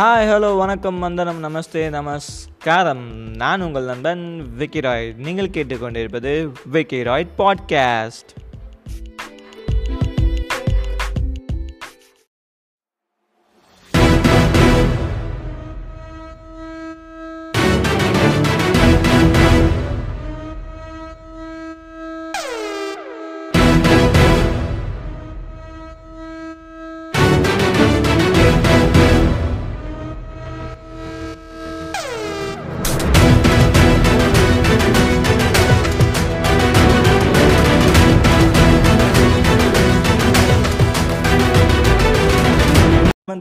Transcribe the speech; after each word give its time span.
Hi 0.00 0.28
hello 0.28 0.56
வணக்கம் 0.56 0.98
வந்தனம் 0.98 1.44
நமஸ்தே 1.44 1.88
நமஸ்காரம். 1.88 3.12
நான் 3.34 3.60
உங்கள் 3.60 3.84
நண்பன் 3.84 4.46
விக்கிராய்ட். 4.58 5.16
நீங்கள் 5.16 5.48
கேட்டுக்கொண்டிருப்பது 5.48 6.52
விக்கிராய்ட் 6.72 7.26
பாட்காஸ்ட் 7.38 8.49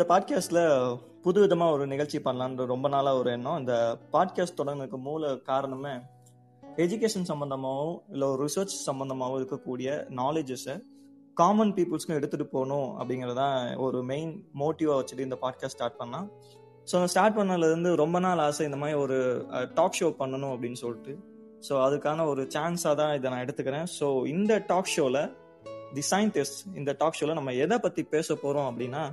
பாட்காஸ்ட்ல 0.10 0.60
புது 1.22 1.48
விதமா 1.48 1.72
ஒரு 1.72 1.88
நிகழ்ச்சி 1.88 2.20
பண்ணலான்ற 2.20 2.66
ரொம்ப 2.66 2.88
நாளா 2.90 3.16
ஒரு 3.16 3.32
எண்ணம். 3.32 3.60
இந்த 3.60 3.98
பாட்காஸ்ட் 4.12 4.58
தொடங்கினதுக்கு 4.58 4.98
மூல 4.98 5.36
காரணமே 5.36 5.90
எஜுகேஷன் 6.78 7.28
சம்பந்தமாகவும் 7.28 8.02
இல்லை 8.12 8.28
ஒரு 8.28 8.46
ரிசர்ச் 8.46 8.76
சம்பந்தமாகவும் 8.86 9.44
இருக்கக்கூடிய 9.44 10.08
நாலேஜஸை 10.16 10.82
காமன் 11.34 11.74
பீப்புள்ஸ்க்கும் 11.74 12.14
எடுத்துட்டு 12.14 12.46
போகணும் 12.46 13.00
அப்படிங்கறதான் 13.00 13.78
ஒரு 13.78 14.04
மெயின் 14.04 14.44
மோட்டிவா 14.60 15.04
வச்சுட்டு 15.04 15.20
இந்த 15.20 15.38
பாட்காஸ்ட் 15.42 15.66
ஸ்டார்ட் 15.66 15.98
பண்ணா 15.98 16.28
ஸோ 16.92 17.04
ஸ்டார்ட் 17.04 17.38
பண்ணதுலேருந்து 17.38 17.96
ரொம்ப 17.96 18.20
நாள் 18.20 18.38
ஆசை 18.38 18.66
இந்த 18.66 18.78
மாதிரி 18.78 18.98
ஒரு 18.98 19.46
டாக் 19.74 19.98
ஷோ 20.00 20.04
பண்ணணும் 20.04 20.54
அப்படின்னு 20.54 20.74
சொல்லிட்டு. 20.74 21.20
ஸோ 21.70 21.72
அதுக்கான 21.72 22.28
ஒரு 22.28 22.42
சான்ஸாக 22.44 22.96
தான் 22.96 23.16
இதை 23.16 23.32
நான் 23.32 23.46
எடுத்துக்கிறேன். 23.46 23.88
ஸோ 24.00 24.26
இந்த 24.28 24.64
டாக் 24.68 24.86
ஷோவில் 24.86 25.34
தி 25.94 26.02
சயின்டிஸ்ட் 26.12 26.76
இந்த 26.76 26.96
டாக் 26.98 27.14
ஷோவில் 27.14 27.36
நம்ம 27.36 27.54
எதை 27.54 27.78
பற்றி 27.78 28.04
பேச 28.04 28.36
போகிறோம் 28.36 28.80
அப்படின்னா 28.80 29.12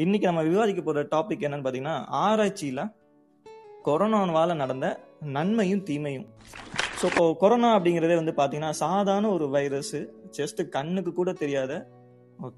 இன்னைக்கு 0.00 0.26
நம்ம 0.26 0.42
விவாதிக்க 0.42 0.82
போகிற 0.82 1.02
டாபிக் 1.10 1.44
என்னன்னு 1.44 1.64
பார்த்தீங்கன்னா 1.64 2.04
ஆராய்ச்சியில் 2.08 2.90
கொரோனாவால் 3.84 4.56
நடந்த 4.56 5.00
நன்மையும் 5.20 5.82
தீமையும். 5.82 6.26
ஸோ 7.02 7.04
இப்போ 7.04 7.34
கொரோனா 7.34 7.78
அப்படிங்கிறதே 7.78 8.14
வந்து 8.14 8.32
பார்த்தீங்கன்னா 8.36 8.70
சாதாரண 8.70 9.30
ஒரு 9.30 9.48
வைரஸ் 9.48 9.96
ஜஸ்ட் 10.38 10.68
கண்ணுக்கு 10.68 11.12
கூட 11.12 11.32
தெரியாத 11.32 11.88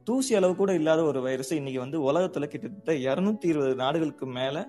தூசி 0.04 0.34
அளவு 0.34 0.56
கூட 0.56 0.74
இல்லாத 0.74 1.02
ஒரு 1.02 1.20
வைரஸ் 1.22 1.52
இன்னைக்கு 1.52 1.80
வந்து 1.80 2.12
உலகத்துல 2.12 2.46
கிட்டத்தட்ட 2.46 2.92
இரநூத்தி 2.92 3.44
இருபது 3.44 3.74
நாடுகளுக்கு 3.74 4.26
மேல 4.26 4.68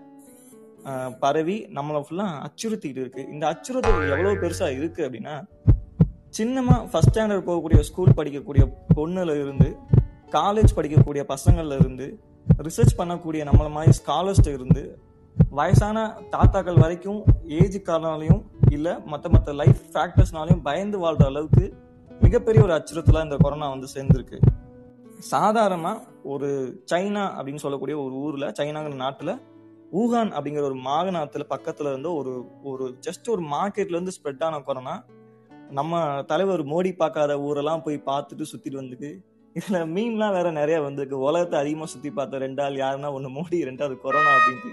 பரவி 1.19 1.65
நம்மளை 1.73 2.03
ஃபுல்லா 2.09 2.27
அச்சுறுத்திட்டு 2.43 2.99
இருக்கு. 2.99 3.27
இந்த 3.31 3.47
அச்சுறுத்தல் 3.47 4.09
எவ்வளவு 4.09 4.47
பெருசா 4.47 4.75
இருக்கு 4.75 5.05
அப்படின்னா 5.05 5.35
சின்னமா 6.37 6.89
ஃபர்ஸ்ட் 6.91 7.19
ஸ்டாண்டர்ட் 7.19 7.47
போகக்கூடிய 7.47 7.79
ஸ்கூல் 7.79 8.17
படிக்கக்கூடிய 8.17 8.73
பொண்ணுல 8.95 9.39
இருந்து 9.41 9.75
காலேஜ் 10.31 10.75
படிக்கக்கூடிய 10.75 11.23
பசங்கள்ல 11.27 11.79
இருந்து 11.79 12.19
ரிசர்ச் 12.49 12.97
பண்ணக்கூடிய 12.97 13.45
நம்மள 13.45 13.71
மாதிரி 13.71 13.97
ஸ்காலர்ஸ்ட் 14.05 14.53
இருந்து 14.53 14.99
வயசான 15.49 16.21
தாத்தாக்கள் 16.31 16.79
வரைக்கும் 16.79 17.23
ஏஜ் 17.47 17.77
காரணாலையும் 17.77 18.41
இல்ல 18.71 18.99
மத்த 19.11 19.25
மத்த 19.27 19.55
லைஃப் 19.55 19.81
ஃபேக்டர்ஸ்னாலையும் 19.93 20.61
பயந்து 20.61 20.99
வாழ்ற 20.99 21.25
அளவுக்கு 21.25 21.73
மிகப்பெரிய 22.21 22.63
ஒரு 22.63 22.73
அச்சுறுத்தலாக 22.73 23.23
இந்த 23.23 23.37
கொரோனா 23.37 23.69
வந்து 23.69 23.87
சேர்ந்துருக்கு. 23.93 24.39
சாதாரணமா 25.31 25.99
ஒரு 26.23 26.81
சைனா 26.91 27.23
அப்படின்னு 27.37 27.55
சொல்லக்கூடிய 27.55 27.97
ஒரு 27.97 28.13
ஊர்ல 28.13 28.49
சைனாங்கிற 28.49 28.95
நாட்டுல 28.95 29.39
ஊகான் 29.93 30.31
அப்படிங்கிற 30.31 30.61
ஒரு 30.61 30.75
மாகாணத்துல 30.75 31.41
பக்கத்துல 31.49 31.87
இருந்து 31.87 32.15
ஒரு 32.15 32.45
ஒரு 32.63 32.97
ஜஸ்ட் 33.01 33.29
ஒரு 33.29 33.41
மார்க்கெட்ல 33.41 33.89
இருந்து 33.89 34.11
ஸ்ப்ரெட் 34.23 34.43
ஆன 34.43 34.59
கொரோனா 34.59 35.03
நம்ம 35.69 36.23
தலைவர் 36.23 36.63
மோடி 36.63 36.95
பார்க்காத 36.95 37.39
ஊரெல்லாம் 37.39 37.83
போய் 37.83 38.03
பார்த்துட்டு 38.05 38.45
சுத்திட்டு 38.53 38.81
வந்துட்டு 38.81 39.23
இதுல 39.59 39.79
மீன்லாம் 39.95 40.35
வேற 40.35 40.47
நிறைய 40.51 40.77
வந்திருக்கு. 40.81 41.17
உலகத்தை 41.27 41.57
அதிகமா 41.59 41.85
சுத்தி 41.91 42.09
பார்த்த 42.11 42.39
ரெண்டாள் 42.43 42.75
யாருன்னா 42.83 43.09
ஒண்ணு 43.17 43.29
மோடி 43.37 43.57
ரெண்டாவது 43.69 43.95
கொரோனா 44.05 44.31
அப்படின்ட்டு. 44.37 44.71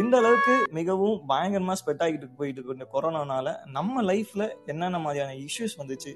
இந்த 0.00 0.14
அளவுக்கு 0.20 0.54
மிகவும் 0.78 1.20
பயங்கரமா 1.28 1.74
ஸ்ப்ரெட் 1.80 2.02
ஆகிட்டு 2.06 2.26
போயிட்டு 2.38 2.60
இருக்கு 2.60 2.76
இந்த 2.78 2.86
கொரோனானால. 2.94 3.54
நம்ம 3.76 4.02
லைஃப்ல 4.10 4.44
என்னென்ன 4.66 4.98
மாதிரியான 5.04 5.36
இஷ்யூஸ் 5.44 5.76
வந்துச்சு? 5.82 6.12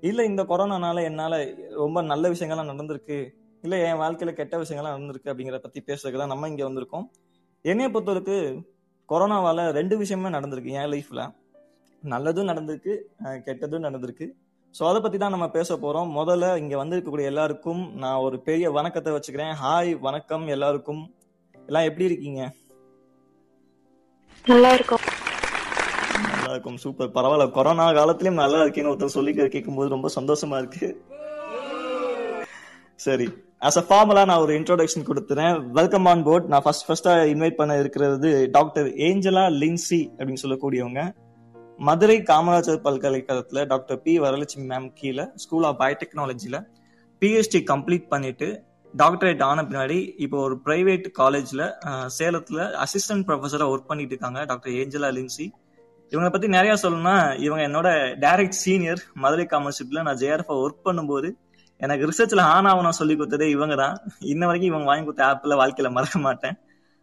இல்ல 0.00 0.24
இந்த 0.30 0.42
கொரோனானால 0.50 1.02
என்னால 1.10 1.34
ரொம்ப 1.82 2.02
நல்ல 2.10 2.24
விஷயங்கள்லாம் 2.34 2.70
நடந்திருக்கு? 2.72 3.18
இல்ல 3.62 3.74
என் 3.88 4.00
வாழ்க்கையில 4.02 4.32
கெட்ட 4.40 4.54
விஷயங்கள்லாம் 4.62 4.96
நடந்திருக்கு 4.96 5.32
அப்படிங்கிற 5.32 5.58
பத்தி 5.58 5.82
பேசுறதுக்கு 5.86 6.20
தான் 6.22 6.32
நம்ம 6.34 6.48
இங்க 6.48 6.64
வந்திருக்கோம். 6.68 7.06
என்னைய 7.64 7.88
பொறுத்தவரைக்கு 7.94 8.38
கொரோனாவால 9.08 9.68
ரெண்டு 9.78 9.94
விஷயமே 10.02 10.28
நடந்திருக்கு 10.38 10.76
என் 10.80 10.90
லைஃப்ல 10.94 11.22
நல்லதும் 12.02 12.50
நடந்திருக்கு 12.50 12.94
கெட்டதும் 13.46 13.86
நடந்திருக்கு. 13.86 14.26
ஸோ 14.76 14.82
அதை 14.90 15.00
பத்தி 15.02 15.18
தான் 15.18 15.32
நம்ம 15.34 15.46
பேச 15.56 15.74
போறோம். 15.82 16.08
முதல்ல 16.18 16.46
இங்க 16.60 16.74
வந்திருக்கக்கூடிய 16.80 17.26
எல்லாருக்கும் 17.32 17.82
நான் 18.02 18.22
ஒரு 18.26 18.36
பெரிய 18.46 18.70
வணக்கத்தை 18.76 19.10
வச்சுக்கிறேன். 19.16 19.52
ஹாய் 19.60 19.90
வணக்கம் 20.06 20.46
எல்லாருக்கும். 20.54 21.02
எல்லாம் 21.68 21.86
எப்படி 21.88 22.08
இருக்கீங்க? 22.10 22.40
நல்லா 24.46 24.70
இருக்கும். 24.78 25.04
நல்லா 26.32 26.50
இருக்கும். 26.54 26.78
சூப்பர் 26.84 27.14
பரவாயில்ல. 27.16 27.46
கொரோனா 27.58 27.86
காலத்திலயும் 27.98 28.42
நல்லா 28.42 28.60
இருக்கேன்னு 28.64 28.92
ஒருத்தர் 28.92 29.16
சொல்லி 29.18 29.34
கேட்கும்போது 29.38 29.94
ரொம்ப 29.96 30.10
சந்தோஷமா 30.18 30.58
இருக்கு. 30.62 30.88
சரி. 33.06 33.28
அஸ் 33.68 33.80
அ 33.82 33.86
ஃபார்மலா 33.88 34.24
நான் 34.30 34.42
ஒரு 34.44 34.54
இன்ட்ரோடக்ஷன் 34.60 35.08
கொடுத்துறேன். 35.10 35.54
வெல்கம் 35.78 36.08
ஆன் 36.12 36.24
போர்ட் 36.28 36.48
நான் 36.52 36.64
ஃபர்ஸ்ட் 36.64 36.86
ஃபர்ஸ்டா 36.88 37.14
இன்வைட் 37.34 37.60
பண்ண 37.60 37.76
இருக்கிறது 37.82 38.30
டாக்டர் 38.56 38.88
ஏஞ்சலா 39.08 39.44
லின்சி 39.62 40.00
அப்படின்னு 40.16 40.44
சொல்லக்கூடியவங்க. 40.44 41.02
மதுரை 41.78 42.16
காமராஜர் 42.28 42.84
பல்கலைக்கழகத்துல 42.84 43.62
டாக்டர் 43.70 43.98
பி 44.04 44.12
வரலட்சுமி 44.24 44.64
மேம் 44.72 44.86
கீழே 45.00 45.24
ஸ்கூல் 45.42 45.66
ஆஃப் 45.68 45.78
பயோடெக்னாலஜில 45.80 46.56
பிஹெச்டி 47.22 47.60
கம்ப்ளீட் 47.70 48.06
பண்ணிட்டு 48.12 48.48
டாக்டரேட் 48.94 49.42
ஆன 49.48 49.62
பின்னாடி 49.68 49.98
இப்போ 50.24 50.36
ஒரு 50.46 50.56
பிரைவேட் 50.66 51.06
காலேஜ்ல 51.18 51.62
சேலத்துல 52.18 52.66
அசிஸ்டன்ட் 52.84 53.26
ப்ரொஃபஸரா 53.28 53.66
ஒர்க் 53.72 53.90
பண்ணிட்டு 53.90 54.14
இருக்காங்க 54.14 54.40
டாக்டர் 54.50 54.74
ஏஞ்சலா 54.80 55.10
லின்சி. 55.16 55.46
இவங்களை 56.12 56.30
பத்தி 56.34 56.48
நிறைய 56.56 56.74
சொல்லணும்னா 56.82 57.16
இவங்க 57.46 57.62
என்னோட 57.68 57.88
டைரக்ட் 58.24 58.60
சீனியர் 58.64 59.02
மதுரை 59.24 59.46
காமர்ஷிப்ல 59.54 60.04
நான் 60.08 60.20
ஜேஆர்எஃப் 60.22 60.54
ஒர்க் 60.64 60.86
பண்ணும்போது 60.88 61.30
எனக்கு 61.80 62.08
ரிசர்ச்ல 62.10 62.42
ஆன் 62.54 62.68
ஆகணும் 62.72 62.98
சொல்லி 63.00 63.14
கொடுத்ததே 63.14 63.46
இவங்க 63.56 63.74
தான். 63.82 63.96
இன்ன 64.32 64.46
வரைக்கும் 64.48 64.72
இவங்க 64.72 64.88
வாங்கி 64.90 65.06
கொடுத்த 65.06 65.24
ஆப்ல 65.30 65.56
வாழ்க்கையில 65.62 65.90
மறக்க 65.96 66.18
மாட்டேன். 66.26 66.56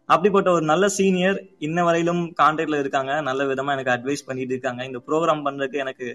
அப்படிப்பட்ட 0.08 0.48
ஒரு 0.56 0.64
நல்ல 0.70 0.84
சீனியர் 0.96 1.38
இன்ன 1.66 1.84
வரையிலும் 1.86 2.22
கான்டாக்ட்ல 2.40 2.78
இருக்காங்க. 2.82 3.12
நல்ல 3.28 3.42
விதமா 3.50 3.74
எனக்கு 3.76 3.94
அட்வைஸ் 3.94 4.26
பண்ணிட்டு 4.28 4.54
இருக்காங்க. 4.54 4.82
இந்த 4.88 5.00
ப்ரோக்ராம் 5.08 5.44
பண்றதுக்கு 5.46 5.82
எனக்கு 5.84 6.08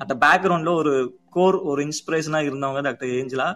அட் 0.00 0.14
பேக்ரவுண்ட்ல 0.24 0.72
ஒரு 0.80 0.92
கோர் 1.36 1.56
ஒரு 1.70 1.80
இன்ஸ்பிரேஷனா 1.88 2.40
இருந்தவங்க 2.48 2.82
டாக்டர் 2.88 3.14
ஏஞ்சலா. 3.18 3.48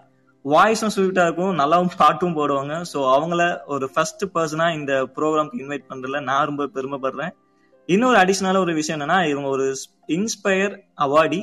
வாய்ஸும் 0.45 0.93
ஸ்வீட்டா 0.95 1.23
இருக்கும். 1.29 1.55
நல்லாவும் 1.61 1.93
பாட்டும் 2.01 2.37
போடுவாங்க. 2.39 2.75
ஸோ 2.93 2.99
அவங்கள 3.17 3.43
ஒரு 3.75 3.87
ஃபர்ஸ்ட் 3.93 4.25
பர்சனா 4.35 4.67
இந்த 4.79 4.93
ப்ரோக்ராம்க்கு 5.17 5.61
இன்வைட் 5.63 5.89
பண்றதுல 5.91 6.21
நான் 6.31 6.49
ரொம்ப 6.51 6.67
பெருமைப்படுறேன். 6.77 7.33
இன்னொரு 7.89 8.17
அடிஷனலா 8.23 8.61
ஒரு 8.67 8.75
விஷயம் 8.81 8.97
என்னன்னா 8.99 9.19
இவங்க 9.33 9.49
ஒரு 9.57 9.67
இன்ஸ்பயர் 10.17 10.75
அவார்டி 11.07 11.43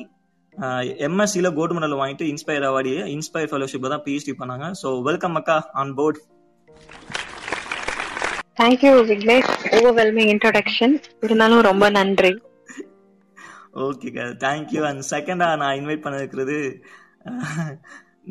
எம்எஸ்சியில 1.08 1.50
கோல்டு 1.58 1.76
மெடல் 1.76 2.00
வாங்கிட்டு 2.00 2.26
இன்ஸ்பயர் 2.32 2.66
அவார்டியை 2.70 3.04
இன்ஸ்பயர் 3.16 3.52
ஃபெலோஷிப்ல 3.52 3.92
தான் 3.94 4.04
பிஹெச்டி 4.08 4.34
பண்ணாங்க. 4.42 4.66
ஸோ 4.82 4.88
வெல்கம் 5.08 5.38
அக்கா 5.40 5.58
on 5.82 5.94
board 6.00 6.20
thank you 8.60 8.92
Vignesh 9.10 9.52
overwhelming 9.78 10.32
introduction 10.34 10.94
இருந்தாலும் 11.26 11.62
ரொம்ப 11.68 11.86
நன்றி. 11.98 12.32
ஓகேக்கா 13.86 14.26
தேங்க்யூ 14.44 14.82
அண்ட் 14.90 15.04
செகண்டா 15.12 15.48
நான் 15.62 15.78
இன்வைட் 15.80 16.04
பண்ணிருக்கிறது 16.06 16.58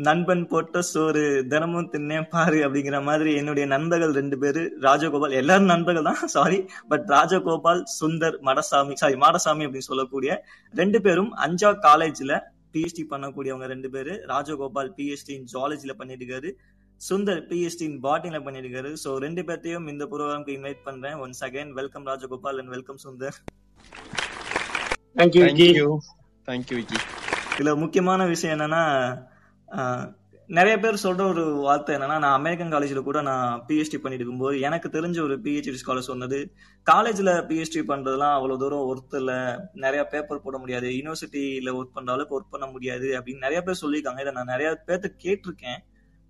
நண்பன் 0.07 0.45
போட்ட 0.51 0.83
சோறு 0.91 1.25
தினமும் 1.53 1.91
தின்னேன் 1.95 2.29
பாரு 2.35 2.59
அப்படிங்கிற 2.67 2.99
மாதிரி 3.09 3.31
என்னுடைய 3.41 3.65
நண்பர்கள் 3.75 4.17
ரெண்டு 4.21 4.37
பேரு 4.43 4.63
ராஜகோபால் 4.87 5.39
எல்லாரும் 5.41 5.73
நண்பர்கள் 5.73 6.09
தான். 6.09 6.23
Sorry 6.37 6.59
but 6.93 7.07
Rajagopal 7.17 7.83
Sundar 7.99 8.39
Madasamy 8.49 8.95
sorry 9.03 9.19
Madasamy 9.25 9.67
அப்படின்னு 9.67 9.91
சொல்லக்கூடிய 9.91 10.41
ரெண்டு 10.83 11.01
பேரும் 11.07 11.33
அஞ்சா 11.47 11.73
காலேஜ்ல 11.89 12.39
பிஹெச்டி 12.75 13.03
பண்ணக்கூடியவங்க 13.11 13.67
ரெண்டு 13.75 13.89
பேரு. 13.95 14.13
ராஜகோபால் 14.33 14.93
பிஹெச்டி 14.99 15.35
ஜாலஜில 15.55 15.95
பண்ணிட்டு 15.99 16.25
இருக்காரு. 16.25 16.51
சுந்தர் 17.09 17.41
பிஹெச்டி 17.51 17.85
இன் 17.89 18.01
பாட்டிங்ல 18.03 18.39
பண்ணிருக்காரு 18.47 18.91
சோ 19.05 19.11
ரெண்டு 19.25 19.43
பேர்த்தையும் 19.47 19.87
இந்த 19.93 20.05
ப்ரோக்ராம்க்கு 20.11 20.55
இன்வைட் 20.57 20.83
பண்றேன். 20.89 21.17
Once 21.25 21.43
again 21.47 21.71
welcome 21.79 22.07
Rajagopal 22.07 22.59
and 22.61 22.73
welcome 22.75 23.01
Sundar. 23.05 23.37
Thank you 25.19 25.43
thank you 25.47 25.89
thank you 26.49 26.77
Vicky 26.81 26.99
இதுல 27.55 27.73
முக்கியமான 27.83 28.27
விஷயம் 28.33 28.55
என்னன்னா 28.57 28.83
நிறைய 30.51 30.77
பேர் 30.79 31.03
சொல்ற 31.03 31.23
ஒரு 31.33 31.43
வார்த்தை 31.67 31.93
என்னன்னா 31.97 32.17
நான் 32.25 32.39
அமெரிக்கன் 32.39 32.73
காலேஜ்ல 32.73 33.01
கூட 33.09 33.19
நான் 33.29 33.61
பிஹெச்டி 33.69 33.99
பண்ணிட்டு 34.01 34.25
இருக்கும்போது 34.25 34.57
எனக்கு 34.69 34.89
தெரிஞ்ச 34.97 35.19
ஒரு 35.27 35.35
பிஹெச்டி 35.45 35.81
ஸ்காலர் 35.83 36.09
சொன்னது 36.11 36.39
காலேஜ்ல 36.87 37.31
பிஹெச்டி 37.51 37.83
பண்றதுலாம் 37.91 38.35
அவ்வளவு 38.39 38.61
தூரம் 38.63 38.89
ஒர்த் 38.91 39.17
இல்ல. 39.21 39.33
நிறைய 39.85 40.03
பேப்பர் 40.15 40.45
போட 40.47 40.59
முடியாது. 40.59 40.89
யூனிவர்சிட்டியில 40.99 41.73
ஒர்க் 41.79 41.97
பண்ற 41.97 42.11
அளவுக்கு 42.15 42.37
ஒர்க் 42.39 42.53
பண்ண 42.55 42.67
முடியாது. 42.75 43.09
அப்படின்னு 43.19 43.47
நிறைய 43.47 43.63
பேர் 43.69 43.83
சொல்லியிருக்காங்க. 43.83 44.21
இதை 44.25 44.35
நான் 44.39 44.53
நிறைய 44.55 44.71
பேர்த்த 44.89 45.11
கேட்டிருக்கேன். 45.25 45.81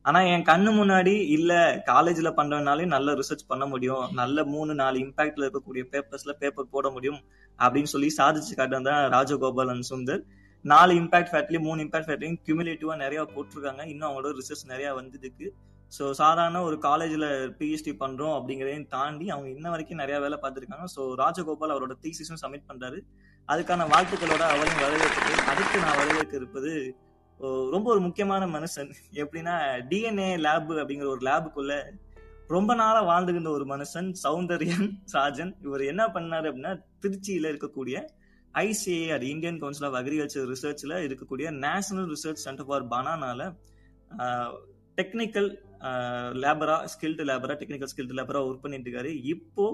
ஆனா 0.04 0.20
என் 0.30 0.46
கண்ணு 0.48 0.70
முன்னாடி 0.78 1.12
இல்ல 1.34 1.52
காலேஜ்ல 1.90 2.28
பண்றதுனாலே 2.38 2.84
நல்ல 2.94 3.10
ரிசர்ச் 3.20 3.50
பண்ண 3.50 3.64
முடியும் 3.72 4.04
நல்ல 4.20 4.44
மூணு 4.54 4.72
நாலு 4.80 4.96
இம்பாக்ட்ல 5.04 5.44
இருக்கக்கூடிய 5.46 5.82
பேப்பர்ஸ்ல 5.92 6.32
பேப்பர் 6.40 6.72
போட 6.74 6.86
முடியும் 6.96 7.20
அப்படின்னு 7.58 7.90
சொல்லி 7.92 8.08
சாதிச்சு 8.18 8.54
காட்டுறது 8.60 8.88
தான் 8.88 9.04
ராஜகோபாலன் 9.14 9.84
சுந்தர். 9.90 10.22
நாலு 10.64 10.92
இம்பாக்ட் 11.00 11.30
ஃபேக்ட்லயும் 11.32 11.66
மூணு 11.68 11.84
இம்பாக்ட் 11.84 12.08
ஃபேக்ட்லயும் 12.08 12.40
கியூமுலேட்டிவா 12.46 12.96
நிறைய 13.04 13.20
போட்டிருக்காங்க. 13.34 13.84
இன்னும் 13.92 14.08
அவங்களோட 14.08 14.32
ரிசர்ச் 14.40 14.64
நிறைய 14.72 14.88
வந்துருக்கு 14.98 15.46
ஸோ 15.92 16.04
சாதாரண 16.20 16.58
ஒரு 16.66 16.76
காலேஜ்ல 16.86 17.26
பிஹெச்டி 17.58 17.92
பண்றோம் 18.02 18.34
அப்படிங்கிறதையும் 18.36 18.86
தாண்டி 18.94 19.26
அவங்க 19.34 19.48
இன்ன 19.56 19.70
வரைக்கும் 19.72 20.00
நிறைய 20.02 20.18
வேலை 20.24 20.36
பார்த்துருக்காங்க. 20.44 20.86
ஸோ 20.94 21.02
ராஜகோபால் 21.22 21.74
அவரோட 21.74 21.94
தீசிஸும் 22.04 22.40
சப்மிட் 22.42 22.68
பண்றாரு. 22.70 23.00
அதுக்கான 23.48 23.86
வாழ்த்துக்களோட 23.92 24.42
அவரையும் 24.52 24.82
வரவேற்று 24.84 25.42
அதுக்கு 25.52 25.76
நான் 25.84 25.98
வரவேற்க 26.02 26.34
இருப்பது 26.40 26.72
ரொம்ப 27.74 27.86
ஒரு 27.92 28.00
முக்கியமான 28.00 28.42
மனுஷன். 28.56 28.90
எப்படின்னா 29.22 29.54
டிஎன்ஏ 29.90 30.26
லேப் 30.46 30.68
அப்படிங்கிற 30.80 31.08
ஒரு 31.14 31.22
லேபுக்குள்ள 31.28 31.74
ரொம்ப 32.54 32.74
நாளா 32.74 33.00
வாழ்ந்துகின்ற 33.10 33.50
ஒரு 33.58 33.66
மனுஷன் 33.74 34.08
சௌந்தர்யன் 34.24 34.88
ராஜன் 35.16 35.52
இவர் 35.66 35.82
என்ன 35.82 36.02
பண்ணாரு 36.16 36.46
அப்படின்னா 36.50 36.72
திருச்சியில 37.02 37.50
இருக்கக்கூடிய 37.52 37.96
ICAR 38.54 39.24
Indian 39.32 39.58
council 39.58 39.86
of 39.88 39.98
agriculture 40.00 40.48
ரிசர்ச்ல 40.52 40.98
இருக்கக்கூடிய 41.08 41.50
நேஷனல் 41.66 42.08
ரிசர்ச் 42.14 42.44
சென்டர் 42.46 42.68
ஃபார் 42.70 42.88
பனானால 42.94 43.42
டெக்னிக்கல் 44.98 45.50
லேபரா 46.44 46.76
ஸ்கில்டு 46.92 47.22
லேபரா 47.30 47.54
டெக்னிக்கல் 47.60 47.92
ஸ்கில்டு 47.92 48.16
லேபரா 48.18 48.40
ஒர்க் 48.48 48.64
பண்ணிட்டு 48.64 48.88
இருக்காரு. 48.90 49.12
இப்போ 49.34 49.64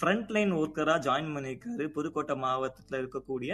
ஃப்ரண்ட் 0.00 0.30
லைன் 0.36 0.52
ஒர்க்கரா 0.52 0.96
ஜாயின் 1.08 1.34
பண்ணியிருக்காரு 1.36 1.86
புதுக்கோட்டை 1.96 2.36
மாவட்டத்தில் 2.44 3.00
இருக்கக்கூடிய 3.02 3.52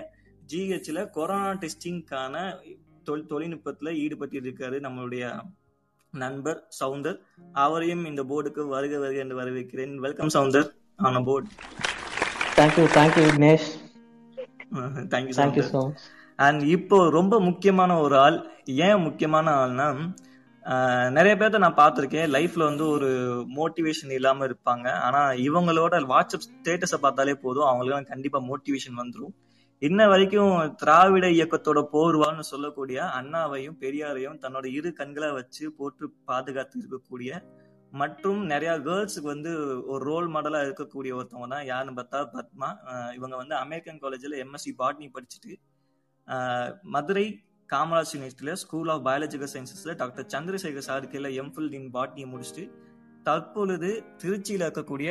ஜிஹெச்ல 0.52 1.10
கொரோனா 1.10 1.52
டெஸ்டிங்கான 1.62 2.36
தொழில் 3.08 3.30
தொழில்நுட்பத்துல 3.32 3.92
ஈடுபட்டு 4.02 4.40
இருக்காரு 4.42 4.78
நம்மளுடைய 4.86 5.24
நண்பர் 6.14 6.58
சவுந்தர். 6.80 7.18
அவரையும் 7.64 8.04
இந்த 8.10 8.22
போர்டுக்கு 8.30 8.64
வருக 8.74 8.98
வருக 9.04 9.18
என்று 9.24 9.38
வரவேற்கிறேன். 9.40 9.94
Welcome 10.06 10.34
Soundar 10.36 10.68
on 11.08 11.24
board 11.30 11.48
thank you 12.58 12.84
thank you 12.98 13.24
Vignesh 13.30 13.68
thank you 15.14 15.34
thank you 15.40 15.64
so 15.72 15.80
much 15.86 16.04
and 16.38 16.62
இப்போ 16.76 16.98
ரொம்ப 17.16 17.34
முக்கியமான 17.48 17.96
ஒரு 18.04 18.16
ஆள் 18.26 18.38
ஏன் 18.86 19.02
முக்கியமான 19.06 19.46
ஆள்னா 19.62 19.88
நிறைய 21.16 21.32
பேர்த்த 21.40 21.58
நான் 21.62 21.80
பார்த்திருக்கேன். 21.80 22.28
லைஃப்ல 22.34 22.62
வந்து 22.68 22.84
ஒரு 22.94 23.08
மோட்டிவேஷன் 23.56 24.12
இல்லாம 24.18 24.46
இருப்பாங்க. 24.48 24.86
ஆனா 25.06 25.20
இவங்களோட 25.46 26.00
வாட்ஸ்அப் 26.12 26.46
ஸ்டேட்டஸை 26.46 26.98
பார்த்தாலே 27.02 27.34
போதும். 27.42 27.66
அவங்களுக்கு 27.70 28.12
கண்டிப்பா 28.12 28.38
மோட்டிவேஷன் 28.50 28.96
வந்துரும். 29.00 29.34
இன்ன 29.82 30.06
வரைக்கும் 30.06 30.72
திராவிட 30.76 31.26
இயக்கத்தோட 31.28 31.80
போர்வான்னு 31.92 32.40
சொல்லக்கூடிய 32.40 32.98
அண்ணாவையும் 33.02 33.78
பெரியாரையும் 33.80 34.38
தன்னோட 34.42 34.66
இரு 34.66 34.92
கண்களை 34.92 35.32
வச்சு 35.32 35.70
போட்டு 35.70 36.12
பாதுகாத்து 36.24 36.78
இருக்கக்கூடிய 36.78 37.30
மற்றும் 37.92 38.46
நிறைய 38.46 38.76
கேர்ள்ஸுக்கு 38.78 39.28
வந்து 39.28 39.50
ஒரு 39.86 40.04
ரோல் 40.04 40.28
மாடலா 40.28 40.60
இருக்கக்கூடிய 40.62 41.12
ஒருத்தவங்க 41.14 41.48
தான் 41.48 41.66
யாருன்னு 41.66 41.96
பார்த்தா 41.96 42.20
பத்மா. 42.34 42.68
இவங்க 43.14 43.36
வந்து 43.36 43.54
அமெரிக்கன் 43.54 44.00
காலேஜ்ல 44.02 44.36
எம்எஸ்சி 44.36 44.72
பாட்னி 44.78 45.10
படிச்சுட்டு 45.14 45.52
மதுரை 46.84 47.26
காமராஜ் 47.70 48.14
யூனிவர்சிட்டியில 48.14 48.52
school 48.52 48.88
of 48.88 49.04
biological 49.06 49.52
சயின்சஸ்ல 49.54 49.94
doctor 49.94 50.26
Chandrasekar 50.28 50.82
sir 50.82 51.06
MPhil 51.36 51.72
in 51.72 51.90
பாட்னியை 51.92 52.28
முடிச்சுட்டு 52.28 52.64
தற்பொழுது 53.24 54.04
திருச்சியில் 54.18 54.60
இருக்கக்கூடிய 54.60 55.10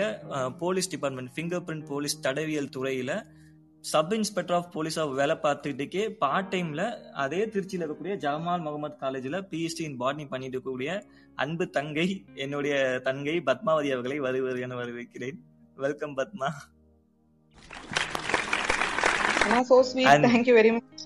police 0.57 0.89
department 0.89 1.31
finger 1.31 1.63
print 1.63 1.87
police 1.87 2.21
தடவியல் 2.23 2.69
துறையில 2.69 3.13
சப் 3.83 4.13
இன்ஸ்பெக்டர் 4.13 4.55
ஆஃப் 4.55 4.73
போலீஸா 4.73 5.13
வேலை 5.13 5.37
பார்த்துக்கிட்டே 5.43 6.09
பார்ட் 6.09 6.53
டைம்ல 6.53 7.11
அதே 7.11 7.45
திருச்சியில 7.45 7.85
இருக்கக்கூடிய 7.85 8.17
ஜமால் 8.17 8.61
முகமது 8.61 8.95
காலேஜ்ல 8.99 9.43
பிஎஸ்டி 9.51 9.81
இன் 9.81 9.99
பாட்னி 9.99 10.27
பண்ணிட்டு 10.29 10.61
இருக்கக்கூடிய 10.61 11.01
அன்பு 11.35 11.69
தங்கை 11.69 12.25
என்னுடைய 12.35 12.99
தங்கை 13.03 13.41
பத்மாவதி 13.45 13.91
அவர்களை 13.91 14.19
வருவது 14.19 14.59
என 14.59 14.75
வரவேற்கிறேன். 14.75 15.37
Welcome 15.75 16.17
Padma. 16.17 16.49
You 19.47 20.55
very 20.59 20.79
much. 20.79 21.01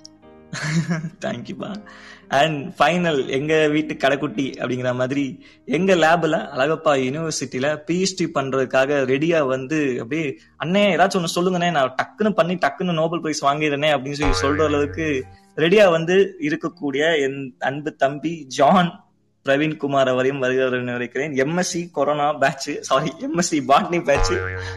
தேங்க்யூப்பா 1.22 1.82
அண்ட் 2.28 2.74
ஃபைனல் 2.78 3.28
எங்க 3.28 3.68
வீட்டு 3.68 3.94
கடைக்குட்டி 3.94 4.46
அப்படிங்கிற 4.60 4.96
மாதிரி 4.96 5.26
எங்க 5.66 5.96
லேப்ல 5.96 6.38
அழகப்பா 6.54 6.94
யூனிவர்சிட்டியில 7.06 7.68
பிஹெச்டி 7.88 8.26
பண்றதுக்காக 8.38 9.00
ரெடியா 9.06 9.46
வந்து 9.46 10.00
அப்படியே 10.00 10.38
அண்ணே 10.60 10.84
ஏதாச்சும் 10.96 11.22
ஒண்ணு 11.22 11.36
சொல்லுங்கண்ணே 11.36 11.72
நான் 11.72 11.96
டக்குன்னு 11.96 12.30
பண்ணி 12.30 12.56
டக்குன்னு 12.56 13.00
நோபல் 13.02 13.22
பிரைஸ் 13.22 13.44
வாங்கிடுறேனே 13.46 13.92
அப்படின்னு 13.96 14.20
சொல்லி 14.22 14.42
சொல்ற 14.42 14.64
அளவுக்கு 14.66 15.26
ரெடியா 15.58 15.92
வந்து 15.92 16.38
இருக்கக்கூடிய 16.50 17.04
என் 17.26 17.56
அன்பு 17.60 17.96
தம்பி 17.96 18.46
ஜான் 18.48 18.92
பிரவீன் 19.46 19.78
குமார் 19.78 20.08
அவரையும் 20.08 20.40
வருகிற 20.40 20.80
நினைக்கிறேன். 20.82 21.34
MSc 21.34 21.92
corona 21.92 22.34
batch 22.34 22.72
sorry 22.80 23.12
MSc 23.26 23.60
botany 23.68 24.00
batch 24.04 24.32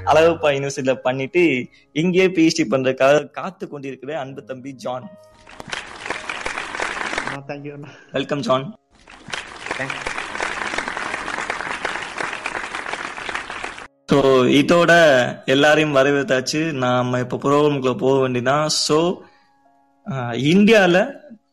Alagappa 0.04 0.50
யூனிவர்சிட்டியில 0.56 0.94
பண்ணிட்டு 0.94 1.68
இங்கேயே 1.92 2.26
பிஹெச்டி 2.26 2.66
பண்றதுக்காக 2.70 3.30
காத்து 3.30 3.68
கொண்டிருக்கிற 3.68 4.20
அன்பு 4.20 4.44
தம்பி 4.44 4.72
ஜான். 4.72 5.08
தேங்க்யூ 7.30 7.72
அண்ணா 7.72 7.90
வெல்கம் 8.12 8.40
ஜான் 8.40 8.64
ஸோ 14.12 14.20
இதோட 14.60 14.92
எல்லாரையும் 15.44 15.96
வரவேற்றாச்சு. 15.96 16.60
நாம 16.72 17.18
இப்ப 17.18 17.36
ப்ரோக்ராமுக்குள்ள 17.36 17.98
போக 17.98 18.14
வேண்டியதான் 18.20 18.66
ஸோ 18.88 18.98
இந்தியால 20.52 20.96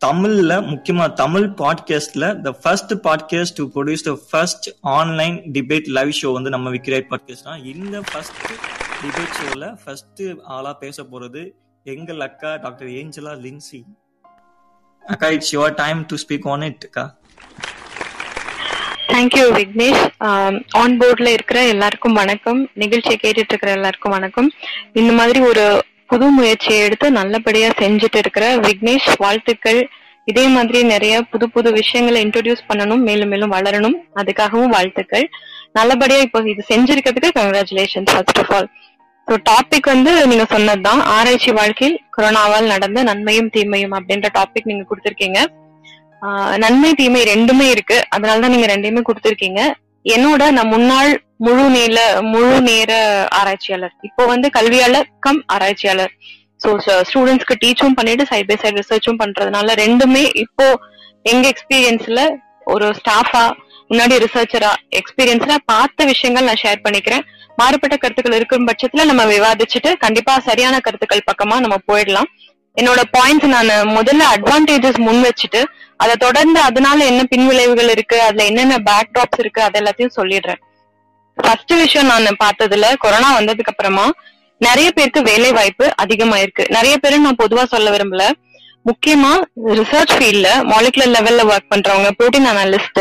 தமிழ்ல 0.05 0.53
முக்கியமா 0.71 1.13
தமிழ் 1.13 1.45
பாட்காஸ்ட்ல 1.61 2.41
the 2.41 2.51
first 2.51 2.93
podcast 3.07 3.55
to 3.55 3.65
produce 3.75 4.07
the 4.09 4.13
first 4.29 4.67
online 4.81 5.37
debate 5.51 5.87
live 5.87 6.11
show 6.21 6.31
வந்து 6.31 6.49
நம்ம 6.49 6.69
விக்ரேட் 6.69 7.07
பாட்காஸ்ட் 7.11 7.43
தான். 7.43 7.63
இந்த 7.63 8.01
ஃபர்ஸ்ட் 8.11 8.41
டிபேட் 9.03 9.37
ஷோல 9.39 9.77
ஃபர்ஸ்ட் 9.85 10.23
ஆளா 10.43 10.73
பேச 10.73 11.03
போறது 11.03 11.43
எங்கள் 11.83 12.19
அக்கா 12.19 12.55
டாக்டர் 12.55 12.87
ஏஞ்சலா 12.87 13.35
லின்சி. 13.45 13.81
அக்கா 15.13 15.27
it's 15.35 15.53
your 15.55 15.75
time 15.81 15.99
to 16.11 16.15
speak 16.23 16.47
on 16.53 16.63
it 16.69 16.85
அக்கா 16.87 17.03
தேங்க்யூ 19.11 19.45
விக்னேஷ் 19.57 20.01
ஆன் 20.81 20.95
போர்ட்ல 21.01 21.29
இருக்கிற 21.35 21.59
எல்லாருக்கும் 21.73 22.17
வணக்கம். 22.21 22.59
நிகழ்ச்சியை 22.83 23.17
கேட்டுட்டு 23.21 23.53
இருக்கிற 23.53 23.71
எல்லாருக்கும் 23.77 24.15
வணக்கம். 24.15 24.49
இந்த 24.99 25.11
மாதிரி 25.19 25.39
ஒரு 25.51 25.63
புது 26.11 26.25
முயற்சியை 26.39 26.79
எடுத்து 26.87 27.07
நல்லபடியா 27.19 27.69
செஞ்சுட்டு 27.83 28.19
இருக்கிற 28.23 28.47
விக்னேஷ் 28.65 29.09
வாழ்த்துக்கள். 29.23 29.81
இதே 30.31 30.45
மாதிரி 30.55 30.79
நிறைய 30.93 31.15
புது 31.33 31.45
புது 31.55 31.71
விஷயங்களை 31.79 32.19
இன்ட்ரோடியூஸ் 32.25 32.67
பண்ணணும் 32.69 33.03
மேலும் 33.09 33.31
மேலும் 33.33 33.55
வளரணும். 33.57 33.97
அதுக்காகவும் 34.21 34.73
வாழ்த்துக்கள். 34.75 35.25
நல்லபடியா 35.79 36.19
இப்போ 36.27 36.39
இது 36.53 36.63
செஞ்சிருக்கிறதுக்கு 36.73 37.31
congratulation 37.39 38.07
first 38.11 38.39
of 38.43 38.53
all 38.57 38.69
topic 39.49 39.87
வந்து 39.93 40.11
நீங்க 40.31 40.45
சொன்னதுதான். 40.53 41.01
ஆராய்ச்சி 41.15 41.51
வாழ்க்கையில் 41.59 41.97
கொரோனாவால் 42.15 42.71
நடந்த 42.73 42.99
நன்மையும் 43.09 43.49
தீமையும் 43.55 43.95
அப்படின்ற 43.97 44.29
டாபிக் 44.37 44.69
நீங்க 44.71 44.85
கொடுத்திருக்கீங்க. 44.89 45.39
நன்மை 46.63 46.91
தீமை 46.99 47.21
ரெண்டுமே 47.33 47.65
இருக்கு. 47.73 47.97
அதனாலதான் 48.15 48.53
நீங்க 48.55 48.67
ரெண்டையுமே 48.73 49.03
கொடுத்திருக்கீங்க. 49.09 49.61
என்னோட 50.15 50.43
நான் 50.57 50.73
முன்னாள் 50.75 51.11
முழு 51.45 51.65
நேர 51.75 51.97
முழு 52.33 52.55
நேர 52.69 52.91
ஆராய்ச்சியாளர். 53.39 53.93
இப்போ 54.07 54.23
வந்து 54.33 54.47
கல்வியாளர் 54.57 55.09
கம் 55.25 55.41
ஆராய்ச்சியாளர். 55.55 56.13
ஸோ 56.63 56.69
ஸ்டூடெண்ட்ஸ்க்கு 57.09 57.55
டீச்சும் 57.63 57.97
பண்ணிட்டு 57.97 58.23
சைட் 58.29 58.49
பை 58.51 58.57
சைட் 58.61 58.79
ரிசர்ச்சும் 58.81 59.19
பண்றதுனால 59.23 59.75
ரெண்டுமே 59.83 60.23
இப்போ 60.43 60.67
எங்க 61.31 61.45
எக்ஸ்பீரியன்ஸ்ல 61.53 62.21
ஒரு 62.73 62.87
ஸ்டாஃபா 62.99 63.45
முன்னாடி 63.89 64.15
ரிசர்ச்சரா 64.23 64.71
எக்ஸ்பீரியன்ஸ்ல 64.99 65.55
பார்த்த 65.65 66.05
விஷயங்கள் 66.05 66.45
நான் 66.45 66.61
ஷேர் 66.63 66.83
பண்ணிக்கிறேன். 66.85 67.23
மாறுபட்ட 67.55 67.95
கருத்துக்கள் 67.97 68.37
இருக்கும் 68.39 68.67
பட்சத்துல 68.67 69.05
நம்ம 69.05 69.23
விவாதிச்சுட்டு 69.25 69.91
கண்டிப்பா 69.97 70.39
சரியான 70.39 70.79
கருத்துக்கள் 70.79 71.27
பக்கமா 71.29 71.55
நம்ம 71.65 71.77
போயிடலாம். 71.91 72.29
என்னோட 72.81 73.01
பாயிண்ட்ஸ் 73.17 73.53
நான் 73.53 73.69
முதல்ல 73.97 74.23
அட்வான்டேஜஸ் 74.35 74.99
முன் 75.05 75.21
வச்சுட்டு 75.23 75.61
அதை 75.97 76.15
தொடர்ந்து 76.15 76.59
அதனால 76.59 77.05
என்ன 77.05 77.21
பின்விளைவுகள் 77.29 77.89
இருக்கு 77.89 78.21
அதுல 78.21 78.43
என்னென்ன 78.43 78.77
பேக் 78.79 79.13
ட்ராப்ஸ் 79.13 79.41
இருக்கு 79.43 79.61
அது 79.61 79.79
எல்லாத்தையும் 79.81 80.15
சொல்லிடுறேன். 80.15 80.61
ஃபர்ஸ்ட் 81.37 81.73
விஷயம் 81.83 82.07
நான் 82.07 82.41
பார்த்ததுல 82.43 82.87
கொரோனா 82.97 83.29
வந்ததுக்கு 83.39 83.73
அப்புறமா 83.73 84.05
நிறைய 84.61 84.91
பேருக்கு 84.91 85.21
வேலை 85.21 85.49
வாய்ப்பு 85.51 85.85
அதிகமாயிருக்கு. 86.03 86.63
நிறைய 86.67 86.97
பேரு 86.97 87.19
நான் 87.19 87.41
பொதுவா 87.43 87.63
சொல்ல 87.63 87.89
விரும்பல. 87.95 88.23
முக்கியமா 88.87 89.31
ரிசர்ச் 89.77 90.13
ஃபீல்ட்ல 90.17 90.49
மாலிகுலர் 90.71 91.11
லெவல்ல 91.15 91.43
ஒர்க் 91.51 91.71
பண்றவங்க 91.73 92.09
ப்ரோட்டீன் 92.19 92.47
அனாலிஸ்ட் 92.51 92.99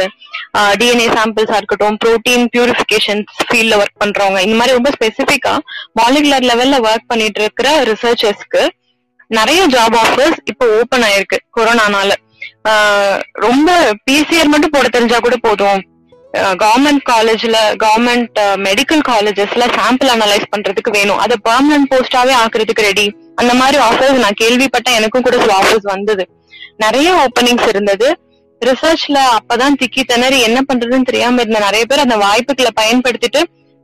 டிஎன்ஏ 0.80 1.06
சாம்பிள்ஸா 1.16 1.58
இருக்கட்டும் 1.60 1.98
ப்ரோட்டீன் 2.04 2.44
பியூரிஃபிகேஷன் 2.54 3.20
ஃபீல்ட்ல 3.48 3.78
ஒர்க் 3.82 4.00
பண்றவங்க 4.02 4.40
இந்த 4.46 4.56
மாதிரி 4.60 4.76
ரொம்ப 4.78 4.90
ஸ்பெசிஃபிக்கா 4.96 5.54
மாலிகுலர் 6.00 6.46
லெவல்ல 6.50 6.78
ஒர்க் 6.88 7.10
பண்ணிட்டு 7.12 7.42
இருக்கிற 7.44 7.68
ரிசர்ச்சர்ஸ்க்கு 7.90 8.62
நிறைய 9.38 9.60
ஜாப் 9.74 9.96
ஆஃபர்ஸ் 10.04 10.38
இப்போ 10.50 10.64
ஓபன் 10.78 11.04
ஆயிருக்கு 11.06 11.38
கொரோனானால. 11.56 12.10
ரொம்ப 13.46 13.70
பிசிஆர் 14.06 14.50
மட்டும் 14.52 14.74
போட 14.74 14.88
தெரிஞ்சா 14.96 15.18
கூட 15.26 15.36
போதும். 15.46 15.80
கவர்மெண்ட் 16.62 17.02
காலேஜ்ல 17.10 17.56
கவர்மெண்ட் 17.84 18.38
மெடிக்கல் 18.66 19.02
காலேஜஸ்ல 19.10 19.66
சாம்பிள் 19.76 20.10
அனலைஸ் 20.14 20.50
பண்றதுக்கு 20.54 20.90
வேணும். 20.98 21.20
அதை 21.24 21.36
பர்மனன்ட் 21.48 21.90
போஸ்டாவே 21.92 22.34
ஆக்குறதுக்கு 22.42 22.86
ரெடி 22.88 23.06
அந்த 23.40 23.52
மாதிரி 23.60 23.78
ஆஃபர்ஸ் 23.88 24.22
நான் 24.24 24.40
கேள்விப்பட்டேன். 24.42 24.98
எனக்கும் 25.00 25.24
கூட 25.26 25.36
சில 25.42 25.54
ஆஃபர்ஸ் 25.60 25.88
வந்தது. 25.94 26.24
நிறைய 26.84 27.08
ஓப்பனிங்ஸ் 27.24 27.68
இருந்தது. 27.72 28.08
ரிசர்ச்ல 28.62 29.18
அப்பதான் 29.36 29.78
திக்கி 29.80 30.02
திணறி 30.10 30.38
என்ன 30.48 30.58
பண்றதுன்னு 30.68 31.08
தெரியாம 31.10 31.40
இருந்த 31.42 31.58
நிறைய 31.64 31.84
பேர் 31.90 32.04
அந்த 32.04 32.16
வாய்ப்புகளை 32.24 32.70
பயன்படுத்திட்டு 32.80 33.40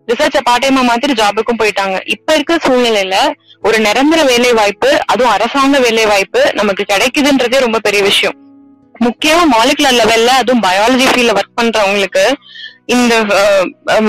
ரிசர்ச்ச 0.08 0.38
பார்ட் 0.46 0.64
டைமா 0.64 0.82
மாத்திட்டு 0.86 1.18
ஜாபுக்கும் 1.20 1.58
போயிட்டாங்க. 1.60 1.96
இப்ப 2.14 2.34
இருக்க 2.36 2.54
சூழ்நிலையில 2.64 3.16
ஒரு 3.66 3.76
நிரந்தர 3.86 4.20
வேலை 4.30 4.52
வாய்ப்பு 4.60 4.90
அதுவும் 5.12 5.32
அரசாங்க 5.34 5.78
வேலை 5.86 6.06
வாய்ப்பு 6.12 6.40
நமக்கு 6.60 6.84
கிடைக்குதுன்றதே 6.92 7.58
ரொம்ப 7.66 7.80
பெரிய 7.86 8.02
விஷயம். 8.08 8.36
முக்கியமா 9.04 9.44
மாலிகுலர் 9.54 9.98
லெவல்ல 10.00 10.32
அதுவும் 10.40 10.64
பயாலஜி 10.66 11.06
ஃபீல்ட்ல 11.10 11.36
ஒர்க் 11.38 11.58
பண்றவங்களுக்கு 11.60 12.24
இந்த 12.94 13.14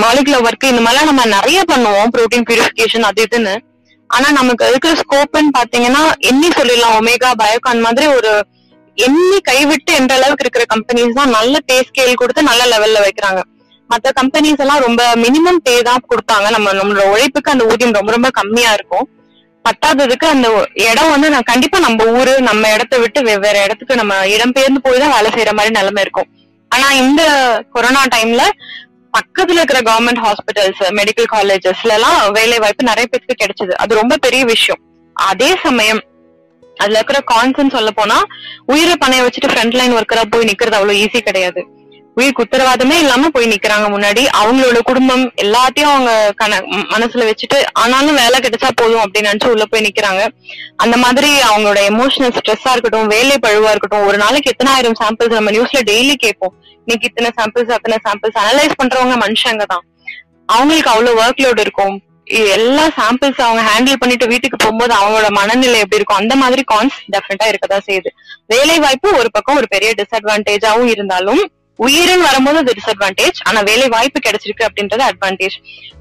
மாலிகுலர் 0.02 0.44
ஒர்க் 0.48 0.70
இந்த 0.72 0.82
மாதிரிலாம் 0.84 1.10
நம்ம 1.10 1.24
நிறைய 1.36 1.60
பண்ணுவோம். 1.72 2.10
புரோட்டீன் 2.14 2.46
பியூரிஃபிகேஷன் 2.48 3.08
அது 3.10 3.22
இதுன்னு. 3.28 3.54
ஆனா 4.16 4.28
நமக்கு 4.40 4.64
இருக்கிற 4.72 4.92
ஸ்கோப்னு 5.02 5.54
பாத்தீங்கன்னா 5.58 6.02
எண்ணி 6.30 6.48
சொல்லிடலாம். 6.58 6.96
ஒமேகா 7.00 7.30
பயோகான் 7.42 7.84
மாதிரி 7.86 8.06
ஒரு 8.16 8.32
எண்ணி 9.06 9.38
கைவிட்டு 9.48 9.92
என்ற 10.00 10.12
அளவுக்கு 10.18 10.44
இருக்கிற 10.44 10.64
கம்பெனிஸ் 10.74 11.18
தான் 11.18 11.34
நல்ல 11.36 11.54
பே 11.68 11.76
ஸ்கேல் 11.88 12.20
கொடுத்து 12.20 12.42
நல்ல 12.50 12.62
லெவல்ல 12.72 12.98
வைக்கிறாங்க. 13.06 13.40
மத்த 13.90 14.10
கம்பெனிஸ் 14.18 14.62
எல்லாம் 14.64 14.84
ரொம்ப 14.86 15.02
மினிமம் 15.24 15.58
பே 15.66 15.74
தான் 15.88 16.04
கொடுத்தாங்க 16.10 16.46
நம்ம 16.56 16.72
நம்மளோட 16.78 17.04
உழைப்புக்கு 17.14 17.52
அந்த 17.54 17.64
ஊதியம் 17.72 17.98
ரொம்ப 17.98 18.12
ரொம்ப 18.16 18.28
கம்மியா 18.38 18.70
இருக்கும். 18.78 19.06
பத்தாததுக்கு 19.64 20.26
அந்த 20.34 20.46
இடம் 20.88 21.12
வந்து 21.14 21.28
நான் 21.34 21.50
கண்டிப்பா 21.50 21.78
நம்ம 21.86 22.06
ஊரு 22.20 22.32
நம்ம 22.48 22.70
இடத்த 22.76 22.94
விட்டு 23.02 23.20
வெவ்வேறு 23.28 23.60
இடத்துக்கு 23.66 24.00
நம்ம 24.00 24.14
இடம்பெயர்ந்து 24.34 24.84
போய் 24.86 25.02
தான் 25.02 25.14
வேலை 25.16 25.28
செய்யற 25.36 25.52
மாதிரி 25.58 25.76
நிலைமை 25.78 26.02
இருக்கும். 26.06 26.28
ஆனா 26.74 26.86
இந்த 27.02 27.22
கொரோனா 27.74 28.02
டைம்ல 28.14 28.44
பக்கத்துல 29.16 29.60
இருக்கிற 29.60 29.80
கவர்மெண்ட் 29.80 30.22
ஹாஸ்பிட்டல்ஸ் 30.24 30.82
மெடிக்கல் 30.88 31.32
காலேஜஸ்ல 31.32 31.92
எல்லாம் 31.92 32.32
வேலை 32.32 32.58
வாய்ப்பு 32.58 32.84
நிறைய 32.84 33.08
பேருக்கு 33.10 33.36
கிடைச்சது. 33.42 33.70
அது 33.70 33.94
ரொம்ப 33.94 34.16
பெரிய 34.16 34.44
விஷயம். 34.44 34.80
அதே 35.12 35.56
சமயம் 35.62 36.02
அதுல 36.76 37.00
இருக்கிற 37.00 37.18
கான்சன் 37.26 37.70
சொல்ல 37.70 37.90
போனா 37.90 38.22
உயிரை 38.66 38.94
பணைய 38.94 39.26
வச்சுட்டு 39.26 39.52
ஃப்ரண்ட் 39.52 39.74
லைன் 39.74 39.92
ஒர்க்கரா 39.92 40.22
போய் 40.30 40.46
நிக்கிறது 40.46 40.78
அவ்வளவு 40.78 40.98
ஈஸி 40.98 41.20
கிடையாது. 41.20 41.66
உயிருக்கு 42.16 42.42
உத்தரவாதமே 42.44 42.96
இல்லாம 43.02 43.28
போய் 43.34 43.48
நிக்கிறாங்க 43.52 43.86
முன்னாடி. 43.94 44.22
அவங்களோட 44.40 44.78
குடும்பம் 44.88 45.24
எல்லாத்தையும் 45.44 45.92
அவங்க 45.92 46.12
கண 46.42 46.60
மனசுல 46.92 47.26
வச்சுட்டு 47.30 47.58
ஆனாலும் 47.82 48.18
வேலை 48.22 48.38
கிடைச்சா 48.44 48.68
போதும் 48.80 49.02
அப்படின்னு 49.04 49.30
நினைச்சு 49.30 49.50
உள்ள 49.54 49.64
போய் 49.72 49.86
நிக்கிறாங்க. 49.86 50.22
அந்த 50.84 50.96
மாதிரி 51.04 51.30
அவங்களோட 51.48 51.80
எமோஷனல் 51.92 52.34
ஸ்ட்ரெஸ்ஸா 52.38 52.72
இருக்கட்டும் 52.74 53.10
வேலை 53.14 53.36
பழுவா 53.46 53.72
இருக்கட்டும் 53.74 54.06
ஒரு 54.10 54.18
நாளைக்கு 54.24 54.52
எத்தனை 54.54 54.70
ஆயிரம் 54.76 54.98
சாம்பிள்ஸ் 55.02 55.36
நம்ம 55.38 55.52
நியூஸ்ல 55.56 55.82
டெய்லி 55.90 56.14
கேட்போம். 56.24 56.54
இன்னைக்கு 56.84 57.08
இத்தனை 57.10 57.30
சாம்பிள்ஸ் 57.38 57.74
அத்தனை 57.78 57.98
சாம்பிள்ஸ் 58.06 58.38
அனலைஸ் 58.44 58.78
பண்றவங்க 58.82 59.16
மனுஷங்க 59.24 59.66
தான். 59.74 59.84
அவங்களுக்கு 60.54 60.92
அவ்வளவு 60.94 61.20
ஒர்க் 61.22 61.44
லோட் 61.44 61.62
இருக்கும் 61.66 61.94
எல்லா 62.56 62.84
சாம்பிள்ஸ் 62.98 63.40
அவங்க 63.46 63.62
ஹேண்டில் 63.70 63.98
பண்ணிட்டு 64.02 64.26
வீட்டுக்கு 64.32 64.56
போகும்போது 64.56 64.92
அவங்களோட 64.98 65.28
மனநிலை 65.38 65.78
எப்படி 65.82 65.98
இருக்கும்? 66.00 66.20
அந்த 66.22 66.34
மாதிரி 66.42 66.62
கான்ஸ் 66.72 66.96
டெஃபினட்டா 67.14 67.46
இருக்கதான் 67.50 67.84
செய்யுது. 67.88 68.10
வேலை 68.52 68.76
வாய்ப்பு 68.84 69.08
ஒரு 69.20 69.28
பக்கம் 69.36 69.58
ஒரு 69.60 69.68
பெரிய 69.74 69.90
டிஸ்அட்வான்டேஜாவும் 69.98 70.90
இருந்தாலும் 70.94 71.42
உயிரின் 71.78 72.24
வரும்போது 72.26 72.58
அது 72.62 72.74
டிஸ்அட்வான்டேஜ் 72.78 73.38
ஆனா 73.48 73.60
வேலை 73.68 73.86
வாய்ப்பு 73.94 74.18
கிடைச்சிருக்கு 74.26 74.66
அப்படின்றது 74.66 75.02
அட்வான்டேஜ் 75.08 75.56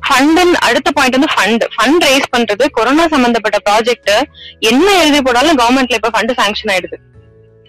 ஃபண்ட் 0.08 0.58
அடுத்த 0.68 0.90
பாயிண்ட் 0.98 1.18
வந்து 1.18 1.32
ஃபண்ட் 1.36 1.64
ஃபண்ட் 1.76 2.06
ரைஸ் 2.08 2.28
பண்றது 2.36 2.66
கொரோனா 2.78 3.06
சம்பந்தப்பட்ட 3.14 3.60
ப்ராஜெக்ட் 3.70 4.12
என்ன 4.72 4.88
எழுதி 5.04 5.22
போட்டாலும் 5.28 5.60
கவர்மெண்ட்ல 5.62 6.00
இப்ப 6.00 6.12
ஃபண்ட் 6.16 6.34
சாங்ஷன் 6.42 6.72
ஆயிடுது. 6.74 7.00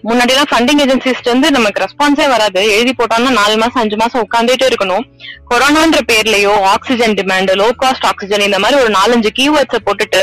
முன்னாடி 0.03 0.33
எல்லாம் 0.33 0.49
ஃபண்டிங் 0.49 0.81
ஏஜென்சிஸ் 0.83 1.21
வந்து 1.31 1.47
நமக்கு 1.55 1.81
ரெஸ்பான்ஸே 1.83 2.25
வராது. 2.33 2.61
எழுதி 2.75 2.91
போட்டோம்னா 2.97 3.31
நாலு 3.39 3.55
மாசம் 3.61 3.81
அஞ்சு 3.83 3.97
மாசம் 4.01 4.23
உட்காந்துட்டே 4.25 4.67
இருக்கணும். 4.69 5.05
கொரோனான்ற 5.51 5.99
பேர்லயோ 6.11 6.53
oxygen 6.73 7.15
demand 7.19 7.51
low 7.61 7.67
cost 7.83 8.05
oxygen 8.11 8.45
இந்த 8.47 8.59
மாதிரி 8.63 8.79
ஒரு 8.83 8.91
நாலஞ்சு 8.97 9.31
கீவேர்ட்ஸை 9.39 9.79
போட்டுட்டு 9.87 10.21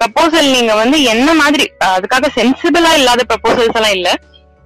ப்ரப்போசல் 0.00 0.50
நீங்க 0.56 0.74
வந்து 0.82 0.98
என்ன 1.12 1.28
மாதிரி 1.42 1.66
அதுக்காக 1.92 2.30
சென்சிபிளா 2.38 2.92
இல்லாத 3.00 3.24
ப்ரப்போசல்ஸ் 3.30 3.78
எல்லாம் 3.80 3.96
இல்ல. 3.98 4.10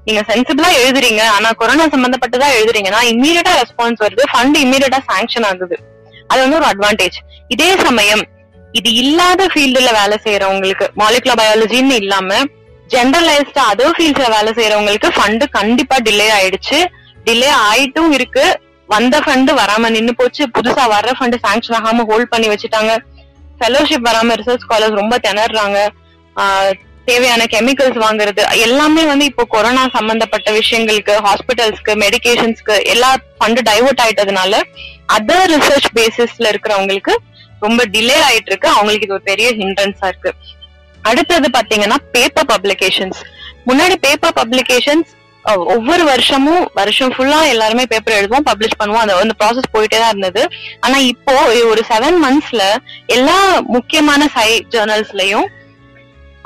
நீங்க 0.05 0.21
சென்சிபிளா 0.29 0.71
எழுதுறீங்க. 0.85 1.23
ஆனா 1.27 1.51
கொரோனா 1.51 1.85
சம்பந்தப்பட்டதா 1.87 2.49
எழுதுறீங்கன்னா 2.59 3.01
இம்மீடியட்டா 3.13 3.53
ரெஸ்பான்ஸ் 3.61 4.03
வருது. 4.05 4.25
ஃபண்ட் 4.33 4.59
இம்மீடியட்டா 4.65 4.99
சாங்ஷன் 5.11 5.47
ஆகுது. 5.47 5.79
அது 6.27 6.41
வந்து 6.49 6.57
ஒரு 6.57 6.67
அட்வான்டேஜ் 6.67 7.17
இதே 7.49 7.77
சமயம் 7.77 8.23
இது 8.73 8.93
இல்லாத 8.93 9.47
ஃபீல்டுல 9.47 9.91
வேலை 10.01 10.17
செய்யறவங்களுக்கு 10.25 10.87
மாலிகுலர் 10.97 11.41
பயாலஜின்னு 11.41 11.91
இல்லாம 11.91 12.35
ஜென்ரலைஸ்டா 12.89 13.63
அதர் 13.73 13.95
ஃபீல்ட்ஸ்ல 13.97 14.27
வேலை 14.37 14.51
செய்யறவங்களுக்கு 14.53 15.09
ஃபண்டு 15.17 15.45
கண்டிப்பா 15.49 15.97
டிலே 15.97 16.27
ஆயிடுச்சு. 16.39 16.79
டிலே 17.25 17.51
ஆயிட்டும் 17.73 18.11
இருக்கு. 18.11 18.61
வந்த 18.87 19.19
ஃபண்டு 19.19 19.53
வராம 19.61 19.91
நின்னு 19.91 20.15
போச்சு. 20.15 20.49
புதுசா 20.59 20.83
வர்ற 20.95 21.13
ஃபண்ட் 21.21 21.37
சாங்ஷன் 21.47 21.77
ஆகாம 21.79 22.07
ஹோல்ட் 22.07 22.29
பண்ணி 22.29 22.49
வச்சுட்டாங்க. 22.49 22.99
ஃபெலோஷிப் 23.61 24.07
வராம 24.09 24.35
ரிசர்ச் 24.41 24.65
ஸ்காலர்ஸ் 24.65 25.01
ரொம்ப 25.01 25.19
திணறாங்க. 25.29 25.89
ஆஹ் 26.37 26.73
தேவையான 27.07 27.43
கெமிக்கல்ஸ் 27.55 27.99
வாங்குறது 28.05 28.43
எல்லாமே 28.67 29.03
வந்து 29.05 29.25
இப்போ 29.25 29.45
கொரோனா 29.55 29.83
சம்பந்தப்பட்ட 29.97 30.51
விஷயங்களுக்கு 30.61 31.15
ஹாஸ்பிட்டல்ஸ்க்கு 31.27 31.95
மெடிகேஷன்ஸ்க்கு 32.05 32.77
எல்லா 32.93 33.11
ஃபண்ட் 33.39 33.63
டைவர்ட் 33.71 34.03
ஆயிட்டதுனால 34.05 34.61
அதர் 35.17 35.51
ரிசர்ச் 35.55 35.89
பேசிஸ்ல 35.99 36.53
இருக்கிறவங்களுக்கு 36.53 37.15
ரொம்ப 37.63 37.83
டிலே 37.95 38.17
ஆயிட்டு 38.29 38.51
இருக்கு 38.53 38.69
அவங்களுக்கு 38.69 39.07
இது 39.07 39.17
ஒரு 39.19 39.27
பெரிய 39.31 39.49
ஹிண்ட்ரன்ஸா 39.61 40.07
இருக்கு. 40.13 40.31
அடுத்தது 41.09 41.49
பாத்தீங்கன்னா 41.57 41.99
பேப்பர் 42.15 42.49
பப்ளிகேஷன்ஸ் 42.53 43.21
முன்னாடி 43.69 43.97
பேப்பர் 44.07 44.37
பப்ளிகேஷன்ஸ் 44.41 45.11
ஒவ்வொரு 45.75 46.05
வருஷமும் 46.05 46.63
வருஷம் 46.75 47.13
ஃபுல்லா 47.15 47.41
எல்லாருமே 47.53 47.85
பேப்பர் 47.91 48.17
எழுதுவோம் 48.19 48.47
பப்ளிஷ் 48.51 48.79
பண்ணுவோம். 48.79 49.03
அந்த 49.03 49.17
அந்த 49.17 49.35
ப்ராசஸ் 49.41 49.73
போயிட்டே 49.75 49.99
தான் 49.99 50.13
இருந்தது. 50.15 50.43
ஆனா 50.81 50.97
இப்போ 51.13 51.35
ஒரு 51.73 51.83
செவன் 51.91 52.19
மந்த்ஸ்ல 52.25 52.63
எல்லா 53.17 53.37
முக்கியமான 53.77 54.29
சை 54.37 54.49
ஜேர்னல்ஸ்லயும் 54.75 55.47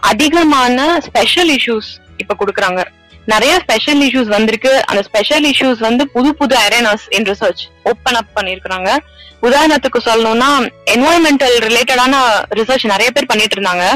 அதிகமான 0.00 1.00
ஸ்பெஷல் 1.00 1.48
இஷ்யூஸ் 1.48 1.90
இப்ப 2.16 2.36
குடுக்குறாங்க. 2.38 2.84
நிறைய 3.24 3.58
ஸ்பெஷல் 3.58 4.00
இஷ்யூஸ் 4.00 4.26
வந்திருக்கு. 4.26 4.86
அந்த 4.86 5.02
ஸ்பெஷல் 5.02 5.44
இஷ்யூஸ் 5.44 5.78
வந்து 5.78 6.08
புது 6.08 6.34
புது 6.34 6.56
அரேனாஸ் 6.56 7.06
இன் 7.08 7.22
ரிசர்ச் 7.22 7.62
ஓப்பன் 7.82 8.14
அப் 8.14 8.34
பண்ணிருக்காங்க 8.36 8.96
உதாரணத்துக்கு 9.42 9.98
சொல்லணும்னா 10.04 10.70
என்வாயன்மெண்டல் 10.86 11.56
ரிலேட்டடான 11.66 12.14
ரிசர்ச் 12.54 12.86
நிறைய 12.86 13.10
பேர் 13.10 13.26
பண்ணிட்டு 13.26 13.60
இருந்தாங்க. 13.60 13.94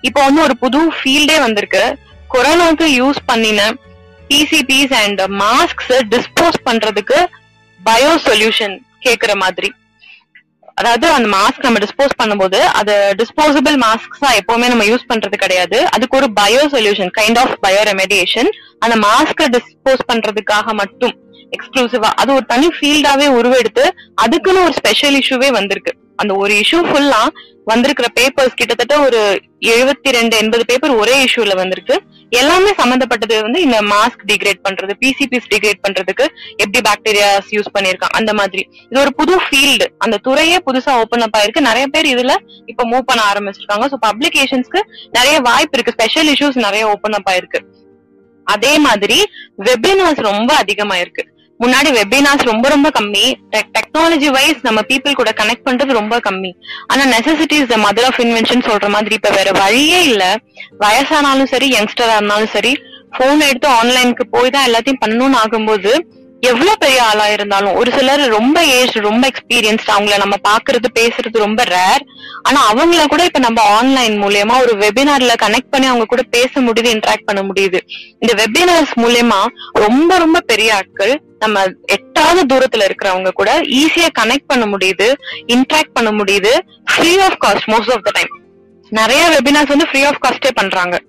இப்போ 0.00 0.22
வந்து 0.22 0.42
ஒரு 0.42 0.56
புது 0.56 0.92
ஃபீல்டே 0.92 1.38
வந்திருக்கு. 1.38 1.98
கொரோனாக்கு 2.34 2.86
யூஸ் 3.00 3.16
பண்ணின 3.26 3.74
பிசிபிஸ் 4.28 4.94
அண்ட் 4.94 5.20
மாஸ்க்ஸ் 5.20 6.00
டிஸ்போஸ் 6.10 6.60
பண்றதுக்கு 6.66 7.26
பயோ 7.84 8.18
சொல்யூஷன் 8.24 8.78
கேக்குற 9.00 9.34
மாதிரி. 9.34 9.74
அதாவது 10.76 11.06
அந்த 11.16 11.28
மாஸ்க் 11.36 11.66
நம்ம 11.66 11.80
டிஸ்போஸ் 11.84 12.14
பண்ணும்போது 12.20 12.58
அது 12.78 12.94
டிஸ்போசபிள் 13.20 13.76
மாஸ்க்ஸா 13.84 14.30
எப்பவுமே 14.40 14.68
நம்ம 14.72 14.84
யூஸ் 14.84 15.10
பண்றது 15.10 15.36
கிடையாது. 15.42 15.78
அதுக்கு 15.88 16.16
ஒரு 16.16 16.28
bio 16.40 16.62
solution 16.74 17.12
kind 17.18 17.38
of 17.42 17.54
bio 17.66 17.82
remediation 17.90 18.50
அந்த 18.78 18.96
மாஸ்க 19.06 19.48
டிஸ்போஸ் 19.56 20.02
பண்றதுக்காக 20.12 20.74
மட்டும் 20.82 21.14
எக்ஸ்க்ளூசிவா 21.56 22.10
அது 22.22 22.32
ஒரு 22.34 22.46
தனி 22.52 22.68
ஃபீல்டாவே 22.76 23.26
உருவெடுத்து 23.38 23.84
அதுக்குன்னு 24.14 24.64
ஒரு 24.64 24.72
ஸ்பெஷல் 24.72 25.18
இஷ்யூவே 25.20 25.50
வந்திருக்கு. 25.58 25.92
அந்த 26.16 26.32
ஒரு 26.42 26.52
இஷ்யூ 26.62 26.80
ஃபுல்லா 26.88 27.22
வந்திருக்கிற 27.70 28.08
பேப்பர்ஸ் 28.18 28.58
கிட்டத்தட்ட 28.60 28.94
ஒரு 29.04 29.20
எழுபத்தி 29.72 30.10
ரெண்டு 30.16 30.34
எண்பது 30.42 30.64
பேப்பர் 30.70 30.92
ஒரே 31.02 31.14
இஷ்யூல 31.24 31.52
வந்திருக்கு. 31.60 31.94
எல்லாமே 32.40 32.70
சம்பந்தப்பட்டது 32.80 33.36
வந்து 33.42 33.60
இந்த 33.66 33.78
மாஸ்க் 33.92 34.22
டிகிரேட் 34.30 34.60
பண்றது 34.66 34.92
பிசிபிஸ் 35.02 35.48
டிகிரேட் 35.52 35.80
பண்றதுக்கு 35.86 36.24
எப்படி 36.62 36.80
பாக்டீரியாஸ் 36.88 37.48
யூஸ் 37.56 37.72
பண்ணிருக்காங்க 37.76 38.18
அந்த 38.20 38.32
மாதிரி. 38.40 38.64
இது 38.90 39.00
ஒரு 39.04 39.12
புது 39.20 39.36
ஃபீல்டு 39.46 39.86
அந்த 39.98 40.16
துறையே 40.26 40.58
புதுசா 40.66 40.94
ஓபன் 41.02 41.24
அப் 41.26 41.36
ஆயிருக்கு. 41.38 41.68
நிறைய 41.68 41.86
பேர் 41.94 42.10
இதுல 42.14 42.34
இப்ப 42.66 42.86
மூவ் 42.92 43.08
பண்ண 43.10 43.22
ஆரம்பிச்சிருக்காங்க. 43.32 43.86
சோ 43.92 43.98
பப்ளிகேஷன்ஸ்க்கு 44.08 44.82
நிறைய 45.18 45.36
வாய்ப்பு 45.48 45.76
இருக்கு. 45.78 45.96
ஸ்பெஷல் 45.98 46.30
இஷ்யூஸ் 46.34 46.64
நிறைய 46.66 46.84
ஓபன் 46.94 47.18
அப் 47.20 47.30
ஆயிருக்கு. 47.32 47.60
அதே 48.46 48.74
மாதிரி 48.88 49.18
வெபினார்ஸ் 49.68 50.20
ரொம்ப 50.30 50.50
அதிகமாயிருக்கு. 50.62 51.22
முன்னாடி 51.60 51.90
வெபினார்ஸ் 51.92 52.42
ரொம்ப 52.42 52.68
ரொம்ப 52.68 52.88
கம்மி. 52.88 53.26
டெக்னாலஜி 53.76 54.30
வைஸ் 54.30 54.62
நம்ம 54.62 54.80
பீப்புள் 54.80 55.12
கூட 55.12 55.30
கனெக்ட் 55.30 55.66
பண்றது 55.68 55.92
ரொம்ப 55.92 56.18
கம்மி. 56.18 56.50
ஆனா 56.86 57.04
necessity 57.04 57.52
is 57.52 57.66
the 57.66 57.76
mother 57.76 58.04
of 58.04 58.20
invention 58.20 58.66
சொல்ற 58.70 58.88
மாதிரி 58.88 59.14
இப்ப 59.14 59.30
வேற 59.30 59.50
வழியே 59.52 60.02
இல்ல. 60.04 60.24
வயசானாலும் 60.78 61.52
சரி 61.54 61.68
யங்ஸ்டரா 61.76 62.16
இருந்தாலும் 62.16 62.48
சரி 62.48 62.74
போன் 63.18 63.40
எடுத்து 63.40 63.68
ஆன்லைனுக்கு 63.68 64.24
போய் 64.30 64.50
தான் 64.50 64.66
எல்லாத்தையும் 64.68 65.02
பண்ணணும்னு 65.04 65.40
ஆகும்போது 65.44 65.92
எவ்வளவு 66.42 66.78
பெரிய 66.78 67.02
ஆளா 67.02 67.26
இருந்தாலும் 67.28 67.74
ஒரு 67.74 67.90
சிலர் 67.90 68.22
ரொம்ப 68.28 68.64
ஏஜ் 68.64 68.96
ரொம்ப 68.96 69.28
எக்ஸ்பீரியன்ஸ்ட் 69.28 69.92
அவங்கள 69.94 70.16
நம்ம 70.18 70.36
பாக்குறது 70.48 70.88
பேசுறது 70.98 71.38
ரொம்ப 71.38 71.62
ரேர் 71.64 72.02
ஆனா 72.42 72.60
அவங்கள 72.70 73.06
கூட 73.06 73.24
இப்ப 73.24 73.38
நம்ம 73.38 73.62
ஆன்லைன் 73.62 74.16
மூலியமா 74.22 74.56
ஒரு 74.60 74.72
வெபினார்ல 74.76 75.34
கனெக்ட் 75.34 75.70
பண்ணி 75.70 75.86
அவங்க 75.86 76.04
கூட 76.04 76.22
பேச 76.30 76.60
முடியுது 76.60 76.90
இன்டராக்ட் 76.94 77.24
பண்ண 77.24 77.42
முடியுது. 77.42 77.78
இந்த 78.18 78.32
வெபினார்ஸ் 78.42 78.94
மூலியமா 78.96 79.40
ரொம்ப 79.72 80.18
ரொம்ப 80.18 80.40
பெரிய 80.40 80.74
ஆட்கள் 80.74 81.14
நம்ம 81.44 81.62
எட்டாவது 81.86 82.42
தூரத்துல 82.54 82.84
இருக்கிறவங்க 82.84 83.30
கூட 83.30 83.60
ஈஸியா 83.60 84.08
கனெக்ட் 84.18 84.46
பண்ண 84.46 84.76
முடியுது 84.76 85.12
இன்ட்ராக்ட் 85.46 85.92
பண்ண 85.92 86.10
முடியுது 86.10 86.52
free 86.94 87.18
of 87.18 87.44
cost 87.46 87.70
most 87.70 87.92
of 87.92 88.02
the 88.02 88.10
time 88.10 88.32
நிறைய 88.90 89.28
வெபினார்ஸ் 89.28 89.68
வந்து 89.68 89.86
ஃப்ரீ 89.86 90.04
ஆஃப் 90.04 90.24
காஸ்டே 90.28 90.50
பண்றாங்க. 90.54 91.00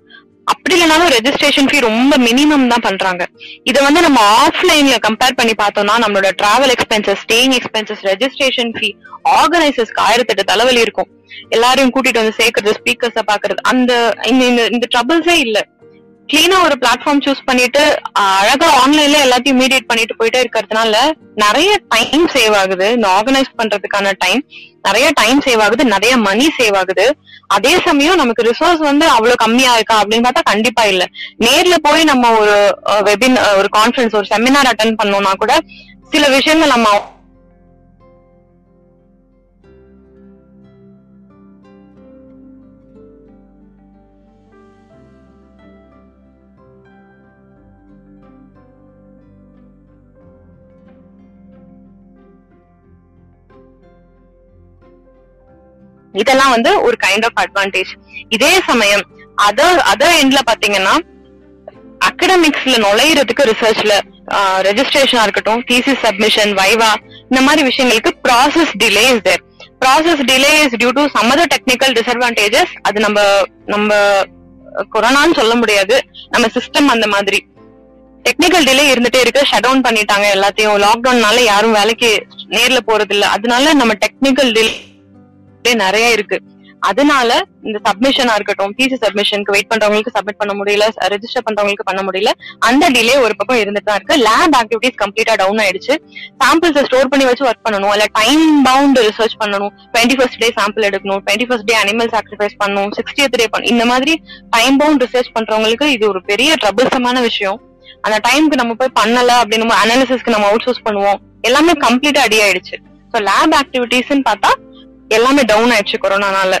அப்படி 0.44 0.80
இல்லைனாலும் 0.80 1.12
ரெஜிஸ்ட்ரேஷன் 1.18 1.66
ஃபீ 1.66 1.80
ரொம்ப 1.80 2.16
மினிமம் 2.16 2.66
தான் 2.66 2.80
பண்றாங்க. 2.80 3.26
இதை 3.64 3.84
வந்து 3.84 4.00
நம்ம 4.00 4.46
ஆஃப்லைன்ல 4.46 4.96
கம்பேர் 5.08 5.36
பண்ணி 5.36 5.52
பார்த்தோம்னா 5.62 5.94
நம்மளோட 5.96 6.30
travel 6.42 6.72
expenses 6.72 7.16
staying 7.28 7.56
expenses 7.56 8.02
registration 8.02 8.72
fee 8.80 8.90
ஆர்கனைசர்ஸ்க்கு 9.24 10.02
ஆயிரத்தெட்டு 10.10 10.44
தலைவலி 10.44 10.80
இருக்கும். 10.80 11.08
எல்லாரையும் 11.48 11.92
கூட்டிட்டு 11.94 12.14
வந்து 12.14 12.32
சேர்க்கறது 12.36 12.72
ஸ்பீக்கர்ஸ 12.84 13.18
பாக்குறது 13.26 13.56
அந்த 13.62 14.14
இந்த 14.26 14.44
இந்த- 14.44 14.68
இந்த 14.70 14.86
ட்ரபிள்ஸே 14.94 15.38
இல்ல. 15.38 15.66
கிளீனா 16.28 16.56
ஒரு 16.64 16.76
பிளாட்ஃபார்ம் 16.82 17.20
சூஸ் 17.24 17.42
பண்ணிட்டு 17.44 17.82
அழகா 18.22 18.68
ஆன்லைன்ல 18.82 19.18
எல்லாத்தையும் 19.26 19.60
மீடியேட் 19.62 19.86
பண்ணிட்டு 19.86 20.14
போயிட்டே 20.18 20.38
இருக்கிறதுனால 20.44 20.94
நிறைய 21.34 21.70
டைம் 21.88 22.24
சேவ் 22.34 22.54
ஆகுது. 22.56 22.86
இந்த 22.92 23.06
ஆர்கனைஸ் 23.08 23.50
பண்றதுக்கான 23.58 24.12
டைம் 24.18 24.40
நிறைய 24.82 25.06
டைம் 25.14 25.40
சேவ் 25.46 25.62
ஆகுது. 25.62 25.84
நிறைய 25.84 26.16
மணி 26.16 26.46
சேவ் 26.58 26.76
ஆகுது. 26.76 27.06
அதே 27.46 27.72
சமயம் 27.84 28.16
நமக்கு 28.16 28.42
ரிசோர்ஸ் 28.42 28.82
வந்து 28.90 29.06
அவ்வளவு 29.08 29.42
கம்மியா 29.44 29.72
இருக்கா 29.74 29.96
அப்படின்னு 30.02 30.26
பார்த்தா 30.28 30.50
கண்டிப்பா 30.52 30.84
இல்ல. 30.84 31.04
நேர்ல 31.46 31.76
போய் 31.82 32.04
நம்ம 32.04 32.30
ஒரு 32.40 32.56
வெபின் 33.10 33.38
ஒரு 33.58 33.70
கான்ஃபரன்ஸ் 33.78 34.16
ஒரு 34.20 34.28
செமினார் 34.32 34.70
அட்டன் 34.72 34.98
பண்ணோம்னா 35.02 35.34
கூட 35.38 35.52
சில 36.10 36.28
விஷயங்கள் 36.28 36.74
நம்ம 36.74 36.88
இதெல்லாம் 56.22 56.54
வந்து 56.54 56.70
ஒரு 56.82 56.96
கைண்ட் 57.04 57.26
ஆஃப் 57.28 57.40
அட்வான்டேஜ் 57.44 57.92
இதே 58.28 58.52
சமயம் 58.70 59.04
அதர் 59.48 59.80
அதர் 59.92 60.14
எண்ட்ல 60.22 60.40
பாத்தீங்கன்னா 60.50 60.94
அகடமிக்ஸ்ல 62.00 62.76
நுழையிறதுக்கு 62.86 63.44
ரிசர்ச்ல 63.52 63.92
ரெஜிஸ்ட்ரேஷனா 64.68 65.22
இருக்கட்டும் 65.22 65.60
தீசிஸ் 65.70 66.02
சப்மிஷன் 66.06 66.52
வைவா 66.60 66.90
இந்த 67.30 67.40
மாதிரி 67.40 67.62
விஷயங்களுக்கு 67.68 68.10
process 68.26 68.72
delay 68.82 69.04
is 69.12 69.26
there 69.28 69.42
process 69.82 70.22
delay 70.30 70.52
is 70.64 70.76
due 70.80 70.90
to 70.98 71.04
some 71.16 71.30
other 71.34 71.52
technical 71.54 71.94
disadvantages 71.98 72.72
அது 72.82 73.00
நம்ம 73.00 73.18
நம்ம 73.66 73.92
கொரோனான்னு 74.94 75.38
சொல்ல 75.38 75.54
முடியாது. 75.54 75.96
நம்ம 76.28 76.46
சிஸ்டம் 76.56 76.88
அந்த 76.94 77.06
மாதிரி. 77.06 77.38
டெக்னிக்கல் 78.24 78.66
டிலே 78.68 78.84
இருந்துட்டே 78.92 79.20
இருக்கு. 79.20 79.42
ஷட் 79.50 79.64
டவுன் 79.66 79.84
பண்ணிட்டாங்க 79.86 80.26
எல்லாத்தையும். 80.36 80.78
லாக்டவுன்னால 80.84 81.42
யாரும் 81.44 81.72
வேலைக்கு 81.72 82.10
நேர்ல 82.48 82.80
போறது 82.88 83.14
இல்ல 83.16 83.26
அதனால 83.26 83.72
நம்ம 83.72 83.94
டெக்னிக்கல் 84.04 84.52
டிலே 84.52 84.72
நிறைய 85.74 86.08
இருக்கு. 86.18 86.38
அதனால 86.88 87.30
இந்த 87.66 87.78
சப்மிஷனா 87.86 88.32
இருக்கட்டும் 88.38 88.72
பிசி 88.78 88.96
சப்மிஷனுக்கு 89.04 89.54
வெயிட் 89.54 89.68
பண்றவங்களுக்கு 89.70 90.12
சப்மிட் 90.16 90.38
பண்ண 90.40 90.52
முடியல 90.58 90.84
ரெஜிஸ்டர் 91.12 91.44
பண்றவங்களுக்கு 91.46 91.86
பண்ண 91.88 92.00
முடியல 92.08 92.30
அந்த 92.68 92.84
டிலே 92.96 93.14
ஒரு 93.24 93.34
பக்கம் 93.38 93.60
இருந்துட்டு 93.62 93.88
தான் 93.88 93.98
இருக்கு. 93.98 94.16
லேப் 94.26 94.56
ஆக்டிவிட்டிஸ் 94.58 94.98
கம்ப்ளீட்டா 95.02 95.34
டவுன் 95.42 95.60
ஆயிடுச்சு. 95.64 95.94
சாம்பிள்ஸ் 96.42 96.78
ஸ்டோர் 96.88 97.10
பண்ணி 97.12 97.24
வச்சு 97.28 97.46
ஒர்க் 97.48 97.64
பண்ணணும். 97.68 97.92
இல்ல 97.96 98.06
டைம் 98.20 98.44
பவுண்ட் 98.68 98.98
ரிசர்ச் 99.08 99.36
பண்ணணும். 99.42 99.72
டுவெண்ட்டி 99.94 100.18
ஃபர்ஸ்ட் 100.18 100.38
டே 100.42 100.50
சாம்பிள் 100.58 100.86
எடுக்கணும். 100.90 101.22
Twenty 101.24 101.48
first 101.50 101.68
day 101.70 101.76
animal 101.82 102.12
sacrifice 102.16 102.56
பண்ணணும். 102.62 102.92
சிக்ஸ்டியத் 102.98 103.38
டே 103.42 103.48
பண்ணணும் 103.54 103.72
இந்த 103.74 103.86
மாதிரி 103.92 104.14
டைம் 104.56 104.76
பவுண்ட் 104.82 105.04
ரிசர்ச் 105.06 105.32
பண்றவங்களுக்கு 105.38 105.88
இது 105.96 106.06
ஒரு 106.12 106.22
பெரிய 106.30 106.52
ட்ரபிள்சமான 106.64 107.22
விஷயம். 107.28 107.58
அந்த 108.04 108.18
டைம்க்கு 108.28 108.60
நம்ம 108.62 108.74
போய் 108.82 108.96
பண்ணல 109.00 109.32
அப்படின்னு 109.42 109.80
அனாலிசிஸ்க்கு 109.82 110.34
நம்ம 110.36 110.48
அவுட் 110.50 110.66
சோர்ஸ் 110.68 110.86
பண்ணுவோம். 110.86 111.20
எல்லாமே 111.48 111.72
கம்ப்ளீட்டா 111.86 112.22
அடி 112.28 112.38
ஆயிடுச்சு. 112.46 112.76
ஸோ 113.12 113.18
லேப் 113.30 113.56
ஆக்டிவிட்டிஸ்ன்னு 113.62 114.26
பார்த்தா 114.30 114.52
எல்லாமே 115.08 115.42
டவுன் 115.42 115.70
ஆயிடுச்சு 115.70 115.98
கொரோனானால. 116.02 116.54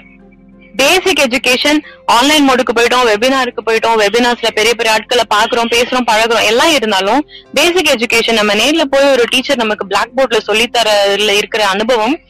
பேசிக் 0.74 1.20
எஜுகேஷன் 1.20 1.78
ஆன்லைன் 2.06 2.48
மோடுக்கு 2.48 2.72
போயிட்டோம் 2.74 3.06
வெபினாருக்கு 3.06 3.62
போயிட்டோம் 3.66 3.98
வெபினார்ஸ்ல 4.00 4.50
பெரிய 4.50 4.74
பெரிய 4.74 4.92
ஆட்களை 4.92 5.24
பாக்குறோம் 5.34 5.70
பேசுறோம் 5.74 6.06
பழகுறோம் 6.10 6.42
எல்லாம் 6.42 6.72
இருந்தாலும் 6.72 7.26
பேசிக் 7.54 7.90
எஜுகேஷன் 7.94 8.32
நம்ம 8.32 8.54
நேர்ல 8.54 8.84
போய் 8.84 9.10
ஒரு 9.10 9.24
டீச்சர் 9.30 9.56
நமக்கு 9.56 9.86
பிளாக் 9.86 10.14
போர்ட்ல 10.16 10.40
சொல்லித்தரல 10.46 11.30
இருக்கிற 11.30 11.66
அனுபவம் 11.66 12.20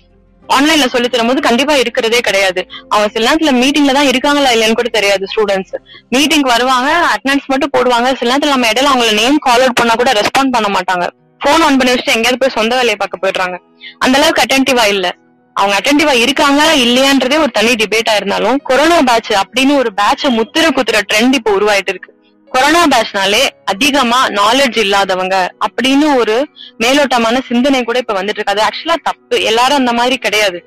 ஆன்லைன்ல 0.49 0.87
சொல்லி 0.87 1.09
தரும்போது 1.09 1.41
கண்டிப்பா 1.41 1.75
இருக்கிறதே 1.75 2.21
கிடையாது. 2.21 2.67
அவங்க 2.89 3.09
சில 3.13 3.31
நேரத்துல 3.31 3.53
மீட்டிங்ல 3.63 3.93
தான் 3.93 4.07
இருக்காங்களா 4.07 4.51
இல்லையான்னு 4.51 4.73
கூட 4.73 4.89
தெரியாது 4.89 5.27
ஸ்டூடெண்ட்ஸ் 5.27 5.75
மீட்டிங் 6.09 6.41
வருவாங்க 6.41 7.07
அட்டண்டன்ஸ் 7.15 7.47
மட்டும் 7.47 7.71
போடுவாங்க 7.77 8.15
சில 8.15 8.37
நேரத்துல 8.37 8.49
நம்ம 8.49 8.67
இடையில 8.67 8.93
அவங்கள 8.93 9.15
நேம் 9.15 9.39
கால் 9.39 9.61
அவுட் 9.61 9.75
பண்ணா 9.75 9.95
கூட 9.95 10.13
ரெஸ்பாண்ட் 10.13 10.51
பண்ண 10.51 10.69
மாட்டாங்க. 10.69 11.07
போன் 11.39 11.61
ஆன் 11.61 11.77
பண்ணி 11.77 11.93
வச்சுட்டு 11.93 12.15
எங்கேயாவது 12.15 12.39
போய் 12.39 12.49
சொந்த 12.49 12.75
வேலையை 12.75 12.97
பார்க்க 12.97 13.23
போயிடுறாங்க. 13.25 13.57
அந்த 13.99 14.19
அளவுக்கு 14.19 14.43
அட்டென்டிவா 14.43 14.87
இல்ல. 14.87 15.15
அவங்க 15.59 15.75
அட்டென்டிவா 15.79 16.15
இருக்காங்க 16.25 16.63
இல்லையான்றதே 16.77 17.39
ஒரு 17.39 17.51
தனி 17.51 17.73
டிபேட்டா 17.73 18.15
இருந்தாலும் 18.17 18.57
கொரோனா 18.63 18.99
பேட்ச் 19.01 19.33
அப்படின்னு 19.33 19.77
ஒரு 19.77 19.95
பேட்ச 19.95 20.31
முத்திர 20.31 20.65
குத்துற 20.77 21.01
ட்ரெண்ட் 21.11 21.35
இப்போ 21.35 21.51
உருவாயிட்டு 21.59 21.93
இருக்கு. 21.95 22.11
கொரோனா 22.49 22.87
பேட்ச்னாலே 22.87 23.49
அதிகமா 23.65 24.27
நாலேஜ் 24.27 24.79
இல்லாதவங்க 24.79 25.37
அப்படின்னு 25.67 26.17
ஒரு 26.17 26.49
மேலோட்டமான 26.79 27.41
சிந்தனை 27.49 27.85
கூட 27.85 27.99
இப்ப 27.99 28.15
வந்துட்டு 28.15 28.41
இருக்கு. 28.41 28.53
அது 28.53 28.63
ஆக்சுவலா 28.63 28.97
தப்பு. 29.03 29.43
எல்லாரும் 29.43 29.77
அந்த 29.77 29.93
மாதிரி 29.93 30.17
கிடையாது. 30.17 30.61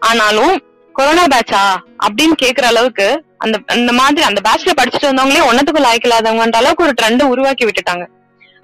ஆனாலும் 0.00 0.62
கொரோனா 0.92 1.24
பேட்சா 1.24 1.62
அப்படின்னு 2.06 2.36
கேக்குற 2.42 2.62
அளவுக்கு 2.62 3.24
அந்த 3.38 3.58
அந்த 3.66 3.92
மாதிரி 3.92 4.22
அந்த 4.22 4.40
பேட்ச்ல 4.46 4.72
படிச்சுட்டு 4.80 5.10
வந்தவங்களே 5.10 5.44
ஒன்னத்துக்கு 5.50 5.84
லாய்க்கலாதவங்கன்ற 5.88 6.56
அளவுக்கு 6.62 6.84
ஒரு 6.84 6.94
ட்ரெண்ட் 7.02 7.22
உருவாக்கி 7.22 7.66
விட்டுட்டாங்க. 7.66 8.06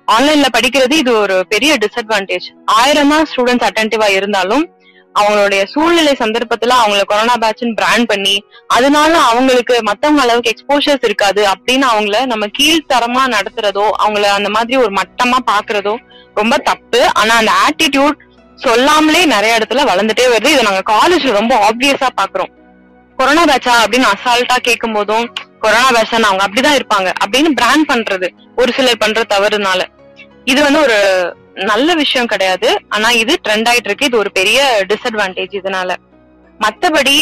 ஆன்லைன்ல 0.08 0.48
படிக்கிறது 0.56 0.92
இது 0.92 1.12
ஒரு 1.18 1.36
பெரிய 1.48 1.76
டிஸ்அட்வான்டேஜ் 1.82 2.44
ஆயிரமா 2.72 3.16
ஸ்டூடெண்ட்ஸ் 3.30 3.68
அட்டன்டிவா 3.68 4.08
இருந்தாலும் 4.08 4.64
அவங்களுடைய 5.18 5.64
சூழ்நிலை 5.64 6.12
சந்தர்ப்பத்துல 6.18 6.74
அவங்கள 6.82 7.02
கொரோனா 7.04 7.34
பேட்ச்னு 7.34 7.74
பிராண்ட் 7.74 8.06
பண்ணி 8.06 8.34
அதனால 8.66 9.12
அவங்களுக்கு 9.18 9.76
மத்தவங்க 9.82 10.22
அளவுக்கு 10.22 10.52
எக்ஸ்போஷர்ஸ் 10.54 11.06
இருக்காது 11.08 11.42
அப்படின்னு 11.44 11.86
அவங்கள 11.92 12.26
நம்ம 12.26 12.46
கீழ்த்தரமா 12.58 13.24
நடத்துறதோ 13.36 13.86
அவங்கள 14.04 14.22
அந்த 14.38 14.48
மாதிரி 14.48 14.76
ஒரு 14.76 14.92
மட்டமா 14.92 15.38
பாக்குறதோ 15.50 15.96
ரொம்ப 16.34 16.58
தப்பு. 16.58 17.00
ஆனா 17.14 17.34
அந்த 17.34 17.52
ஆட்டிடியூட் 17.66 18.16
சொல்லாமலே 18.56 19.24
நிறைய 19.24 19.58
இடத்துல 19.58 19.82
வளர்ந்துட்டே 19.92 20.26
வருது. 20.32 20.52
இதை 20.54 20.62
நாங்க 20.62 20.82
காலேஜ்ல 20.92 21.32
ரொம்ப 21.32 21.54
ஆப்வியஸா 21.68 22.08
பாக்குறோம். 22.20 22.52
கொரோனா 23.16 23.44
பேட்சா 23.44 23.74
அப்படின்னு 23.82 24.08
அசால்ட்டா 24.14 24.56
கேட்கும் 24.62 24.92
போதும் 24.92 25.26
கொரோனா 25.60 25.88
பேட்சா 25.90 26.20
அவங்க 26.20 26.44
அப்படிதான் 26.46 26.78
இருப்பாங்க 26.78 27.08
அப்படின்னு 27.24 27.50
பிராண்ட் 27.54 27.90
பண்றது. 27.90 28.28
ஒரு 28.56 28.72
சிலர் 28.72 28.98
பண்ற 28.98 29.22
தவறுனால. 29.28 29.82
இது 30.44 30.62
வந்து 30.62 30.80
ஒரு 30.80 30.98
நல்ல 31.70 31.94
விஷயம் 31.94 32.26
கிடையாது. 32.26 32.68
ஆனா 32.88 33.10
இது 33.10 33.38
ட்ரெண்ட் 33.48 33.68
ஆயிட்டு 33.70 33.90
இருக்கு. 33.90 34.06
இது 34.06 34.18
ஒரு 34.18 34.32
பெரிய 34.32 34.86
டிஸ்அட்வான்டேஜ் 34.88 35.54
இதனால. 35.60 35.92
மத்தபடி 36.60 37.16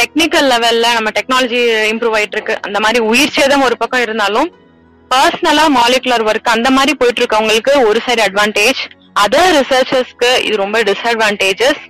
டெக்னிக்கல் 0.00 0.48
லெவல்ல 0.52 0.86
நம்ம 0.92 1.10
டெக்னாலஜி 1.18 1.60
இம்ப்ரூவ் 1.92 2.16
ஆயிட்டு 2.18 2.36
இருக்கு. 2.38 2.58
அந்த 2.62 2.80
மாதிரி 2.80 3.04
உயிர் 3.04 3.34
சேதம் 3.38 3.62
ஒரு 3.62 3.76
பக்கம் 3.76 4.02
இருந்தாலும் 4.02 4.50
பர்சனலா 5.10 5.64
மாலிகுலர் 5.78 6.26
ஒர்க் 6.30 6.54
அந்த 6.56 6.70
மாதிரி 6.70 6.92
போயிட்டு 7.00 7.20
இருக்கவங்களுக்கு 7.22 7.72
ஒரு 7.88 8.00
சைடு 8.06 8.22
அட்வான்டேஜ் 8.28 8.80
அதர் 9.24 9.52
ரிசர்ச்சர்ஸ்க்கு 9.58 10.30
இது 10.44 10.56
ரொம்ப 10.56 10.82
டிஸ்அட்வான்டேஜஸ் 10.82 11.82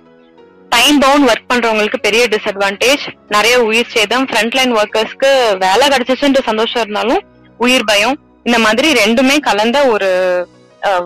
டைம் 0.69 0.99
பவுண்ட் 0.99 1.27
ஒர்க் 1.29 1.49
பண்றவங்களுக்கு 1.53 1.99
பெரிய 2.01 2.27
டிஸ்அட்வான்டேஜ் 2.27 3.03
நிறைய 3.27 3.63
உயிர் 3.63 3.93
சேதம். 3.93 4.25
ஃப்ரண்ட்லைன் 4.25 4.73
ஒர்க்கர்ஸ்க்கு 4.79 5.57
வேலை 5.57 5.87
கிடைச்சிச்சுன்ற 5.87 6.41
சந்தோஷம் 6.49 6.81
இருந்தாலும் 6.81 7.23
உயிர் 7.57 7.83
பயம். 7.83 8.19
இந்த 8.43 8.59
மாதிரி 8.59 8.93
ரெண்டுமே 8.93 9.39
கலந்த 9.39 9.85
ஒரு 9.87 10.09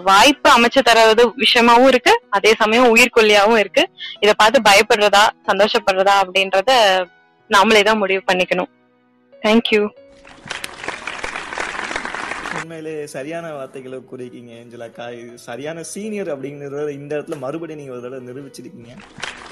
வாய்ப்பு 0.09 0.49
அமைச்சு 0.55 0.81
தரது 0.87 1.23
விஷயமாவும் 1.43 1.89
இருக்கு. 1.91 2.13
அதே 2.37 2.51
சமயம் 2.61 2.89
உயிர்கொல்லியாவும் 2.95 3.61
இருக்கு. 3.63 3.83
இத 4.23 4.33
பார்த்து 4.41 4.67
பயப்படுறதா 4.69 5.23
சந்தோஷப்படுறதா 5.49 6.15
அப்படின்றத 6.23 6.71
நாமளே 7.55 7.81
தான் 7.89 8.01
முடிவு 8.03 8.23
பண்ணிக்கணும். 8.31 8.71
தேங்க்யூ 9.45 9.81
உண்மையிலே 12.59 12.93
சரியான 13.13 13.45
வார்த்தைகளை 13.57 13.97
கூறியிருக்கீங்க 14.09 14.51
ஏஞ்சலாக்கா 14.61 15.05
இது 15.19 15.37
சரியான 15.45 15.83
சீனியர் 15.91 16.31
அப்படிங்கிறத 16.33 16.89
இந்த 16.99 17.11
இடத்துல 17.17 17.37
மறுபடியும் 17.43 17.79
நீங்க 17.81 17.93
ஒரு 17.95 18.03
தடவை 18.05 18.21
நிரூபிச்சிருக்கீங்க. 18.27 18.93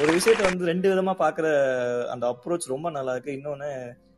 ஒரு 0.02 0.10
விஷயத்த 0.18 0.44
வந்து 0.50 0.70
ரெண்டு 0.72 0.88
விதமா 0.92 1.14
பாக்குற 1.24 1.48
அந்த 2.14 2.26
அப்ரோச் 2.34 2.72
ரொம்ப 2.74 2.90
நல்லா 2.98 3.14
இருக்கு. 3.16 3.38
இன்னொன்னு 3.38 3.70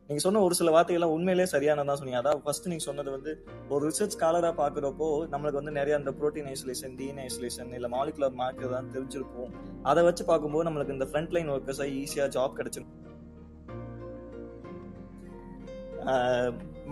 நீங்க 0.10 0.22
சொன்ன 0.24 0.41
ஒரு 0.45 0.56
சில 0.58 0.69
வார்த்தைகள்லாம் 0.74 1.12
உண்மையிலே 1.15 1.43
சரியானதா 1.52 1.95
சொன்னீங்க. 1.98 2.22
அதாவது 2.22 2.41
ஃபர்ஸ்ட் 2.45 2.69
நீங்க 2.69 2.84
சொன்னது 2.86 3.10
வந்து 3.15 3.32
ஒரு 3.74 3.82
ரிசர்ச் 3.89 4.15
ஸ்காலரா 4.15 4.50
பாக்குறப்போ 4.62 5.08
நம்மளுக்கு 5.34 5.60
வந்து 5.60 5.74
நிறைய 5.78 5.98
அந்த 5.98 6.12
புரோட்டீன் 6.19 6.48
ஐசோலேஷன் 6.54 6.95
டிஎன் 7.00 7.19
ஐசோலேஷன் 7.26 7.69
இல்ல 7.78 7.89
மாலிகுலர் 7.95 8.34
மார்க்கர் 8.39 8.74
தான் 8.76 8.89
தெரிஞ்சிருக்கும். 8.95 9.52
அதை 9.91 10.04
வச்சு 10.08 10.26
பார்க்கும்போது 10.32 10.67
நம்மளுக்கு 10.67 10.95
இந்த 10.95 11.08
ஃப்ரண்ட் 11.12 11.36
லைன் 11.38 11.52
ஒர்க்கர்ஸா 11.56 11.88
ஈஸியா 12.00 12.26
ஜாப் 12.38 12.58
கிடைச்சிரும். 12.60 12.95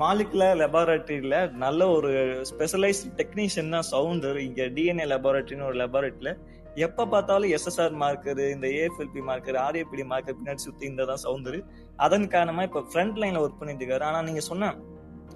மாலிகுலர் 0.04 0.56
லெபார்டரியில 0.62 1.36
நல்ல 1.66 1.82
ஒரு 1.98 2.12
ஸ்பெஷலைஸ்ட் 2.52 3.08
டெக்னீஷியன் 3.22 3.74
தான் 3.76 3.88
சவுண்டர் 3.94 4.40
இங்க 4.48 4.64
டிஎன்ஏ 4.78 5.08
லெபார்டரின்னு 5.16 5.68
ஒரு 5.72 5.80
லெபார்டரியில 5.84 6.32
எப்ப 6.86 7.06
பார்த்தாலும் 7.12 7.52
எஸ்எஸ்ஆர் 7.56 7.96
மார்க்கரு 8.02 8.44
இந்த 8.56 8.68
ஏஎஃப்எல்பி 8.80 9.22
மார்க்கர் 9.30 9.58
ஆர்ஏபிடி 9.64 10.04
மார்க்கர் 10.12 10.36
பின்னாடி 10.40 10.62
சுத்தி 10.66 10.86
இந்த 10.92 11.06
தான் 11.12 11.24
அதன் 12.06 12.28
காரணமா 12.34 12.64
இப்ப 12.68 12.84
ஃப்ரண்ட் 12.90 13.18
லைன்ல 13.22 13.42
ஒர்க் 13.44 13.60
பண்ணிட்டு 13.60 13.84
இருக்காரு. 13.84 14.06
ஆனா 14.10 14.20
நீங்க 14.28 14.42
சொன்ன 14.50 14.70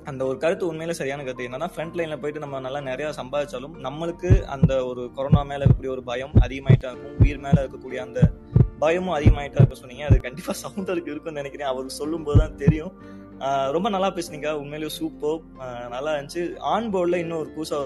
அந்த 0.10 0.21
ஒரு 0.30 0.38
கருத்து 0.43 0.65
உண்மையில 0.71 0.93
சரியான 0.99 1.23
கருத்து. 1.23 1.47
என்னன்னா 1.49 1.69
ஃப்ரண்ட் 1.73 1.95
லைன்ல 1.99 2.15
போயிட்டு 2.21 2.43
நம்ம 2.43 2.60
நல்லா 2.65 2.80
நிறைய 2.89 3.08
சம்பாதிச்சாலும் 3.19 3.75
நம்மளுக்கு 3.88 4.30
அந்த 4.56 4.73
ஒரு 4.89 5.04
கொரோனா 5.17 5.41
மேல 5.51 5.63
இருக்கக்கூடிய 5.65 5.93
ஒரு 5.95 6.04
பயம் 6.12 6.36
அதிகமாயிட்டா 6.45 6.91
இருக்கும். 6.91 7.17
உயிர் 7.23 7.41
மேல 7.45 7.58
இருக்கக்கூடிய 7.63 8.01
அந்த 8.08 8.21
பயமும் 8.84 9.15
அதிகமாயிட்டா 9.17 9.60
இருக்க 9.62 9.77
சொன்னீங்க. 9.82 10.06
அது 10.10 10.19
கண்டிப்பா 10.27 10.54
சவுந்தருக்கு 10.63 11.12
இருக்கும்னு 11.13 11.39
நினைக்கிறேன். 11.41 11.71
அவருக்கு 11.71 11.99
சொல்லும் 12.01 12.27
போதுதான் 12.27 12.56
தெரியும். 12.63 12.93
ரொம்ப 13.75 13.88
நல்லா 13.95 14.12
பேசுனீங்க. 14.17 14.49
உண்மையிலேயே 14.63 14.93
சூப்பர் 14.99 15.39
நல்லா 15.95 16.12
இருந்துச்சு. 16.15 16.43
ஆன் 16.73 16.89
போர்டில் 16.95 17.21
இன்னும் 17.23 17.41
ஒரு 17.43 17.51
புதுசா 17.58 17.80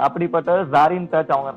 அப்படிப்பட்ட 0.00 0.64
ஜாரின் 0.64 1.08
சர்ச் 1.08 1.30
அவங்க. 1.30 1.54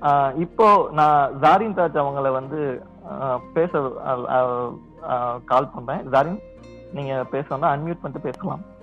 ஆஹ் 0.00 0.36
இப்போ 0.36 0.88
நான் 0.92 1.38
ஜாரின் 1.40 1.74
தாஜ் 1.74 1.98
அவங்கள 1.98 2.32
வந்து 2.32 2.82
ஆஹ் 3.10 3.40
பேச 3.54 3.78
கால் 5.44 5.70
பண்றேன். 5.74 6.08
ஜாரின் 6.10 6.40
நீங்க 6.92 7.26
பேசணும்னா 7.32 7.70
அன்மியூட் 7.74 8.02
பண்ணிட்டு 8.02 8.20
பேசலாம். 8.22 8.76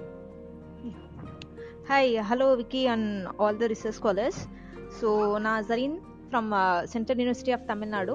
Hi, 1.87 2.05
hello 2.21 2.55
Vicky 2.55 2.87
and 2.87 3.27
all 3.39 3.53
the 3.53 3.67
research 3.73 3.97
scholars. 3.99 4.37
So 4.97 5.07
நான் 5.45 5.65
Zareen 5.69 5.95
from 6.27 6.49
central 6.91 7.19
university 7.21 7.53
of 7.55 7.65
Tamil Nadu 7.71 8.13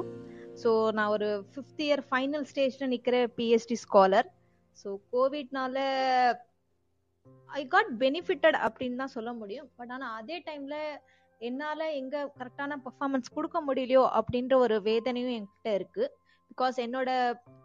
so 0.62 0.70
நான் 0.96 1.10
ஒரு 1.14 1.28
ஃபிஃப்த் 1.50 1.82
இயர் 1.86 2.02
ஃபைனல் 2.10 2.44
ஸ்டேஜில் 2.50 2.90
நிற்கிற 2.92 3.16
பிஹெச்டி 3.38 3.76
ஸ்காலர் 3.84 4.28
ஸோ 4.76 4.88
கோவிட்னால 5.12 5.76
ஐ 7.50 7.62
காட் 7.74 7.90
பெனிஃபிட்டட் 8.04 8.58
அப்படின்னு 8.66 9.00
தான் 9.02 9.14
சொல்ல 9.16 9.32
முடியும். 9.40 9.68
பட் 9.78 9.92
ஆனால் 9.96 10.14
அதே 10.20 10.38
டைமில் 10.48 10.78
என்னால் 11.40 11.86
எங்கே 12.00 12.22
கரெக்டான 12.40 12.78
பர்ஃபார்மன்ஸ் 12.86 13.34
கொடுக்க 13.36 13.60
முடியலையோ 13.68 14.04
அப்படின்ற 14.20 14.56
ஒரு 14.64 14.78
வேதனையும் 14.90 15.34
என்கிட்ட 15.38 15.70
இருக்குது 15.78 16.08
பிகாஸ் 16.52 16.78
என்னோட 16.86 17.10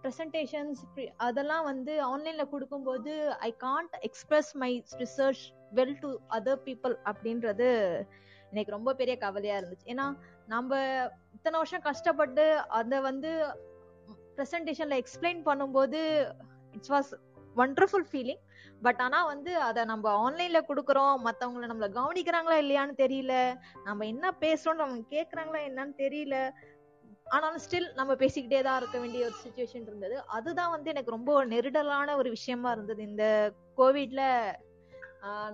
ப்ரெசன்டேஷன்ஸ் 0.01 0.81
அதெல்லாம் 1.27 1.67
வந்து 1.71 1.93
ஆன்லைனில் 2.11 2.51
கொடுக்கும்போது 2.53 3.13
I 3.49 3.51
can't 3.65 3.95
express 4.09 4.51
my 4.63 4.71
research 5.03 5.43
well 5.73 5.99
to 5.99 6.11
other 6.29 6.63
people 6.65 6.95
அப்படின்றது 7.11 7.69
எனக்கு 8.51 8.71
ரொம்ப 8.71 8.93
பெரிய 8.93 9.17
கவலையா 9.17 9.57
இருந்துச்சு. 9.57 9.85
ஏன்னா 9.85 10.05
நம்ம 10.45 10.79
இத்தனை 11.33 11.55
வருஷம் 11.57 11.81
கஷ்டப்பட்டு 11.81 12.43
அதை 12.57 13.01
வந்து 13.01 13.31
ப்ரெசன்டேஷன்ல 14.37 14.97
எக்ஸ்பிளைன் 15.01 15.41
பண்ணும்போது 15.45 15.99
it's 16.71 16.91
was 16.91 17.11
wonderful 17.55 18.07
feeling 18.11 18.41
but 18.81 19.01
ஆனா 19.01 19.25
வந்து 19.25 19.51
அதை 19.59 19.85
நம்ம 19.85 20.29
ஆன்லைன்ல 20.29 20.59
கொடுக்குறோம் 20.67 21.13
மத்தவங்கள 21.27 21.67
நம்மள 21.71 21.87
கவனிக்கிறாங்களா 21.99 22.57
இல்லையான்னு 22.63 22.95
தெரியல. 23.03 23.33
நம்ம 23.83 24.05
என்ன 24.05 24.31
பேசுறோம் 24.39 24.83
அவங்க 24.85 25.15
கேக்குறாங்களா 25.15 25.61
என்னன்னு 25.69 25.95
தெரியல. 25.97 26.51
ஆனாலும் 27.25 27.61
ஸ்டில் 27.65 27.87
நம்ம 27.93 28.13
பேசிக்கிட்டே 28.13 28.61
தான் 28.63 28.77
இருக்க 28.77 28.99
வேண்டிய 28.99 29.25
ஒரு 29.25 29.35
சுச்சுவேஷன் 29.43 29.87
இருந்தது. 29.87 30.25
அதுதான் 30.25 30.69
வந்து 30.69 30.89
எனக்கு 30.89 31.11
ரொம்ப 31.11 31.45
நெருடலான 31.45 32.15
ஒரு 32.15 32.29
விஷயமா 32.29 32.71
இருந்தது 32.71 33.03
இந்த 33.03 33.53
கோவிட்ல 33.77 34.21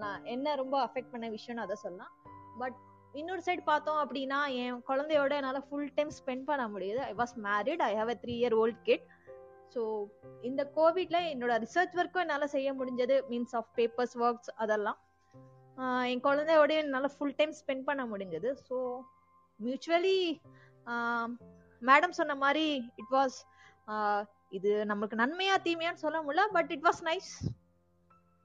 நான் 0.04 0.26
என்ன 0.34 0.56
ரொம்ப 0.62 0.76
அஃபெக்ட் 0.88 1.14
பண்ண 1.14 1.28
விஷயம்னு 1.36 1.66
அதை 1.66 1.76
சொல்லலாம். 1.84 2.14
பட் 2.62 2.78
இன்னொரு 3.20 3.42
சைடு 3.46 3.64
பார்த்தோம் 3.70 4.00
அப்படின்னா 4.04 4.40
என் 4.62 4.82
குழந்தையோட 4.90 5.34
என்னால் 5.40 5.66
ஃபுல் 5.68 5.94
டைம் 5.98 6.12
ஸ்பெண்ட் 6.20 6.46
பண்ண 6.50 6.66
முடியுது. 6.74 7.02
I 7.12 7.14
was 7.22 7.34
married 7.48 7.84
I 7.90 7.92
have 8.00 8.12
a 8.16 8.18
three 8.24 8.36
year 8.42 8.56
old 8.62 8.82
kid 8.90 9.06
so 9.76 9.82
இந்த 10.50 10.62
கோவிட்ல 10.78 11.18
என்னோட 11.34 11.54
ரிசர்ச் 11.66 11.96
ஒர்க்கும் 12.00 12.24
என்னால் 12.26 12.54
செய்ய 12.56 12.70
முடிஞ்சது. 12.80 13.18
மீன்ஸ் 13.32 13.56
ஆஃப் 13.60 13.70
பேப்பர்ஸ் 13.80 14.16
ஒர்க்ஸ் 14.26 14.52
அதெல்லாம். 14.64 15.00
என் 16.12 16.26
குழந்தையோட 16.28 16.72
என்னால் 16.82 17.14
ஃபுல் 17.16 17.38
டைம் 17.40 17.54
ஸ்பெண்ட் 17.62 17.88
பண்ண 17.90 18.04
முடிஞ்சது. 18.14 18.50
ஸோ 18.68 18.78
மியூச்சுவலி 19.60 20.18
மேடம் 21.82 22.18
சொன்ன 22.20 22.36
மாதிரி 22.44 22.68
இட் 23.02 23.14
வாஸ் 23.18 23.38
இது 24.58 24.72
நம்மளுக்கு 24.90 25.22
நன்மையா 25.24 25.56
தீமையான்னு 25.68 26.04
சொல்ல 26.06 26.18
முடியல 26.26 26.44
but 26.58 26.72
it 26.76 26.86
was 26.88 27.02
nice 27.10 27.32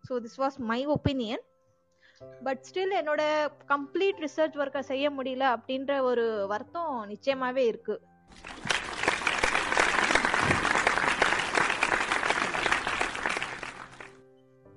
so 0.09 0.15
this 0.25 0.41
was 0.45 0.59
my 0.71 0.81
opinion 0.97 1.45
but 2.47 2.61
still 2.69 2.95
என்னோட 3.01 3.23
கம்ப்ளீட் 3.73 4.23
ரிசர்ச் 4.27 4.59
ஒர்க்கை 4.63 4.83
செய்ய 4.93 5.07
முடியல 5.19 5.47
அப்படின்ற 5.57 6.01
ஒரு 6.11 6.27
வருத்தம் 6.53 6.93
நிச்சயமாவே 7.13 7.65
இருக்கு. 7.73 7.97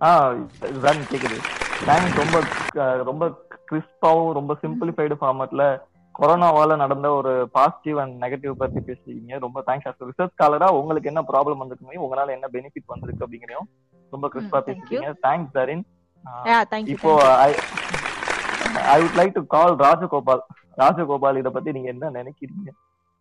ஆ 0.02 0.10
இதுதான் 0.70 1.00
கேக்குது. 1.12 1.38
தேங்க்ஸ் 1.88 2.20
ரொம்ப 2.22 2.38
ரொம்ப 3.10 3.24
கிறிஸ்பாவும் 3.70 4.34
ரொம்ப 4.38 4.54
சிம்பிளிஃபைடு 4.64 5.16
ஃபார்மட்ல 5.22 5.64
கொரோனாவால 6.16 6.76
நடந்த 6.84 7.08
ஒரு 7.20 7.34
பாசிட்டிவ் 7.58 7.98
அண்ட் 8.04 8.16
நெகட்டிவ் 8.24 8.62
பத்தி 8.62 8.80
பேசுறீங்க. 8.90 9.34
ரொம்ப 9.46 9.64
தேங்க்ஸ் 9.68 10.08
ரிசர்ச் 10.10 10.40
காலரா 10.42 10.70
உங்களுக்கு 10.80 11.12
என்ன 11.12 11.22
ப்ராப்ளம் 11.32 11.62
வந்திருக்கு 11.64 12.06
உங்களால 12.06 12.36
என்ன 12.38 12.50
பெனிஃபிட் 12.56 12.92
வந்திருக்கு 12.94 13.26
அப்படிங்கறதையும் 13.26 13.70
ரொம்ப 14.14 14.30
கிறிஸ்பா 14.30 14.60
பேசிருக்கீங்க 14.60 15.10
தேங்க்ஸ் 15.28 15.52
தரின் 15.52 15.84
இப்போ 16.88 17.12
I 17.38 17.52
I 18.94 18.98
would 19.02 19.18
like 19.20 19.34
to 19.34 19.46
call 19.46 19.76
Rajagopal 19.78 20.42
Rajagopal 20.78 21.38
இத 21.38 21.50
பத்தி 21.50 21.72
நீங்க 21.72 21.90
என்ன 21.90 22.10
நினைக்கிறீங்க? 22.10 22.70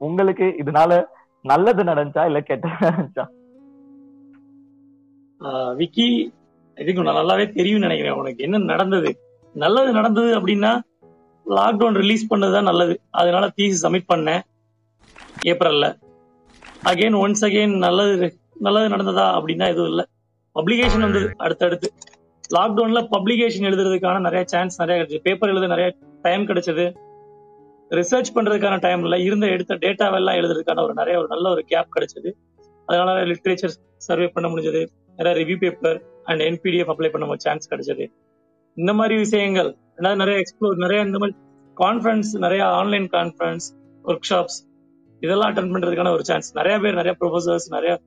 உங்களுக்கு 0.01 0.47
இதனால 0.63 0.91
நல்லது 1.45 1.83
நடந்துச்சா 1.85 2.25
இல்ல 2.27 2.41
கெட்டது 2.41 2.75
நடந்துச்சா? 2.87 3.25
ஆஹ் 5.41 5.75
விக்கி 5.77 6.09
இதுக்கு 6.79 7.03
நான் 7.03 7.21
நல்லாவே 7.21 7.53
தெரியும்னு 7.53 7.87
நினைக்கிறேன். 7.87 8.19
உனக்கு 8.19 8.45
என்ன 8.45 8.59
நடந்தது? 8.59 9.11
நல்லது 9.55 9.93
நடந்தது 9.93 10.31
அப்படின்னா 10.39 10.73
லாக்டவுன் 11.47 11.95
ரிலீஸ் 11.95 12.31
பண்ணதுதான் 12.31 12.69
நல்லது. 12.71 13.01
அதனால 13.11 13.45
தீசி 13.49 13.77
சப்மிட் 13.85 14.11
பண்ணேன். 14.15 14.43
ஏப்ரல்ல 15.45 15.87
அகைன் 16.85 17.17
ஒன்ஸ் 17.23 17.45
அகைன் 17.49 17.77
நல்லது 17.77 18.29
நல்லது 18.61 18.89
நடந்ததா 18.89 19.27
அப்படின்னா 19.39 19.67
எதுவும் 19.69 19.87
இல்லை. 19.87 20.05
பப்ளிகேஷன் 20.55 21.01
வந்தது 21.01 21.35
அடுத்தடுத்து. 21.37 21.93
லாக்டவுன்ல 22.55 23.09
பப்ளிகேஷன் 23.11 23.67
எழுதுறதுக்கான 23.71 24.21
நிறைய 24.21 24.47
சான்ஸ் 24.47 24.81
நிறைய 24.81 25.03
கிடைச்சது 25.03 25.19
பேப்பர் 25.19 25.49
எழுத 25.49 25.67
நிறைய 25.67 25.95
டைம் 26.23 26.47
கிடைச்சது. 26.47 26.95
ரிசர்ச் 27.91 28.31
பண்றதுக்கான 28.35 28.81
டைம் 28.81 29.03
இல்ல. 29.03 29.19
இருந்த 29.19 29.47
எடுத்த 29.47 29.75
டேட்டாவெல்லாம் 29.75 30.39
எழுதுறதுக்கான 30.41 30.83
ஒரு 30.83 30.95
நிறைய 30.95 31.19
ஒரு 31.19 31.29
நல்ல 31.29 31.51
ஒரு 31.51 31.63
கேப் 31.65 31.87
கிடைச்சது. 31.97 32.33
அதனால 32.87 33.25
லிட்ரேச்சர் 33.25 33.75
சர்வே 33.97 34.29
பண்ண 34.29 34.49
முடிஞ்சது. 34.49 34.87
நிறைய 35.17 35.45
review 35.45 35.59
paper 35.59 36.03
and 36.25 36.41
NPDF 36.41 36.93
apply 36.93 37.09
பண்ண 37.09 37.37
சான்ஸ் 37.37 37.73
கிடைச்சது. 37.73 38.13
இந்த 38.75 38.95
மாதிரி 38.95 39.17
விஷயங்கள் 39.17 39.77
ரெண்டாவது 39.97 40.17
நிறைய 40.17 40.43
எக்ஸ்ப்ளோர் 40.43 40.75
நிறைய 40.75 41.05
இந்த 41.05 41.19
மாதிரி 41.19 41.39
கான்ஃபரன்ஸ் 41.77 42.39
நிறைய 42.39 42.65
ஆன்லைன் 42.65 43.09
கான்ஃபரன்ஸ் 43.13 43.67
ஒர்க் 44.05 44.27
ஷாப்ஸ் 44.31 44.59
இதெல்லாம் 45.21 45.55
அட்டன் 45.55 45.73
பண்றதுக்கான 45.73 46.13
ஒரு 46.13 46.25
சான்ஸ் 46.25 46.55
நிறைய 46.55 46.79
பேர் 46.79 46.95
நிறைய 46.95 47.17
ப்ரொஃபசர்ஸ் 47.21 47.67
நிறைய 47.69 48.01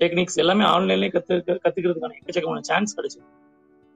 டெக்னிக்ஸ் 0.00 0.38
எல்லாமே 0.42 0.64
ஆன்லைன்லயே 0.64 1.10
கத்து 1.14 1.34
கத்துக்கிறதுக்கான 1.64 2.16
எக்கச்சக்கமான 2.20 2.60
சான்ஸ் 2.60 2.96
கிடைச்சது 2.98 3.26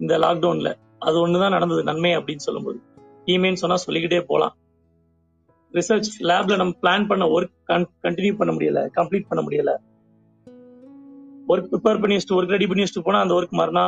இந்த 0.00 0.14
லாக்டவுன்ல 0.18 0.70
அது 0.98 1.16
ஒண்ணுதான் 1.26 1.54
நடந்தது 1.56 1.82
நன்மை 1.82 2.10
அப்படின்னு 2.16 2.44
சொல்லும்போது. 2.46 2.78
தீமைன்னு 3.26 3.60
சொன்னா 3.62 3.76
சொல்லிக்கிட்டே 3.76 4.20
போலாம். 4.20 4.54
ரிசர்ச் 5.72 6.10
லேப்ல 6.20 6.56
நம்ம 6.56 6.74
பிளான் 6.82 7.06
பண்ண 7.06 7.24
ஒர்க் 7.26 7.54
கண்டினியூ 8.02 8.34
பண்ண 8.36 8.52
முடியல 8.52 8.82
கம்ப்ளீட் 8.98 9.26
பண்ண 9.28 9.40
முடியல. 9.46 9.72
ஒர்க் 11.48 11.68
ப்ரிப்பேர் 11.72 12.00
பண்ணி 12.02 12.16
வச்சுட்டு 12.16 12.36
ஒர்க் 12.38 12.54
ரெடி 12.56 12.66
பண்ணி 12.66 12.84
வச்சுட்டு 12.84 13.04
போனா 13.04 13.20
அந்த 13.20 13.34
ஒர்க் 13.34 13.58
மாறினா 13.60 13.84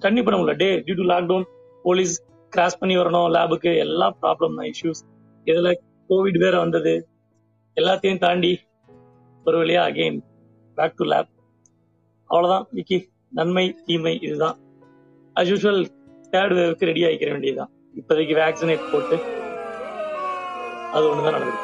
கண்டினியூ 0.00 0.24
பண்ண 0.26 0.36
முடியல. 0.40 0.56
Day 0.56 0.68
due 0.86 0.96
to 1.00 1.06
lockdown 1.12 1.46
police 1.82 2.14
cross 2.52 2.78
பண்ணி 2.78 2.96
வரணும் 2.96 3.28
லேபுக்கு 3.36 3.70
எல்லா 3.78 4.08
ப்ராப்ளம் 4.22 4.56
தான் 4.58 4.70
இஷ்யூஸ் 4.72 5.02
இதுல 5.44 5.70
கோவிட் 6.10 6.38
வேற 6.38 6.54
வந்தது. 6.58 6.94
எல்லாத்தையும் 7.76 8.18
தாண்டி 8.18 8.52
ஒரு 9.44 9.56
வழியா 9.62 9.82
அகைன் 9.90 10.18
பேக் 10.78 10.96
டு 10.98 11.04
லேப் 11.12 11.30
அவ்வளவுதான் 12.30 12.66
விக்கி. 12.76 12.98
நன்மை 13.38 13.64
தீமை 13.86 14.14
இதுதான். 14.26 14.56
அஸ் 15.36 15.50
யூஷுவல் 15.52 15.82
தேர்ட் 16.32 16.54
வேவுக்கு 16.58 16.88
ரெடி 16.90 17.02
ஆகிக்கிற 17.08 17.30
வேண்டியதுதான். 17.34 17.72
இப்போதைக்கு 18.00 18.34
வேக்சினேட் 18.40 18.90
போட்டு 18.92 19.16
அது 20.96 21.04
ஒண்ணுதான் 21.10 21.36
நடந்தது 21.36 21.60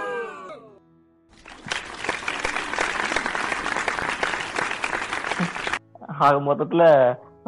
ஆக 6.24 6.38
மொத்தத்துல 6.46 6.84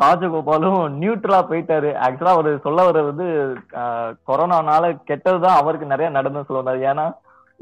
ராஜகோபாலும் 0.03 0.79
நியூட்ரலா 1.01 1.40
போயிட்டாரு. 1.48 1.90
ஆக்சுவலா 2.05 2.35
அவர் 2.37 2.48
சொல்ல 2.66 2.85
வர்றது 2.87 3.11
வந்து 3.11 3.27
கொரோனானால 4.29 4.85
கெட்டதுதான் 5.09 5.59
அவருக்கு 5.62 5.92
நிறைய 5.92 6.09
நடந்து 6.16 6.46
சொல்லுவாரு 6.48 6.81
ஏன்னா 6.92 7.05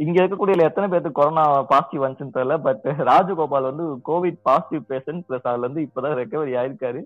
இங்க 0.02 0.16
இருக்கக்கூடிய 0.20 0.66
எத்தனை 0.68 0.86
பேருக்கு 0.90 1.18
கொரோனா 1.18 1.42
பாசிட்டிவ் 1.70 2.02
வந்துச்சுன்னு 2.02 2.36
தெரியல 2.36 2.54
பட் 2.66 2.84
ராஜகோபால் 3.08 3.66
வந்து 3.70 3.86
கோவிட் 4.08 4.38
பாசிட்டிவ் 4.48 4.84
பேஷண்ட் 4.92 5.24
பிளஸ் 5.26 5.48
அதுல 5.50 5.66
இருந்து 5.66 5.84
இப்பதான் 5.86 6.16
ரெக்கவரி 6.20 6.52
ஆயிருக்காரு. 6.60 7.00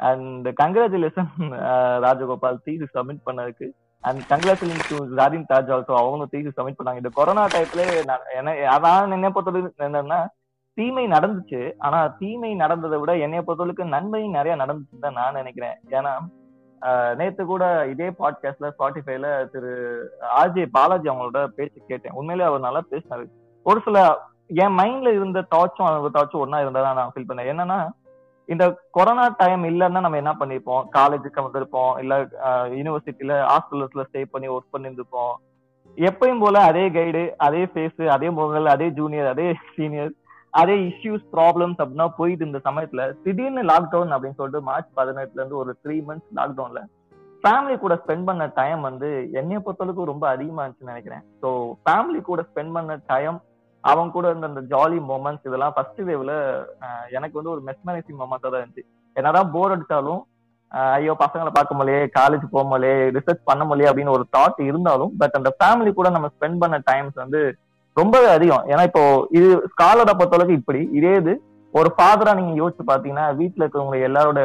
And 0.00 0.46
congratulation 0.60 1.30
Rajagopal 2.04 2.58
thesis 2.66 2.86
submit 2.96 3.22
பண்ணதுக்கு. 3.28 3.66
And 4.04 4.20
congratulation 4.30 4.90
to 4.90 4.98
Zareen 5.18 5.48
Taj 5.52 5.70
also 5.76 5.94
அவங்க 6.00 6.26
தீசு 6.34 6.50
சப்மிட் 6.56 6.78
பண்ணாங்க. 6.78 7.02
இந்த 7.02 7.12
கொரோனா 7.18 7.44
டைப்ல 7.54 7.84
என்ன 8.40 8.54
அதான் 8.74 9.16
என்ன 9.18 9.30
பொறுத்தவரைக்கும் 9.36 9.88
என்னன்னா 9.88 10.20
தீமை 10.78 11.04
நடந்துச்சு. 11.14 11.62
ஆனா 11.86 12.00
தீமை 12.20 12.52
நடந்ததை 12.64 12.98
விட 13.00 13.12
என்னைய 13.26 13.42
பொறுத்தவரைக்கும் 13.46 13.94
நன்மை 13.96 14.22
நிறைய 14.38 14.54
நடந்துச்சுன்னு 14.62 15.06
தான் 15.06 15.18
நான் 15.20 15.38
நினைக்கிறேன். 15.40 15.76
ஏன்னா 15.98 16.14
நேத்து 17.16 17.44
கூட 17.44 17.86
இதே 17.86 18.08
பாட்காஸ்ட்ல 18.08 18.70
ஸ்பாட்டிஃபைல 18.78 19.50
திரு 19.50 19.72
ஆர்ஜே 20.36 20.66
பாலாஜி 20.72 21.08
அவங்களோட 21.08 21.46
பேச்சு 21.46 21.80
கேட்டேன். 21.86 22.12
உண்மையிலே 22.12 22.48
அவர் 22.48 22.60
நல்லா 22.60 22.82
பேசினாரு. 22.90 23.26
ஒரு 23.62 23.80
சில 23.84 24.18
என் 24.46 24.78
மைண்ட்ல 24.78 25.08
இருந்த 25.08 25.40
தாட்சும் 25.40 25.88
அவங்க 25.88 26.20
தாட்சும் 26.20 26.42
ஒன்னா 26.44 26.60
இருந்ததா 26.60 26.92
நான் 26.92 27.12
ஃபீல் 27.14 27.28
பண்ணேன். 27.28 27.50
என்னன்னா 27.52 27.88
இந்த 28.46 28.78
கொரோனா 28.90 29.34
டைம் 29.36 29.64
இல்லைன்னா 29.64 30.00
நம்ம 30.00 30.16
என்ன 30.16 30.36
பண்ணிருப்போம்? 30.40 30.84
காலேஜுக்கு 30.92 31.44
வந்திருப்போம். 31.46 31.98
இல்ல 31.98 32.28
யூனிவர்சிட்டியில 32.76 33.34
ஹாஸ்டல்ஸ்ல 33.52 34.04
ஸ்டே 34.12 34.24
பண்ணி 34.30 34.48
ஒர்க் 34.48 34.72
பண்ணியிருந்திருப்போம் 34.72 35.34
எப்பயும் 35.96 36.40
போல 36.40 36.60
அதே 36.60 36.90
கைடு 36.90 37.34
அதே 37.36 37.64
ஃபேஸ் 37.64 38.08
அதே 38.08 38.30
முகங்கள் 38.30 38.66
அதே 38.66 38.90
ஜூனியர் 38.90 39.26
அதே 39.26 39.54
சீனியர் 39.76 40.10
அதே 40.54 40.76
இஷ்யூஸ் 40.90 41.26
ப்ராப்ளம்ஸ் 41.34 41.80
அப்படின்னா 41.82 42.06
போயிட்டு 42.16 42.48
இந்த 42.48 42.60
சமயத்துல 42.68 43.02
திடீர்னு 43.24 43.62
லாக்டவுன் 43.72 44.14
அப்படின்னு 44.14 44.38
சொல்லிட்டு 44.40 44.68
மார்ச் 44.70 44.90
பதினெட்டுல 44.98 45.40
இருந்து 45.40 45.60
ஒரு 45.62 45.72
த்ரீ 45.82 45.96
மந்த்ஸ் 46.08 46.32
லாக்டவுன்ல 46.38 46.80
ஃபேமிலி 47.44 47.76
கூட 47.82 47.94
ஸ்பெண்ட் 48.00 48.26
பண்ண 48.28 48.46
டைம் 48.58 48.80
வந்து 48.88 49.08
என்னைய 49.40 49.58
பொறுத்தளவுக்கு 49.66 50.10
ரொம்ப 50.10 50.24
அதிகமா 50.32 50.62
இருந்துச்சுன்னு 50.62 50.92
நினைக்கிறேன். 50.94 51.22
ஸோ 51.42 51.48
ஃபேமிலி 51.84 52.20
கூட 52.30 52.40
ஸ்பெண்ட் 52.48 52.74
பண்ண 52.76 52.96
டைம் 53.12 53.36
அவங்க 53.84 54.12
கூட 54.16 54.26
இருந்த 54.30 54.50
அந்த 54.50 54.62
ஜாலி 54.72 54.98
மூமெண்ட்ஸ் 55.10 55.46
இதெல்லாம் 55.48 55.74
ஃபர்ஸ்ட் 55.76 56.00
வேவ்ல 56.08 56.32
எனக்கு 57.16 57.38
வந்து 57.38 57.54
ஒரு 57.54 57.62
மெஸ்மரைசிங் 57.68 58.18
மூமெண்டா 58.22 58.48
தான் 58.48 58.62
இருந்துச்சு. 58.62 58.84
என்னதான் 59.16 59.52
போர் 59.54 59.74
அடிச்சாலும் 59.76 60.20
ஐயோ 60.96 61.14
பசங்களை 61.22 61.52
பார்க்க 61.54 61.78
முடியே 61.78 62.00
காலேஜ் 62.18 62.44
போக 62.52 62.64
முடியே 62.72 62.98
ரிசர்ச் 63.16 63.48
பண்ண 63.50 63.62
முடியே 63.70 63.88
அப்படின்னு 63.90 64.16
ஒரு 64.16 64.26
தாட் 64.36 64.60
இருந்தாலும் 64.70 65.14
பட் 65.22 65.38
அந்த 65.38 65.50
ஃபேமிலி 65.58 65.92
கூட 66.00 66.08
நம்ம 66.16 66.28
ஸ்பெண்ட் 66.34 66.60
பண்ண 66.64 66.76
டைம்ஸ் 66.90 67.16
வந்து 67.22 67.40
ரொம்பவே 68.00 68.28
அதிகம். 68.36 68.66
ஏன்னா 68.72 68.82
இப்போ 68.88 69.02
இது 69.38 69.48
ஸ்காலரை 69.72 70.14
பொறுத்தளவுக்கு 70.18 70.58
இப்படி. 70.60 70.82
இதே 70.98 71.14
இது 71.22 71.32
ஒரு 71.72 71.90
ஃபாதரா 71.96 72.32
நீங்க 72.40 72.54
யோசிச்சு 72.62 72.84
பாத்தீங்கன்னா 72.90 73.26
வீட்டுல 73.40 73.64
இருக்கிறவங்க 73.64 73.98
எல்லாரோட 74.08 74.40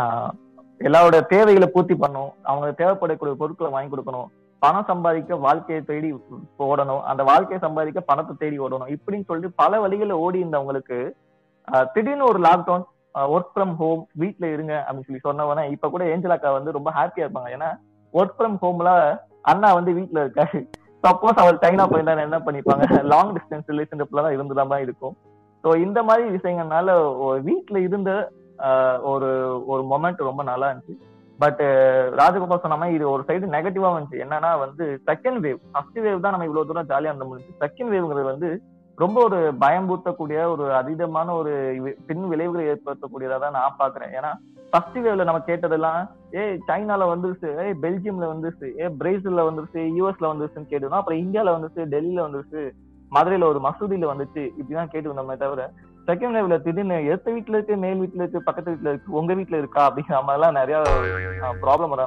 ஆஹ் 0.00 0.30
எல்லாரோட 0.88 1.16
தேவைகளை 1.32 1.68
பூர்த்தி 1.74 1.94
பண்ணும் 2.02 2.30
அவங்களுக்கு 2.50 2.82
தேவைப்படக்கூடிய 2.82 3.34
பொருட்களை 3.40 3.70
வாங்கி 3.76 3.90
கொடுக்கணும். 3.94 4.28
பணம் 4.62 4.86
சம்பாதிக்க 4.90 5.36
வாழ்க்கையை 5.46 5.80
தேடி 5.88 6.08
ஓடணும். 6.66 7.02
அந்த 7.10 7.22
வாழ்க்கையை 7.30 7.58
சம்பாதிக்க 7.64 8.00
பணத்தை 8.10 8.34
தேடி 8.38 8.56
ஓடணும். 8.64 8.90
இப்படின்னு 8.94 9.28
சொல்லிட்டு 9.30 9.58
பல 9.62 9.80
வழிகளில் 9.84 10.22
ஓடி 10.24 10.38
இருந்தவங்களுக்கு 10.44 10.98
திடீர்னு 11.94 12.28
ஒரு 12.30 12.40
லாக்டவுன் 12.46 12.84
ஒர்க் 13.34 13.52
ஃப்ரம் 13.54 13.74
ஹோம் 13.80 14.02
வீட்டுல 14.22 14.46
இருங்க 14.54 14.74
அப்படின்னு 14.86 15.06
சொல்லி 15.08 15.22
சொன்னவன 15.28 15.64
இப்ப 15.74 15.88
கூட 15.94 16.04
ஏஞ்சலாக்கா 16.14 16.50
வந்து 16.56 16.76
ரொம்ப 16.76 16.90
ஹாப்பியா 16.98 17.24
இருப்பாங்க. 17.26 17.50
ஏன்னா 17.56 17.70
ஒர்க் 18.18 18.36
ஃப்ரம் 18.38 18.58
ஹோம்ல 18.62 18.92
அண்ணா 19.50 19.70
வந்து 19.78 19.92
வீட்டுல 20.00 20.18
இருக்காரு. 20.24 20.60
சப்போஸ் 21.04 21.42
அவர் 21.42 21.62
சைனா 21.62 21.84
போயிருந்தா 21.90 22.22
என்ன 22.22 22.38
பண்ணிப்பாங்க? 22.38 23.02
லாங் 23.02 23.34
டிஸ்டன்ஸ் 23.34 23.68
ரிலேஷன்ஷிப்ல 23.68 24.22
தான் 24.22 24.32
இருந்துதான் 24.32 24.80
இருக்கும். 24.80 25.16
ஸோ 25.64 25.76
இந்த 25.76 26.02
மாதிரி 26.02 26.28
விஷயங்கள்னால 26.28 27.16
ஒரு 27.18 27.42
வீட்ல 27.42 27.78
இருந்த 27.78 28.32
ஆஹ் 28.58 28.98
ஒரு 29.02 29.28
ஒரு 29.66 29.82
மொமெண்ட் 29.82 30.16
ரொம்ப 30.16 30.42
நல்லா 30.42 30.70
இருந்துச்சு. 30.70 30.96
பட் 31.38 31.60
ராஜகோபால் 32.20 32.60
சொன்ன 32.60 32.76
மாதிரி 32.76 32.94
இது 32.94 33.10
ஒரு 33.10 33.22
சைடு 33.28 33.52
நெகட்டிவா 33.56 33.90
வந்துச்சு 33.96 34.22
என்னன்னா 34.24 34.58
வந்து 34.58 35.00
செகண்ட் 35.06 35.38
வேவ் 35.40 35.58
ஃபர்ஸ்ட் 35.72 35.98
வேவ் 35.98 36.20
தான் 36.20 36.32
நம்ம 36.32 36.44
இவ்வளவு 36.44 36.66
தூரம் 36.66 36.88
ஜாலியா 36.88 37.12
இருந்த 37.12 37.24
முடிஞ்சு 37.24 37.52
செகண்ட் 37.60 37.92
வேவ்ங்கிறது 37.94 38.24
வந்து 38.24 38.48
ரொம்ப 38.98 39.18
ஒரு 39.22 39.38
பயம்பூத்தக்கூடிய 39.60 40.38
ஒரு 40.52 40.64
அதீதமான 40.78 41.34
ஒரு 41.34 41.52
பின் 42.06 42.24
விளைவுகளை 42.30 42.64
ஏற்படுத்தக்கூடியதா 42.66 43.36
தான் 43.38 43.56
நான் 43.58 43.78
பாக்குறேன் 43.78 44.14
ஏன்னா 44.16 44.30
ஃபர்ஸ்ட் 44.72 44.98
வேவ்ல 45.04 45.26
நம்ம 45.28 45.40
கேட்டதெல்லாம் 45.42 46.00
ஏ 46.34 46.42
சைனால 46.68 47.04
வந்துருச்சு 47.10 47.50
ஏ 47.60 47.66
பெல்ஜியம்ல 47.84 48.26
வந்துருச்சு 48.32 48.68
ஏ 48.80 48.88
பிரேசில்ல 49.00 49.44
வந்துருச்சு 49.48 49.82
யூஎஸ்ல 49.98 50.30
வந்துருச்சுன்னு 50.30 50.70
கேட்டுருந்தோம் 50.70 51.02
அப்புறம் 51.02 51.22
இந்தியால 51.24 51.54
வந்துருச்சு 51.56 51.84
டெல்லியில 51.94 52.26
வந்துருச்சு 52.26 52.62
மதுரையில 53.12 53.46
ஒரு 53.48 53.60
மசூதியில 53.60 54.10
வந்துச்சு 54.10 54.42
இப்படிதான் 54.58 54.92
கேட்டு 54.92 55.12
வந்தோமே 55.12 55.36
தவிர 55.36 55.62
செகண்ட் 56.08 56.36
வேவ்ல 56.36 56.56
திடீர்னு 56.58 56.98
எத்த 57.14 57.28
வீட்டுல 57.32 57.56
இருக்கு 57.56 57.76
மேல் 57.76 58.00
வீட்டுல 58.00 58.24
இருக்கு 58.24 58.40
பக்கத்து 58.42 58.72
வீட்டுல 58.72 58.92
இருக்கு 58.92 59.18
உங்க 59.20 59.32
வீட்டுல 59.34 59.58
இருக்கா 59.58 59.82
அப்படிங்கிற 59.88 60.20
மாதிரிலாம் 60.22 60.58
நிறைய 60.60 60.78
ப்ராப்ளம் 61.64 61.94
வர 61.94 62.04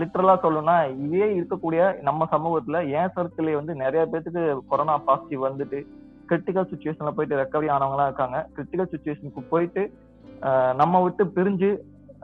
லிட்டரலா 0.00 0.34
சொல்லணும்னா 0.42 0.76
இதே 1.04 1.28
இருக்கக்கூடிய 1.38 1.82
நம்ம 2.08 2.26
சமூகத்துல 2.34 2.78
ஏன் 2.98 3.12
சர்க்கிளே 3.16 3.54
வந்து 3.58 3.74
நிறைய 3.82 4.02
பேத்துக்கு 4.12 4.42
கொரோனா 4.70 4.94
பாசிட்டிவ் 5.08 5.46
வந்துட்டு 5.48 5.80
கிரிட்டிக்கல் 6.30 6.68
சுச்சுவேஷன்ல 6.70 7.12
போயிட்டு 7.14 7.40
ரெக்கவரி 7.42 7.68
ஆனவங்களா 7.76 8.08
இருக்காங்க. 8.08 8.38
கிரிட்டிக்கல் 8.56 8.90
சுச்சுவேஷனுக்கு 8.92 9.42
போயிட்டு 9.52 9.82
நம்ம 10.80 11.00
விட்டு 11.04 11.22
பிரிஞ்சு 11.36 11.70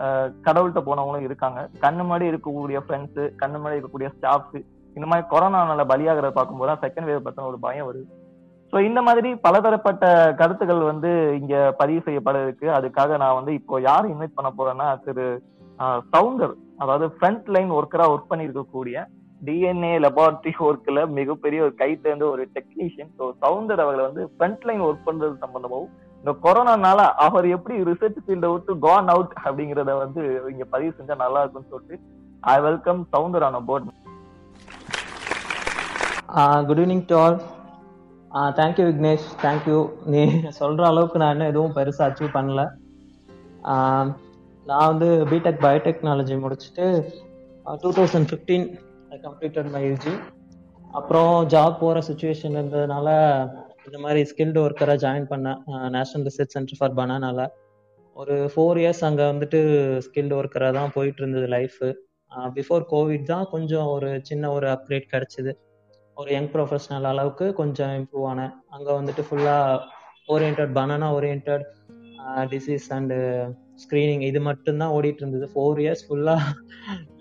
ஆஹ் 0.05 0.31
கடவுள்கிட்ட 0.47 0.81
போனவங்களும் 0.89 1.27
இருக்காங்க. 1.27 1.61
கண்ணு 1.85 2.03
முன்னாடி 2.05 2.27
இருக்கக்கூடிய 2.33 2.79
ஃப்ரெண்ட்ஸ் 2.85 3.21
கண்ணு 3.43 3.59
மாதிரி 3.63 3.77
இருக்கக்கூடிய 3.77 4.09
ஸ்டாஃப்ஸ் 4.17 4.59
இந்த 4.97 5.07
மாதிரி 5.11 5.25
கொரோனானால 5.33 5.85
பலியாகிறத 5.93 6.31
பார்க்கும்போது 6.37 6.71
தான் 6.71 6.83
செகண்ட் 6.85 7.09
வேவ் 7.09 7.27
பத்தின 7.27 7.49
ஒரு 7.53 7.59
பயம் 7.67 7.89
வருது. 7.89 8.07
ஸோ 8.73 8.77
இந்த 8.89 9.01
மாதிரி 9.09 9.29
பலதரப்பட்ட 9.47 10.05
கருத்துக்கள் 10.41 10.91
வந்து 10.91 11.11
இங்க 11.41 11.57
பதிவு 11.81 12.01
செய்யப்பட 12.07 12.39
இருக்கு 12.43 12.67
அதுக்காக 12.79 13.17
நான் 13.23 13.39
வந்து 13.39 13.53
இப்போ 13.61 13.81
யார் 13.89 14.11
இன்வைட் 14.13 14.37
பண்ண 14.39 14.51
போறேன்னா 14.59 14.89
திரு 15.05 15.27
சவுண்டர் 16.13 16.55
அதாவது 16.83 17.07
ஃப்ரண்ட் 17.15 17.49
லைன் 17.55 17.71
ஒர்க்கரா 17.79 18.07
ஒர்க் 18.13 18.31
பண்ணியிருக்கக்கூடிய 18.31 18.97
டிஎன்ஏ 19.43 19.93
லெபார்டரி 20.05 20.53
ஒர்க்ல 20.67 21.01
மிகப்பெரிய 21.19 21.61
ஒரு 21.67 21.75
கை 21.81 21.91
தேர்ந்த 22.05 22.25
ஒரு 22.35 22.43
டெக்னீஷியன் 22.57 23.11
ஸோ 23.19 23.25
சவுந்தர் 23.43 23.83
அவர்களை 23.85 24.05
வந்து 24.09 24.25
ஃப்ரண்ட் 24.33 24.65
லைன் 24.69 24.85
ஒர்க் 24.87 25.07
பண்றது 25.09 25.35
சம்பந்தமாகவும் 25.45 25.93
இந்த 26.25 26.33
கொரோனானால 26.45 27.01
அவர் 27.25 27.47
எப்படி 27.57 27.75
ரிசர்ச் 27.89 28.23
ஃபீல்ட 28.25 28.47
விட்டு 28.53 28.75
கான் 28.87 29.11
அவுட் 29.15 29.35
அப்படிங்கறத 29.45 29.95
வந்து 29.99 30.23
இங்க 30.53 30.65
பதிவு 30.73 30.95
செஞ்சா 30.99 31.17
நல்லா 31.25 31.43
இருக்கும்னு 31.43 31.73
சொல்லிட்டு 31.75 31.99
I 32.49 32.57
welcome 32.61 33.03
Soundar 33.15 33.47
on 33.49 33.67
board 33.69 33.93
good 36.69 36.81
evening 36.83 37.07
to 37.11 37.17
all 37.25 37.39
thank you 38.59 38.87
Vignesh 38.89 39.29
thank you 39.43 39.79
நீ 40.13 40.23
சொல்கிற 40.59 40.85
அளவுக்கு 40.89 41.21
நான் 41.23 41.35
இன்னும் 41.35 41.53
எதுவும் 41.53 41.77
பெருசாக 41.77 42.09
அச்சீவ் 42.09 42.37
பண்ணல. 42.37 42.63
நான் 44.67 44.87
வந்து 44.87 45.09
பிடெக் 45.31 45.61
பயோடெக்னாலஜி 45.65 46.37
முடிச்சுட்டு 46.45 46.87
two 47.83 47.91
thousand 47.93 48.29
fifteen 48.31 48.67
I 49.11 49.19
completed 49.27 49.69
my 49.75 49.83
UG 49.91 50.15
அப்புறம் 50.93 51.33
ஜாப் 51.47 51.77
போகிற 51.81 52.01
சுச்சுவேஷன் 52.09 52.57
இருந்ததுனால 52.59 53.09
இந்த 53.87 53.99
மாதிரி 53.99 54.21
ஸ்கில்டு 54.31 54.59
ஒர்க்கராக 54.65 54.99
ஜாயின் 55.05 55.29
பண்ணேன் 55.33 55.59
நேஷனல் 55.91 56.27
ரிசர்ச் 56.29 56.55
சென்டர் 56.57 56.79
ஃபார் 56.79 56.95
பனானால 56.95 57.41
ஒரு 58.17 58.35
ஃபோர் 58.55 58.79
இயர்ஸ் 58.83 59.05
அங்கே 59.05 59.25
வந்துட்டு 59.33 59.59
ஸ்கில்டு 60.07 60.37
ஒர்க்கராக 60.41 60.73
தான் 60.73 60.93
போயிட்டு 60.95 61.23
இருந்தது 61.23 61.49
லைஃபு 61.57 61.89
பிஃபோர் 62.57 62.85
கோவிட் 62.93 63.29
தான் 63.33 63.47
கொஞ்சம் 63.51 63.87
ஒரு 63.87 64.09
சின்ன 64.23 64.51
ஒரு 64.53 64.67
அப்கிரேட் 64.69 65.07
கிடச்சிது. 65.13 65.53
ஒரு 66.17 66.31
யங் 66.33 66.51
ப்ரொஃபஷனல் 66.55 67.07
அளவுக்கு 67.11 67.47
கொஞ்சம் 67.61 67.93
இம்ப்ரூவ் 67.99 68.27
ஆனேன். 68.33 68.53
அங்கே 68.69 68.93
வந்துட்டு 68.99 69.23
ஃபுல்லாக 69.29 69.81
orient 70.35 70.63
banana 70.79 71.09
orient 71.19 71.51
disease 72.53 72.89
and 72.97 73.19
screening 73.83 74.25
இது 74.29 74.41
மட்டும்தான் 74.49 74.95
ஓடிட்டு 74.97 75.23
இருந்தது 75.23 75.47
ஃபோர் 75.53 75.81
இயர்ஸ் 75.85 76.05
ஃபுல்லாக 76.07 76.53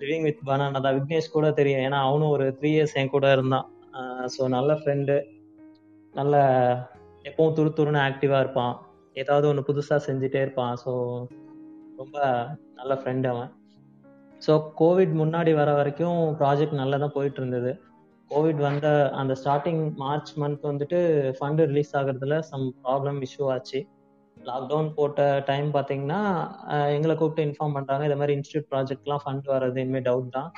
லிவிங் 0.02 0.26
வித் 0.28 0.46
பனானா 0.50 0.80
தான். 0.86 0.96
விக்னேஷ் 0.98 1.36
கூட 1.36 1.48
தெரியும். 1.60 1.84
ஏன்னா 1.88 2.00
அவனும் 2.08 2.34
ஒரு 2.36 2.46
த்ரீ 2.60 2.70
இயர்ஸ் 2.76 2.98
என் 3.02 3.14
கூட 3.16 3.32
இருந்தான். 3.38 3.66
ஸோ 4.36 4.44
நல்ல 4.58 4.74
ஃப்ரெண்டு 4.80 5.16
நல்ல 6.14 6.36
எப்பவும் 7.30 7.56
துரு 7.58 7.70
துருன்னு 7.78 8.02
ஆக்டிவாக 8.10 8.44
இருப்பான். 8.46 8.74
ஏதாவது 9.16 9.46
ஒன்று 9.50 9.68
புதுசாக 9.70 10.00
செஞ்சுட்டே 10.08 10.40
இருப்பான். 10.46 10.74
ஸோ 10.84 10.92
ரொம்ப 12.02 12.18
நல்ல 12.80 12.94
ஃப்ரெண்டு 13.02 13.28
அவன். 13.34 13.52
ஸோ 14.46 14.54
கோவிட் 14.82 15.14
முன்னாடி 15.22 15.52
வர 15.60 15.70
வரைக்கும் 15.80 16.20
ப்ராஜெக்ட் 16.40 16.80
நல்லா 16.82 16.98
தான் 17.04 17.16
போயிட்டு 17.18 17.40
இருந்தது 17.42 17.72
கோவிட் 18.32 18.62
வந்த 18.68 18.88
அந்த 19.22 19.34
ஸ்டார்டிங் 19.42 19.82
மார்ச் 20.04 20.32
மந்த் 20.42 20.70
வந்துட்டு 20.70 21.00
ஃபண்டு 21.38 21.68
ரிலீஸ் 21.72 21.94
ஆகுறதுல 22.00 22.38
சம் 22.50 22.66
ப்ராப்ளம் 22.86 23.20
இஷ்யூ 23.28 23.46
ஆச்சு. 23.56 23.80
லாக்டவுன் 24.50 24.90
போட்ட 24.98 25.20
டைம் 25.50 25.68
பார்த்தீங்கன்னா 25.76 26.20
எங்களை 26.96 27.14
கூப்பிட்டு 27.20 27.46
இன்ஃபார்ம் 27.48 27.76
பண்ணுறாங்க 27.78 28.04
இந்த 28.08 28.18
மாதிரி 28.20 28.34
இன்ஸ்டியூட் 28.38 28.68
ப்ராஜெக்ட்லாம் 28.74 29.22
ஃபண்ட் 29.24 29.48
வர்றது 29.54 29.80
இனிமேல் 29.84 30.06
டவுட் 30.08 30.30
தான். 30.38 30.50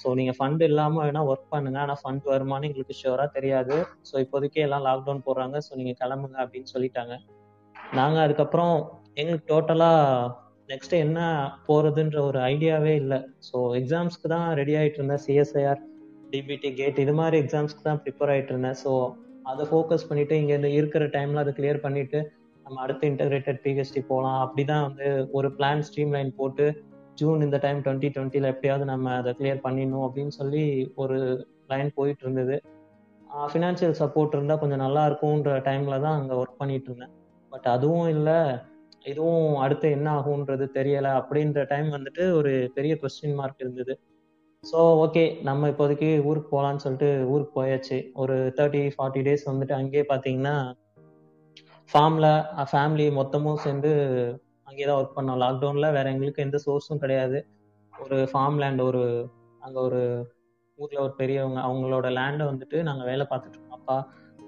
ஸோ 0.00 0.14
நீங்கள் 0.18 0.36
ஃபண்ட் 0.38 0.62
இல்லாமல் 0.68 1.02
வேணால் 1.04 1.28
ஒர்க் 1.30 1.48
பண்ணுங்க. 1.54 1.78
ஆனால் 1.84 2.00
ஃபண்ட் 2.02 2.26
வருமானு 2.32 2.68
எங்களுக்கு 2.68 2.96
ஷியோராக 3.00 3.28
தெரியாது. 3.36 3.76
ஸோ 4.08 4.14
இப்போதைக்கே 4.24 4.64
எல்லாம் 4.66 4.84
லாக்டவுன் 4.88 5.24
போடுறாங்க. 5.28 5.58
ஸோ 5.66 5.72
நீங்கள் 5.80 5.98
கிளம்புங்க 6.02 6.38
அப்படின்னு 6.44 6.70
சொல்லிட்டாங்க. 6.74 7.16
நாங்கள் 8.00 8.24
அதுக்கப்புறம் 8.26 8.76
எங்களுக்கு 9.20 9.48
டோட்டலாக 9.52 10.28
நெக்ஸ்ட் 10.72 10.94
என்ன 11.06 11.20
போகிறதுன்ற 11.68 12.18
ஒரு 12.28 12.38
ஐடியாவே 12.52 12.92
இல்லை. 13.02 13.18
ஸோ 13.48 13.56
எக்ஸாம்ஸ்க்கு 13.80 14.28
தான் 14.34 14.46
ரெடி 14.60 14.76
ஆகிட்டு 14.80 15.00
இருந்தேன். 15.00 15.22
சிஎஸ்ஐஆர் 15.26 15.82
டிபிடி 16.34 16.70
கேட் 16.78 17.02
இது 17.04 17.14
மாதிரி 17.22 17.36
எக்ஸாம்ஸ்க்கு 17.44 17.88
தான் 17.88 18.00
ப்ரிப்பேர் 18.04 18.32
ஆகிட்டு 18.34 18.54
இருந்தேன். 18.54 18.78
ஸோ 18.84 18.92
அதை 19.50 19.64
ஃபோக்கஸ் 19.70 20.06
பண்ணிட்டு 20.10 20.34
இங்கே 20.40 20.54
இந்த 20.60 20.70
இருக்கிற 20.78 21.04
டைமில் 21.16 21.42
அதை 21.42 21.52
கிளியர் 21.58 21.84
பண்ணிட்டு 21.86 22.20
நம்ம 22.64 22.80
அடுத்து 22.84 23.10
இன்டகிரேட்டட் 23.12 23.60
பிஹெச்டி 23.64 24.00
போகலாம் 24.10 24.40
அப்படி 24.44 24.64
தான் 24.72 24.84
வந்து 24.88 25.06
ஒரு 25.38 25.48
பிளான் 25.58 25.84
ஸ்ட்ரீம் 25.88 26.14
லைன் 26.16 26.32
போட்டு 26.40 26.66
ஜூன் 27.20 27.44
இந்த 27.46 27.58
டைம் 27.64 27.80
டுவெண்ட்டி 27.84 28.08
டுவெண்ட்டியில் 28.14 28.50
எப்படியாவது 28.52 28.84
நம்ம 28.92 29.14
அதை 29.20 29.32
கிளியர் 29.38 29.64
பண்ணிடணும் 29.64 30.04
அப்படின்னு 30.06 30.34
சொல்லி 30.40 30.62
ஒரு 31.02 31.18
லைன் 31.72 31.90
போயிட்டு 31.98 32.24
இருந்தது. 32.26 32.56
ஃபினான்ஷியல் 33.50 33.96
சப்போர்ட் 34.00 34.34
இருந்தால் 34.36 34.60
கொஞ்சம் 34.62 34.82
நல்லா 34.84 35.02
இருக்கும்ன்ற 35.08 35.52
டைமில் 35.68 36.02
தான் 36.04 36.16
அங்கே 36.18 36.34
ஒர்க் 36.40 36.60
பண்ணிட்டு 36.60 36.88
இருந்தேன். 36.90 37.12
பட் 37.52 37.66
அதுவும் 37.74 38.08
இல்லை 38.14 38.38
இதுவும் 39.04 39.54
அடுத்து 39.64 39.86
என்ன 39.96 40.08
ஆகுன்றது 40.18 40.64
தெரியலை 40.78 41.12
அப்படின்ற 41.20 41.60
டைம் 41.72 41.88
வந்துட்டு 41.96 42.24
ஒரு 42.38 42.52
பெரிய 42.76 42.94
கொஸ்டின் 43.02 43.38
மார்க் 43.40 43.62
இருந்தது. 43.64 43.94
ஸோ 44.64 44.80
ஓகே 45.04 45.24
நம்ம 45.48 45.68
இப்போதைக்கு 45.72 46.10
ஊருக்கு 46.28 46.50
போகலான்னு 46.52 46.84
சொல்லிட்டு 46.84 47.08
ஊருக்கு 47.32 47.52
போயாச்சு. 47.60 47.98
ஒரு 48.22 48.36
தேர்ட்டி 48.58 48.82
ஃபார்ட்டி 48.96 49.22
டேஸ் 49.28 49.48
வந்துட்டு 49.50 49.74
அங்கேயே 49.80 50.04
பார்த்தீங்கன்னா 50.12 50.54
ஃபார்மில் 51.92 52.30
ஃபேமிலி 52.70 53.06
மொத்தமும் 53.18 53.62
சேர்ந்து 53.64 53.90
அங்கேயே 54.68 54.86
தான் 54.88 54.98
ஒர்க் 55.00 55.16
பண்ணோம். 55.16 55.40
லாக்டவுனில் 55.44 55.94
வேற 55.96 56.06
எங்களுக்கு 56.14 56.44
எந்த 56.46 56.58
சோர்ஸும் 56.66 57.02
கிடையாது. 57.02 57.38
ஒரு 57.94 58.18
ஃபார்ம் 58.30 58.58
லேண்ட் 58.62 58.82
ஒரு 58.88 59.02
அங்கே 59.64 59.80
ஒரு 59.88 60.00
ஊரில் 60.78 61.02
ஒரு 61.04 61.12
பெரியவங்க 61.20 61.58
அவங்களோட 61.68 62.06
லேண்டை 62.18 62.44
வந்துட்டு 62.50 62.78
நாங்கள் 62.88 63.08
வேலை 63.10 63.24
பார்த்துட்டு 63.32 63.56
இருக்கோம். 63.58 63.78
அப்பா 63.78 63.96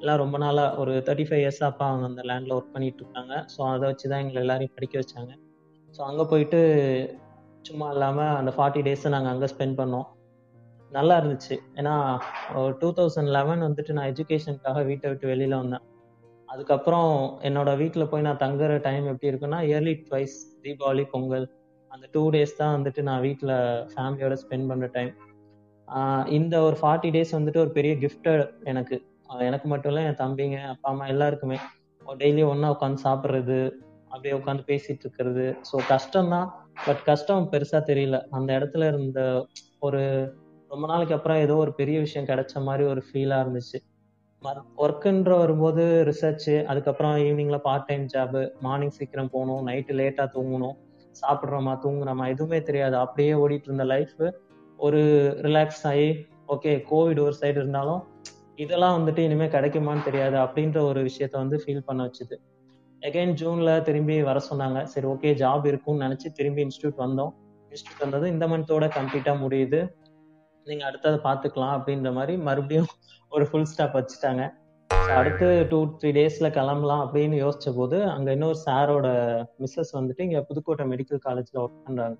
எல்லாம் 0.00 0.20
ரொம்ப 0.22 0.36
நாளா 0.44 0.64
ஒரு 0.82 0.92
தேர்ட்டி 1.06 1.26
ஃபைவ் 1.28 1.42
இயர்ஸ் 1.42 1.60
அப்பா 1.68 1.84
அவங்க 1.90 2.06
அந்த 2.10 2.22
லேண்ட்ல 2.30 2.56
ஒர்க் 2.58 2.74
பண்ணிட்டு 2.76 3.02
இருக்காங்க. 3.04 3.34
ஸோ 3.54 3.60
அதை 3.74 3.84
வச்சு 3.90 4.06
தான் 4.12 4.22
எங்களை 4.22 4.40
எல்லாரையும் 4.44 4.74
படிக்க 4.78 4.94
வச்சாங்க. 5.02 5.32
ஸோ 5.96 6.02
அங்கே 6.10 6.24
போயிட்டு 6.32 6.60
சும்மா 7.68 7.88
இல்லாமல் 7.94 8.34
அந்த 8.40 8.52
ஃபார்ட்டி 8.56 8.80
டேஸை 8.88 9.10
நாங்கள் 9.14 9.32
அங்கே 9.34 9.48
ஸ்பெண்ட் 9.54 9.78
பண்ணோம். 9.80 10.08
நல்லா 10.92 11.14
இருந்துச்சு. 11.20 11.56
ஏன்னா 11.80 11.94
டூ 12.80 12.88
தௌசண்ட் 12.98 13.32
லெவன் 13.36 13.66
வந்துட்டு 13.68 13.96
நான் 13.98 14.10
எஜுகேஷனுக்காக 14.12 14.82
வீட்டை 14.90 15.08
விட்டு 15.12 15.26
வெளியில 15.32 15.56
வந்தேன். 15.62 15.84
அதுக்கப்புறம் 16.48 17.10
என்னோட 17.40 17.70
வீட்டில் 17.76 18.08
போய் 18.08 18.26
நான் 18.26 18.42
தங்குற 18.42 18.80
டைம் 18.80 19.06
எப்படி 19.06 19.30
இருக்குன்னா 19.32 19.60
இயர்லி 19.70 19.94
ட்வைஸ் 20.08 20.36
தீபாவளி 20.64 21.04
பொங்கல் 21.12 21.46
அந்த 21.90 22.06
டூ 22.12 22.22
டேஸ் 22.30 22.56
தான் 22.56 22.74
வந்துட்டு 22.76 23.00
நான் 23.02 23.20
வீட்டில் 23.20 23.54
ஃபேமிலியோட 23.92 24.34
ஸ்பெண்ட் 24.42 24.68
பண்ணுற 24.70 24.88
டைம் 24.92 25.12
இந்த 26.28 26.54
ஒரு 26.62 26.76
ஃபார்ட்டி 26.80 27.08
டேஸ் 27.16 27.34
வந்துட்டு 27.38 27.62
ஒரு 27.64 27.70
பெரிய 27.70 27.94
கிஃப்ட் 27.94 28.28
எனக்கு. 28.64 28.96
எனக்கு 29.48 29.66
மட்டும் 29.68 29.90
இல்லை 29.92 30.04
என் 30.08 30.20
தம்பிங்க 30.22 30.58
அப்பா 30.72 30.88
அம்மா 30.90 31.06
எல்லாருக்குமே. 31.06 31.58
டெய்லி 32.06 32.42
ஒன்றா 32.50 32.68
உட்காந்து 32.74 33.04
சாப்பிட்றது 33.06 33.58
அப்படியே 34.08 34.34
உட்காந்து 34.38 34.64
பேசிட்டு 34.70 35.04
இருக்கிறது. 35.06 35.44
ஸோ 35.70 35.76
கஷ்டம்தான் 35.92 36.48
பட் 36.86 37.02
கஷ்டம் 37.04 37.48
பெருசாக 37.52 37.82
தெரியல. 37.90 38.18
அந்த 38.30 38.50
இடத்துல 38.58 38.88
இருந்த 38.92 39.20
ஒரு 39.86 40.02
ரொம்ப 40.70 40.84
நாளைக்கு 40.86 41.14
அப்புறம் 41.14 41.40
ஏதோ 41.46 41.56
ஒரு 41.64 41.72
பெரிய 41.74 41.96
விஷயம் 41.98 42.28
கிடைச்ச 42.28 42.62
மாதிரி 42.68 42.84
ஒரு 42.92 43.02
ஃபீலாக 43.08 43.44
இருந்துச்சு. 43.44 43.78
ஒர்க்குன்ற 44.76 45.38
வரும்போது 45.38 45.82
ரிசர்ச் 46.08 46.64
அதுக்கப்புறம் 46.64 47.16
ஈவினிங்ல 47.16 47.58
பார்ட் 47.58 47.84
டைம் 47.84 48.06
ஜாப் 48.14 48.50
மார்னிங் 48.60 48.90
சீக்கிரம் 48.90 49.30
போகணும் 49.30 49.66
நைட்டு 49.66 49.94
லேட்டா 50.00 50.24
தூங்கணும் 50.34 50.76
சாப்பிட்றோமா 51.20 51.72
தூங்குறோமா 51.84 52.28
எதுவுமே 52.28 52.62
தெரியாது. 52.62 52.96
அப்படியே 52.96 53.32
ஓடிட்டு 53.32 53.68
இருந்த 53.70 53.84
லைஃப் 53.84 54.34
ஒரு 54.76 55.00
ரிலாக்ஸ் 55.42 55.82
ஆகி 55.82 56.08
ஓகே 56.48 56.72
கோவிட் 56.90 57.20
ஒரு 57.20 57.34
சைடு 57.40 57.60
இருந்தாலும் 57.62 58.02
இதெல்லாம் 58.54 58.96
வந்துட்டு 58.96 59.18
இனிமே 59.18 59.46
கிடைக்குமான்னு 59.46 60.04
தெரியாது 60.04 60.36
அப்படின்ற 60.36 60.80
ஒரு 60.80 61.02
விஷயத்த 61.02 61.32
வந்து 61.32 61.62
ஃபீல் 61.66 61.86
பண்ண 61.86 62.04
வச்சுது. 62.04 62.36
அகைன் 63.02 63.34
ஜூன்ல 63.40 63.82
திரும்பி 63.82 64.22
வர 64.22 64.40
சொன்னாங்க. 64.50 64.82
சரி 64.82 65.06
ஓகே 65.06 65.30
ஜாப் 65.34 65.66
இருக்கும்னு 65.66 66.04
நினைச்சு 66.06 66.28
திரும்பி 66.32 66.62
இன்ஸ்டியூட் 66.64 66.98
வந்தோம். 66.98 67.32
இன்ஸ்டியூட் 67.70 68.00
வந்தது 68.00 68.28
இந்த 68.28 68.46
மந்தோட 68.46 68.88
கம்ப்ளீட்டா 68.98 69.34
முடியுது. 69.44 69.80
நீங்க 70.68 70.84
அடுத்ததை 70.88 71.18
பார்த்துக்கலாம் 71.28 71.74
அப்படின்ற 71.78 72.10
மாதிரி 72.18 72.34
மறுபடியும் 72.48 72.90
ஒரு 73.32 73.44
ஃபுல் 73.48 73.70
ஸ்டாப் 73.70 73.96
வச்சுட்டாங்க. 73.98 74.42
அடுத்து 75.18 75.46
டூ 75.70 75.78
த்ரீ 76.00 76.10
டேஸ்ல 76.18 76.48
கிளம்பலாம் 76.56 77.02
அப்படின்னு 77.04 77.36
யோசிச்ச 77.42 77.70
போது 77.78 77.96
அங்க 78.12 78.28
இன்னொரு 78.36 78.58
சாரோட 78.66 79.08
மிஸ்ஸஸ் 79.62 79.92
வந்துட்டு 79.98 80.22
இங்க 80.28 80.40
புதுக்கோட்டை 80.48 80.84
மெடிக்கல் 80.92 81.20
காலேஜ்ல 81.26 81.58
ஒர்க் 81.64 81.82
பண்றாங்க. 81.86 82.16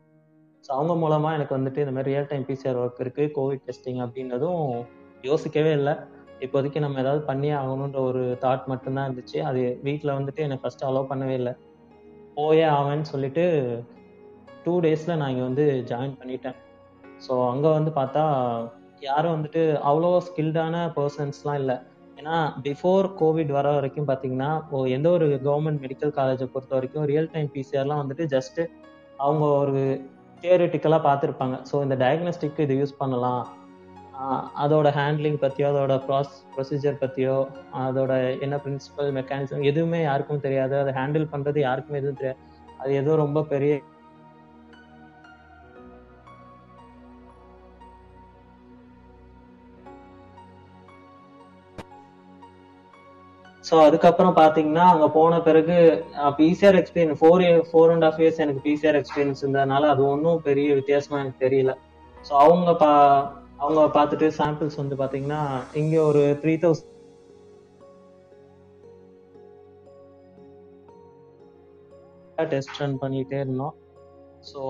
ஸோ 0.64 0.70
அவங்க 0.76 0.94
மூலமா 1.04 1.30
எனக்கு 1.37 1.57
வந்துட்டு 1.59 1.83
இந்த 1.85 1.94
மாதிரி 1.96 2.11
ரியல் 2.12 2.28
டைம் 2.33 2.44
பிசிஆர் 2.50 2.80
ஒர்க் 2.83 3.00
இருக்கு 3.04 3.24
கோவிட் 3.38 3.64
டெஸ்டிங் 3.68 4.00
அப்படின்றதும் 4.04 4.62
யோசிக்கவே 5.30 5.72
இல்லை. 5.78 5.94
இப்போதைக்கு 6.44 6.78
நம்ம 6.85 7.00
ஏதாவது 7.04 7.22
பண்ணி 7.30 7.50
ஆகணுன்ற 7.61 7.98
ஒரு 8.11 8.22
தாட் 8.44 8.66
மட்டும்தான் 8.72 9.07
இருந்துச்சு. 9.09 9.38
அது 9.50 9.62
வீட்டில் 9.87 10.16
வந்துட்டு 10.18 10.44
எனக்கு 10.46 10.64
ஃபர்ஸ்ட் 10.64 10.87
அலோவ் 10.88 11.11
பண்ணவே 11.12 11.37
இல்லை. 11.40 11.54
போயே 12.38 12.66
ஆவேன்னு 12.76 13.07
சொல்லிட்டு 13.12 13.44
டூ 14.64 14.74
டேஸில் 14.85 15.18
நான் 15.20 15.33
இங்கே 15.33 15.46
வந்து 15.48 15.64
ஜாயின் 15.90 16.18
பண்ணிட்டேன். 16.20 16.59
ஸோ 17.26 17.34
அங்கே 17.52 17.70
வந்து 17.78 17.90
பார்த்தா 17.98 18.22
யாரும் 19.08 19.34
வந்துட்டு 19.37 19.62
அவ்வளோ 19.88 20.10
ஸ்கில்டான 20.28 20.76
பர்சன்ஸ்லாம் 20.96 21.58
இல்லை. 21.62 21.76
ஏன்னா 22.20 22.37
பிஃபோர் 22.66 23.06
கோவிட் 23.20 23.52
வர 23.56 23.68
வரைக்கும் 23.76 24.08
பார்த்தீங்கன்னா 24.10 24.50
ஓ 24.74 24.84
எந்த 24.96 25.08
ஒரு 25.16 25.26
கவர்மெண்ட் 25.46 25.82
மெடிக்கல் 25.84 26.12
காலேஜை 26.18 26.46
பொறுத்த 26.54 26.72
வரைக்கும் 26.78 27.06
ரியல் 27.12 27.32
டைம் 27.34 27.48
பிசிஆர்லாம் 27.56 28.02
வந்துட்டு 28.02 28.26
ஜஸ்ட் 28.34 28.60
அவங்க 29.24 29.44
ஒரு 29.62 29.82
தியரிட்டிக்கலாக 30.42 31.02
பார்த்துருப்பாங்க. 31.08 31.56
ஸோ 31.70 31.76
இந்த 31.84 31.96
டயக்னோஸ்டிக் 32.02 32.64
இது 32.64 32.74
யூஸ் 32.80 33.00
பண்ணலாம். 33.02 33.44
அதோட 34.64 34.88
ஹேண்ட்லிங் 34.98 35.38
பற்றியோ 35.44 35.68
அதோட 35.72 35.94
ப்ராஸ் 36.06 36.34
ப்ரொசீஜர் 36.54 37.00
பற்றியோ 37.02 37.37
அதோட 37.84 38.12
என்ன 38.44 38.56
பிரின்சிபல் 38.64 39.10
மெக்கானிசம் 39.18 39.64
எதுவுமே 39.70 40.00
யாருக்கும் 40.08 40.44
தெரியாது. 40.46 40.74
அதை 40.82 40.92
ஹேண்டில் 40.98 41.26
பண்ணுறது 41.32 41.58
யாருக்குமே 41.68 42.00
எதுவும் 42.02 42.20
தெரியாது. 42.20 42.40
அது 42.82 42.92
ஏதோ 43.00 43.12
ரொம்ப 43.24 43.42
பெரிய 43.52 43.72
ஸோ 53.68 53.74
அதுக்கப்புறம் 53.87 54.35
பார்த்தீங்கன்னா 54.38 54.87
அங்கே 54.92 55.07
போன 55.18 55.35
பிறகு 55.46 55.77
PCR 56.38 56.77
experience 56.81 57.18
four 57.20 57.44
four 57.68 57.92
and 57.92 58.07
half 58.09 58.18
years 58.22 58.40
எனக்கு 58.44 58.64
பிசிஆர் 58.66 58.98
எக்ஸ்பீரியன்ஸ் 58.98 59.42
இருந்ததுனால 59.44 59.88
அது 59.92 60.03
ஒன்றும் 60.14 60.42
பெரிய 60.48 60.74
வித்தியாசமாக 60.79 61.22
எனக்கு 61.24 61.44
தெரியல. 61.46 61.72
ஸோ 62.27 62.33
அவங்க 62.46 62.72
பா 62.83 62.90
அவங்க 63.62 63.83
பார்த்துட்டு 63.96 64.27
சாம்பிள்ஸ் 64.40 64.81
வந்து 64.81 64.96
பார்த்தீங்கன்னா 65.00 65.40
இங்கே 65.83 66.00
ஒரு 66.09 66.22
த்ரீ 66.42 66.55
தௌசண்ட் 66.64 66.90
டெஸ்ட் 72.53 72.79
ரன் 72.83 72.98
பண்ணிகிட்டே 73.03 73.38
இருந்தோம். 73.44 73.74
ஸோ 74.50 74.62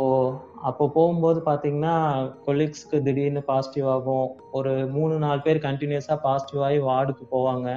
அப்போ 0.68 0.84
போகும்போது 0.96 1.38
பார்த்தீங்கன்னா 1.48 1.94
கொலீக்ஸ்க்கு 2.46 2.98
திடீர்னு 3.06 3.42
பாசிட்டிவ் 3.50 3.88
ஆகும். 3.94 4.28
ஒரு 4.58 4.72
மூணு 4.96 5.14
நாலு 5.24 5.40
பேர் 5.46 5.60
கண்டினியூஸாக 5.66 6.18
பாசிட்டிவ் 6.28 6.62
ஆகி 6.68 6.78
வார்டுக்கு 6.90 7.26
போவாங்க. 7.34 7.68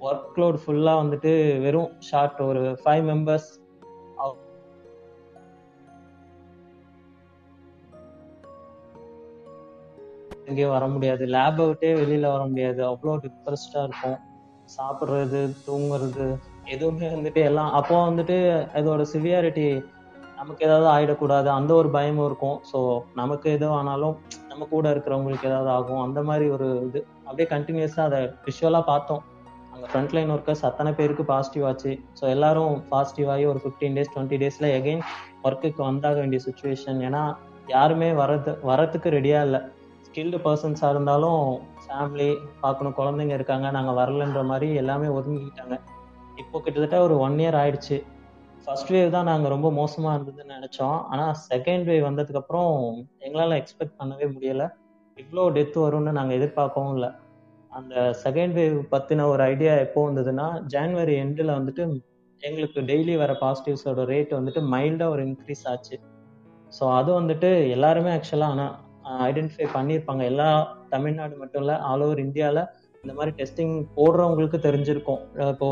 ஒர்க் 0.00 0.36
லோட் 0.40 0.58
ஃபுல்லாக 0.62 1.00
வந்துட்டு 1.02 1.32
வெறும் 1.60 1.92
ஷார்ட் 1.98 2.40
ஒரு 2.40 2.62
ஃபைவ் 2.82 3.04
மெம்பர்ஸ் 3.10 3.48
எங்கேயும் 10.50 10.74
வர 10.74 10.86
முடியாது. 10.86 11.24
லேபை 11.26 11.64
விட்டே 11.66 11.88
வெளியில் 11.94 12.32
வர 12.34 12.42
முடியாது. 12.46 12.80
அவ்வளோ 12.90 13.14
டிப்ரெஸ்டாக 13.24 13.86
இருக்கும். 13.88 14.18
சாப்பிட்றது 14.76 15.40
தூங்குறது 15.66 16.26
எதுவுமே 16.74 17.06
வந்துட்டு 17.06 17.40
எல்லாம் 17.50 17.70
அப்போ 17.70 17.96
வந்துட்டு 18.08 18.36
இதோட 18.74 19.02
சிவியாரிட்டி 19.12 19.66
நமக்கு 20.36 20.64
ஏதாவது 20.66 20.88
ஆயிடக்கூடாது. 20.94 21.46
அந்த 21.46 21.74
ஒரு 21.74 21.88
பயமும் 21.90 22.26
இருக்கும். 22.26 22.58
ஸோ 22.72 22.78
நமக்கு 23.14 23.50
எதுவும் 23.50 23.76
ஆனாலும் 23.76 24.16
நம்ம 24.48 24.66
கூட 24.70 24.86
இருக்கிறவங்களுக்கு 24.94 25.48
ஏதாவது 25.50 25.70
ஆகும். 25.70 26.02
அந்த 26.02 26.22
மாதிரி 26.22 26.48
ஒரு 26.50 26.68
இது. 26.86 27.00
அப்படியே 27.24 27.48
கண்டினியூஸாக 27.54 28.08
அதை 28.10 28.20
விஷுவலாக 28.48 28.84
பார்த்தோம். 28.92 29.22
அவங்க 29.78 29.90
ஃப்ரண்ட் 29.90 30.14
லைன் 30.16 30.30
ஒர்க்கர்ஸ் 30.34 30.62
அத்தனை 30.68 30.90
பேருக்கு 30.98 31.24
பாசிட்டிவ் 31.30 31.64
ஆச்சு. 31.68 31.90
ஸோ 32.18 32.24
எல்லாரும் 32.34 32.72
பாசிட்டிவ் 32.92 33.28
ஆகி 33.34 33.44
ஒரு 33.50 33.60
ஃபிஃப்டீன் 33.64 33.96
டேஸ் 33.96 34.10
டுவெண்ட்டி 34.14 34.38
டேஸில் 34.42 34.66
எகெயின் 34.78 35.02
ஒர்க்குக்கு 35.46 35.80
வந்தாக 35.88 36.16
வேண்டிய 36.22 36.40
சுச்சுவேஷன் 36.46 36.98
ஏன்னா 37.08 37.20
யாருமே 37.74 38.08
வரது 38.20 38.52
வரத்துக்கு 38.70 39.08
ரெடியாக 39.16 39.46
இல்லை. 39.48 39.60
ஸ்கில்டு 40.06 40.38
பர்சன்ஸாக 40.46 40.90
இருந்தாலும் 40.94 41.44
ஃபேமிலி 41.84 42.28
பார்க்கணும் 42.64 42.96
குழந்தைங்க 42.98 43.36
இருக்காங்க 43.38 43.70
நாங்கள் 43.76 43.98
வரலன்ற 44.00 44.42
மாதிரி 44.50 44.70
எல்லாமே 44.82 45.10
ஒதுங்கிக்கிட்டாங்க. 45.18 45.78
இப்போ 46.44 46.56
கிட்டத்தட்ட 46.64 46.98
ஒரு 47.06 47.16
ஒன் 47.26 47.38
இயர் 47.44 47.60
ஆயிடுச்சு. 47.60 47.98
ஃபர்ஸ்ட் 48.64 48.92
வேவ் 48.96 49.14
தான் 49.16 49.30
நாங்கள் 49.32 49.54
ரொம்ப 49.56 49.70
மோசமாக 49.80 50.16
இருந்ததுன்னு 50.18 50.58
நினச்சோம். 50.58 50.98
ஆனால் 51.12 51.32
செகண்ட் 51.50 51.88
வேவ் 51.92 52.08
வந்ததுக்கப்புறம் 52.08 52.74
எங்களால் 53.28 53.58
எக்ஸ்பெக்ட் 53.60 53.98
பண்ணவே 54.02 54.28
முடியலை. 54.34 54.68
இவ்வளோ 55.16 55.46
டெத் 55.58 55.80
வரும்னு 55.86 56.18
நாங்கள் 56.20 56.38
எதிர்பார்க்கவும் 56.40 56.94
இல்லை. 56.98 57.12
அந்த 57.78 57.94
செகண்ட் 58.24 58.54
வேவ் 58.58 58.76
பற்றின 58.92 59.26
ஒரு 59.32 59.42
ஐடியா 59.52 59.72
எப்போ 59.86 60.00
வந்ததுன்னா 60.08 60.46
ஜான்வரி 60.74 61.14
எண்டில் 61.24 61.56
வந்துட்டு 61.58 61.82
எங்களுக்கு 62.42 62.80
டெய்லி 62.90 63.14
வர 63.22 63.32
பாசிட்டிவ்ஸோட 63.42 64.02
ரேட் 64.12 64.32
வந்துட்டு 64.38 64.60
மைல்டாக 64.74 65.14
ஒரு 65.14 65.22
இன்க்ரீஸ் 65.28 65.64
ஆச்சு. 65.72 65.96
ஸோ 66.76 66.84
அது 66.98 67.10
வந்துட்டு 67.20 67.50
எல்லாருமே 67.76 68.10
ஆக்சுவலாக 68.16 68.54
ஆனால் 68.54 68.74
ஐடென்டிஃபை 69.28 69.66
பண்ணியிருப்பாங்க. 69.76 70.22
எல்லா 70.32 70.48
தமிழ்நாடு 70.94 71.34
மட்டும் 71.42 71.62
இல்லை 71.62 71.76
ஆல் 71.90 72.04
ஓவர் 72.06 72.24
இந்தியாவில் 72.26 72.62
இந்த 73.04 73.12
மாதிரி 73.18 73.32
டெஸ்டிங் 73.40 73.74
போடுறவங்களுக்கு 73.96 74.58
தெரிஞ்சிருக்கும். 74.68 75.22
இப்போ 75.52 75.68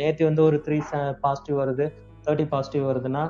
நேற்று 0.00 0.28
வந்து 0.30 0.42
ஒரு 0.48 0.58
த்ரீ 0.66 0.78
பாசிட்டிவ் 1.24 1.56
வருது 1.62 1.86
தேர்ட்டி 2.24 2.46
பாசிட்டிவ் 2.54 2.84
வருதுன்னா 2.90 3.24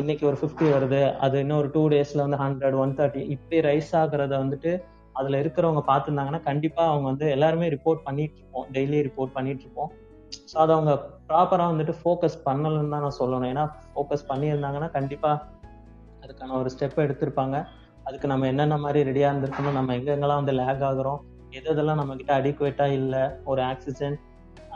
இன்னைக்கு 0.00 0.24
ஒரு 0.30 0.36
ஃபிஃப்டி 0.40 0.66
வருது. 0.76 1.02
அது 1.24 1.36
இன்னும் 1.42 1.60
ஒரு 1.62 1.68
டூ 1.74 1.82
டேஸில் 1.92 2.24
வந்து 2.26 2.40
ஹண்ட்ரட் 2.44 2.76
ஒன் 2.82 2.94
தேர்ட்டி 2.98 3.22
இப்படி 3.34 3.58
ரைஸ் 3.68 3.92
ஆகுறத 4.00 4.32
வந்துட்டு 4.44 4.72
அதுல 5.20 5.38
இருக்கிறவங்க 5.42 5.82
பார்த்துருந்தாங்கன்னா 5.90 6.42
கண்டிப்பா 6.50 6.82
அவங்க 6.92 7.06
வந்து 7.12 7.26
எல்லாருமே 7.36 7.68
ரிப்போர்ட் 7.76 8.06
பண்ணிட்டு 8.08 8.38
இருப்போம். 8.40 8.66
டெய்லி 8.76 9.00
ரிப்போர்ட் 9.08 9.34
பண்ணிட்டு 9.36 9.64
இருப்போம். 9.66 9.90
ஸோ 10.50 10.56
அதை 10.64 10.72
அவங்க 10.76 10.92
ப்ராப்பரா 11.30 11.64
வந்துட்டு 11.72 11.94
ஃபோக்கஸ் 12.00 12.38
பண்ணலன்னு 12.48 12.92
தான் 12.94 13.04
நான் 13.06 13.18
சொல்லணும். 13.22 13.50
ஏன்னா 13.52 13.64
ஃபோக்கஸ் 13.92 14.28
பண்ணியிருந்தாங்கன்னா 14.30 14.88
கண்டிப்பா 14.98 15.32
அதுக்கான 16.24 16.56
ஒரு 16.62 16.70
ஸ்டெப் 16.74 17.04
எடுத்திருப்பாங்க. 17.06 17.56
அதுக்கு 18.08 18.26
நம்ம 18.32 18.46
என்னென்ன 18.52 18.76
மாதிரி 18.84 19.00
ரெடியா 19.10 19.28
இருந்திருக்கணும் 19.30 19.78
நம்ம 19.78 19.94
எங்கெங்கெல்லாம் 19.98 20.40
வந்து 20.42 20.54
லேக் 20.60 20.84
ஆகுறோம் 20.90 21.20
எது 21.58 21.68
எதெல்லாம் 21.72 22.00
நம்ம 22.00 22.14
கிட்ட 22.18 22.32
அடிக்குவேட்டா 22.40 22.86
இல்லை 22.98 23.22
ஒரு 23.50 23.60
ஆக்சிஜன் 23.72 24.16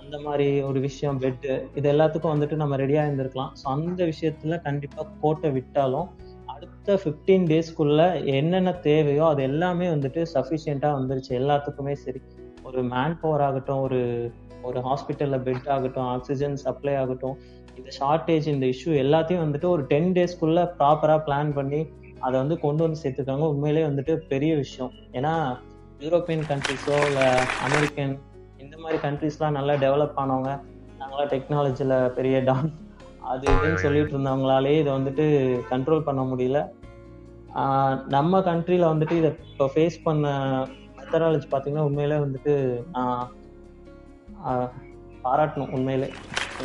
அந்த 0.00 0.16
மாதிரி 0.24 0.46
ஒரு 0.68 0.78
விஷயம் 0.86 1.18
பெட்டு 1.22 1.52
இது 1.78 1.86
எல்லாத்துக்கும் 1.92 2.32
வந்துட்டு 2.34 2.56
நம்ம 2.62 2.76
ரெடியா 2.82 3.02
இருந்திருக்கலாம். 3.06 3.52
ஸோ 3.60 3.64
அந்த 3.74 4.00
விஷயத்துல 4.10 4.56
கண்டிப்பா 4.66 5.02
கோட்டை 5.22 5.50
விட்டாலும் 5.56 6.08
அடுத்த 6.86 7.02
ஃபிஃப்டீன் 7.02 7.44
டேஸ்க்குள்ள 7.50 8.00
என்னென்ன 8.24 8.72
தேவையோ 8.86 9.26
அது 9.26 9.42
எல்லாமே 9.42 9.86
வந்துட்டு 9.86 10.22
சஃபிஷியண்ட்டாக 10.34 10.96
வந்துருச்சு. 10.96 11.30
எல்லாத்துக்குமே 11.38 11.92
சரி. 11.92 12.20
ஒரு 12.62 12.80
மேன் 12.82 13.14
பவர் 13.20 13.40
ஆகட்டும் 13.40 13.80
ஒரு 13.80 14.00
ஒரு 14.62 14.80
ஹாஸ்பிட்டலில் 14.80 15.40
பெட் 15.46 15.70
ஆகட்டும் 15.76 16.04
ஆக்சிஜன் 16.04 16.56
சப்ளை 16.56 16.96
ஆகட்டும் 16.96 17.38
இந்த 17.76 17.88
ஷார்ட்டேஜ் 18.00 18.50
இந்த 18.54 18.66
இஷ்யூ 18.66 18.92
எல்லாத்தையும் 19.04 19.42
வந்துட்டு 19.46 19.70
ஒரு 19.76 19.84
டென் 19.86 20.12
டேஸ்க்குள்ள 20.12 20.66
ப்ராப்பராக 20.78 21.22
பிளான் 21.28 21.54
பண்ணி 21.54 21.80
அதை 22.18 22.36
வந்து 22.40 22.58
கொண்டு 22.58 22.82
வந்து 22.84 23.02
சேர்த்துருக்காங்க 23.04 23.48
உண்மையிலேயே 23.52 23.86
வந்துட்டு 23.88 24.14
பெரிய 24.34 24.54
விஷயம். 24.54 24.92
ஏன்னா 25.12 25.34
யூரோப்பியன் 26.00 26.46
கண்ட்ரிஸோ 26.52 26.96
இல்லை 27.06 27.28
அமெரிக்கன் 27.66 28.14
இந்த 28.58 28.76
மாதிரி 28.78 29.00
கண்ட்ரீஸ்லாம் 29.08 29.58
நல்லா 29.58 29.74
டெவலப் 29.74 30.18
ஆனவங்க. 30.22 30.52
நாங்களாம் 31.00 31.32
டெக்னாலஜியில் 31.34 32.08
பெரிய 32.18 32.38
டான் 32.40 32.70
அது 33.32 33.44
இதுன்னு 33.54 33.82
சொல்லிட்டு 33.84 34.14
இருந்தவங்களாலே 34.14 34.72
இதை 34.80 34.90
வந்துட்டு 34.96 35.24
கண்ட்ரோல் 35.72 36.06
பண்ண 36.08 36.22
முடியல. 36.30 36.58
நம்ம 38.14 38.40
கண்ட்ரியில் 38.48 38.90
வந்துட்டு 38.92 39.14
இதை 39.20 39.30
இப்போ 39.50 39.66
ஃபேஸ் 39.74 39.96
பண்ண 40.06 40.32
மெத்தடாலஜி 40.96 41.48
பார்த்தீங்கன்னா 41.52 41.86
உண்மையிலே 41.88 42.18
வந்துட்டு 42.24 42.54
நான் 42.94 44.70
பாராட்டணும் 45.26 45.72
உண்மையிலே. 45.76 46.08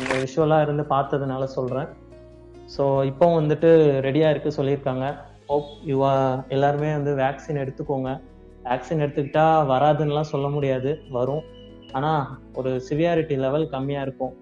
இந்த 0.00 0.12
விஷுவலாக 0.24 0.64
இருந்து 0.66 0.84
பார்த்ததுனால 0.94 1.44
சொல்கிறேன் 1.56 1.88
ஸோ 2.74 2.84
இப்போ 3.10 3.26
வந்துட்டு 3.38 3.70
ரெடியாக 4.06 4.32
இருக்கு 4.34 4.50
சொல்லியிருக்காங்க. 4.58 5.06
ஹோப் 5.50 5.70
யுவா 5.92 6.12
எல்லாருமே 6.54 6.90
வந்து 6.96 7.12
வேக்சின் 7.22 7.62
எடுத்துக்கோங்க. 7.62 8.10
வேக்சின் 8.66 9.02
எடுத்துக்கிட்டா 9.04 9.46
வராதுன்னெலாம் 9.72 10.32
சொல்ல 10.34 10.48
முடியாது. 10.56 10.90
வரும். 11.16 11.44
ஆனால் 11.98 12.22
ஒரு 12.58 12.70
சிவியாரிட்டி 12.88 13.36
லெவல் 13.44 13.66
கம்மியாக 13.74 14.06
இருக்கும். 14.06 14.34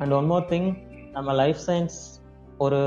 அண்ட் 0.00 0.14
ஒன் 0.18 0.28
மோர் 0.30 0.48
திங் 0.52 0.68
நம்ம 1.16 1.30
லைஃப் 1.40 1.60
சயின்ஸ் 1.66 1.98
ஒரு 2.64 2.78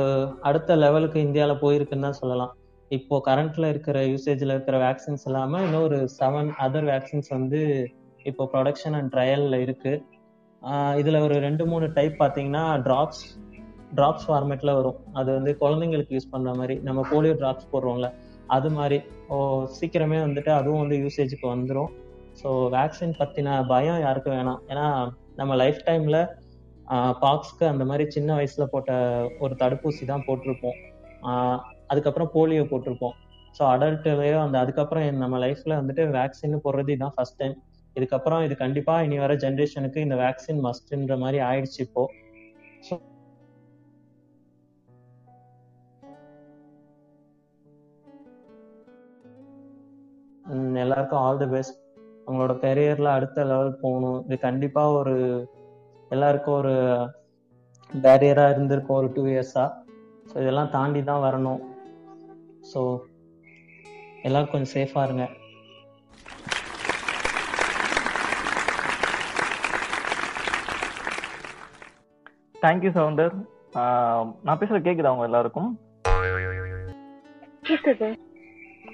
அடுத்த 0.48 0.76
லெவலுக்கு 0.82 1.20
இந்தியாவில் 1.28 1.62
போயிருக்குன்னு 1.62 2.06
தான் 2.08 2.18
சொல்லலாம். 2.20 2.52
இப்போ 2.92 3.16
கரண்ட்ல 3.28 3.66
இருக்கிற 3.74 3.98
யூசேஜில் 4.12 4.54
இருக்கிற 4.56 4.76
வேக்சின்ஸ் 4.84 5.24
இல்லாமல் 5.30 5.64
இன்னும் 5.66 5.86
ஒரு 5.88 5.98
செவன் 6.18 6.50
அதர் 6.66 6.88
வேக்சின்ஸ் 6.92 7.30
வந்து 7.36 7.60
இப்போ 8.30 8.46
ப்ரொடக்ஷன் 8.54 8.96
அண்ட் 8.98 9.12
ட்ரையலில் 9.16 9.58
இருக்கு. 9.66 9.94
இதில் 11.02 11.24
ஒரு 11.28 11.36
ரெண்டு 11.48 11.66
மூணு 11.72 11.86
டைப் 11.98 12.16
பார்த்தீங்கன்னா 12.22 12.64
ட்ராப்ஸ் 12.88 13.24
ட்ராப்ஸ் 14.00 14.28
ஃபார்மேட்டில் 14.28 14.76
வரும். 14.80 15.00
அது 15.20 15.30
வந்து 15.38 15.54
குழந்தைங்களுக்கு 15.64 16.16
யூஸ் 16.18 16.32
பண்ணுற 16.34 16.54
மாதிரி. 16.60 16.76
நம்ம 16.90 17.06
போலியோ 17.14 17.36
ட்ராப்ஸ் 17.42 17.72
போடுறோம்ல 17.74 18.10
அது 18.58 18.72
மாதிரி. 18.78 19.00
ஓ 19.34 19.38
சீக்கிரமே 19.80 20.20
வந்துட்டு 20.26 20.54
அதுவும் 20.60 20.84
வந்து 20.84 21.00
யூசேஜுக்கு 21.06 21.48
வந்துடும் 21.56 21.90
ஸோ 22.42 22.52
வேக்சின் 22.78 23.18
பற்றின 23.22 23.56
பயம் 23.74 24.04
யாருக்கும் 24.06 24.38
வேணாம். 24.38 24.62
ஏன்னா 24.74 24.86
நம்ம 25.42 25.56
லைஃப் 25.64 25.82
டைமில் 25.90 26.20
பாக்ஸ்க்கு 27.24 27.66
அந்த 27.72 27.84
மாதிரி 27.90 28.06
சின்ன 28.16 28.30
வயசுல 28.38 28.66
போட்ட 28.74 28.92
ஒரு 29.46 29.56
தடுப்பூசி 29.64 30.04
தான் 30.12 30.24
போட்டிருப்போம். 30.28 30.78
அதுக்கப்புறம் 31.92 32.32
போலியோ 32.36 32.64
போட்டிருப்போம். 32.72 33.16
ஸோ 33.58 33.62
அடல்ட்லயோ 33.74 34.40
அந்த 34.46 34.58
அதுக்கப்புறம் 34.64 35.22
நம்ம 35.24 35.38
லைஃப்ல 35.46 35.78
வந்துட்டு 35.82 36.04
வேக்சின் 36.18 36.64
போடுறது 36.66 36.94
இதுதான் 36.96 37.16
ஃபர்ஸ்ட் 37.16 37.40
டைம் 37.42 37.56
இதுக்கப்புறம் 37.96 38.44
இது 38.48 38.56
கண்டிப்பா 38.64 38.96
இனி 39.06 39.18
வர 39.26 39.34
ஜென்ரேஷனுக்கு 39.44 40.00
இந்த 40.06 40.16
வேக்சின் 40.24 40.64
மஸ்ட்ன்ற 40.66 41.18
மாதிரி 41.24 41.40
ஆயிடுச்சு 41.50 41.80
இப்போ. 41.88 42.04
எல்லாருக்கும் 50.84 51.22
ஆல் 51.26 51.40
தி 51.42 51.48
பெஸ்ட் 51.54 51.80
உங்களோட 52.28 52.54
கெரியர்ல 52.66 53.10
அடுத்த 53.18 53.44
லெவல் 53.52 53.80
போகணும். 53.82 54.20
இது 54.26 54.36
கண்டிப்பா 54.48 54.84
ஒரு 55.00 55.16
எல்லாருக்கும் 56.12 56.57
ஒரு 56.62 56.74
பேரியரா 57.89 58.45
இருந்திருக்கும் 58.53 58.99
ஒரு 58.99 59.10
டூ 59.16 59.24
இயர்ஸா 59.32 59.66
ஸோ 60.30 60.36
இதெல்லாம் 60.43 60.74
தாண்டி 60.76 61.01
தான் 61.03 61.26
வரணும். 61.26 61.62
ஸோ 62.72 62.82
எல்லாரும் 64.28 64.51
கொஞ்சம் 64.53 64.74
சேஃபா 64.76 65.03
இருங்க. 65.07 65.26
தேங்க்யூ 72.55 72.91
சவுண்டர் 72.97 73.34
நான் 74.45 74.60
பேசுறது 74.62 74.86
கேக்குதா 74.88 75.14
உங்க 75.16 75.30
எல்லாருக்கும்? 75.30 75.70
கேக்குது. 77.70 78.10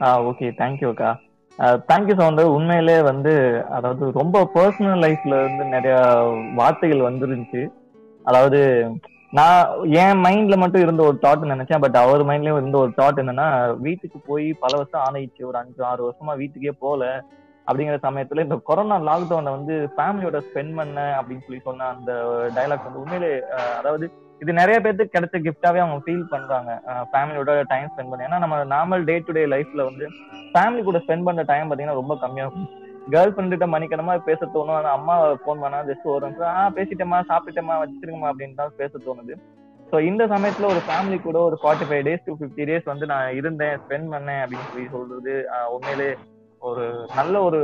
ஆ 0.06 0.10
ஓகே 0.30 0.48
தேங்க்யூ 0.60 0.90
அக்கா. 0.94 1.12
தேங்க்யூ 1.60 2.16
சவுண்டர் 2.20 2.54
உண்மையிலே 2.56 2.96
வந்து 3.10 3.34
அதாவது 3.78 4.06
ரொம்ப 4.20 4.38
பர்சனல் 4.56 5.04
லைஃப்ல 5.06 5.40
இருந்து 5.42 5.66
நிறைய 5.76 5.96
வார்த்தைகள் 6.60 7.08
வந்துருந்துச்சு. 7.10 7.62
அதாவது 8.26 8.60
நான் 9.38 9.62
என் 10.02 10.22
மைண்ட்ல 10.26 10.56
மட்டும் 10.58 10.84
இருந்த 10.86 11.02
ஒரு 11.04 11.18
தாட் 11.22 11.50
நினைச்சேன். 11.54 11.82
பட் 11.86 11.98
அவர் 12.02 12.22
மைண்ட்லயும் 12.30 12.60
இருந்த 12.62 12.78
ஒரு 12.78 12.92
தாட் 13.00 13.22
என்னன்னா 13.22 13.48
வீட்டுக்கு 13.86 14.20
போய் 14.30 14.48
பல 14.64 14.72
வருஷம் 14.78 15.04
ஆணையிச்சு 15.08 15.42
ஒரு 15.50 15.58
அஞ்சு 15.58 15.82
ஆறு 15.92 16.02
வருஷமா 16.08 16.36
வீட்டுக்கே 16.42 16.74
போல 16.84 17.04
அப்படிங்கிற 17.68 17.98
சமயத்துல 18.08 18.44
இந்த 18.46 18.58
கொரோனா 18.70 18.98
லாக்டவுனை 19.10 19.52
வந்து 19.58 19.76
ஃபேமிலியோட 19.96 20.40
ஸ்பெண்ட் 20.48 20.76
பண்ண 20.80 21.00
அப்படின்னு 21.20 21.46
சொல்லி 21.46 21.62
சொன்ன 21.68 21.88
அந்த 21.96 22.12
டைலாக் 22.58 22.88
வந்து 22.88 23.04
உண்மையிலே 23.04 23.32
அதாவது 23.80 24.06
இது 24.42 24.52
நிறைய 24.60 24.78
பேருக்கு 24.84 25.14
கிடைச்ச 25.16 25.38
கிஃப்டாவே 25.46 25.80
அவங்க 25.84 25.98
ஃபீல் 26.06 26.24
பண்றாங்க. 26.34 26.72
ஃபேமிலியோட 27.12 27.52
டைம் 27.74 27.90
ஸ்பெண்ட் 27.92 28.12
பண்ணி. 28.12 28.26
ஏன்னா 28.28 28.40
நம்ம 28.44 28.56
நார்மல் 28.74 29.06
டே 29.10 29.16
டு 29.28 29.36
டே 29.38 29.44
லைஃப்ல 29.54 29.84
வந்து 29.90 30.06
ஃபேமிலி 30.54 30.82
கூட 30.88 31.00
ஸ்பெண்ட் 31.04 31.28
பண்ற 31.28 31.44
டைம் 31.52 31.70
பாத்தீங்கன்னா 31.70 32.00
ரொம்ப 32.02 32.16
கம்மியா 32.24 32.46
இருக்கும். 32.48 32.70
கேர்ள் 33.14 33.32
ஃப்ரெண்ட் 33.34 33.54
கிட்ட 33.54 33.68
மணிக்கணமா 33.74 34.14
பேச 34.30 34.42
தோணும். 34.56 34.78
ஆனா 34.80 34.92
அம்மா 34.98 35.16
ஃபோன் 35.44 35.62
பண்ணா 35.64 35.80
ஜஸ்ட் 35.90 36.08
ஒரு 36.14 36.24
நிமிஷம் 36.28 36.54
ஆ 36.60 36.64
பேசிட்டேமா 36.78 37.20
சாப்பிட்டேமா 37.32 37.76
வச்சிருக்கமா 37.84 38.30
அப்படின்னு 38.32 38.60
தான் 38.62 38.74
பேச 38.82 38.92
தோணுது. 39.08 39.36
ஸோ 39.90 39.96
இந்த 40.10 40.24
சமயத்துல 40.34 40.70
ஒரு 40.74 40.82
ஃபேமிலி 40.88 41.18
கூட 41.26 41.38
ஒரு 41.48 41.58
forty 41.62 41.88
five 41.90 42.06
days 42.08 42.26
to 42.28 42.34
fifty 42.40 42.64
days 42.70 42.88
வந்து 42.92 43.06
நான் 43.12 43.36
இருந்தேன் 43.40 43.76
ஸ்பெண்ட் 43.84 44.10
பண்ணேன் 44.14 44.42
அப்படின்னு 44.44 44.70
சொல்லி 44.72 44.88
சொல்றது 44.96 45.36
உண்மையிலே 45.76 46.10
ஒரு 46.70 46.86
நல்ல 47.20 47.36
ஒரு 47.48 47.60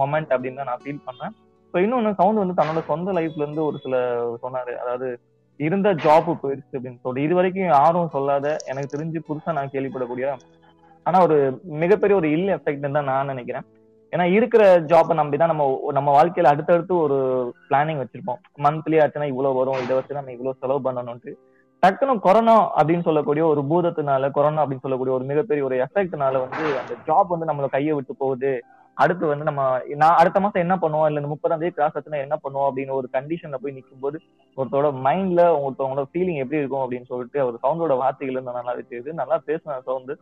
மொமெண்ட் 0.00 0.34
அப்படின்னு 0.36 0.60
தான் 0.60 0.70
நான் 0.72 0.84
ஃபீல் 0.84 1.06
பண்ணேன். 1.08 1.34
ஸோ 1.72 1.76
இன்னொன்னு 1.84 2.12
சவுண்ட் 2.20 2.42
வந்து 2.42 2.58
தன்னோட 2.60 2.82
சொந்த 2.92 3.12
லைஃப்ல 3.18 3.44
இருந்து 3.44 3.64
ஒரு 3.68 3.78
சில 3.84 3.96
சொன்னாரு. 4.44 4.74
அதாவது 4.84 5.08
இருந்த 5.66 5.88
ஜாப் 6.04 6.30
போயிடுச்சு 6.42 6.76
அப்படின்னு 6.76 7.02
சொல்லிட்டு 7.02 7.26
இது 7.26 7.34
வரைக்கும் 7.38 7.72
யாரும் 7.74 8.12
சொல்லாத 8.14 8.56
எனக்கு 8.70 8.94
தெரிஞ்சு 8.94 9.20
புதுசா 9.28 9.52
நான் 9.58 9.74
கேள்விப்படக்கூடிய 9.74 10.26
ஆனா 11.06 11.18
ஒரு 11.26 11.36
மிகப்பெரிய 11.82 12.14
ஒரு 12.20 12.28
இல் 12.36 12.50
எஃபெக்ட் 12.56 12.96
தான் 12.96 13.10
நான் 13.10 13.30
நினைக்கிறேன். 13.32 13.66
ஏன்னா 14.12 14.24
இருக்கிற 14.36 14.62
ஜாப்பை 14.90 15.14
நம்பி 15.20 15.36
தான் 15.36 15.50
நம்ம 15.52 15.64
நம்ம 15.96 16.08
வாழ்க்கையில 16.16 16.52
அடுத்தடுத்து 16.52 16.94
ஒரு 17.04 17.18
பிளானிங் 17.68 18.00
வச்சிருப்போம். 18.00 18.40
மந்த்லி 18.64 18.96
ஆச்சுன்னா 19.02 19.28
இவ்வளவு 19.32 19.58
வரும் 19.60 19.82
இதை 19.84 19.94
வச்சு 19.96 20.18
நம்ம 20.18 20.32
இவ்வளவு 20.36 20.60
செலவு 20.62 20.80
பண்ணணும்ட்டு 20.86 21.32
டக்குனு 21.82 22.14
கொரோனா 22.24 22.56
அப்படின்னு 22.78 23.06
சொல்லக்கூடிய 23.08 23.44
ஒரு 23.52 23.60
பூதத்தினால 23.70 24.30
கொரோனா 24.30 24.62
அப்படின்னு 24.62 24.84
சொல்லக்கூடிய 24.86 25.14
ஒரு 25.18 25.24
மிகப்பெரிய 25.24 25.64
ஒரு 25.68 25.76
எஃபெக்ட்னால 25.86 26.40
வந்து 26.44 26.64
அந்த 26.80 26.94
ஜாப் 27.08 27.32
வந்து 27.34 27.48
நம்மள 27.50 27.68
கையை 27.76 27.92
விட்டு 27.92 28.14
போகுது. 28.22 28.52
அடுத்து 29.02 29.24
வந்து 29.32 29.48
நம்ம 29.48 29.62
நான் 30.02 30.18
அடுத்த 30.20 30.40
மாசம் 30.44 30.62
என்ன 30.64 30.74
பண்ணுவோம்? 30.82 31.06
இல்ல 31.08 31.20
இந்த 31.20 31.32
முப்பதாம் 31.32 31.62
தேதி 31.62 31.74
கிராஸ் 31.76 31.96
ஆச்சுன்னா 31.98 32.24
என்ன 32.26 32.36
பண்ணுவோம்? 32.44 32.68
அப்படின்னு 32.70 32.98
ஒரு 32.98 33.08
கண்டிஷன்ல 33.16 33.58
போய் 33.62 33.76
நிற்கும் 33.78 34.04
போது 34.04 34.18
ஒருத்தரோட 34.58 34.90
மைண்ட்ல 35.06 35.42
ஒருத்தவங்களோட 35.64 36.06
ஃபீலிங் 36.12 36.42
எப்படி 36.44 36.60
இருக்கும் 36.62 36.84
அப்படின்னு 36.84 37.10
சொல்லிட்டு 37.12 37.40
அவர் 37.44 37.62
சவுண்டோட 37.64 37.96
வார்த்தைகள் 38.02 38.36
இருந்து 38.36 38.58
நல்லா 38.60 38.74
தெரியுது. 38.78 39.12
நல்லா 39.22 39.38
பேசின 39.48 39.80
சவுண்டு 39.88 40.16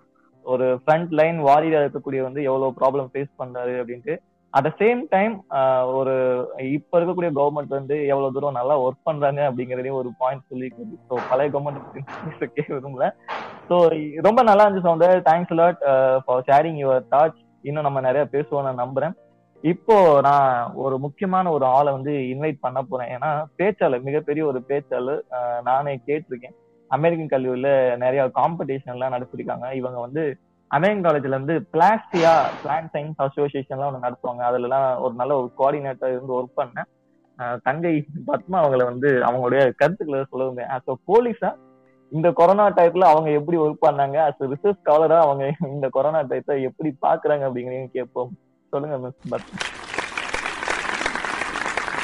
ஒரு 0.47 0.66
ஃப்ரண்ட் 0.83 1.12
லைன் 1.20 1.39
வாரியரா 1.49 1.85
இருக்கக்கூடிய 1.85 2.20
வந்து 2.26 2.41
எவ்வளவு 2.49 2.76
ப்ராப்ளம் 2.81 3.09
ஃபேஸ் 3.12 3.39
பண்றாரு 3.41 3.74
அப்படின்ட்டு 3.83 4.14
அட் 4.55 4.66
த 4.66 4.70
சேம் 4.81 5.01
டைம் 5.14 5.35
ஒரு 5.97 6.12
இப்ப 6.76 6.93
இருக்கக்கூடிய 6.99 7.31
கவர்மெண்ட் 7.39 7.74
வந்து 7.79 7.97
எவ்வளவு 8.12 8.35
தூரம் 8.37 8.57
நல்லா 8.59 8.76
ஒர்க் 8.85 9.09
பண்றாங்க 9.09 9.41
அப்படிங்கறதையும் 9.49 9.99
ஒரு 10.03 10.11
பாயிண்ட் 10.22 10.49
சொல்லி 10.53 10.68
ஸோ 11.09 11.16
பழைய 11.33 11.49
கவர்மெண்ட் 11.55 11.83
விரும்பல. 12.76 13.09
ஸோ 13.68 13.76
ரொம்ப 14.29 14.43
நல்லா 14.51 14.64
இருந்துச்சு 14.64 14.89
Soundar 14.89 15.26
thanks 15.29 15.55
lot 15.61 15.83
for 16.24 16.47
sharing 16.49 16.81
your 16.85 17.05
thoughts 17.14 17.45
இன்னும் 17.67 17.87
நம்ம 17.87 18.01
நிறைய 18.07 18.25
பேசுவோம் 18.35 18.67
நான் 18.67 18.83
நம்புறேன். 18.85 19.15
இப்போ 19.65 19.97
நான் 20.27 20.75
ஒரு 20.85 20.97
முக்கியமான 21.05 21.51
ஒரு 21.57 21.65
ஆளை 21.77 21.91
வந்து 21.97 22.13
இன்வைட் 22.33 22.65
பண்ண 22.67 22.81
போறேன். 22.91 23.11
ஏன்னா 23.15 23.31
பேச்சாளர் 23.61 24.07
மிகப்பெரிய 24.09 24.43
ஒரு 24.51 24.61
பேச்சாளர் 24.69 25.23
நானே 25.69 25.95
கேட்டிருக்கேன். 26.09 26.57
அமெரிக்கன் 26.91 27.33
கல்லூரியில 27.33 27.71
நிறைய 28.05 28.23
காம்படிஷன் 28.39 28.95
எல்லாம் 28.97 29.15
நடத்திருக்காங்க. 29.17 29.67
இவங்க 29.81 29.99
வந்து 30.07 30.23
அமெரிக்கன் 30.71 31.07
காலேஜ்ல 31.07 31.37
இருந்து 31.37 31.57
பிளாஸ்டியா 31.75 32.33
பிளான் 32.63 32.89
சயின்ஸ் 32.95 33.23
அசோசியேஷன் 33.27 33.77
எல்லாம் 33.77 33.91
ஒன்று 33.91 34.07
நடத்துவாங்க. 34.07 34.43
அதுல 34.51 34.69
எல்லாம் 34.69 34.89
ஒரு 35.05 35.15
நல்ல 35.21 35.33
ஒரு 35.41 35.51
கோஆர்டினேட்டர் 35.61 36.15
இருந்து 36.15 36.37
ஒர்க் 36.39 36.59
பண்ணேன். 36.61 36.89
தங்கை 37.67 37.93
பத்மா 38.29 38.57
அவங்கள 38.61 38.85
வந்து 38.93 39.11
அவங்களுடைய 39.27 39.63
கருத்துக்களை 39.81 40.23
சொல்லுங்க 40.33 40.63
போலீஸா 41.11 41.51
இந்த 42.13 42.29
கொரோனா 42.39 42.65
டயத்துல 42.77 43.09
அவங்க 43.13 43.31
எப்படி 43.39 43.57
ஒர்க் 43.63 43.85
பண்ணாங்க? 43.87 44.17
அஸ் 44.29 44.43
ரிசர்ச் 44.53 44.79
ஸ்காலரா 44.81 45.19
அவங்க 45.27 45.45
இந்த 45.75 45.87
கொரோனா 45.97 46.21
டயத்தை 46.31 46.55
எப்படி 46.69 46.91
பாக்குறாங்க 47.07 47.47
அப்படிங்கிறதையும் 47.49 47.95
கேட்போம். 47.97 48.31
சொல்லுங்க 48.73 48.97
miss 49.05 49.19
but. 49.33 49.49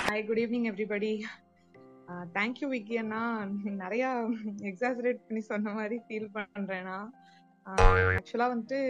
Hi 0.09 0.25
good 0.29 0.43
evening 0.45 0.69
everybody 0.73 1.13
thank you 2.37 2.67
Vicky 2.75 2.97
அண்ணா. 3.03 3.23
நிறைய 3.85 4.05
எக்ஸாசரேட் 4.71 5.23
பண்ணி 5.27 5.43
சொன்ன 5.53 5.73
மாதிரி 5.79 5.99
ஃபீல் 6.07 6.29
பண்றேன்னா 6.39 6.99
ஆக்சுவலா 8.17 8.49
வந்துட்டு 8.53 8.81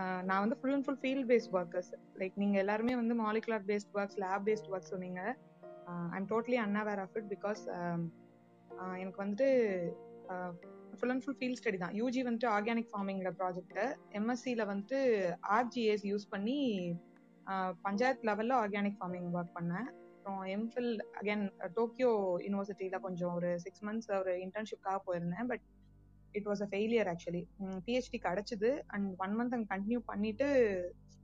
uh, 0.00 0.18
நான் 0.28 0.42
வந்து 0.42 0.56
full 0.58 0.74
and 0.74 0.86
full 0.86 1.00
field 1.02 1.28
based 1.30 1.52
workers 1.58 1.90
like 2.20 2.34
நீங்க 2.42 2.56
எல்லாருமே 2.62 2.94
வந்து 3.00 3.14
molecular 3.22 3.64
based 3.70 3.92
works 3.98 4.18
lab 4.24 4.44
based 4.48 4.68
work 4.72 4.90
சொன்னீங்க 4.92 5.20
I 6.12 6.18
am 6.18 6.28
totally 6.32 6.58
unaware 6.64 7.02
of 7.04 7.16
it 7.20 7.30
because 7.34 7.62
எனக்கு 9.00 9.20
வந்துட்டு 9.24 9.48
full 10.98 11.12
and 11.12 11.22
full 11.24 11.38
field 11.38 11.58
study 11.60 11.78
தான். 11.82 11.94
யூஜி 12.00 12.20
வந்துட்டு 12.26 12.48
ஆர்கானிக் 12.56 12.90
ஃபார்மிங்கிற 12.92 13.30
ப்ராஜெக்ட் 13.40 13.80
எம்எஸ்சியில் 14.18 14.68
வந்துட்டு 14.70 14.98
ஆர்ஜிஎஸ் 15.58 16.04
யூஸ் 16.10 16.26
பண்ணி 16.34 16.58
பஞ்சாயத்து 17.86 18.28
லெவலில் 18.30 18.56
ஆர்கானிக் 18.62 18.98
ஃபார்மிங் 19.00 19.28
ஒர்க் 19.36 19.56
பண்ணேன். 19.58 19.88
அப்புறம் 20.14 20.44
எம்ஃபில் 20.54 20.92
அகைன் 21.20 21.44
டோக்கியோ 21.76 22.12
யூனிவர்சிட்டியில் 22.46 23.04
கொஞ்சம் 23.06 23.34
ஒரு 23.38 23.50
சிக்ஸ் 23.64 23.84
மந்த்ஸ் 23.88 24.10
ஒரு 24.20 24.32
இன்டர்ன்ஷிப்காக 24.46 24.98
போயிருந்தேன். 25.08 25.48
But 25.52 25.64
it 26.34 26.48
was 26.50 26.62
a 26.66 26.68
failure 26.72 27.10
actually 27.12 27.42
PhD 27.86 28.18
கிடச்சிது. 28.26 28.70
அண்ட் 28.94 29.08
ஒன் 29.24 29.36
மந்த் 29.38 29.54
அங்கே 29.58 29.70
கண்டினியூ 29.74 30.00
பண்ணிட்டு 30.10 30.48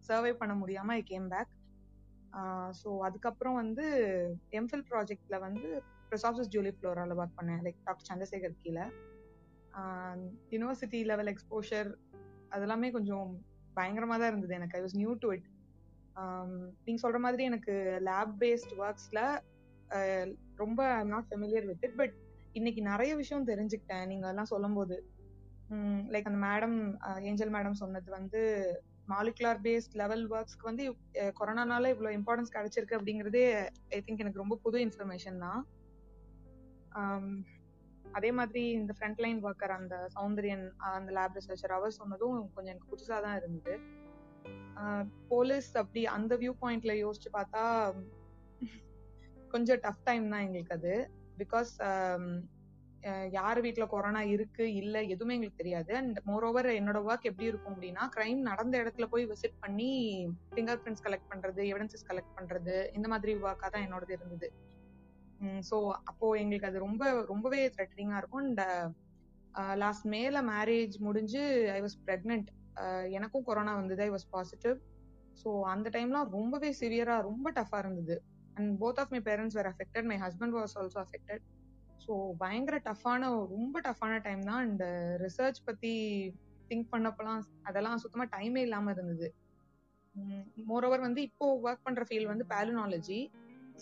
சர்வே 0.08 0.32
பண்ண 0.42 0.54
முடியாமல் 0.60 0.96
ஐ 1.00 1.02
கேம் 1.12 1.26
பேக் 1.34 1.50
ஸோ 2.80 2.90
அதுக்கப்புறம் 3.06 3.56
வந்து 3.62 3.86
எம்ஃபில் 4.58 4.86
ப்ராஜெக்டில் 4.90 5.42
வந்து 5.46 5.68
ப்ரிசாப்சஸ் 6.12 6.52
ஜூலி 6.54 6.72
ஃப்ளோரால 6.76 7.16
ஒர்க் 7.20 7.38
பண்ணேன். 7.40 7.62
லைக் 7.66 7.78
டாக்டர் 7.88 8.08
சந்திரசேகர் 8.10 8.60
கீழே. 8.64 8.86
யூனிவர்சிட்டி 10.54 11.00
லெவல் 11.12 11.30
எக்ஸ்போஷர் 11.32 11.90
அதெல்லாமே 12.56 12.90
கொஞ்சம் 12.96 13.28
பயங்கரமா 13.78 14.16
தான் 14.20 14.30
இருந்தது 14.32 14.56
எனக்கு. 14.58 14.78
I 14.78 14.82
was 14.86 14.98
new 15.00 15.12
to 15.24 15.30
it 15.36 15.48
நீங்க 16.86 16.98
சொல்ற 17.04 17.18
மாதிரி 17.26 17.42
எனக்கு 17.50 17.74
லேப் 18.08 18.34
பேஸ்ட் 18.42 18.72
ஒர்க்ஸ்ல 18.82 19.20
ரொம்ப 20.62 20.80
I'm 20.98 21.12
not 21.14 21.28
familiar 21.30 21.66
with 21.70 21.84
it 21.88 21.98
but 22.02 22.14
இன்னைக்கு 22.58 22.80
நிறைய 22.92 23.12
விஷயம் 23.20 23.48
தெரிஞ்சுக்கிட்டேன். 23.50 24.06
நீங்க 24.10 24.26
எல்லாம் 24.32 24.52
சொல்லும்போது. 24.54 24.96
லைக் 26.12 26.28
அந்த 26.30 26.40
மேடம் 26.48 26.78
ஏஞ்சல் 27.28 27.52
மேடம் 27.54 27.80
சொன்னது 27.82 28.08
வந்து 28.16 28.40
மாலிகுலார் 29.12 29.60
பேஸ்ட் 29.66 29.94
லெவல் 30.00 30.24
ஒர்க்ஸ்க்கு 30.34 30.68
வந்து 30.70 30.84
uh, 31.20 31.30
கொரோனானால 31.38 31.88
இவ்வளவு 31.92 32.16
இம்பார்ட்டன்ஸ் 32.18 32.54
கிடைச்சிருக்கு 32.56 32.98
அப்படிங்கறதே 32.98 33.44
ஐ 33.96 34.00
திங்க் 34.06 34.22
எனக்கு 34.24 34.42
ரொம்ப 34.42 34.56
புது 34.64 34.78
இன்ஃபர்மேஷன் 34.86 35.38
தான். 35.46 35.62
அதே 38.18 38.30
மாதிரி 38.38 38.62
இந்த 38.78 38.92
ஃப்ரண்ட் 38.96 39.20
லைன் 39.24 39.38
ஒர்க்கர் 39.48 39.74
அந்த 39.78 39.96
சௌந்தரியன் 40.14 40.64
அந்த 40.96 41.10
லேப் 41.18 41.36
ரிசர்ச்சர் 41.38 41.76
அவர் 41.76 41.98
சொன்னதும் 42.00 42.38
கொஞ்சம் 42.54 42.72
எனக்கு 42.74 42.90
புதுசா 42.92 43.18
தான் 43.26 43.38
இருந்தது. 43.40 43.74
போலீஸ் 45.32 45.70
அப்படி 45.82 46.02
அந்த 46.16 46.34
வியூ 46.42 46.52
பாயிண்ட்ல 46.62 46.94
யோசிச்சு 47.04 47.30
பார்த்தா 47.38 47.62
கொஞ்சம் 49.54 49.80
டஃப் 49.84 50.06
டைம் 50.08 50.26
தான் 50.32 50.44
எங்களுக்கு 50.46 50.74
அது. 50.78 50.94
பிகாஸ் 51.42 51.72
யார் 53.36 53.58
வீட்டில் 53.64 53.90
கொரோனா 53.92 54.20
இருக்கு 54.34 54.64
இல்லை 54.80 55.00
எதுவுமே 55.14 55.34
எங்களுக்கு 55.36 55.62
தெரியாது. 55.62 55.92
அண்ட் 56.00 56.18
மோர் 56.28 56.44
ஓவர் 56.48 56.68
என்னோட 56.78 56.98
ஒர்க் 57.08 57.28
எப்படி 57.30 57.48
இருக்கும் 57.50 57.74
அப்படின்னா 57.74 58.04
கிரைம் 58.16 58.42
நடந்த 58.50 58.74
இடத்துல 58.82 59.06
போய் 59.14 59.24
விசிட் 59.32 59.56
பண்ணி 59.64 59.90
ஃபிங்கர் 60.52 60.82
பிரிண்ட்ஸ் 60.84 61.04
கலெக்ட் 61.06 61.30
பண்றது 61.32 61.62
எவிடன்சஸ் 61.72 62.06
கலெக்ட் 62.10 62.36
பண்றது 62.38 62.76
இந்த 62.98 63.08
மாதிரி 63.14 63.34
ஒர்க்காக 63.46 63.70
தான் 63.76 63.86
என்னோடது 63.88 64.14
இருந்தது. 64.18 64.50
ஸோ 65.70 65.76
அப்போ 66.10 66.26
எங்களுக்கு 66.42 66.68
அது 66.70 66.78
ரொம்ப 66.86 67.04
ரொம்பவே 67.30 67.60
த்ரெட்டனிங்கா 67.74 68.18
இருக்கும். 68.22 68.44
அண்ட் 68.46 68.62
லாஸ்ட் 69.82 70.04
uh, 70.04 70.08
uh, 70.08 70.14
மேல 70.14 70.36
மேரேஜ் 70.42 70.94
முடிஞ்சு 71.06 71.42
ஐ 71.76 71.80
வாஸ் 71.82 71.96
ப்ரெக்னென்ட் 72.06 72.48
எனக்கும் 73.10 73.46
கொரோனா 73.48 73.72
வந்தது 73.80 74.02
ஐ 74.02 74.10
வாஸ் 74.10 74.28
பாசிட்டிவ் 74.30 74.76
ஸோ 75.42 75.50
அந்த 75.72 75.88
டைம்லாம் 75.96 76.30
ரொம்பவே 76.36 76.70
சிவியரா 76.80 77.16
ரொம்ப 77.28 77.46
டஃபா 77.58 77.78
இருந்தது. 77.78 78.16
And 78.56 78.70
both 78.82 79.00
of 79.02 79.12
my 79.14 79.20
parents 79.28 79.56
were 79.58 79.70
affected 79.72 80.08
my 80.12 80.18
husband 80.24 80.56
was 80.58 80.74
also 80.80 80.98
affected 81.04 81.44
so 82.04 82.14
பயங்கர 82.38 82.76
டஃப்பான 82.88 83.30
ரொம்ப 83.56 83.76
டஃப்பான 83.88 84.14
டைம் 84.22 84.42
தான். 84.50 84.62
அண்ட் 84.66 84.82
ரிசர்ச் 85.24 85.60
uh, 85.60 85.66
பத்தி 85.70 85.92
திங்க் 86.70 86.90
பண்ணப்பெல்லாம் 86.94 87.40
அதெல்லாம் 87.62 88.02
சுத்தமா 88.04 88.26
டைமே 88.36 88.60
இல்லாம 88.68 88.90
இருந்தது. 88.90 89.28
மோர் 90.70 90.84
ஓவர் 90.86 91.06
வந்து 91.08 91.20
இப்போ 91.22 91.46
ஒர்க் 91.66 91.86
பண்ற 91.86 92.02
ஃபீல்ட் 92.08 92.32
வந்து 92.32 92.44
பேலனாலஜி 92.54 93.20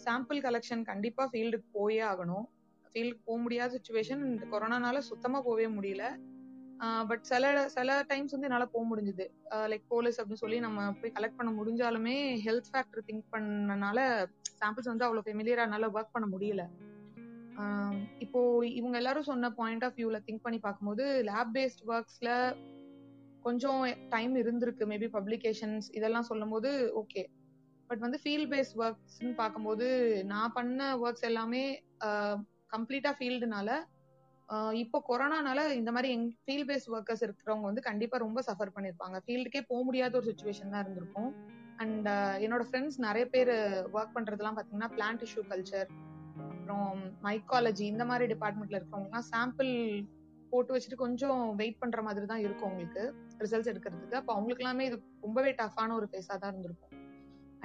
சாம்பிள் 0.04 0.40
கலெக்ஷன் 0.46 0.82
கண்டிப்பா 0.90 1.24
ஃபீல்டுக்கு 1.32 1.68
போயே 1.78 2.02
ஆகணும். 2.10 2.44
ஃபீல்டுக்கு 2.92 3.22
போக 3.24 3.38
முடியாத 3.44 3.70
சுச்சுவேஷன் 3.76 4.22
இந்த 4.30 4.46
கொரோனானால 4.52 4.98
சுத்தமா 5.10 5.40
போவே 5.48 5.66
முடியல. 5.76 6.04
பட் 7.08 7.24
சில 7.30 7.44
சில 7.74 7.96
டைம்ஸ் 8.10 8.34
வந்து 8.34 8.48
என்னால 8.48 8.66
போக 8.74 8.84
முடிஞ்சது. 8.90 9.24
லைக் 9.72 9.84
போலீஸ் 9.92 10.18
அப்படின்னு 10.20 10.42
சொல்லி 10.44 10.58
நம்ம 10.66 10.86
போய் 11.00 11.12
கலெக்ட் 11.18 11.38
பண்ண 11.40 11.50
முடிஞ்சாலுமே 11.58 12.14
ஹெல்த் 12.46 12.70
ஃபேக்டர் 12.72 13.06
திங்க் 13.08 13.26
பண்ணனால 13.34 13.98
சாம்பிள்ஸ் 14.60 14.90
வந்து 14.92 15.06
அவ்வளவு 15.06 15.26
ஃபெமிலியரா 15.26 15.66
என்னால 15.66 15.90
ஒர்க் 15.96 16.14
பண்ண 16.16 16.28
முடியல. 16.34 16.64
இப்போ 18.24 18.40
இவங்க 18.78 18.96
எல்லாரும் 19.00 19.28
சொன்ன 19.30 19.50
பாயிண்ட் 19.60 19.84
ஆஃப் 19.86 19.96
வியூல 19.96 20.18
திங்க் 20.26 20.44
பண்ணி 20.44 20.58
பார்க்கும்போது 20.66 21.04
லேப் 21.30 21.50
பேஸ்ட் 21.56 21.82
ஒர்க்ஸ்ல 21.92 22.30
கொஞ்சம் 23.46 23.82
டைம் 24.08 24.32
இருந்திருக்கு. 24.42 24.84
மேபி 24.92 25.08
பப்ளிகேஷன்ஸ் 25.16 25.88
இதெல்லாம் 25.98 26.28
சொல்லும் 26.30 26.52
போது 26.54 26.70
ஓகே 27.02 27.22
பட் 27.90 28.02
வந்து 28.06 28.18
ஃபீல்ட் 28.22 28.50
பேஸ்ட் 28.52 28.76
ஒர்க்ஸ்னு 28.82 29.32
பார்க்கும்போது 29.40 29.86
நான் 30.32 30.52
பண்ண 30.58 30.90
ஒர்க்ஸ் 31.04 31.28
எல்லாமே 31.30 31.62
கம்ப்ளீட்டா 32.74 33.12
ஃபீல்டுனால 33.18 33.70
இப்போ 34.82 34.98
கொரோனானால 35.08 35.60
இந்த 35.78 35.90
மாதிரி 35.94 36.08
எங் 36.14 36.28
ஃபீல்ட் 36.44 36.68
பேஸ்ட் 36.68 36.90
ஒர்க்கர்ஸ் 36.94 37.24
இருக்கிறவங்க 37.26 37.66
வந்து 37.68 37.82
கண்டிப்பா 37.88 38.16
ரொம்ப 38.24 38.40
சஃபர் 38.48 38.72
பண்ணிருப்பாங்க. 38.76 39.16
ஃபீல்டுக்கே 39.24 39.60
போக 39.68 39.80
முடியாத 39.88 40.16
ஒரு 40.20 40.26
சுச்சுவேஷன் 40.30 40.72
தான் 40.72 40.82
இருந்திருக்கும். 40.84 41.30
அண்ட் 41.82 42.08
என்னோட 42.44 42.62
ஃப்ரெண்ட்ஸ் 42.68 42.98
நிறைய 43.06 43.26
பேர் 43.34 43.52
ஒர்க் 43.96 44.16
பண்றதுலாம் 44.16 44.56
பாத்தீங்கன்னா 44.58 44.90
பிளான்ட் 44.96 45.22
இஷ்யூ 45.26 45.44
கல்ச்சர் 45.50 45.90
அப்புறம் 46.48 46.98
மைக்காலஜி 47.26 47.84
இந்த 47.92 48.04
மாதிரி 48.10 48.26
டிபார்ட்மெண்ட்ல 48.34 48.78
இருக்கிறவங்கலாம் 48.78 49.28
சாம்பிள் 49.32 49.72
போட்டு 50.52 50.74
வச்சுட்டு 50.74 51.02
கொஞ்சம் 51.04 51.42
வெயிட் 51.60 51.80
பண்ற 51.82 52.02
மாதிரி 52.06 52.26
தான் 52.32 52.44
இருக்கும் 52.46 52.70
உங்களுக்கு 52.72 53.02
ரிசல்ட்ஸ் 53.44 53.70
எடுக்கிறதுக்கு. 53.72 54.20
அப்போ 54.20 54.32
அவங்களுக்கு 54.36 54.64
எல்லாமே 54.64 54.86
இது 54.90 54.98
ரொம்பவே 55.26 55.52
டஃபான 55.62 55.94
ஒரு 56.00 56.08
ஃபேஸா 56.12 56.36
தான் 56.42 56.52
இருந்திருக்கும். 56.52 56.89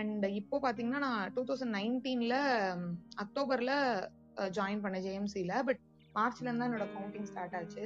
அண்ட் 0.01 0.25
இப்போ 0.39 0.55
பாத்தீங்கன்னா 0.65 1.01
நான் 1.07 1.31
டூ 1.35 1.41
தௌசண்ட் 1.49 1.75
நைன்டீன்ல 1.79 2.37
அக்டோபர்ல 3.23 3.73
ஜாயின் 4.57 4.83
பண்ணேன் 4.83 5.05
ஜேஎம்சில 5.05 5.63
பட் 5.67 5.81
மார்ச்ல 6.17 6.47
இருந்தா 6.47 6.67
என்னோட 6.69 6.87
கவுண்டிங் 6.95 7.27
ஸ்டார்ட் 7.31 7.55
ஆச்சு. 7.59 7.85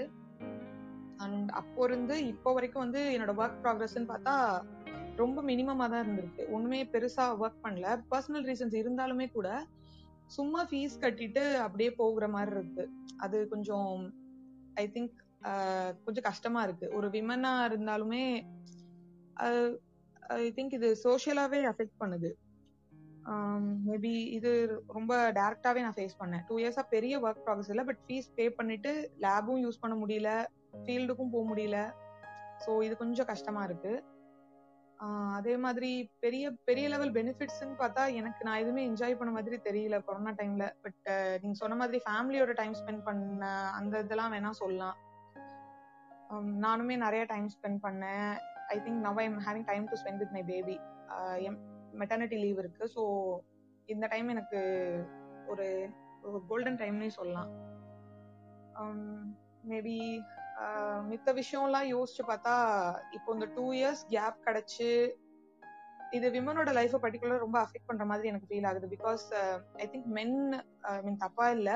அண்ட் 1.24 1.50
அப்போ 1.60 1.84
இருந்து 1.88 2.16
இப்போ 2.34 2.50
வரைக்கும் 2.58 2.84
வந்து 2.86 3.02
என்னோட 3.16 3.34
ஒர்க் 3.42 3.60
ப்ராக்ரஸ்ன்னு 3.64 4.12
பார்த்தா 4.12 4.36
ரொம்ப 5.22 5.40
மினிமமா 5.50 5.86
தான் 5.92 6.04
இருந்திருக்கு. 6.04 6.44
ஒண்ணுமே 6.56 6.80
பெருசா 6.94 7.26
ஒர்க் 7.44 7.64
பண்ணல. 7.66 7.88
பர்சனல் 8.12 8.48
ரீசன்ஸ் 8.50 8.78
இருந்தாலுமே 8.82 9.28
கூட 9.38 9.50
சும்மா 10.38 10.62
ஃபீஸ் 10.70 11.02
கட்டிட்டு 11.04 11.44
அப்படியே 11.66 11.92
போகிற 12.02 12.26
மாதிரி 12.36 12.52
இருக்கு. 12.58 12.84
அது 13.26 13.38
கொஞ்சம் 13.54 13.92
ஐ 14.84 14.86
திங்க் 14.96 15.16
கொஞ்சம் 16.06 16.28
கஷ்டமா 16.30 16.62
இருக்கு. 16.68 16.88
ஒரு 16.98 17.08
விமனா 17.16 17.54
இருந்தாலுமே 17.70 18.24
ஐ 20.36 20.52
திங்க் 20.58 20.78
இது 20.78 20.90
சோஷியலாவே 21.08 21.60
அஃபெக்ட் 21.74 22.00
பண்ணுது. 22.04 22.32
Um, 23.32 23.64
மேபி 23.88 24.12
இது 24.36 24.52
ரொம்ப 24.96 25.14
டேரக்டாவே 25.38 25.82
நான் 25.86 25.96
ஃபேஸ் 25.98 26.16
பண்ணேன். 26.20 26.44
டூ 26.48 26.56
இயர்ஸா 26.62 26.84
பெரிய 26.94 27.14
ஒர்க் 27.26 27.42
ப்ராசஸ் 27.46 27.70
இல்லை 27.74 27.84
பட் 27.90 28.00
ஃபீஸ் 28.06 28.30
பே 28.38 28.46
பண்ணிட்டு 28.60 28.92
லேபும் 29.26 29.62
யூஸ் 29.64 29.82
பண்ண 29.84 29.96
முடியல 30.04 30.30
ஃபீல்டுக்கும் 30.86 31.34
போக 31.34 31.44
முடியல. 31.52 31.80
ஸோ 32.64 32.72
இது 32.86 32.96
கொஞ்சம் 33.02 33.30
கஷ்டமா 33.32 33.64
இருக்கு. 33.70 33.94
Uh, 35.04 35.30
அதே 35.40 35.54
மாதிரி 35.66 35.92
பெரிய 36.24 36.46
பெரிய 36.70 36.86
லெவல் 36.94 37.14
பெனிஃபிட்ஸ்ன்னு 37.18 37.76
பார்த்தா 37.82 38.06
எனக்கு 38.20 38.42
நான் 38.48 38.62
எதுவுமே 38.64 38.82
என்ஜாய் 38.90 39.20
பண்ண 39.20 39.34
மாதிரி 39.36 39.60
தெரியல 39.68 40.00
கொரோனா 40.08 40.34
டைம்ல 40.40 40.66
பட் 40.86 41.08
நீங்க 41.42 41.58
சொன்ன 41.64 41.78
மாதிரி 41.82 42.00
ஃபேமிலியோட 42.08 42.54
டைம் 42.62 42.76
ஸ்பெண்ட் 42.82 43.06
பண்ண 43.10 43.52
அந்த 43.80 44.04
இதெல்லாம் 44.06 44.34
வேணா 44.36 44.54
சொல்லலாம். 44.62 44.98
Um, 46.32 46.48
நானுமே 46.66 46.98
நிறைய 47.06 47.24
டைம் 47.34 47.50
ஸ்பெண்ட் 47.58 47.82
பண்ணேன். 47.88 48.34
I 48.76 48.78
think 48.86 49.02
now 49.08 49.20
I'm 49.26 49.38
having 49.48 49.68
time 49.72 49.86
to 49.92 49.98
spend 50.02 50.22
with 50.24 50.36
my 50.38 50.44
baby 50.52 50.78
maternity 52.02 52.38
leave 52.46 52.60
இருக்கு. 52.64 52.84
ஸோ 52.96 53.04
இந்த 53.94 54.08
டைம் 54.08 54.28
எனக்கு 54.36 54.60
ஒரு 55.52 55.68
கோல்டன் 56.50 56.82
டைம்னே 56.84 57.12
சொல்லலாம். 57.20 57.52
Um, 58.82 59.00
மேபி 59.70 59.96
uh, 60.64 61.00
மித்த 61.08 61.30
விஷயம்லாம் 61.40 61.88
யோசிச்சு 61.94 62.24
பார்த்தா 62.30 62.54
இப்போ 63.18 63.30
இந்த 63.36 63.48
டூ 63.56 63.66
இயர்ஸ் 63.80 64.04
கேப் 64.14 64.38
கிடைச்சு 64.46 64.90
இது 66.18 66.28
விமனோட 66.36 66.70
லைஃப் 66.78 66.96
பர்டிகுலர் 67.04 67.44
ரொம்ப 67.46 67.58
அஃபெக்ட் 67.64 67.90
பண்ற 67.90 68.06
மாதிரி 68.12 68.30
எனக்கு 68.32 68.50
ஃபீல் 68.52 68.68
ஆகுது. 68.70 68.88
Because 68.94 69.26
I 69.84 69.86
think 69.94 70.08
men 70.18 70.38
I 70.92 70.94
mean 71.08 71.20
தப்பா 71.26 71.48
இல்ல. 71.58 71.72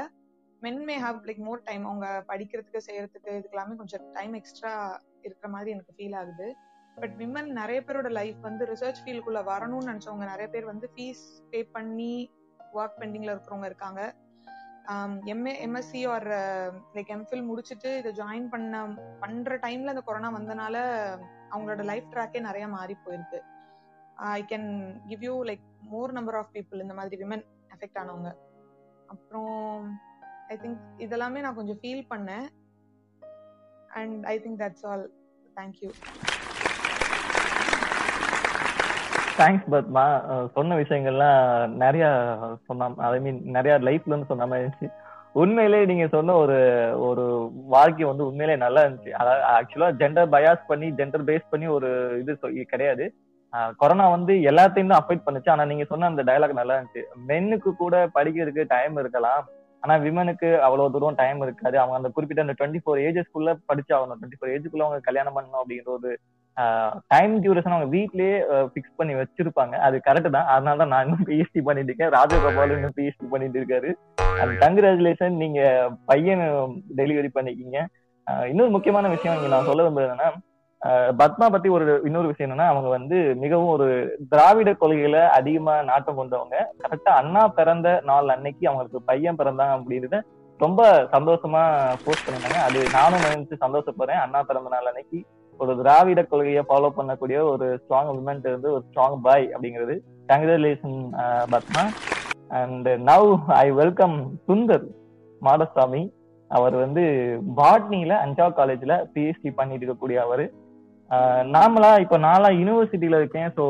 Men 0.62 0.82
may 0.90 0.96
have 1.06 1.20
like 1.30 1.42
more 1.48 1.66
time 1.70 1.84
அவங்க 1.90 2.08
படிக்கிறதுக்கு 2.32 2.82
செய்யறதுக்கு 2.88 3.32
இதுக்கெல்லாமே 3.40 3.76
கொஞ்சம் 3.82 4.06
டைம் 4.18 4.34
எக்ஸ்ட்ரா 4.40 4.74
இருக்கிற 5.26 5.50
மாதிரி 5.56 5.74
எனக்கு 5.76 5.96
ஃபீல் 5.98 6.18
ஆகுது. 6.22 6.48
பட் 7.00 7.16
விமன் 7.22 7.50
நிறைய 7.60 7.80
பேரோட 7.88 8.10
லைஃப் 8.18 8.40
வந்து 8.48 8.64
ரிசர்ச் 8.72 9.00
ஃபீல்டுக்குள்ள 9.04 9.40
வரணும்னு 9.52 9.90
நினைச்சவங்க 9.92 10.26
நிறைய 10.32 10.48
பேர் 10.54 10.72
வந்து 10.72 10.88
ஃபீஸ் 10.96 11.24
பே 11.52 11.60
பண்ணி 11.78 12.14
ஒர்க் 12.80 13.00
பெண்டிங்ல 13.02 13.34
இருக்கிறவங்க 13.34 13.70
இருக்காங்க. 13.72 14.02
MA 15.34 15.54
MSc 15.66 16.02
or 16.14 16.28
like 16.96 17.12
MPhil 17.16 17.44
முடிச்சுட்டு 17.50 17.90
இதை 18.00 18.12
ஜாயின் 18.20 18.48
பண்ண 18.54 18.82
பண்ற 19.24 19.58
டைம்ல 19.66 19.94
இந்த 19.94 20.04
கொரோனா 20.08 20.30
வந்தனால 20.38 20.76
அவங்களோட 21.54 21.84
லைஃப் 21.92 22.10
ட்ராக்கே 22.14 22.40
நிறைய 22.48 22.68
மாறி 22.76 22.96
போயிருக்கு. 23.06 23.40
I 24.38 24.42
can 24.52 24.70
give 25.10 25.24
you 25.28 25.36
like 25.50 25.66
more 25.94 26.16
number 26.18 26.40
of 26.42 26.52
people 26.56 26.84
இந்த 26.86 26.96
மாதிரி 27.00 27.22
விமன் 27.24 27.46
எஃபெக்ட் 27.76 28.00
ஆனவங்க. 28.04 28.32
அப்புறம் 29.14 29.88
ஐ 30.54 30.58
திங்க் 30.64 30.82
இதெல்லாமே 31.06 31.42
நான் 31.48 31.60
கொஞ்சம் 31.62 31.82
ஃபீல் 31.84 32.06
பண்ணேன். 32.14 32.48
And 34.02 34.26
I 34.34 34.36
think 34.46 34.62
that's 34.64 34.86
all 34.92 35.06
thank you 35.60 35.92
thanks 39.38 39.70
Padma 39.74 40.04
சொன்ன 40.56 40.76
விஷயங்கள்லாம் 40.82 41.72
நிறைய 41.84 42.06
சொன்ன 42.68 42.90
ஐ 43.08 43.20
மீன் 43.26 43.40
நிறைய 43.56 43.74
லைஃப்ல 43.88 44.12
இருந்து 44.12 44.32
சொன்ன 44.32 44.48
மாதிரி 44.50 44.66
இருந்துச்சு. 44.66 44.90
உண்மையிலே 45.42 45.80
நீங்க 45.92 46.06
சொன்ன 46.16 46.36
ஒரு 46.44 46.58
ஒரு 47.08 47.24
வாழ்க்கை 47.76 48.06
வந்து 48.10 48.28
உண்மையிலே 48.30 48.56
நல்லா 48.64 48.82
இருந்துச்சு. 48.86 49.14
அதாவது 49.22 49.44
ஆக்சுவலா 49.56 49.90
ஜெண்டர் 50.02 50.30
பயாஸ் 50.36 50.70
பண்ணி 50.72 50.88
ஜெண்டர் 51.00 51.28
பேஸ் 51.30 51.52
பண்ணி 51.54 51.68
ஒரு 51.78 51.90
இது 52.22 52.34
கிடையாது. 52.74 53.06
கொரோனா 53.82 54.06
வந்து 54.16 54.34
எல்லாத்தையும் 54.50 54.92
தான் 54.92 55.02
அஃபெக்ட் 55.02 55.26
பண்ணுச்சு. 55.26 55.50
ஆனா 55.54 55.66
நீங்க 55.72 55.86
சொன்ன 55.92 56.10
அந்த 56.12 56.24
டயலாக் 56.30 56.60
நல்லா 56.60 56.78
இருந்துச்சு. 56.78 57.04
மென்னுக்கு 57.32 57.72
கூட 57.82 57.96
படிக்கிறதுக்கு 58.18 58.72
டைம் 58.76 58.96
இருக்கலாம். 59.04 59.44
ஆனா 59.84 59.96
விமனுக்கு 60.06 60.50
அவ்வளவு 60.66 60.94
தூரம் 60.94 61.20
டைம் 61.22 61.42
இருக்காது. 61.46 61.76
அவங்க 61.82 61.98
அந்த 62.00 62.10
குறிப்பிட்ட 62.16 62.46
அந்த 62.46 62.56
டுவெண்ட்டி 62.60 62.82
ஃபோர் 62.84 63.04
ஏஜஸ்க்குள்ள 63.08 63.52
படிச்சு 63.72 63.94
ஆகணும். 63.98 64.20
டுவெண்ட்டி 64.22 64.40
ஃபோர் 64.40 64.54
ஏஜ்க்குள்ள 64.56 64.86
அவங்க 64.88 65.08
கல்யாணம் 65.10 65.36
பண்ணணும் 65.38 65.62
அப்படின்ற 65.64 65.92
ஒரு 66.00 66.12
டைம் 67.14 67.34
டியூரேஷன் 67.44 67.76
அவங்க 67.76 67.90
வீட்லயே 67.96 68.36
ஃபிக்ஸ் 68.72 68.98
பண்ணி 69.00 69.14
வச்சிருப்பாங்க. 69.20 69.76
அது 69.88 69.98
கரெக்ட் 70.08 70.36
தான். 70.36 70.50
அதனால 70.54 70.78
தான் 70.82 70.92
நான் 70.94 71.06
இன்னும் 71.06 71.28
பிஎஸ்டி 71.30 71.62
பண்ணிட்டு 71.68 71.92
இருக்கேன். 71.92 72.14
ராஜகோபால் 72.18 72.76
இன்னும் 72.78 72.96
பிஎஸ்டி 72.98 73.28
பண்ணிட்டு 73.34 73.60
இருக்காரு. 73.62 73.92
அது 74.42 74.54
கங்க்ராச்சுலேஷன் 74.64 75.36
நீங்க 75.44 75.62
பையன் 76.12 76.44
டெலிவரி 77.02 77.32
பண்ணிக்கிங்க. 77.38 77.80
இன்னொரு 78.52 78.72
முக்கியமான 78.76 79.10
விஷயம் 79.16 79.38
இங்க 79.38 79.50
நான் 79.54 79.70
சொல்ல 79.70 79.84
விரும்புறது 79.84 80.10
என்னன்னா 80.10 80.32
பத்மா 81.22 81.46
பத்தி 81.52 81.68
ஒரு 81.76 81.86
இன்னொரு 82.08 82.30
விஷயம் 82.30 82.48
என்னன்னா 82.48 82.70
அவங்க 82.72 82.90
வந்து 82.96 83.18
மிகவும் 83.44 83.74
ஒரு 83.76 83.86
திராவிட 84.32 84.70
கொள்கையில 84.82 85.18
அதிகமா 85.38 85.76
நாட்டம் 85.90 86.18
கொண்டவங்க. 86.20 86.56
கரெக்டா 86.84 87.12
அண்ணா 87.20 87.44
பிறந்த 87.60 87.90
நாள் 88.10 88.34
அன்னைக்கு 88.36 88.64
அவங்களுக்கு 88.70 89.08
பையன் 89.12 89.40
பிறந்தாங்க 89.42 89.76
அப்படின்றத 89.78 90.20
ரொம்ப 90.60 90.82
சந்தோஷமா 91.14 91.62
போஸ்ட் 92.04 92.26
பண்ணிருந்தாங்க 92.26 92.60
அது 92.68 92.80
நானும் 92.98 93.24
நினைச்சு 93.28 93.64
சந்தோஷப்படுறேன். 93.64 94.22
அண்ணா 94.26 94.42
பிறந்த 94.50 94.72
நாள் 94.76 94.90
அன்னைக்கு 94.92 95.20
ஒரு 95.60 95.74
திராவிட 95.80 96.22
கொள்கையை 96.24 96.64
ஃபாலோ 96.70 96.90
பண்ணக்கூடிய 96.98 97.38
ஒரு 97.52 97.68
ஸ்ட்ராங் 97.82 98.12
உமன் 98.14 98.42
இருந்து 98.50 98.70
ஒரு 98.76 98.84
ஸ்ட்ராங் 98.88 99.18
பாய் 99.28 99.46
அப்படிங்கிறது 99.54 99.96
congratulation 100.30 100.98
Padma. 101.54 101.84
And 102.60 102.90
now 103.10 103.30
I 103.62 103.68
welcome 103.82 104.18
Sundar 104.48 104.86
Madasamy 105.42 106.04
அவர் 106.52 106.76
வந்து 106.76 107.04
பாட்னியில 107.60 108.14
அஞ்சா 108.26 108.48
காலேஜ்ல 108.58 108.96
பிஹெச்டி 109.14 109.52
பண்ணிட்டு 109.60 109.84
இருக்கக்கூடிய 109.84 110.18
அவர். 110.26 110.44
நாமளா 111.56 111.92
இப்ப 112.04 112.18
நாளா 112.28 112.50
யூனிவர்சிட்டியில 112.60 113.20
இருக்கேன் 113.22 113.50
ஸோ 113.58 113.66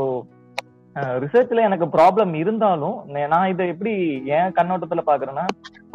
ரிசர்ச்ல 1.24 1.64
எனக்கு 1.68 1.86
ப்ராப்ளம் 1.96 2.34
இருந்தாலும் 2.41 2.98
நான் 3.34 3.52
இதை 3.54 3.66
எப்படி 3.74 3.94
என் 4.38 4.56
கண்ணோட்டத்துல 4.58 5.04
பாக்குறேன்னா 5.08 5.46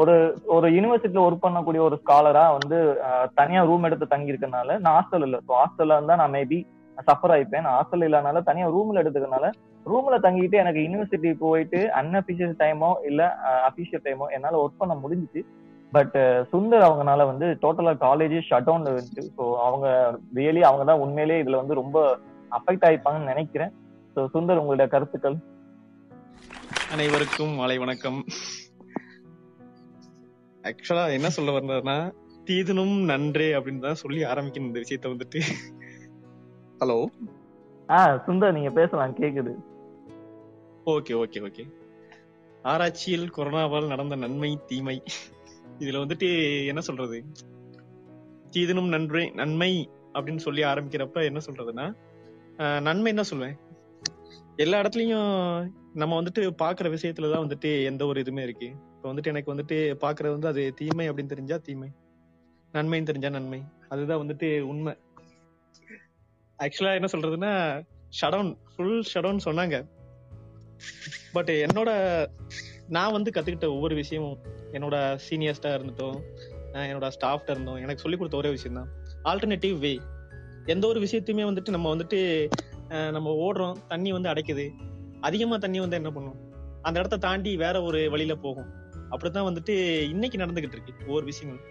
ஒரு 0.03 0.15
ஒரு 0.57 0.67
யூனிவர்சிட்டியில 0.77 1.25
ஒர்க் 1.27 1.45
பண்ணக்கூடிய 1.45 1.83
ஒரு 1.89 1.97
ஸ்காலரா 2.03 2.45
வந்து 2.57 2.79
தனியா 3.41 3.61
ரூம் 3.69 3.87
எடுத்து 3.89 4.13
தங்கி 4.13 4.33
இருக்கனால 4.33 4.79
நான் 4.85 4.97
ஹாஸ்டல் 4.99 5.27
இல்ல. 5.29 5.39
ஸோ 5.47 5.53
ஹாஸ்டல்ல 5.61 5.97
இருந்தா 5.99 6.17
நான் 6.23 6.35
மேபி 6.37 6.59
சஃபர் 7.09 7.35
ஆயிப்பேன். 7.35 7.69
ஹாஸ்டல் 7.75 8.05
இல்லாதனால 8.07 8.43
தனியா 8.51 8.69
ரூம்ல 8.77 9.03
எடுத்துக்கனால 9.03 9.49
ரூம்ல 9.87 10.17
தங்கிட்டு 10.25 10.57
எனக்கு 10.63 10.81
யூனிவர்சிட்டி 10.87 11.31
போயிட்டு 11.43 11.81
அன்அபிஷியல் 12.01 12.55
டைமோ 12.63 12.91
இல்ல 13.11 13.21
அபிஷியல் 13.69 14.05
டைமோ 14.07 14.27
என்னால 14.37 14.61
ஒர்க் 14.65 14.81
பண்ண 14.83 14.95
முடிஞ்சுச்சு. 15.03 15.43
பட் 15.93 16.17
சுந்தர் 16.53 16.87
அவங்கனால 16.87 17.25
வந்து 17.33 17.47
டோட்டலா 17.63 17.93
காலேஜே 18.07 18.41
ஷட் 18.49 18.67
டவுன்ல 18.67 18.91
இருந்துச்சு 18.95 19.23
ஸோ 19.37 19.45
அவங்க 19.67 19.87
ரியலி 20.39 20.63
அவங்க 20.69 20.85
தான் 20.91 21.03
உண்மையிலேயே 21.05 21.43
இதுல 21.45 21.61
வந்து 21.63 21.81
ரொம்ப 21.83 21.99
அஃபெக்ட் 22.53 22.87
ஆயிருப்பாங்கன்னு 22.89 23.33
நினைக்கிறேன். 23.33 23.73
சுந்தர் 24.35 24.61
உங்களுடைய 24.61 24.87
கருத்துக்கள்? 24.95 25.37
அனைவருக்கும் 26.95 27.53
மாலை 27.61 27.77
வணக்கம். 27.79 28.19
ஆக்சுவலா 30.69 31.05
என்ன 31.17 31.29
சொல்ல 31.37 31.53
வர்றதுன்னா 31.57 31.97
தீதனும் 32.49 32.95
நன்றே 33.11 33.49
அப்படின்னு 33.59 33.85
தான் 33.87 34.01
சொல்லி 34.03 34.21
ஆரம்பிக்கணும் 34.31 34.69
இந்த 34.71 34.81
விஷயத்த 34.85 35.13
வந்துட்டு. 35.15 35.41
ஹலோ 36.81 36.99
ஆ 37.89 37.99
சுந்தர் 38.27 38.57
நீங்க 38.57 38.71
பேசலாம் 38.71 39.19
கேக்குது. 39.21 39.53
ஓகே 40.95 41.15
ஓகே 41.23 41.43
ஓகே 41.49 41.65
ஆராய்ச்சியில் 42.63 43.33
கொரோனாவால் 43.37 43.93
நடந்த 43.93 44.17
நன்மை 44.17 44.51
தீமை. 44.67 44.97
இதுல 45.83 46.03
வந்துட்டு 46.05 46.29
என்ன 46.67 46.81
சொல்றது? 46.81 47.19
தீதனும் 48.55 48.93
நன்றே 48.95 49.25
நன்மை 49.41 49.73
அப்படின்னு 50.15 50.45
சொல்லி 50.47 50.63
ஆரம்பிக்கிறப்ப 50.63 51.25
என்ன 51.31 51.41
சொல்றதுன்னா 51.47 51.87
நன்மை 52.87 53.11
என்ன 53.15 53.25
சொல்லுவேன் 53.31 53.57
எல்லா 54.59 54.81
இடத்துலயும் 54.81 55.71
நம்ம 55.95 56.23
வந்துட்டு 56.23 56.41
பாக்குற 56.63 56.87
விஷயத்துலதான் 56.95 57.43
வந்துட்டு 57.45 57.85
எந்த 57.85 58.07
ஒரு 58.07 58.21
இதுவுமே 58.21 58.43
இருக்கு. 58.43 58.67
இப்ப 58.67 59.15
வந்துட்டு 59.15 59.25
எனக்கு 59.25 59.55
வந்துட்டு 59.55 59.77
பாக்குறது 60.01 60.31
வந்து 60.31 60.49
அது 60.49 60.75
தீமை 60.75 61.11
அப்படின்னு 61.11 61.27
தெரிஞ்சா 61.27 61.57
தீமை. 61.57 61.89
நன்மைன்னு 62.73 63.03
தெரிஞ்சா 63.03 63.29
நன்மை. 63.29 63.63
அதுதான் 63.89 64.21
வந்துட்டு 64.21 64.61
உண்மை. 64.61 64.97
ஆக்சுவலா 66.59 66.95
என்ன 66.95 67.09
சொல்றதுன்னா 67.13 67.53
ஷடவுன் 68.21 68.57
ஃபுல் 68.77 69.05
ஷடவுன் 69.15 69.45
சொன்னாங்க. 69.45 69.89
பட் 71.33 71.49
என்னோட 71.49 71.91
நான் 72.89 73.13
வந்து 73.13 73.31
கத்துக்கிட்ட 73.35 73.67
ஒவ்வொரு 73.69 73.95
விஷயமும் 73.95 74.39
என்னோட 74.73 75.19
சீனியர்ஸ்டா 75.31 75.71
இருந்துட்டும் 75.77 76.19
என்னோட 76.73 77.11
ஸ்டாஃப்ட 77.21 77.51
இருந்தோம் 77.51 77.77
எனக்கு 77.77 78.03
சொல்லி 78.03 78.17
கொடுத்த 78.17 78.39
ஒரே 78.39 78.51
விஷயம் 78.51 78.79
தான் 78.79 78.91
ஆல்டர்னேட்டிவ் 79.25 79.79
வே 79.79 80.01
எந்த 80.65 80.87
ஒரு 80.87 81.01
விஷயத்தையுமே 81.01 81.45
வந்துட்டு 81.51 81.69
நம்ம 81.69 81.95
வந்துட்டு 81.95 82.21
நம்ம 83.17 83.29
ஓடுறோம் 83.45 83.79
தண்ணி 83.89 84.11
வந்து 84.17 84.33
அடைக்குது. 84.33 84.67
அதிகமா 85.21 85.57
தண்ணி 85.65 85.79
வந்து 85.85 85.99
என்ன 86.01 86.11
பண்ணும்? 86.11 86.39
அந்த 86.83 86.97
இடத்த 86.99 87.17
தாண்டி 87.27 87.53
வேற 87.65 87.77
ஒரு 87.83 88.01
வழியில 88.11 88.35
போகும். 88.45 88.69
அப்படித்தான் 89.11 89.49
வந்துட்டு 89.49 89.75
இன்னைக்கு 90.13 90.39
நடந்துகிட்டு 90.43 90.77
இருக்கு 90.77 90.93
ஒவ்வொரு 91.07 91.25
விஷயங்களும். 91.25 91.67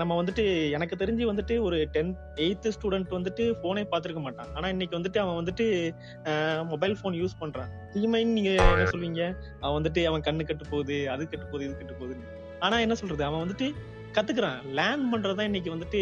நம்ம 0.00 0.12
வந்துட்டு 0.20 0.44
எனக்கு 0.70 0.94
தெரிஞ்சு 1.00 1.24
வந்துட்டு 1.30 1.54
ஒரு 1.60 1.78
டென்த் 1.94 2.20
எயித்து 2.44 2.68
ஸ்டூடெண்ட் 2.76 3.10
வந்துட்டு 3.16 3.44
போனே 3.64 3.82
பார்த்திருக்க 3.90 4.20
மாட்டான். 4.26 4.50
ஆனா 4.54 4.66
இன்னைக்கு 4.68 4.98
வந்துட்டு 4.98 5.18
அவன் 5.24 5.38
வந்துட்டு 5.40 5.66
மொபைல் 6.70 6.96
போன் 7.02 7.18
யூஸ் 7.22 7.38
பண்றான். 7.40 7.72
தீமைன்னு 7.94 8.36
நீங்க 8.38 8.50
என்ன 8.50 8.86
சொல்வீங்க? 8.94 9.22
அவன் 9.60 9.76
வந்துட்டு 9.78 10.02
அவன் 10.10 10.26
கண்ணு 10.28 10.48
கெட்டு 10.50 10.66
போகுது 10.70 10.96
அது 11.14 11.28
கெட்டு 11.28 11.46
போகுது 11.46 11.66
இது 11.68 11.76
கெட்டு 11.76 11.98
போகுதுன்னு. 12.00 12.26
ஆனா 12.60 12.78
என்ன 12.86 12.94
சொல்றது? 12.94 13.24
அவன் 13.28 13.42
வந்துட்டு 13.44 13.68
கத்துக்கிறான். 14.16 14.60
லேர்ன் 14.78 15.06
பண்றதுதான் 15.12 15.48
இன்னைக்கு 15.50 15.74
வந்துட்டு 15.76 16.00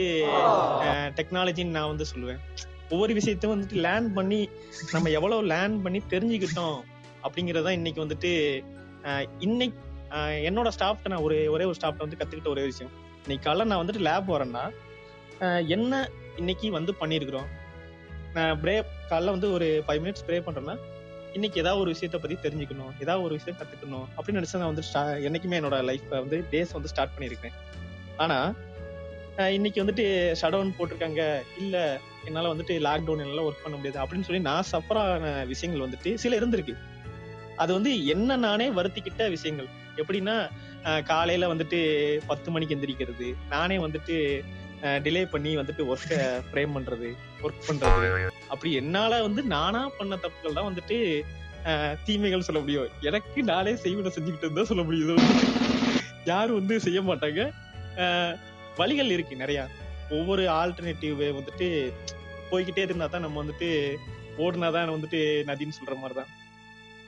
டெக்னாலஜின்னு 1.18 1.76
நான் 1.78 1.92
வந்து 1.92 2.06
சொல்லுவேன். 2.14 2.42
ஒவ்வொரு 2.90 3.12
விஷயத்தையும் 3.14 3.54
வந்துட்டு 3.54 3.78
லேர்ன் 3.82 4.08
பண்ணி 4.12 4.40
நம்ம 4.92 5.10
எவ்வளவு 5.10 5.46
லேர்ன் 5.46 5.82
பண்ணி 5.82 6.00
தெரிஞ்சுக்கிட்டோம் 6.10 6.78
அப்படிங்கறதா 7.22 7.70
இன்னைக்கு 7.70 8.04
வந்துட்டு 8.04 8.30
இன்னைக்கு 9.40 9.78
என்னோட 10.42 10.68
ஸ்டாஃப்ட்ட 10.68 11.08
நான் 11.08 11.22
ஒரே 11.22 11.46
ஒரே 11.46 11.64
ஒரு 11.64 11.74
ஸ்டாஃப்ட்ட 11.74 12.04
வந்து 12.04 12.16
கத்துக்கிட்ட 12.16 12.48
ஒரே 12.48 12.64
விஷயம். 12.64 12.92
இன்னைக்கு 13.24 13.44
காலைல 13.46 13.64
நான் 13.64 13.82
வந்துட்டு 13.82 14.02
லேப் 14.02 14.28
வரேன்னா 14.34 14.64
என்ன 15.68 15.92
இன்னைக்கு 16.36 16.70
வந்து 16.70 16.92
பண்ணியிருக்கிறோம்? 17.00 17.48
நான் 18.34 18.60
ப்ரே 18.62 18.74
காலைல 19.10 19.30
வந்து 19.30 19.50
ஒரு 19.52 19.66
ஃபைவ் 19.86 20.00
மினிட்ஸ் 20.00 20.24
ப்ரே 20.26 20.38
பண்றேன்னா 20.40 20.74
இன்னைக்கு 21.34 21.60
ஏதாவது 21.60 21.80
ஒரு 21.80 21.90
விஷயத்த 21.94 22.16
பத்தி 22.16 22.36
தெரிஞ்சுக்கணும் 22.42 22.92
ஏதாவது 23.00 23.24
ஒரு 23.24 23.34
விஷயம் 23.34 23.58
கத்துக்கணும் 23.58 24.06
அப்படின்னு 24.16 24.38
நினைச்சு 24.40 24.60
நான் 24.60 24.72
வந்து 24.72 24.84
ஸ்டா- 24.88 25.18
என்னைக்குமே 25.26 25.58
என்னோட 25.60 25.78
லைஃப் 25.84 26.06
வந்து 26.16 26.38
டேஸ் 26.52 26.72
வந்து 26.72 26.88
ஸ்டார்ட் 26.88 27.14
பண்ணியிருக்கேன் 27.16 27.56
ஆனா 28.16 28.38
இன்னைக்கு 29.54 29.82
வந்துட்டு 29.82 30.04
ஷடவுன் 30.40 30.76
போட்டிருக்காங்க. 30.76 31.22
இல்ல 31.58 31.76
என்னால 32.24 32.52
வந்துட்டு 32.52 32.74
லாக்டவுன் 32.80 33.22
என்னால 33.22 33.44
ஒர்க் 33.44 33.64
பண்ண 33.64 33.76
முடியாது 33.76 33.98
அப்படின்னு 34.02 34.22
சொல்லி 34.22 34.40
நான் 34.42 34.68
சஃபர் 34.70 35.00
ஆன 35.02 35.32
விஷயங்கள் 35.44 35.84
வந்துட்டு 35.86 36.14
சில 36.14 36.38
இருந்திருக்கு. 36.38 36.74
அது 37.56 37.72
வந்து 37.72 38.06
என்ன 38.06 38.36
நானே 38.42 38.70
வருத்திக்கிட்ட 38.70 39.30
விஷயங்கள். 39.30 39.68
எப்படின்னா 39.96 40.36
காலையில 41.04 41.44
வந்துட்டு 41.48 41.78
பத்து 42.26 42.50
மணிக்கு 42.50 42.74
எந்திரிக்கிறது 42.76 43.28
நானே 43.48 43.78
வந்துட்டு 43.78 44.16
டிலே 45.02 45.22
பண்ணி 45.26 45.56
வந்துட்டு 45.56 45.82
ஒர்க்கை 45.86 46.18
ஃப்ரேம் 46.48 46.74
பண்றது 46.74 47.08
ஒர்க் 47.42 47.66
பண்றது. 47.68 48.08
அப்படி 48.48 48.72
என்னால 48.74 49.22
வந்து 49.22 49.42
நானா 49.48 49.90
பண்ண 49.98 50.14
தப்புகள் 50.16 50.52
தான் 50.52 50.68
வந்துட்டு 50.70 50.98
அஹ், 51.64 51.94
தீமைகள் 52.04 52.40
சொல்ல 52.40 52.60
முடியும். 52.60 52.90
எனக்கு 53.02 53.42
நானே 53.44 53.72
செய்வன 53.76 54.10
செஞ்சுக்கிட்டு 54.10 54.46
இருந்தா 54.46 54.64
சொல்ல 54.64 54.82
முடியுது 54.82 55.14
யாரும் 56.24 56.54
வந்து 56.54 56.80
செய்ய 56.80 57.00
மாட்டாங்க. 57.02 57.40
வழிகள் 58.76 59.10
இருக்கு 59.10 59.36
நிறைய. 59.36 59.68
ஒவ்வொரு 60.10 60.42
ஆல்டர்னேட்டிவ் 60.42 61.38
வந்துட்டு 61.38 61.92
போய்கிட்டே 62.50 62.78
இருந்தா 62.78 63.06
தான் 63.06 63.20
நம்ம 63.20 63.44
வந்துட்டு 63.44 63.96
ஓடுனாதான் 64.38 64.92
வந்துட்டு 64.92 65.20
நதின்னு 65.46 65.72
சொல்ற 65.78 65.96
மாதிரிதான். 65.96 66.26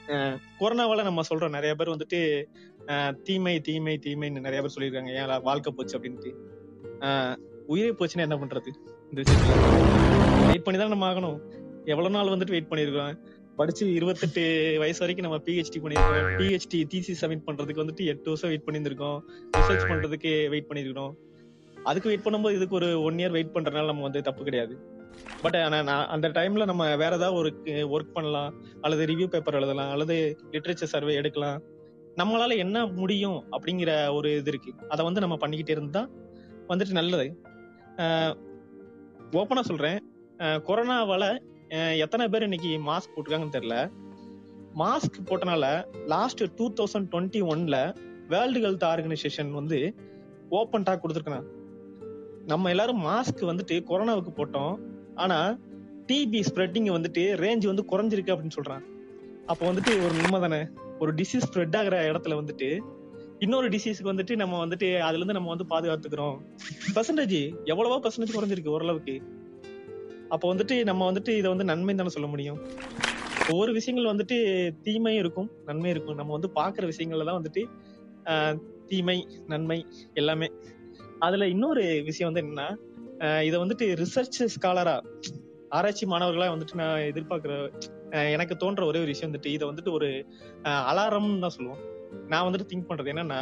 அஹ், 0.07 0.37
கொரோனாவால 0.59 1.03
நம்ம 1.03 1.21
சொல்றோம் 1.29 1.49
நிறைய 1.49 1.75
பேர் 1.75 1.89
வந்துட்டு 1.89 2.43
அஹ், 2.85 3.21
தீமை 3.21 3.59
தீமை 3.59 3.99
தீமைன்னு 4.03 4.39
நிறைய 4.39 4.61
பேர் 4.61 4.73
சொல்லியிருக்காங்க. 4.75 5.31
ஏன் 5.31 5.41
வாழ்க்கை 5.41 5.73
போச்சு 5.75 5.99
அப்படின்ட்டு. 5.99 6.31
அஹ், 6.99 7.35
உயிரே 7.67 7.89
போச்சுன்னா 7.89 8.19
என்ன 8.19 8.35
பண்றது? 8.35 8.67
இந்த 9.09 9.21
விஷயத்துல. 9.21 10.45
வெயிட் 10.45 10.63
பண்ணி 10.63 10.79
தான் 10.79 10.89
நம்ம 10.89 11.13
ஆகணும். 11.13 11.39
எவ்வளவு 11.85 12.09
நாள் 12.09 12.27
வந்துட்டு 12.27 12.49
வெயிட் 12.49 12.69
பண்ணிருக்கோம்? 12.69 13.17
படிச்சு 13.55 13.93
இருபத்தெட்டு 13.93 14.75
வயசு 14.79 14.99
வரைக்கும் 14.99 15.29
நம்ம 15.29 15.43
பிஹெச்டி 15.45 15.79
பண்ணிருக்கோம். 15.79 16.37
பிஹெச்டி 16.37 16.85
டிசி 16.93 17.15
சப்மிட் 17.21 17.47
பண்றதுக்கு 17.47 17.83
வந்துட்டு 17.83 18.05
எட்டு 18.05 18.23
வருஷம் 18.23 18.49
வெயிட் 18.49 18.65
பண்ணியிருந்திருக்கோம் 18.65 19.19
ரிசர்ச் 19.57 19.89
பண்றதுக்கு 19.89 20.49
வெயிட் 20.49 20.65
பண்ணிருக்கோம் 20.69 21.13
அதுக்கு 21.83 22.09
வெயிட் 22.09 22.25
பண்ணும்போது 22.25 22.57
இதுக்கு 22.57 22.77
ஒரு 22.79 22.89
ஒன் 23.07 23.19
இயர் 23.21 23.35
வெயிட் 23.35 23.53
பண்றதுனால 23.55 23.89
நம்ம 23.91 24.05
வந்து 24.07 24.21
தப்பு 24.27 24.43
கிடையாது. 24.47 24.73
பட் 25.43 25.57
ஆனா 25.63 25.77
நான் 25.89 26.09
அந்த 26.15 26.27
டைம்ல 26.37 26.65
நம்ம 26.71 26.83
வேற 27.01 27.11
ஏதாவது 27.19 27.37
ஒரு 27.39 27.49
ஒர்க் 27.93 28.15
பண்ணலாம் 28.15 28.53
அல்லது 28.81 29.03
ரிவ்யூ 29.11 29.27
பேப்பர் 29.33 29.57
எழுதலாம் 29.59 29.91
அல்லது 29.95 30.15
லிட்ரேச்சர் 30.53 30.93
சர்வே 30.93 31.15
எடுக்கலாம். 31.21 31.59
நம்மளால 32.19 32.57
என்ன 32.57 32.77
முடியும் 32.99 33.39
அப்படிங்கிற 33.55 33.91
ஒரு 34.17 34.29
இது 34.39 34.51
இருக்கு. 34.51 34.71
அதை 34.89 35.01
வந்து 35.07 35.23
நம்ம 35.23 35.37
பண்ணிக்கிட்டே 35.43 35.75
இருந்தா 35.77 36.01
வந்துட்டு 36.69 36.99
நல்லது. 36.99 37.27
ஓப்பனா 39.41 39.63
சொல்றேன். 39.69 39.99
கொரோனாவால 40.67 41.23
எத்தனை 42.03 42.25
பேர் 42.33 42.47
இன்னைக்கு 42.47 42.69
மாஸ்க் 42.89 43.13
போட்டிருக்காங்கன்னு 43.15 43.57
தெரியல. 43.57 43.77
மாஸ்க் 44.81 45.17
போட்டனால 45.29 45.65
லாஸ்ட் 46.13 46.43
டூ 46.57 46.65
தௌசண்ட் 46.79 47.09
டுவெண்ட்டி 47.13 47.41
ஒன்ல 47.53 47.77
வேர்ல்டு 48.33 48.59
ஹெல்த் 48.65 48.85
ஆர்கனைசேஷன் 48.91 49.51
வந்து 49.59 49.79
ஓப்பன் 50.59 50.85
டாக் 50.87 51.01
கொடுத்துருக்காங்க 51.03 51.45
நம்ம 52.49 52.69
எல்லாரும் 52.73 53.01
மாஸ்க் 53.07 53.41
வந்துட்டு 53.49 53.75
கொரோனாவுக்கு 53.89 54.31
போட்டோம். 54.37 54.73
ஆனா 55.23 55.37
டிபி 56.09 56.39
ஸ்ப்ரெட்டிங் 56.49 56.87
வந்துட்டு 56.95 57.23
ரேஞ்ச் 57.43 57.65
வந்து 57.71 57.83
குறைஞ்சிருக்கு 57.91 58.33
அப்படின்னு 58.33 58.57
சொல்றான் 58.57 58.83
அப்போ 59.51 59.63
வந்துட்டு 59.69 59.91
ஒரு 60.05 60.13
உண்மை 60.21 60.39
தானே 60.45 60.59
ஒரு 61.01 61.11
டிசீஸ் 61.19 61.45
ஸ்ப்ரெட் 61.49 61.75
ஆகுற 61.79 61.97
இடத்துல 62.09 62.33
வந்துட்டு 62.39 62.69
இன்னொரு 63.39 63.67
டிசீஸ்க்கு 63.73 64.11
வந்துட்டு 64.11 64.33
நம்ம 64.41 64.55
வந்துட்டு 64.65 64.87
அதுல 65.07 65.19
இருந்து 65.19 65.35
நம்ம 65.37 65.51
வந்து 65.53 65.67
பாதுகாத்துக்கிறோம். 65.73 66.37
பர்சன்டேஜ் 66.95 67.37
எவ்வளவோ 67.71 67.99
பர்சன்டேஜ் 68.05 68.35
குறைஞ்சிருக்கு 68.37 68.73
ஓரளவுக்கு. 68.75 69.15
அப்போ 70.33 70.45
வந்துட்டு 70.53 70.75
நம்ம 70.89 71.11
வந்துட்டு 71.11 71.31
இதை 71.41 71.47
வந்து 71.53 71.67
நன்மை 71.71 71.93
தானே 71.95 72.11
சொல்ல 72.15 72.27
முடியும்? 72.33 72.59
ஒவ்வொரு 73.51 73.71
விஷயங்கள் 73.77 74.11
வந்துட்டு 74.13 74.37
தீமையும் 74.87 75.21
இருக்கும் 75.23 75.49
நன்மை 75.65 75.89
இருக்கும். 75.93 76.19
நம்ம 76.21 76.31
வந்து 76.37 76.51
பாக்குற 76.59 76.83
விஷயங்கள்ல 76.91 77.27
தான் 77.29 77.39
வந்துட்டு 77.41 77.63
தீமை 78.91 79.17
நன்மை 79.47 79.79
எல்லாமே. 80.13 80.49
அதுல 81.19 81.47
இன்னொரு 81.53 81.83
விஷயம் 82.07 82.29
வந்து 82.29 82.43
என்னன்னா 82.43 82.67
இதை 83.47 83.55
வந்துட்டு 83.61 83.85
ரிசர்ச் 84.01 84.39
ஸ்காலரா 84.55 84.95
ஆராய்ச்சி 85.77 86.05
மாணவர்களா 86.05 86.47
வந்துட்டு 86.53 86.79
நான் 86.81 87.07
எதிர்பார்க்கிற 87.11 87.53
எனக்கு 88.35 88.55
தோன்ற 88.61 88.83
ஒரே 88.85 88.99
ஒரு 88.99 89.11
விஷயம் 89.13 89.31
வந்துட்டு 89.31 89.51
இதை 89.55 89.65
வந்துட்டு 89.69 89.91
ஒரு 89.91 90.09
அலாரம் 90.91 91.29
தான் 91.43 91.55
சொல்லுவோம். 91.55 91.81
நான் 92.27 92.45
வந்துட்டு 92.47 92.69
திங்க் 92.71 92.89
பண்றது 92.89 93.11
என்னன்னா 93.13 93.41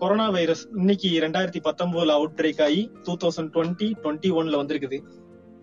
கொரோனா 0.00 0.26
வைரஸ் 0.36 0.64
இன்னைக்கு 0.76 1.08
ரெண்டாயிரத்தி 1.24 1.60
பத்தொன்பதுல 1.66 2.14
அவுட் 2.18 2.36
பிரேக் 2.40 2.62
ஆகி 2.62 2.82
டூ 3.02 3.12
தௌசண்ட் 3.22 3.52
டுவெண்ட்டி 3.56 3.88
டுவெண்ட்டி 4.02 4.30
ஒன்ல 4.38 4.60
வந்திருக்குது. 4.62 4.98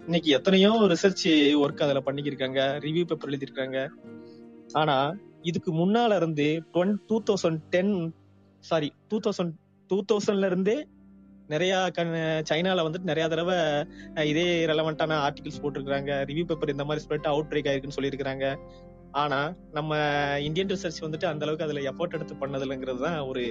இன்னைக்கு 0.06 0.30
எத்தனையோ 0.38 0.72
ரிசர்ச் 0.94 1.26
ஒர்க் 1.64 1.84
அதுல 1.86 2.02
பண்ணிக்கிருக்காங்க 2.06 2.60
ரிவ்யூ 2.86 3.04
பேப்பர் 3.10 3.30
எழுதிருக்காங்க. 3.30 3.80
ஆனா 4.82 4.98
இதுக்கு 5.42 5.72
முன்னால 5.82 6.16
இருந்து 6.16 6.48
two 7.10 7.18
thousand 7.30 7.60
ten 7.74 7.94
sorry 8.64 8.90
two 9.08 9.20
thousand 9.26 9.54
two 9.90 9.98
தௌசண்ட்ல 10.12 10.46
இருந்தே 10.46 10.78
நிறைய 11.48 11.74
சைனால 12.50 12.84
வந்துட்டு 12.88 13.10
நிறைய 13.12 13.26
தடவை 13.28 13.56
இதே 14.32 14.46
ரெலவெண்டான 14.72 15.18
ஆர்டிகல்ஸ் 15.28 15.62
போட்டிருக்காங்க 15.64 16.12
ரிவ்யூ 16.30 16.46
பேப்பர் 16.50 16.74
இந்த 16.76 16.86
மாதிரி 16.86 17.04
ஸ்ப்ரெட் 17.06 17.30
அவுட் 17.32 17.50
பிரேக் 17.52 17.70
ஆயிருக்குன்னு 17.70 17.98
சொல்லியிருக்காங்க 17.98 18.48
ஆனா 19.22 19.40
நம்ம 19.72 19.92
இந்தியன் 20.48 20.72
ரிசர்ச் 20.74 21.00
வந்துட்டு 21.06 21.26
அந்த 21.26 21.46
அளவுக்கு 21.46 21.66
அதுல 21.68 21.82
எஃபோர்ட் 21.92 22.16
எடுத்து 22.18 22.36
பண்ணதில்லைங்கிறது 22.42 23.02
தான் 23.06 23.20
ஒரு 23.30 23.44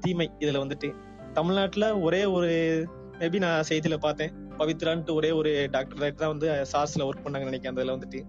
தீமை 0.00 0.26
இதுல 0.38 0.62
வந்துட்டு. 0.64 0.88
தமிழ்நாட்டுல 1.32 1.86
ஒரே 2.00 2.22
ஒரு 2.36 2.50
மேபி 3.20 3.38
நான் 3.44 3.66
செய்தியில 3.68 3.96
பார்த்தேன். 3.96 4.32
பவித்ரான்ட்டு 4.58 5.16
ஒரே 5.18 5.30
ஒரு 5.30 5.50
டாக்டர் 5.70 6.14
தான் 6.22 6.32
வந்து 6.34 6.48
சார்ஸ்ல 6.72 7.06
ஒர்க் 7.08 7.24
பண்ணாங்கன்னு 7.24 7.50
நினைக்கிறேன் 7.52 7.76
அதுல 7.76 7.96
வந்துட்டு. 7.96 8.20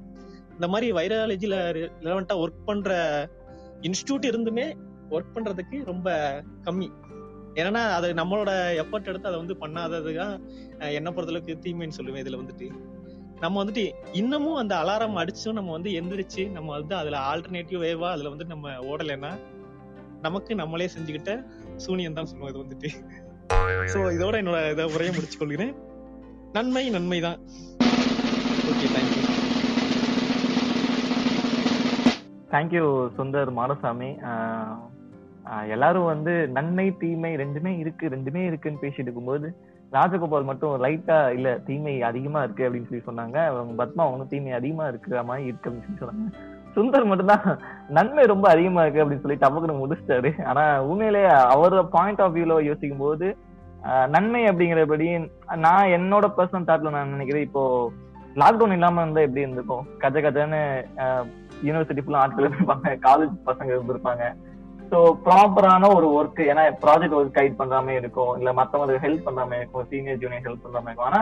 இந்த 0.55 0.67
மாதிரி 0.67 0.87
வைரலஜில 0.91 1.55
ரிலவெண்டா 1.77 2.37
ஒர்க் 2.43 2.65
பண்ற 2.65 2.91
இன்ஸ்டியூட் 3.81 4.29
இருந்துமே 4.31 4.67
ஒர்க் 5.09 5.33
பண்றதுக்கு 5.35 5.77
ரொம்ப 5.85 6.09
கம்மி. 6.63 6.89
ஏன்னா 7.61 7.81
அது 7.97 8.07
நம்மளோட 8.21 8.51
எஃபர்ட் 8.83 9.09
எடுத்து 9.11 9.29
அதை 9.29 9.37
வந்து 9.41 9.55
பண்ணாததுதான் 9.63 10.33
என்ன 10.99 11.09
பொறுத்தளவுக்கு 11.15 11.55
தீமைன்னு 11.65 11.97
சொல்லுவேன் 11.99 12.23
இதுல 12.23 12.39
வந்துட்டு. 12.41 12.67
நம்ம 13.43 13.55
வந்துட்டு 13.61 13.83
இன்னமும் 14.19 14.59
அந்த 14.61 14.73
அலாரம் 14.81 15.19
அடிச்சும் 15.21 15.57
நம்ம 15.59 15.73
வந்து 15.77 15.91
எந்திரிச்சு 15.99 16.43
நம்ம 16.57 16.69
வந்து 16.77 16.93
அதுல 17.01 17.17
ஆல்டர்னேட்டிவ் 17.31 17.83
வேவா 17.85 18.09
அதுல 18.15 18.31
வந்து 18.33 18.47
நம்ம 18.53 18.73
ஓடலைன்னா 18.91 19.31
நமக்கு 20.25 20.51
நம்மளே 20.61 20.87
செஞ்சுக்கிட்ட 20.95 21.33
சூனியம் 21.83 22.17
தான் 22.17 22.29
சொல்லுவோம் 22.31 22.51
இது 22.51 22.63
வந்துட்டு. 22.63 22.89
சோ 23.93 23.99
இதோட 24.15 24.35
என்னோட 24.41 24.59
இதை 24.73 24.85
உரையை 24.95 25.11
முடிச்சு 25.15 25.37
கொள்கிறேன். 25.41 25.73
நன்மை 26.57 26.83
நன்மை 26.95 27.19
தான். 27.27 27.39
Okay 28.71 28.87
thank you 28.95 29.23
thank you 32.53 32.85
Sundar 33.17 33.49
Madasamy. 33.59 34.11
எல்லாரும் 35.75 36.11
வந்து 36.11 36.33
நன்மை 36.57 36.85
தீமை 37.01 37.31
ரெண்டுமே 37.41 37.71
இருக்கு 37.83 38.05
ரெண்டுமே 38.15 38.41
இருக்குன்னு 38.49 38.81
பேசிட்டு 38.81 39.07
இருக்கும்போது 39.07 39.47
ராஜகோபால் 39.95 40.49
மட்டும் 40.49 40.73
லைட்டா 40.83 41.17
இல்ல 41.35 41.49
தீமை 41.67 41.93
அதிகமா 42.09 42.39
இருக்கு 42.43 42.65
அப்படின்னு 42.65 42.89
சொல்லி 42.89 43.05
சொன்னாங்க. 43.07 43.37
அவங்க 43.51 43.71
பத்மா 43.81 44.01
அவங்க 44.07 44.25
தீமை 44.33 44.51
அதிகமா 44.59 44.87
இருக்கிற 44.87 45.23
மாதிரி 45.29 45.47
இருக்கு 45.49 45.69
அப்படின்னு 45.69 45.87
சொல்லி 45.87 46.01
சொன்னாங்க. 46.01 46.31
சுந்தர் 46.75 47.09
மட்டும்தான் 47.11 47.45
நன்மை 47.97 48.23
ரொம்ப 48.31 48.45
அதிகமா 48.49 48.81
இருக்கு 48.83 49.01
அப்படின்னு 49.03 49.23
சொல்லி 49.23 49.39
டபக்குன்னு 49.43 49.81
முடிச்சிட்டாரு. 49.81 50.31
ஆனா 50.49 50.65
உண்மையிலேயே 50.89 51.31
அவரோட 51.53 51.83
பாயிண்ட் 51.95 52.21
ஆஃப் 52.25 52.35
வியூல 52.35 52.57
யோசிக்கும் 52.69 53.03
போது 53.05 53.29
நன்மை 54.13 54.43
அப்படிங்கிறபடி 54.43 55.07
நான் 55.65 55.93
என்னோட 55.97 56.25
பர்சனல் 56.37 56.69
தாட்ல 56.69 56.93
நான் 56.95 57.13
நினைக்கிறேன் 57.15 57.47
இப்போ 57.47 57.63
லாக்டவுன் 58.41 58.75
இல்லாம 58.77 59.01
இருந்தா 59.01 59.21
எப்படி 59.21 59.43
இருந்திருக்கும்? 59.45 59.85
கஜ 60.03 60.15
கஜன்னு 60.25 60.61
யூனிவர்சிட்டி 61.67 62.03
ஃபுல்லா 62.03 62.21
ஆட்கள் 62.23 62.49
இருப்பாங்க 62.49 62.93
காலேஜ் 63.07 63.33
பசங்க 63.49 63.69
இருந்திருப்பாங்க. 63.77 64.25
ஸோ 64.91 64.99
ப்ராப்பரான 65.25 65.89
ஒரு 65.97 66.07
ஒர்க் 66.17 66.41
ஏன்னா 66.51 66.63
ப்ராஜெக்ட் 66.83 67.15
ஒர்க் 67.17 67.37
கைட் 67.37 67.59
பண்ணாம 67.61 67.93
இருக்கும். 67.99 68.31
இல்ல 68.39 68.49
மத்தவங்களுக்கு 68.59 69.05
ஹெல்ப் 69.05 69.27
பண்ணாம 69.27 69.57
இருக்கும். 69.59 69.87
சீனியர் 69.91 70.21
ஜூனியர் 70.23 70.45
ஹெல்ப் 70.47 70.65
பண்ணாம 70.65 70.89
இருக்கும். 70.89 71.09
ஆனா 71.09 71.21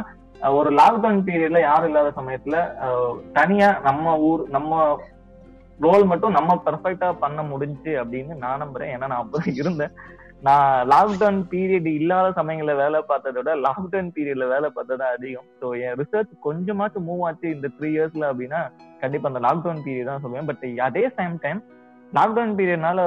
ஒரு 0.60 0.70
லாக்டவுன் 0.80 1.22
பீரியட்ல 1.28 1.62
யாரும் 1.64 1.90
இல்லாத 1.92 2.12
சமயத்துல 2.20 2.58
தனியா 3.40 3.70
நம்ம 3.88 4.18
ஊர் 4.30 4.44
நம்ம 4.58 4.82
ரோல் 5.86 6.06
மட்டும் 6.12 6.38
நம்ம 6.38 6.52
பெர்ஃபெக்டா 6.68 7.10
பண்ண 7.24 7.40
முடிஞ்சு 7.50 7.92
அப்படின்னு 8.02 8.36
நான் 8.44 8.62
நம்புறேன். 8.64 8.92
ஏன்னா 8.94 9.10
நான் 9.12 9.24
அப்போ 9.24 9.40
இருந்தேன். 9.62 9.94
நான் 10.48 10.72
லாக்டவுன் 10.92 11.40
பீரியட் 11.52 11.88
இல்லாத 12.00 12.28
சமயங்கள்ல 12.40 12.74
வேலை 12.82 13.00
பார்த்ததை 13.12 13.38
விட 13.40 13.54
லாக்டவுன் 13.68 14.12
பீரியட்ல 14.16 14.48
வேலை 14.54 14.70
பார்த்தது 14.76 15.04
அதிகம். 15.14 15.48
ஸோ 15.62 15.70
என் 15.86 15.98
ரிசர்ச் 16.02 16.34
கொஞ்சமாச்சும் 16.48 17.08
மூவ் 17.10 17.24
ஆச்சு 17.30 17.48
இந்த 17.56 17.70
த்ரீ 17.78 17.90
இயர்ஸ்ல 17.96 18.30
அப்படின்னா 18.32 18.62
கண்டிப்பா 19.04 19.30
அந்த 19.32 19.42
லாக்டவுன் 19.48 19.84
பீரியட் 19.88 20.12
தான் 20.12 20.24
சொல்லுவேன். 20.26 20.50
பட் 20.52 20.66
அதே 20.88 21.04
சேம் 21.20 21.36
டைம் 21.46 21.62
லாக்டவுன் 22.16 22.58
பீரியட்னால 22.60 23.00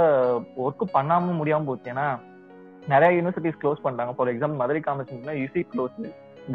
ஒர்க் 0.64 0.82
பண்ணாம 0.96 1.34
முடியாம 1.40 1.64
போச்சு. 1.64 1.88
ஏன்னா 1.92 2.06
நிறைய 2.92 3.10
யூனிவர்சிட்டிஸ் 3.18 3.60
க்ளோஸ் 3.62 3.84
பண்றாங்க 3.86 4.12
ஃபார் 4.16 4.30
எக்ஸாம்பிள் 4.32 4.60
மதுரை 4.62 4.80
காமர்ஸ்ல 4.86 5.34
யூசிக் 5.42 5.72
க்ளோஸ் 5.74 5.98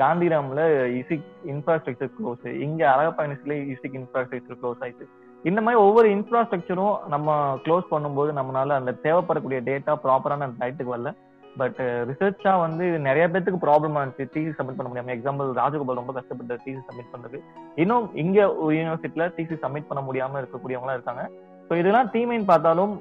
காந்திராம்ல 0.01 0.61
இசிக் 0.99 1.27
இன்ஃப்ராஸ்ட்ரக்சர் 1.53 2.11
க்ளோஸ் 2.17 2.45
இங்க 2.65 2.81
அழகப்பா 2.93 3.23
யூனிவர்சிட்டில 3.25 3.57
யூசிக் 3.71 3.97
இன்ஃப்ராஸ்ட்ரக்சர் 4.01 4.59
க்ளோஸ் 4.61 4.81
ஆயிடுச்சு 4.85 5.07
இந்த 5.43 5.61
மாதிரி 5.61 5.81
ஒவ்வொரு 5.81 6.07
இன்ஃப்ராஸ்ட்ரக்சரும் 6.15 6.95
நம்ம 7.13 7.57
க்ளோஸ் 7.65 7.91
பண்ணும்போது 7.91 8.31
நம்மளால 8.37 8.77
அந்த 8.79 8.91
தேவைப்படக்கூடிய 9.05 9.59
டேட்டா 9.69 9.93
ப்ராப்பரான 10.05 10.45
அந்த 10.47 10.57
டயத்துக்கு 10.61 10.95
வரல. 10.95 11.11
பட் 11.57 11.77
ரிசர்ச்சா 12.09 12.59
வந்து 12.59 12.85
நிறைய 12.99 13.27
பேத்துக்கு 13.33 13.59
ப்ராப்ளம் 13.65 13.97
ஆச்சு 13.99 14.23
டிசி 14.33 14.51
சப்மிட் 14.57 14.79
பண்ண 14.79 14.87
முடியாம. 14.91 15.13
எக்ஸாம்பிள் 15.17 15.51
ராஜகோபால் 15.59 15.99
ரொம்ப 16.01 16.13
கஷ்டப்பட்டு 16.13 16.57
டிசி 16.65 16.81
சப்மிட் 16.87 17.13
பண்றது. 17.13 17.37
இன்னும் 17.75 18.15
இங்க 18.23 18.55
ஒரு 18.55 18.75
யூனிவர்சிட்டியில 18.75 19.27
டிசி 19.37 19.57
சப்மிட் 19.63 19.89
பண்ண 19.91 20.01
முடியாம 20.07 20.41
இருக்கக்கூடியவங்களா 20.41 20.97
இருக்காங்க. 20.97 21.23
ஸோ 21.69 21.75
இதெல்லாம் 21.79 22.11
தீமைன்னு 22.13 22.49
பார்த்தாலும் 22.49 22.93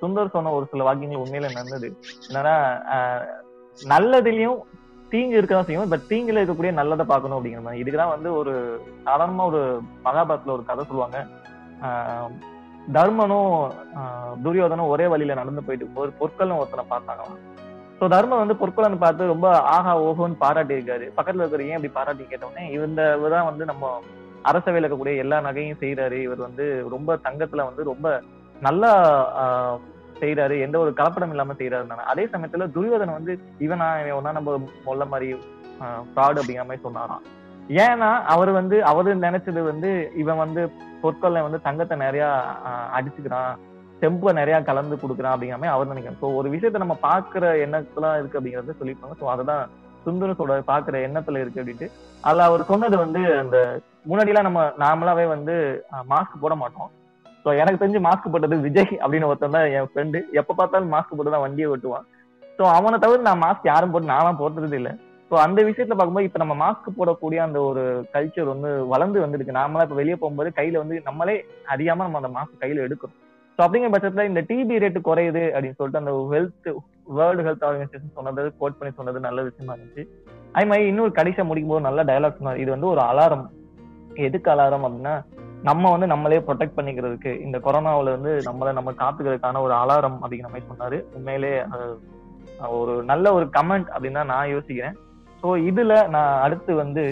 சுந்தர் 0.00 0.34
சொன்ன 0.34 0.52
ஒரு 0.52 0.66
சில 0.70 0.84
வாக்கியங்கள் 0.84 1.22
உண்மையில 1.22 1.50
நடந்தது. 1.52 1.88
என்னன்னா 2.26 2.56
நல்லதுலயும் 3.78 4.58
தீங்கு 5.12 5.38
இருக்கதான் 5.38 5.66
செய்யும் 5.66 5.92
பட் 5.92 6.08
தீங்குல 6.10 6.40
இருக்கக்கூடிய 6.40 6.72
நல்லதை 6.76 7.04
பார்க்கணும் 7.06 7.38
அப்படிங்கிற 7.38 7.62
மாதிரி. 7.64 7.80
இதுக்குதான் 7.82 8.14
வந்து 8.14 8.28
ஒரு 8.40 8.52
சாதாரணமா 9.06 9.46
ஒரு 9.50 9.60
மகாபாரத்துல 10.06 10.54
ஒரு 10.54 10.64
கதை 10.68 10.84
சொல்லுவாங்க. 10.84 11.18
ஆஹ், 11.86 12.30
தர்மனும் 12.88 13.50
ஆஹ், 13.98 14.34
துரியோதனும் 14.44 14.92
ஒரே 14.92 15.06
வழியில 15.12 15.34
நடந்து 15.34 15.62
போயிட்டு 15.62 15.84
இருக்கும்போது 15.84 16.18
பொற்களும் 16.20 16.60
ஒருத்தனை 16.60 16.84
பார்த்தாங்களாம். 16.86 17.40
ஸோ 17.98 18.08
தர்மன் 18.10 18.42
வந்து 18.42 18.60
பொற்கொலன் 18.60 19.02
பார்த்து 19.02 19.32
ரொம்ப 19.32 19.46
ஆஹா 19.72 19.92
ஓஹோன்னு 20.04 20.40
பாராட்டி 20.40 20.76
இருக்காரு 20.76 21.06
பக்கத்துல 21.16 21.42
இருக்கிற 21.42 21.66
ஏன் 21.66 21.78
இப்படி 21.78 21.92
பாராட்டி 21.94 22.24
கேட்டோடனே 22.24 22.64
இந்த 22.78 23.02
தான் 23.34 23.48
வந்து 23.50 23.64
நம்ம 23.70 23.90
அரசவையில் 24.50 24.84
இருக்கக்கூடிய 24.84 25.22
எல்லா 25.24 25.38
நகையும் 25.48 25.80
செய்யறாரு 25.82 26.18
இவர் 26.26 26.46
வந்து 26.48 26.66
ரொம்ப 26.94 27.18
தங்கத்துல 27.26 27.66
வந்து 27.68 27.84
ரொம்ப 27.92 28.08
நல்லா 28.66 28.90
செய்யறாரு 30.22 30.56
எந்த 30.66 30.76
ஒரு 30.82 30.90
கலப்படம் 30.98 31.32
இல்லாம 31.34 31.54
செய்யறாரு 31.60 32.10
அதே 32.12 32.24
சமயத்துல 32.34 32.66
துரியோதனன் 32.76 33.18
வந்து 33.18 33.34
இவன் 33.66 33.84
ஒன்னா 34.18 34.32
நம்ம 34.38 34.56
மொல்ல 34.88 35.06
மாதிரி 35.12 35.28
ஃப்ராடு 36.12 36.40
அப்படிங்கிற 36.40 36.66
மாதிரி 36.68 36.86
சொன்னாராம். 36.86 37.24
ஏன்னா 37.84 38.08
அவர் 38.34 38.50
வந்து 38.58 38.76
அவரு 38.90 39.10
நினைச்சது 39.26 39.60
வந்து 39.72 39.90
இவன் 40.22 40.42
வந்து 40.44 40.62
பொற்கொள்ள 41.02 41.42
வந்து 41.46 41.58
தங்கத்தை 41.66 41.96
நிறைய 42.06 42.24
அடிச்சுக்கிறான். 42.96 43.52
செம்பை 44.00 44.32
நிறைய 44.38 44.56
கலந்து 44.68 44.96
கொடுக்குறான் 45.02 45.34
அப்படிங்கிற 45.34 45.58
மாதிரி 45.60 45.74
அவர் 45.74 45.90
நினைக்கிறேன் 45.92 46.20
ஸோ 46.22 46.28
ஒரு 46.38 46.48
விஷயத்த 46.54 46.82
நம்ம 46.84 46.96
பாக்குற 47.08 47.44
எண்ணத்துல 47.64 48.10
இருக்கு 48.20 48.38
அப்படிங்கறத 48.38 48.74
சொல்லியிருப்பாங்க. 48.78 49.16
ஸோ 49.20 49.26
அதுதான் 49.34 49.62
சுந்தர 50.06 50.60
பாக்குற 50.70 50.96
எண்ணத்துல 51.06 51.42
இருக்கு 51.42 51.60
அப்படின்ட்டு. 51.62 51.88
அதுல 52.28 52.44
அவர் 52.48 52.70
சொன்னது 52.72 52.96
வந்து 53.04 53.20
அந்த 53.42 53.58
முன்னாடிலாம் 54.10 54.48
நம்ம 54.48 54.60
நார்மலாவே 54.82 55.26
வந்து 55.34 55.54
மாஸ்க் 56.12 56.42
போட 56.44 56.54
மாட்டோம். 56.62 56.90
ஸோ 57.44 57.50
எனக்கு 57.60 57.80
தெரிஞ்சு 57.82 58.00
மாஸ்க் 58.06 58.32
போட்டது 58.32 58.56
விஜய் 58.66 58.92
அப்படின்னு 59.02 59.28
ஒருத்தன் 59.30 59.56
தான் 59.56 59.70
என் 59.78 59.88
ஃப்ரெண்டு 59.90 60.18
எப்ப 60.40 60.54
பார்த்தாலும் 60.58 60.92
மாஸ்க் 60.94 61.16
போட்டு 61.16 61.34
தான் 61.34 61.44
வண்டியை 61.46 61.68
ஓட்டுவான். 61.74 62.04
ஸோ 62.58 62.64
அவனை 62.76 62.96
தவிர 63.04 63.22
நான் 63.28 63.42
மாஸ்க் 63.46 63.72
யாரும் 63.72 63.92
போட்டு 63.94 64.12
நான்லாம் 64.12 64.40
போட்டுறது 64.42 64.76
இல்லை. 64.80 64.92
ஸோ 65.30 65.36
அந்த 65.44 65.60
விஷயத்துல 65.68 65.96
பார்க்கும்போது 65.96 66.28
இப்ப 66.28 66.40
நம்ம 66.42 66.54
மாஸ்க் 66.62 66.96
போடக்கூடிய 66.98 67.40
அந்த 67.46 67.58
ஒரு 67.68 67.82
கல்ச்சர் 68.14 68.52
வந்து 68.52 68.70
வளர்ந்து 68.92 69.18
வந்திருக்கு 69.24 69.58
நாமளா 69.58 69.84
இப்ப 69.86 69.98
வெளியே 70.00 70.16
போகும்போது 70.22 70.50
கையில 70.58 70.82
வந்து 70.82 70.96
நம்மளே 71.08 71.36
அறியாம 71.74 72.04
நம்ம 72.06 72.20
அந்த 72.22 72.32
மாஸ்க் 72.38 72.62
கையில 72.64 72.84
எடுக்கிறோம். 72.86 73.16
ஸோ 73.58 73.60
அப்படிங்கிற 73.64 73.92
பட்சத்துல 73.94 74.26
இந்த 74.30 74.40
டிபி 74.50 74.82
ரேட்டு 74.84 75.00
குறையுது 75.08 75.44
அப்படின்னு 75.54 75.78
சொல்லிட்டு 75.78 76.02
அந்த 76.02 76.12
ஹெல்த் 76.34 76.68
வேர்ல்டு 77.06 77.46
ஹெல்த் 77.46 77.66
ஆர்கனைசேஷன் 77.68 78.16
சொன்னது 78.18 78.52
கோட் 78.60 78.78
பண்ணி 78.78 78.92
சொன்னது 78.98 79.20
நல்ல 79.28 79.42
விஷயமா 79.48 79.74
இருந்துச்சு. 79.76 80.04
அதே 80.54 80.64
மாதிரி 80.70 80.88
இன்னொரு 80.92 81.12
கடைசியா 81.18 81.44
முடிக்கும் 81.50 81.74
போது 81.74 81.86
நல்ல 81.88 82.00
டயலாக் 82.10 82.38
சொன்னார். 82.40 82.60
இது 82.62 82.70
வந்து 82.74 82.88
ஒரு 82.94 83.02
அலாரம் 83.10 83.46
எதுக்கு 84.28 84.48
அலாரம் 84.54 84.86
அப்படின்னா 84.86 85.14
நம்ம 85.68 85.90
வந்து 85.94 86.06
நம்மளே 86.12 86.38
ப்ரொடெக்ட் 86.46 86.76
பண்ணிக்கிறதுக்கு 86.78 87.32
இந்த 87.46 87.56
கொரோனாவில 87.66 88.12
இருந்து 88.12 88.32
நம்மளை 88.48 88.72
நம்ம 88.78 88.92
காத்துக்கிறதுக்கான 89.02 89.60
ஒரு 89.66 89.74
அலாரம் 89.82 90.18
அப்படிங்கிற 90.22 90.50
மாதிரி 90.52 90.70
சொன்னாரு. 90.70 90.98
உண்மையிலே 91.16 91.52
ஒரு 92.78 92.94
நல்ல 93.10 93.26
ஒரு 93.36 93.46
கமெண்ட் 93.56 93.88
அப்படின்னு 93.94 94.20
தான் 94.20 94.32
நான் 94.34 94.52
யோசிக்கிறேன். 94.54 94.96
ஸோ 95.42 95.48
இதுல 95.68 95.94
நான் 96.14 96.32
அடுத்து 96.46 96.72
வந்து 96.82 97.04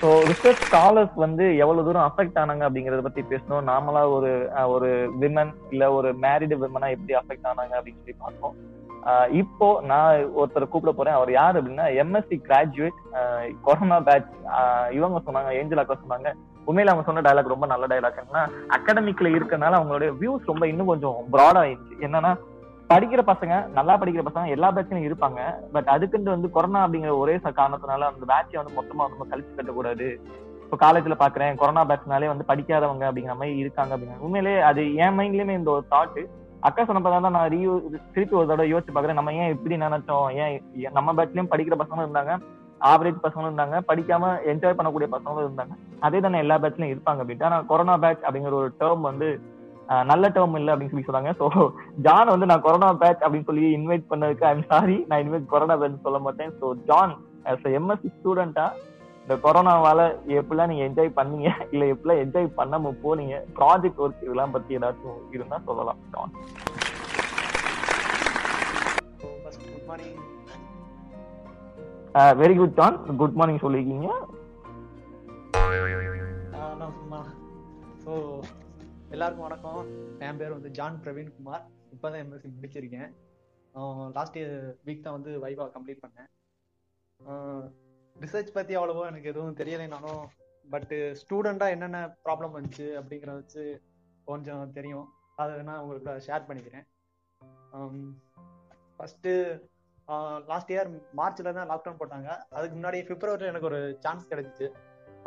ஸோ 0.00 0.08
ரிசர்ச் 0.30 0.64
ஸ்காலர்ஸ் 0.66 1.14
வந்து 1.22 1.44
எவ்வளவு 1.62 1.84
தூரம் 1.86 2.04
அஃபெக்ட் 2.08 2.36
ஆனாங்க 2.40 2.64
அப்படிங்கறத 2.66 3.02
பத்தி 3.06 3.22
பேசணும். 3.30 3.64
நார்மலா 3.70 4.02
ஒரு 4.16 4.30
ஒரு 4.74 4.88
விமன் 5.22 5.50
இல்ல 5.72 5.84
ஒரு 5.98 6.08
மேரிடு 6.24 6.56
விமனா 6.64 6.88
எப்படி 6.96 7.14
அஃபெக்ட் 7.20 7.48
ஆனாங்க 7.52 7.74
அப்படின்னு 7.78 8.02
சொல்லி 8.02 8.16
பார்த்தோம் 8.24 8.56
இப்போ 9.40 9.66
நான் 9.90 10.12
ஒருத்தர் 10.40 10.70
கூப்பிட 10.72 10.92
போறேன். 10.98 11.16
அவர் 11.18 11.30
யார் 11.38 11.58
அப்படின்னா 11.58 11.86
எம்எஸ்சி 12.02 12.36
கிராஜுவேட் 12.48 13.00
கொரோனா 13.66 13.98
பேட்ச் 14.08 14.32
இவங்க 14.98 15.20
சொன்னாங்க 15.26 15.50
ஏஞ்சல் 15.60 15.82
அக்கா 15.82 15.96
சொன்னாங்க. 16.04 16.30
உண்மையில 16.68 16.92
அவங்க 16.92 17.06
சொன்ன 17.08 17.22
டயலாக் 17.26 17.54
ரொம்ப 17.54 17.66
நல்ல 17.72 17.84
டைலாக் 17.92 18.20
என்னன்னா 18.22 18.44
அகாடமிக்ல 18.76 19.28
இருக்கனால 19.36 19.78
அவங்களுடைய 19.78 20.10
வியூஸ் 20.22 20.50
ரொம்ப 20.52 20.64
இன்னும் 20.72 20.90
கொஞ்சம் 20.92 21.18
ப்ராட் 21.34 21.60
ஆயிடுச்சு 21.62 21.94
என்னன்னா 22.06 22.32
படிக்கிற 22.92 23.20
பசங்க 23.30 23.54
நல்லா 23.76 23.94
படிக்கிற 24.00 24.22
பசங்க 24.26 24.48
எல்லா 24.48 24.68
பேட்ச்லயும் 24.72 25.06
இருப்பாங்க. 25.08 25.40
பட் 25.72 25.88
அதுக்குன்ட்டு 25.94 26.34
வந்து 26.34 26.50
கொரோனா 26.50 26.86
அப்படிங்கிற 26.86 27.18
ஒரே 27.22 27.34
காரணத்தினால 27.36 28.06
அந்த 28.10 28.24
பேட்சை 28.30 28.60
வந்து 28.60 28.76
மொத்தமா 28.78 29.02
வந்து 29.06 29.30
கழிச்சு 29.32 29.56
கட்டக்கூடாது. 29.56 30.06
இப்போ 30.62 30.76
காலேஜ்ல 30.84 31.16
பாக்குறேன் 31.24 31.56
கொரோனா 31.56 31.82
பேட்ச்னாலே 31.84 32.26
வந்து 32.32 32.48
படிக்காதவங்க 32.48 33.04
அப்படிங்கிற 33.08 33.34
மாதிரி 33.40 33.56
இருக்காங்க 33.56 33.96
அப்படிங்கிற 33.96 34.18
உண்மையிலேயே 34.18 34.60
அது 34.70 34.82
என் 34.94 35.16
மைண்ட்லயுமே 35.18 35.56
இந்த 35.60 35.70
ஒரு 35.70 35.84
தாட் 35.90 36.20
அக்கா 36.60 36.82
சொன்னப்பதான் 36.82 37.26
தான் 37.26 37.36
நான் 37.38 37.50
ரீயூ 37.50 37.72
திருப்பி 38.14 38.36
ஒரு 38.36 38.46
தடவை 38.46 38.74
யோசிச்சு 38.74 38.94
பாக்குறேன் 38.94 39.18
நம்ம 39.20 39.34
ஏன் 39.34 39.52
இப்படி 39.56 39.76
நினைச்சோம்? 39.76 40.26
ஏன் 40.34 40.92
நம்ம 40.92 41.12
பேட்ச்லயும் 41.12 41.52
படிக்கிற 41.52 41.76
பசங்களும் 41.82 42.08
இருந்தாங்க 42.08 42.32
ஆவரேஜ் 42.80 43.22
பசங்களும் 43.26 43.50
இருந்தாங்க 43.50 43.76
படிக்காம 43.90 44.32
என்ஜாய் 44.52 44.78
பண்ணக்கூடிய 44.78 45.08
பசங்களும் 45.14 45.46
இருந்தாங்க. 45.48 45.74
அதே 46.00 46.20
தானே 46.20 46.38
எல்லா 46.38 46.58
பேட்ச்லயும் 46.58 46.92
இருப்பாங்க 46.94 47.22
அப்படின்ட்டு. 47.22 47.48
ஆனா 47.50 47.60
கொரோனா 47.70 47.96
பேட்ச் 47.96 48.22
அப்படிங்கிற 48.22 48.58
ஒரு 48.62 48.72
டேர்ம் 48.80 49.00
வந்து 49.00 49.28
நல்ல 50.10 50.24
டேர்ம் 50.36 50.56
இல்ல 50.60 50.72
அப்படின்னு 50.72 50.92
சொல்லி 50.94 51.08
சொன்னாங்க. 51.08 51.30
ஸோ 51.40 51.46
ஜான் 52.06 52.32
வந்து 52.32 52.48
நான் 52.50 52.64
கொரோனா 52.66 52.88
பேட்ச் 53.02 53.24
அப்படின்னு 53.24 53.48
சொல்லி 53.50 53.64
இன்வைட் 53.78 54.10
பண்ணதுக்கு 54.10 54.44
ஐம் 54.50 54.68
சாரி 54.72 54.96
நான் 55.08 55.20
இனிமேல் 55.22 55.50
கொரோனா 55.54 55.76
பேட்ச் 55.82 56.06
சொல்ல 56.06 56.20
மாட்டேன். 56.26 56.52
ஸோ 56.60 56.66
ஜான் 56.90 57.14
ஆஸ் 57.52 57.66
எம்எஸ்சி 57.78 58.10
ஸ்டூடெண்டா 58.16 58.66
இந்த 59.22 59.36
கொரோனாவால 59.44 60.00
எப்படிலாம் 60.40 60.70
நீங்க 60.70 60.84
என்ஜாய் 60.88 61.16
பண்ணீங்க? 61.18 61.48
இல்ல 61.72 61.84
எப்படிலாம் 61.94 62.22
என்ஜாய் 62.24 62.46
பண்ணாம 62.60 62.92
போனீங்க? 63.04 63.36
ப்ராஜெக்ட் 63.58 64.02
ஒர்க் 64.04 64.22
இதெல்லாம் 64.26 64.54
பத்தி 64.56 64.78
ஏதாச்சும் 64.78 65.18
இருந்தா 65.36 65.58
சொல்லலாம் 65.68 66.00
John 66.14 66.34
very 72.40 72.54
good 72.60 72.78
John 72.78 72.96
good 73.20 73.36
morning 73.40 73.64
சொல்லிருக்கீங்க 73.64 74.08
நான் 76.80 76.96
சும்மா 77.00 77.20
ஸோ 78.04 78.12
எல்லாருக்கும் 79.14 79.46
வணக்கம். 79.46 79.86
என் 80.24 80.38
பேர் 80.40 80.52
வந்து 80.54 80.70
ஜான் 80.78 80.96
பிரவீன் 81.04 81.30
குமார் 81.36 81.62
இப்போதான் 81.92 82.22
எம்எஸ்சி 82.24 82.48
முடிச்சிருக்கேன். 82.56 83.12
லாஸ்ட் 84.16 84.36
இயர் 84.38 84.56
வீக் 84.86 85.04
தான் 85.04 85.16
வந்து 85.16 85.30
வைவா 85.44 85.66
கம்ப்ளீட் 85.76 86.02
பண்ணேன். 86.04 86.28
ரிசர்ச் 88.24 88.50
பத்தி 88.56 88.76
அவ்வளவோ 88.80 89.04
எனக்கு 89.10 89.30
எதுவும் 89.32 89.56
தெரியலைனாலும் 89.60 90.20
பட் 90.74 90.92
ஸ்டூடெண்டா 91.20 91.68
என்னென்ன 91.76 92.02
ப்ராப்ளம் 92.26 92.54
வந்துச்சு 92.58 92.88
அப்படிங்கிறத 93.00 93.36
வச்சு 93.40 93.64
கொஞ்சம் 94.30 94.74
தெரியும். 94.76 95.08
அதை 95.42 95.56
நான் 95.70 95.80
உங்களுக்கு 95.84 96.26
ஷேர் 96.28 96.48
பண்ணிக்கிறேன். 96.50 96.86
ஃபர்ஸ்ட் 98.98 99.30
லாஸ்ட் 100.52 100.74
இயர் 100.76 100.90
மார்ச்ல 101.22 101.54
தான் 101.60 101.72
லாக்டவுன் 101.72 102.00
போட்டாங்க. 102.02 102.28
அதுக்கு 102.58 102.76
முன்னாடி 102.78 103.00
பிப்ரவரியில் 103.12 103.52
எனக்கு 103.52 103.70
ஒரு 103.72 103.80
சான்ஸ் 104.04 104.30
கிடைச்சிச்சு. 104.32 104.68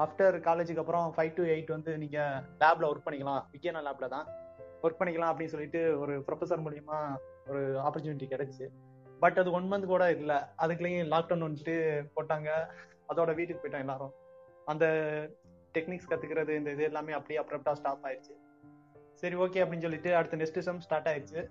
ஆஃப்டர் 0.05 0.35
காலேஜுக்கு 0.47 0.83
அப்புறம் 0.83 1.07
ஃபைவ் 1.15 1.33
டு 1.37 1.43
எயிட் 1.53 1.71
வந்து 1.75 1.91
நீங்க 2.03 2.19
லேப்ல 2.61 2.89
ஒர்க் 2.91 3.05
பண்ணிக்கலாம். 3.07 3.43
விஜயனா 3.55 3.81
லேப்ல 3.87 4.07
தான் 4.15 4.27
ஒர்க் 4.83 4.99
பண்ணிக்கலாம் 4.99 5.31
அப்படின்னு 5.31 5.53
சொல்லிட்டு 5.55 5.81
ஒரு 5.99 6.13
ப்ரொஃபஸர் 6.27 6.63
மூலியமா 6.65 6.99
ஒரு 7.49 7.61
ஆப்பர்ச்சுனிட்டி 7.87 8.27
கிடைச்சு. 8.33 8.67
பட் 9.23 9.39
அது 9.41 9.51
ஒன் 9.57 9.67
மந்த் 9.71 9.91
கூட 9.93 10.03
இல்லை. 10.11 10.37
அதுக்குள்ளேயும் 10.63 11.11
லாக்டவுன் 11.13 11.47
வந்துட்டு 11.47 11.75
போட்டாங்க. 12.15 12.49
அதோட 13.11 13.31
வீட்டுக்கு 13.39 13.61
போயிட்டோம் 13.63 13.85
எல்லாரும். 13.85 14.13
அந்த 14.71 14.85
டெக்னிக்ஸ் 15.75 16.09
கத்துக்கிறது 16.11 16.55
இந்த 16.59 16.69
இது 16.75 16.83
எல்லாமே 16.83 17.13
அப்படியே 17.17 17.39
அப்ரப்டா 17.41 17.73
ஸ்டாப் 17.79 18.05
ஆயிடுச்சு. 18.07 18.33
சரி 19.21 19.35
ஓகே 19.35 19.61
அப்படின்னு 19.63 19.85
சொல்லிட்டு 19.85 20.15
அடுத்த 20.15 20.37
நெக்ஸ்ட் 20.37 20.65
செம் 20.67 20.79
ஸ்டார்ட் 20.85 21.09
ஆயிடுச்சு. 21.11 21.41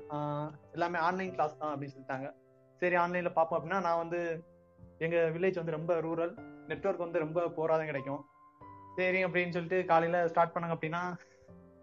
எல்லாமே 0.72 0.99
ஆன்லைன் 1.09 1.34
கிளாஸ் 1.36 1.59
தான் 1.59 1.72
அப்படின்னு 1.72 1.95
சொல்லிட்டாங்க. 1.97 2.28
சரி 2.82 2.97
ஆன்லைன்ல 2.97 3.32
பார்ப்போம் 3.38 3.59
அப்படின்னா 3.59 3.80
நான் 3.86 4.03
வந்து 4.05 4.20
எங்க 4.99 5.16
வில்லேஜ் 5.34 5.61
வந்து 5.61 5.76
ரொம்ப 5.76 6.01
ரூரல் 6.01 6.32
நெட்வொர்க் 6.73 7.05
வந்து 7.07 7.23
ரொம்ப 7.25 7.49
போராதம் 7.59 7.91
கிடைக்கும். 7.91 8.23
சரி 8.99 9.21
அப்படின்னு 9.27 9.55
சொல்லிட்டு 9.57 9.79
காலையில 9.91 10.18
ஸ்டார்ட் 10.33 10.55
பண்ணாங்க 10.55 10.77
அப்படின்னா 10.77 11.03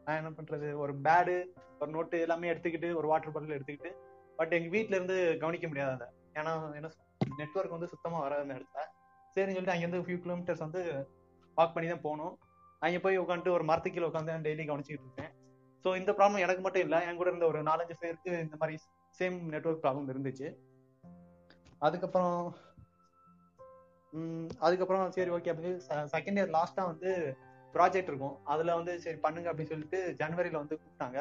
நான் 0.06 0.20
என்ன 0.22 0.32
பண்றது? 0.38 0.68
ஒரு 0.84 0.94
பேடு 1.06 1.36
ஒரு 1.82 1.90
நோட்டு 1.96 2.18
எல்லாமே 2.26 2.52
எடுத்துக்கிட்டு 2.52 2.90
ஒரு 3.00 3.08
வாட்டர் 3.12 3.34
பாட்டில் 3.34 3.56
எடுத்துக்கிட்டு 3.58 3.92
பட் 4.40 4.54
எங்க 4.58 4.70
வீட்ல 4.76 4.96
இருந்து 4.98 5.18
கவனிக்க 5.44 5.68
முடியாது 5.72 5.94
அதை. 5.98 6.08
ஏன்னா 6.40 6.54
என்ன 6.78 6.90
நெட்வொர்க் 7.42 7.76
வந்து 7.76 7.90
சுத்தமா 7.94 8.18
வராது 8.26 8.44
அந்த 8.46 8.56
இடத்துல. 8.58 8.84
சரின்னு 9.36 9.56
சொல்லிட்டு 9.56 9.76
அங்கேருந்து 9.76 10.04
ஃபியூ 10.06 10.20
கிலோமீட்டர்ஸ் 10.26 10.64
வந்து 10.66 10.82
வாக் 11.58 11.74
பண்ணி 11.76 11.88
தான் 11.94 12.06
போகணும் 12.06 12.34
அங்கே 12.86 13.00
போய் 13.06 13.22
உட்காந்துட்டு 13.24 13.56
ஒரு 13.58 13.66
மரத்து 13.70 13.92
கீழே 13.94 14.08
உட்காந்து 14.10 14.34
டெய்லி 14.48 14.66
கவனிச்சிக்கிட்டு 14.70 15.08
இருக்கேன் 15.08 15.34
ஸோ 15.86 15.90
இந்த 16.00 16.12
ப்ராப்ளம் 16.18 16.44
எனக்கு 16.46 16.64
மட்டும் 16.66 16.84
இல்லை. 16.86 17.00
என் 17.08 17.20
கூட 17.20 17.30
இருந்த 17.32 17.48
ஒரு 17.52 17.60
நாலஞ்சு 17.70 17.96
பேருக்கு 18.04 18.32
இந்த 18.46 18.56
மாதிரி 18.62 18.76
சேம் 19.20 19.38
நெட்வொர்க் 19.54 19.84
ப்ராப்ளம் 19.84 20.10
இருந்துச்சு. 20.14 20.48
அதுக்கப்புறம் 21.86 22.38
அதுக்கப்புறம் 24.66 25.05
சரி 25.16 25.32
ஓகே 25.36 25.51
அப்படின்னு 25.53 26.08
செகண்ட் 26.16 26.39
இயர் 26.39 26.53
லாஸ்டா 26.58 26.84
வந்து 26.91 27.12
ப்ராஜெக்ட் 27.76 28.12
இருக்கும். 28.12 28.36
அதுல 28.53 28.76
வந்து 28.80 28.93
சரி 29.05 29.18
பண்ணுங்க 29.26 29.49
அப்படின்னு 29.51 29.74
சொல்லிட்டு 29.74 29.99
ஜனவரியில 30.22 30.62
வந்து 30.64 30.78
கூப்பிட்டாங்க. 30.82 31.20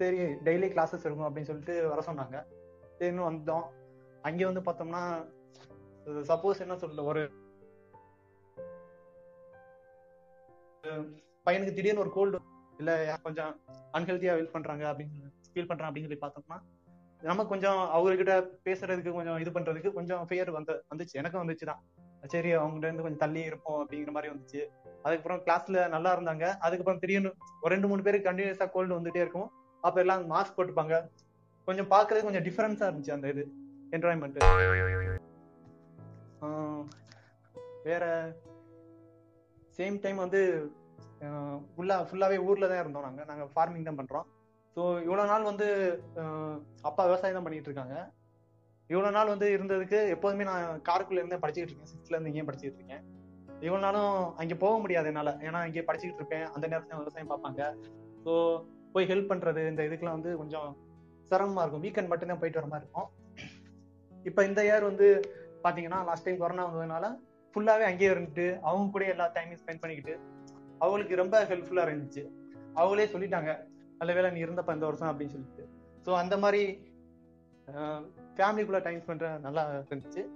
சரி 0.00 0.18
டெய்லி 0.48 0.68
கிளாஸஸ் 0.74 1.06
இருக்கும் 1.06 1.28
அப்படின்னு 1.28 1.50
சொல்லிட்டு 1.50 1.74
வர 1.92 2.02
சொன்னாங்க. 2.10 2.36
சரின்னு 2.98 3.28
வந்தோம். 3.30 3.66
அங்கே 4.28 4.46
வந்து 4.50 4.62
பார்த்தோம்னா 4.68 5.02
சப்போஸ் 6.30 6.62
என்ன 6.64 6.76
சொல்ல 6.84 7.02
ஒரு 7.10 7.22
பையனுக்கு 11.46 11.76
திடீர்னு 11.76 12.02
ஒரு 12.04 12.10
கோல்டு 12.16 12.38
இல்ல 12.80 12.92
கொஞ்சம் 13.26 13.52
அன்ஹெல்த்தியா 13.96 14.32
ஃபீல் 14.36 14.54
பண்றாங்க 14.54 14.84
அப்படின்னு 14.90 15.30
ஃபீல் 15.52 15.68
பண்றான் 15.70 15.88
அப்படின்னு 15.88 16.08
சொல்லி 16.08 16.22
பார்த்தோம்னா 16.24 16.58
நம்ம 17.22 17.44
கொஞ்சம் 17.52 17.80
அவர்கிட்ட 17.96 18.32
பேசுறதுக்கு 18.66 19.12
கொஞ்சம் 19.18 19.38
இது 19.42 19.50
பண்றதுக்கு 19.56 19.90
கொஞ்சம் 19.98 20.24
ஃபியர் 20.28 20.50
வந்து 20.56 20.72
வந்துச்சு. 20.92 21.14
எனக்கும் 21.20 21.42
வந்துச்சு 21.42 21.68
தான் 21.70 21.82
சரி 22.32 22.50
அவங்ககிட்ட 22.58 22.88
இருந்து 22.88 23.04
கொஞ்சம் 23.04 23.22
தள்ளி 23.24 23.40
இருப்போம் 23.50 23.78
அப்படிங்கிற 23.82 24.12
மாதிரி 24.16 24.30
வந்துச்சு. 24.32 24.62
அதுக்கப்புறம் 25.04 25.40
கிளாஸ்ல 25.46 25.82
நல்லா 25.94 26.10
இருந்தாங்க. 26.16 26.44
அதுக்கப்புறம் 26.66 27.00
திடீர்னு 27.02 27.30
ஒரு 27.62 27.70
ரெண்டு 27.74 27.88
மூணு 27.90 28.04
பேருக்கு 28.06 28.28
கண்டினியூஸா 28.28 28.66
கோல்டு 28.76 28.98
வந்துட்டே 28.98 29.22
இருக்கும். 29.24 29.50
அப்ப 29.86 30.02
எல்லாம் 30.04 30.22
மாஸ்க் 30.32 30.56
போட்டுப்பாங்க. 30.58 30.96
கொஞ்சம் 31.68 31.90
பாக்குறது 31.94 32.26
கொஞ்சம் 32.28 32.46
டிஃபரன்ஸா 32.46 32.88
இருந்துச்சு 32.88 33.16
அந்த 33.16 33.28
இது 33.34 33.44
என்வரான்மெண்ட் 33.96 34.40
வேற 37.88 38.04
சேம் 39.78 39.96
டைம் 40.02 40.18
வந்து 40.24 40.40
ஃபுல்லா 41.74 41.96
ஃபுல்லாவே 42.08 42.36
ஊர்ல 42.48 42.66
தான் 42.70 42.82
இருந்தோம் 42.82 43.06
நாங்க. 43.06 43.22
நாங்க 43.30 43.44
ஃபார்மிங் 43.54 43.86
தான் 43.88 43.98
பண்றோம். 44.00 44.26
ஸோ 44.76 44.82
இவ்வளவு 45.06 45.30
நாள் 45.30 45.48
வந்து 45.50 45.66
அப்பா 46.88 47.02
விவசாயம் 47.08 47.36
தான் 47.38 47.46
பண்ணிட்டு 47.46 47.70
இருக்காங்க. 47.70 47.96
இவ்வளோ 48.90 49.10
நாள் 49.16 49.32
வந்து 49.32 49.46
இருந்ததுக்கு 49.56 49.98
எப்போதுமே 50.14 50.44
நான் 50.50 50.80
காருக்குள்ள 50.88 51.20
இருந்தே 51.22 51.38
படிச்சுக்கிட்டு 51.42 51.72
இருக்கேன். 51.72 51.92
சிக்ஸ்த்ல 51.92 52.16
இருந்து 52.16 52.30
இங்கேயும் 52.30 52.48
படிச்சுக்கிட்டு 52.48 52.80
இருக்கேன். 52.80 53.04
இவ்வளோ 53.66 53.80
நாளும் 53.86 54.16
அங்கே 54.40 54.56
போக 54.64 54.74
முடியாது 54.84 55.08
என்னால். 55.10 55.32
ஏன்னா 55.46 55.60
இங்கே 55.68 55.84
படிச்சுக்கிட்டு 55.88 56.22
இருப்பேன். 56.22 56.46
அந்த 56.54 56.64
நேரத்தில் 56.72 57.00
விவசாயம் 57.02 57.30
பார்ப்பாங்க. 57.32 57.62
ஸோ 58.24 58.32
போய் 58.94 59.08
ஹெல்ப் 59.12 59.30
பண்றது 59.32 59.62
இந்த 59.72 59.82
இதுக்கெல்லாம் 59.88 60.18
வந்து 60.18 60.32
கொஞ்சம் 60.40 60.68
சிரமமா 61.30 61.62
இருக்கும். 61.64 61.84
வீக்கெண்ட் 61.86 62.10
மட்டும்தான் 62.12 62.40
போயிட்டு 62.42 62.60
வர 62.60 62.68
மாதிரி 62.72 62.86
இருக்கும். 62.86 63.08
இப்போ 64.30 64.40
இந்த 64.48 64.60
இயர் 64.68 64.88
வந்து 64.90 65.06
பார்த்தீங்கன்னா 65.64 66.00
லாஸ்ட் 66.08 66.26
டைம் 66.26 66.42
கொரோனா 66.42 66.66
வந்ததுனால 66.68 67.06
ஃபுல்லாகவே 67.54 67.84
அங்கேயே 67.90 68.10
இருந்துட்டு 68.14 68.46
அவங்க 68.68 68.86
கூட 68.94 69.04
எல்லா 69.14 69.26
டைமையும் 69.36 69.60
ஸ்பெண்ட் 69.62 69.82
பண்ணிக்கிட்டு 69.82 70.14
அவங்களுக்கு 70.82 71.14
ரொம்ப 71.22 71.36
ஹெல்ப்ஃபுல்லாக 71.50 71.88
இருந்துச்சு. 71.88 72.22
அவங்களே 72.78 73.08
சொல்லிட்டாங்க 73.14 73.50
நல்ல 73.98 74.12
வேளை 74.16 74.30
நீ 74.34 74.40
இருந்தப்ப 74.46 74.76
இந்த 74.76 74.86
வருஷம் 74.88 75.10
அப்படின்னு 75.10 75.34
சொல்லிட்டு. 75.36 75.64
ஸோ 76.06 76.12
அந்த 76.22 76.36
மாதிரி 76.44 76.62
ஃபேமிலிக்குள்ள 78.36 78.82
டைம் 78.82 79.00
ஸ்பெண்ட் 79.00 79.38
நல்லா 79.38 79.70
இருந்துச்சு. 79.70 80.26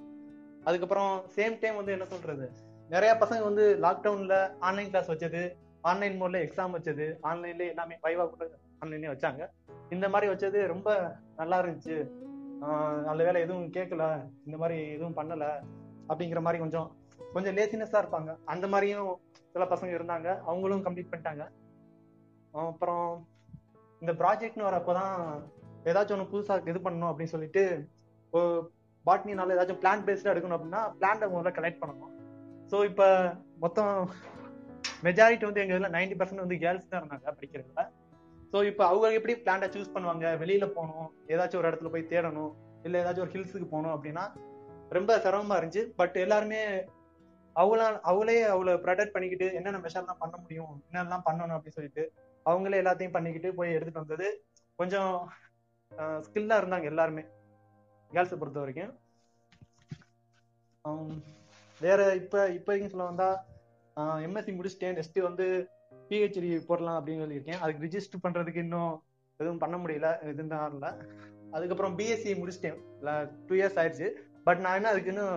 அதுக்கப்புறம் 0.65 1.23
சேம் 1.37 1.59
டைம் 1.61 1.77
வந்து 1.77 1.93
என்ன 1.93 2.05
சொல்றது? 2.05 2.53
நிறைய 2.89 3.17
பசங்க 3.21 3.43
வந்து 3.43 3.79
லாக்டவுன்ல 3.83 4.53
ஆன்லைன் 4.59 4.91
கிளாஸ் 4.91 5.11
வச்சது 5.11 5.57
ஆன்லைன் 5.81 6.23
மோட்ல 6.23 6.41
எக்ஸாம் 6.47 6.75
வச்சது 6.79 7.17
ஆன்லைன்ல 7.23 7.69
எல்லாமே 7.69 7.99
வைவா 8.03 8.29
கூட 8.29 8.51
ஆன்லைன்லயே 8.85 9.15
வச்சாங்க. 9.15 9.49
இந்த 9.91 10.09
மாதிரி 10.09 10.33
வச்சது 10.33 10.67
ரொம்ப 10.67 11.17
நல்லா 11.37 11.63
இருந்துச்சு. 11.63 12.11
நல்ல 13.03 13.25
வேலை 13.25 13.41
எதுவும் 13.41 13.71
கேட்கல 13.73 14.31
இந்த 14.45 14.57
மாதிரி 14.59 14.89
எதுவும் 14.89 15.17
பண்ணல 15.17 15.45
அப்படிங்கிற 16.09 16.41
மாதிரி 16.41 16.59
கொஞ்சம் 16.59 16.97
கொஞ்சம் 17.33 17.57
லேசினஸ்ஸா 17.57 18.05
இருப்பாங்க. 18.05 18.37
அந்த 18.45 18.67
மாதிரியும் 18.67 19.21
சில 19.53 19.65
பசங்க 19.65 19.95
இருந்தாங்க. 19.99 20.41
அவங்களும் 20.41 20.85
கம்ப்ளீட் 20.85 21.13
பண்ணிட்டாங்க. 21.13 21.49
அப்புறம் 22.51 23.27
இந்த 24.01 24.13
ப்ராஜெக்ட்னு 24.13 24.67
வரப்போதான் 24.69 25.43
ஏதாச்சும் 25.91 26.17
ஒன்று 26.17 26.33
புதுசாக 26.33 26.71
இது 26.73 26.81
பண்ணணும் 26.87 27.11
அப்படின்னு 27.11 27.35
சொல்லிட்டு 27.35 27.63
பாட்னினால 29.07 29.55
ஏதாச்சும் 29.57 29.81
பிளான் 29.83 30.05
பேஸ்டாக 30.07 30.33
எடுக்கணும் 30.35 30.57
அப்படின்னா 30.59 30.83
பிளான்ட 30.99 31.27
முதல்ல 31.35 31.53
கலெக்ட் 31.59 31.81
பண்ணணும். 31.83 32.13
ஸோ 32.71 32.77
இப்போ 32.91 33.07
மொத்தம் 33.65 33.93
மெஜாரிட்டி 35.07 35.45
வந்து 35.49 35.63
எங்கள் 35.63 35.77
இதில் 35.77 35.95
நைன்டி 35.97 36.17
பர்சன்ட் 36.21 36.45
வந்து 36.45 36.59
கேர்ள்ஸ் 36.65 36.91
தான் 36.91 37.01
இருந்தாங்க 37.03 37.33
படிக்கிறதுல. 37.39 37.83
ஸோ 38.53 38.59
இப்போ 38.71 38.83
அவங்க 38.91 39.07
எப்படி 39.19 39.35
பிளான்டை 39.45 39.69
சூஸ் 39.75 39.95
பண்ணுவாங்க? 39.95 40.27
வெளியில் 40.43 40.75
போகணும் 40.77 41.09
ஏதாச்சும் 41.33 41.61
ஒரு 41.61 41.69
இடத்துல 41.71 41.91
போய் 41.95 42.11
தேடணும் 42.13 42.53
இல்லை 42.87 42.97
ஏதாச்சும் 43.03 43.25
ஒரு 43.27 43.35
ஹில்ஸுக்கு 43.37 43.69
போகணும் 43.73 43.95
அப்படின்னா 43.97 44.25
ரொம்ப 44.97 45.19
சிரமமாக 45.25 45.59
இருந்துச்சு. 45.61 45.85
பட் 46.01 46.17
எல்லாருமே 46.25 46.61
அவங்களா 47.57 47.87
அவளே 48.11 48.39
அவளை 48.55 48.73
ப்ரொடெக்ட் 48.85 49.15
பண்ணிக்கிட்டு 49.15 49.47
என்னென்ன 49.59 49.79
மெஷர்லாம் 49.85 50.23
பண்ண 50.23 50.35
முடியும் 50.43 50.75
என்னெல்லாம் 50.89 51.25
பண்ணணும் 51.29 51.57
அப்படின்னு 51.57 51.79
சொல்லிட்டு 51.79 52.05
அவங்களே 52.47 52.81
எல்லாத்தையும் 52.83 53.17
பண்ணிக்கிட்டு 53.17 53.49
போய் 53.59 53.77
எடுத்துட்டு 53.77 54.03
வந்தது 54.03 54.29
கொஞ்சம் 54.79 55.13
ஸ்கில்லா 56.27 56.57
இருந்தாங்க 56.61 56.87
எல்லாருமே. 56.93 57.25
கேர்ள்ஸை 58.11 58.37
பொறுத்த 58.41 58.61
வரைக்கும் 58.63 58.95
வேற 61.81 62.01
இப்போ 62.21 62.41
இப்போதைக்கு 62.57 62.93
சொல்ல 62.93 63.09
வந்தா 63.11 63.29
எம்எஸ்சி 64.27 64.53
முடிச்சுட்டேன். 64.59 64.95
நெக்ஸ்ட் 64.99 65.19
வந்து 65.29 65.47
பிஹெச்டி 66.11 66.51
போடலாம் 66.69 66.99
அப்படின்னு 66.99 67.23
சொல்லியிருக்கேன். 67.25 67.61
அதுக்கு 67.63 67.85
ரிஜிஸ்டர் 67.87 68.25
பண்றதுக்கு 68.25 68.65
இன்னும் 68.67 68.93
எதுவும் 69.41 69.63
பண்ண 69.63 69.77
முடியல. 69.83 70.09
இதுதான் 70.31 70.73
இல்லை 70.77 70.91
அதுக்கப்புறம் 71.57 71.97
பிஎஸ்சி 71.99 72.33
முடிச்சிட்டேன். 72.41 72.79
டூ 73.49 73.55
இயர்ஸ் 73.59 73.79
ஆயிடுச்சு. 73.83 74.09
பட் 74.47 74.63
நான் 74.65 74.79
என்ன 74.79 74.93
அதுக்கு 74.95 75.13
இன்னும் 75.15 75.37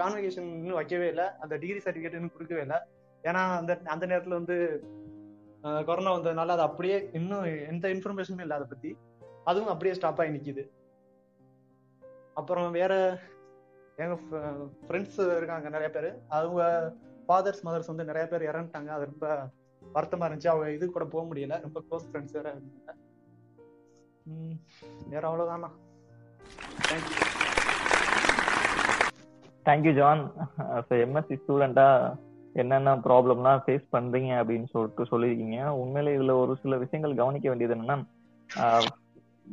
கான்வெகேஷன் 0.00 0.48
இன்னும் 0.60 0.78
வைக்கவே 0.80 1.06
இல்லை. 1.12 1.26
அந்த 1.42 1.54
டிகிரி 1.62 1.80
சர்டிஃபிகேட் 1.84 2.18
இன்னும் 2.18 2.34
கொடுக்கவே 2.36 2.62
இல்லை. 2.66 2.78
ஏன்னா 3.24 3.42
அந்த 3.60 3.72
அந்த 3.94 4.04
நேரத்தில் 4.10 4.38
வந்து 4.40 4.56
கொரோனா 5.88 6.12
வந்ததுனால 6.16 6.54
அது 6.56 6.64
அப்படியே 6.68 6.98
இன்னும் 7.18 7.46
எந்த 7.72 7.86
இன்ஃபர்மேஷனும் 7.94 8.44
இல்லை 8.44 8.56
அதை 8.58 8.66
பற்றி 8.72 8.90
அதுவும் 9.44 9.72
அப்படியே 9.72 9.94
ஸ்டாப் 9.96 10.20
ஆகி 10.20 10.32
நிக்குது. 10.36 10.64
அப்புறம் 12.34 12.70
வேற 12.70 12.94
எங்க 13.96 14.14
ஃப்ரெண்ட்ஸ் 14.88 15.18
இருக்காங்க 15.36 15.68
நிறைய 15.68 15.88
பேர். 15.90 16.08
அவங்க 16.28 16.62
ஃபாதர்ஸ் 17.28 17.64
மதர்ஸ் 17.64 17.90
வந்து 17.92 18.04
நிறைய 18.10 18.26
பேர் 18.28 18.48
இறந்துட்டாங்க. 18.50 18.90
அது 18.96 19.08
ரொம்ப 19.10 19.26
வருத்தமா 19.82 20.26
இருந்துச்சு. 20.28 20.52
அவங்க 20.52 20.68
இது 20.76 20.90
கூட 20.90 21.04
போக 21.04 21.24
முடியல. 21.30 21.56
ரொம்ப 21.66 21.80
க்ளோஸ் 21.88 22.06
ஃப்ரெண்ட்ஸ் 22.10 22.36
வேற 22.38 22.54
இருந்தாங்க 22.54 22.96
உம் 24.30 24.56
வேற 25.08 25.22
அவ்வளவுதானா? 25.28 25.70
Thank you 26.88 27.16
thank you 29.68 29.92
John 29.98 30.22
MSc 31.04 31.36
ஸ்டூடெண்டா 31.42 31.86
என்னென்ன 32.52 32.94
ப்ராப்ளம்லாம் 33.06 33.60
ஃபேஸ் 33.64 33.86
பண்றீங்க 33.92 34.30
அப்படின்னு 34.40 34.68
சொல்லிட்டு 34.74 35.02
சொல்லியிருக்கீங்க. 35.10 35.58
உண்மையில 35.82 36.14
இதுல 36.16 36.34
ஒரு 36.42 36.54
சில 36.62 36.76
விஷயங்கள் 36.84 37.20
கவனிக்க 37.20 37.48
வேண்டியது 37.48 37.76
என்னன்னா 37.76 37.96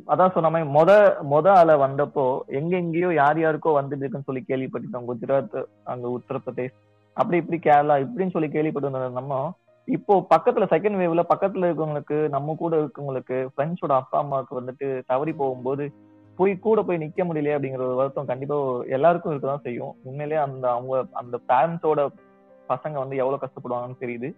அதான் 0.07 0.33
சொன்ன 0.33 0.49
மாதிரி 0.49 0.69
மொத 0.69 0.91
மொத 1.31 1.47
அலை 1.51 1.75
வந்தப்போ 1.75 2.25
எங்க 2.47 2.77
எங்கேயோ 2.77 3.13
யார் 3.13 3.39
யாருக்கோ 3.39 3.71
வந்துட்டு 3.77 4.03
இருக்குன்னு 4.05 4.25
சொல்லி 4.25 4.43
கேள்விப்பட்டுட்டோம் 4.47 5.07
குஜராத் 5.07 5.67
அங்க 5.83 6.07
உத்தரப்பிரதேஷ் 6.07 6.75
அப்படி 7.13 7.37
இப்படி 7.37 7.59
கேரளா 7.59 7.95
இப்படின்னு 7.99 8.31
சொல்லி 8.31 8.49
கேள்விப்பட்டு 8.49 9.11
நம்ம 9.11 9.53
இப்போ 9.87 10.27
பக்கத்துல 10.35 10.65
செகண்ட் 10.69 10.99
வேவ்ல 10.99 11.23
பக்கத்துல 11.29 11.67
இருக்கவங்களுக்கு 11.67 12.29
நம்ம 12.29 12.55
கூட 12.55 12.81
இருக்கவங்களுக்கு 12.81 13.47
ஃப்ரெண்ட்ஸோட 13.51 13.93
அப்பா 13.93 14.17
அம்மாவுக்கு 14.19 14.61
வந்துட்டு 14.61 15.01
தவறி 15.05 15.33
போகும்போது 15.33 15.91
போய் 16.37 16.59
கூட 16.59 16.81
போய் 16.81 16.97
நிக்க 16.97 17.21
முடியலையே 17.23 17.55
அப்படிங்கிற 17.57 17.77
ஒரு 17.77 17.95
வருத்தம் 17.95 18.25
கண்டிப்பா 18.25 18.83
எல்லாருக்கும் 18.87 19.31
இருக்கதான் 19.33 19.61
செய்யும். 19.61 19.95
உண்மையிலேயே 20.03 20.41
அந்த 20.41 20.71
அவங்க 20.71 21.05
அந்த 21.11 21.39
பேரண்ட்ஸோட 21.47 22.01
பசங்க 22.69 22.93
வந்து 22.93 23.15
எவ்வளவு 23.15 23.43
கஷ்டப்படுவாங்கன்னு 23.43 24.01
தெரியுது. 24.01 24.29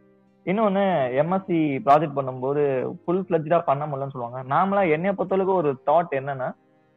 இன்னொன்னு 0.50 0.84
எம்எஸ்சி 1.22 1.58
ப்ராஜெக்ட் 1.86 2.18
பண்ணும்போது 2.18 2.62
ஃபுல் 3.02 3.24
ஃபிளஜா 3.26 3.58
பண்ண 3.70 3.84
முடியலன்னு 3.88 4.16
சொல்லுவாங்க. 4.16 4.40
நாமளா 4.54 4.84
என்னைய 4.96 5.12
பொறுத்தளவுக்கு 5.16 5.60
ஒரு 5.62 5.72
தாட் 5.90 6.14
என்னன்னா 6.20 6.48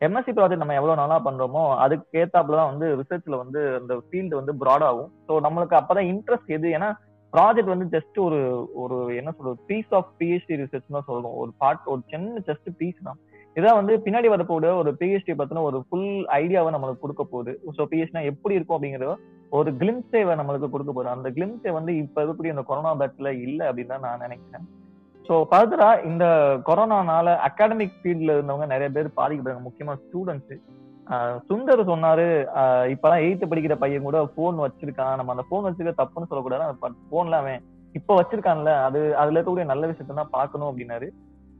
எம்எஸ்சி 0.00 0.32
ப்ராஜெக்ட் 0.36 0.62
நம்ம 0.62 0.76
எவ்வளவு 0.78 1.00
நல்லா 1.00 1.16
பண்றோமோ 1.26 1.62
அதுக்கு 1.84 2.20
ஏத்தாப்புல 2.22 2.58
தான் 2.60 2.70
வந்து 2.72 2.86
ரிசர்ச்ல 3.00 3.36
வந்து 3.42 3.60
அந்த 3.80 3.94
ஃபீல்டு 4.06 4.38
வந்து 4.40 4.54
ப்ராட் 4.62 4.84
ஆகும். 4.90 5.10
ஸோ 5.26 5.32
நம்மளுக்கு 5.46 5.76
அப்பதான் 5.80 6.08
இன்ட்ரெஸ்ட் 6.12 6.54
எது? 6.56 6.68
ஏன்னா 6.78 6.88
ப்ராஜெக்ட் 7.32 7.72
வந்து 7.74 7.86
ஜஸ்ட் 7.96 8.16
ஒரு 8.24 8.40
ஒரு 8.82 8.96
என்ன 9.18 9.30
சொல்றது 9.36 9.60
பீஸ் 9.68 9.92
ஆஃப் 9.98 10.08
பிஹெச்டி 10.20 10.56
ரிசர்ச் 10.62 10.96
தான் 10.96 11.08
சொல்றோம். 11.10 11.36
ஒரு 11.42 11.52
பார்ட் 11.62 11.86
ஒரு 11.92 12.02
சின்ன 12.12 12.42
ஜஸ்ட் 12.48 12.68
பீஸ் 12.80 13.06
தான். 13.08 13.20
இதான் 13.56 13.78
வந்து 13.78 13.94
பின்னாடி 14.06 14.28
வரப்போட 14.34 14.66
ஒரு 14.80 14.90
பிஹெச்டி 15.00 15.32
பத்தின 15.40 15.62
ஒரு 15.68 15.78
ஃபுல் 15.86 16.10
ஐடியாவை 16.40 16.72
நம்மளுக்கு 16.74 17.04
கொடுக்க 17.04 17.24
போகுது. 17.32 17.54
ஸோ 17.78 17.84
பிஹெச்டினா 17.92 18.24
எப்படி 18.32 18.56
இருக்கும் 18.58 18.78
அப்படிங்கறத 18.78 19.14
ஒரு 19.52 19.70
கிளிம்ஸே 19.80 20.20
நம்மளுக்கு 20.40 20.68
கொடுக்க 20.74 20.92
போறோம் 20.92 21.16
அந்த 21.16 21.30
கிளிம்ஸே 21.36 21.72
வந்து 21.78 21.92
இப்ப 22.02 22.16
இருக்கக்கூடிய 22.20 22.54
இந்த 22.54 22.64
கொரோனா 22.70 22.92
பேட்ல 23.00 23.30
இல்ல 23.46 23.60
அப்படின்னு 23.68 23.94
தான் 23.94 24.06
நான் 24.06 24.24
நினைக்கிறேன். 24.26 24.64
ஸோ 25.26 25.34
ஃபர்தரா 25.50 25.88
இந்த 26.10 26.24
கொரோனானால 26.68 27.34
அகாடமிக் 27.48 27.98
ஃபீல்ட்ல 27.98 28.36
இருந்தவங்க 28.36 28.66
நிறைய 28.66 28.88
பேர் 28.96 29.16
பாதிக்கப்படுறாங்க. 29.18 29.66
முக்கியமா 29.68 29.94
ஸ்டூடெண்ட்ஸ் 30.04 30.54
சுந்தர் 31.48 31.90
சொன்னாரு 31.90 32.26
ஆஹ் 32.60 32.86
இப்பதான் 32.94 33.24
எயித்து 33.24 33.46
படிக்கிற 33.50 33.74
பையன் 33.78 34.06
கூட 34.08 34.18
போன் 34.36 34.62
வச்சிருக்கான். 34.64 35.16
நம்ம 35.18 35.32
அந்த 35.34 35.44
போன் 35.50 35.66
வச்சிருக்க 35.66 35.94
தப்புன்னு 36.00 36.30
சொல்லக்கூடாது. 36.30 36.66
அந்த 36.66 36.90
போன்ல 37.12 37.40
அவன் 37.42 37.62
இப்ப 37.94 38.14
வச்சிருக்கான்ல. 38.20 38.72
அது 38.86 39.00
அதுல 39.22 39.36
இருக்கக்கூடிய 39.36 39.66
நல்ல 39.72 39.90
விஷயத்த 39.90 40.18
தான் 40.20 40.34
பார்க்கணும் 40.38 40.70
அப்படின்னாரு. 40.70 41.08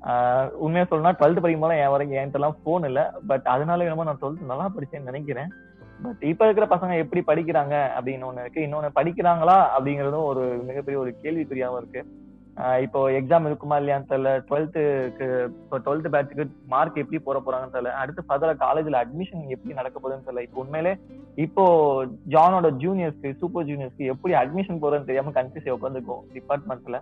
ஆஹ் 0.03 0.49
உண்மையா 0.65 0.85
சொல்லணும்னா 0.85 1.17
டுவெல்த் 1.19 1.43
படிக்கும் 1.43 1.67
போல 1.67 1.77
என் 1.83 1.93
வரைக்கும் 1.95 2.19
என்கிட்ட 2.21 2.41
எல்லாம் 2.41 2.59
போன் 2.65 2.89
இல்ல. 2.91 3.01
பட் 3.31 3.47
அதனால 3.55 3.85
என்னமோ 3.85 4.07
நான் 4.09 4.23
டுவெல்த் 4.23 4.51
நல்லா 4.53 4.69
படிச்சேன்னு 4.77 5.11
நினைக்கிறேன். 5.11 5.51
பட் 6.05 6.25
இப்ப 6.31 6.45
இருக்கிற 6.45 6.67
பசங்க 6.75 6.97
எப்படி 7.05 7.21
படிக்கிறாங்க 7.27 7.75
அப்படின்னு 7.97 8.29
ஒண்ணு 8.29 8.45
இருக்கு. 8.45 8.65
இன்னொன்னு 8.67 8.97
படிக்கிறாங்களா 8.99 9.57
அப்படிங்கறதும் 9.77 10.29
ஒரு 10.31 10.43
மிகப்பெரிய 10.69 10.99
ஒரு 11.03 11.11
கேள்விக்குறியாவும் 11.23 11.81
இருக்கு. 11.83 12.03
ஆஹ் 12.63 12.81
இப்போ 12.85 13.01
எக்ஸாம் 13.19 13.47
இருக்குமா 13.49 13.77
இல்லையான்னு 13.81 14.09
தெரியல. 14.11 14.31
டுவெல்த்துக்கு 14.49 15.27
இப்போ 15.63 15.77
டுவெல்த் 15.85 16.09
பேட்சுக்கு 16.15 16.45
மார்க் 16.73 17.01
எப்படி 17.03 17.19
போற 17.19 17.39
போறாங்கன்னு 17.45 17.75
தெரியல. 17.77 17.93
அடுத்து 18.01 18.27
ஃபர்தரா 18.29 18.55
காலேஜ்ல 18.65 19.01
அட்மிஷன் 19.05 19.45
எப்படி 19.55 19.79
நடக்க 19.81 19.97
போகுதுன்னு 19.99 20.27
தெரியல. 20.27 20.45
இப்போ 20.47 20.61
உண்மையிலே 20.61 20.93
இப்போ 21.47 21.65
ஜானோட 22.35 22.71
ஜூனியர்ஸ்க்கு 22.85 23.33
சூப்பர் 23.43 23.69
ஜூனியர்ஸ்க்கு 23.71 24.11
எப்படி 24.15 24.35
அட்மிஷன் 24.43 24.83
போறதுன்னு 24.83 25.09
தெரியாம 25.11 25.35
கன்ஃபியூஸ் 25.39 25.75
உட்காந்துருக்கும் 25.77 26.25
டிபார்ட்மெண்ட்ல 26.37 27.01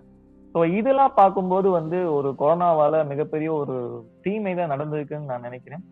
ஸோ 0.55 0.61
இதெல்லாம் 0.77 1.13
பார்க்கும்போது 1.15 1.67
வந்து 1.69 1.97
ஒரு 2.13 2.29
கொரோனாவால 2.39 3.03
மிகப்பெரிய 3.11 3.49
ஒரு 3.53 3.75
தீமை 4.21 4.53
தான் 4.55 4.71
நடந்திருக்குன்னு 4.73 5.29
நான் 5.31 5.45
நினைக்கிறேன். 5.47 5.83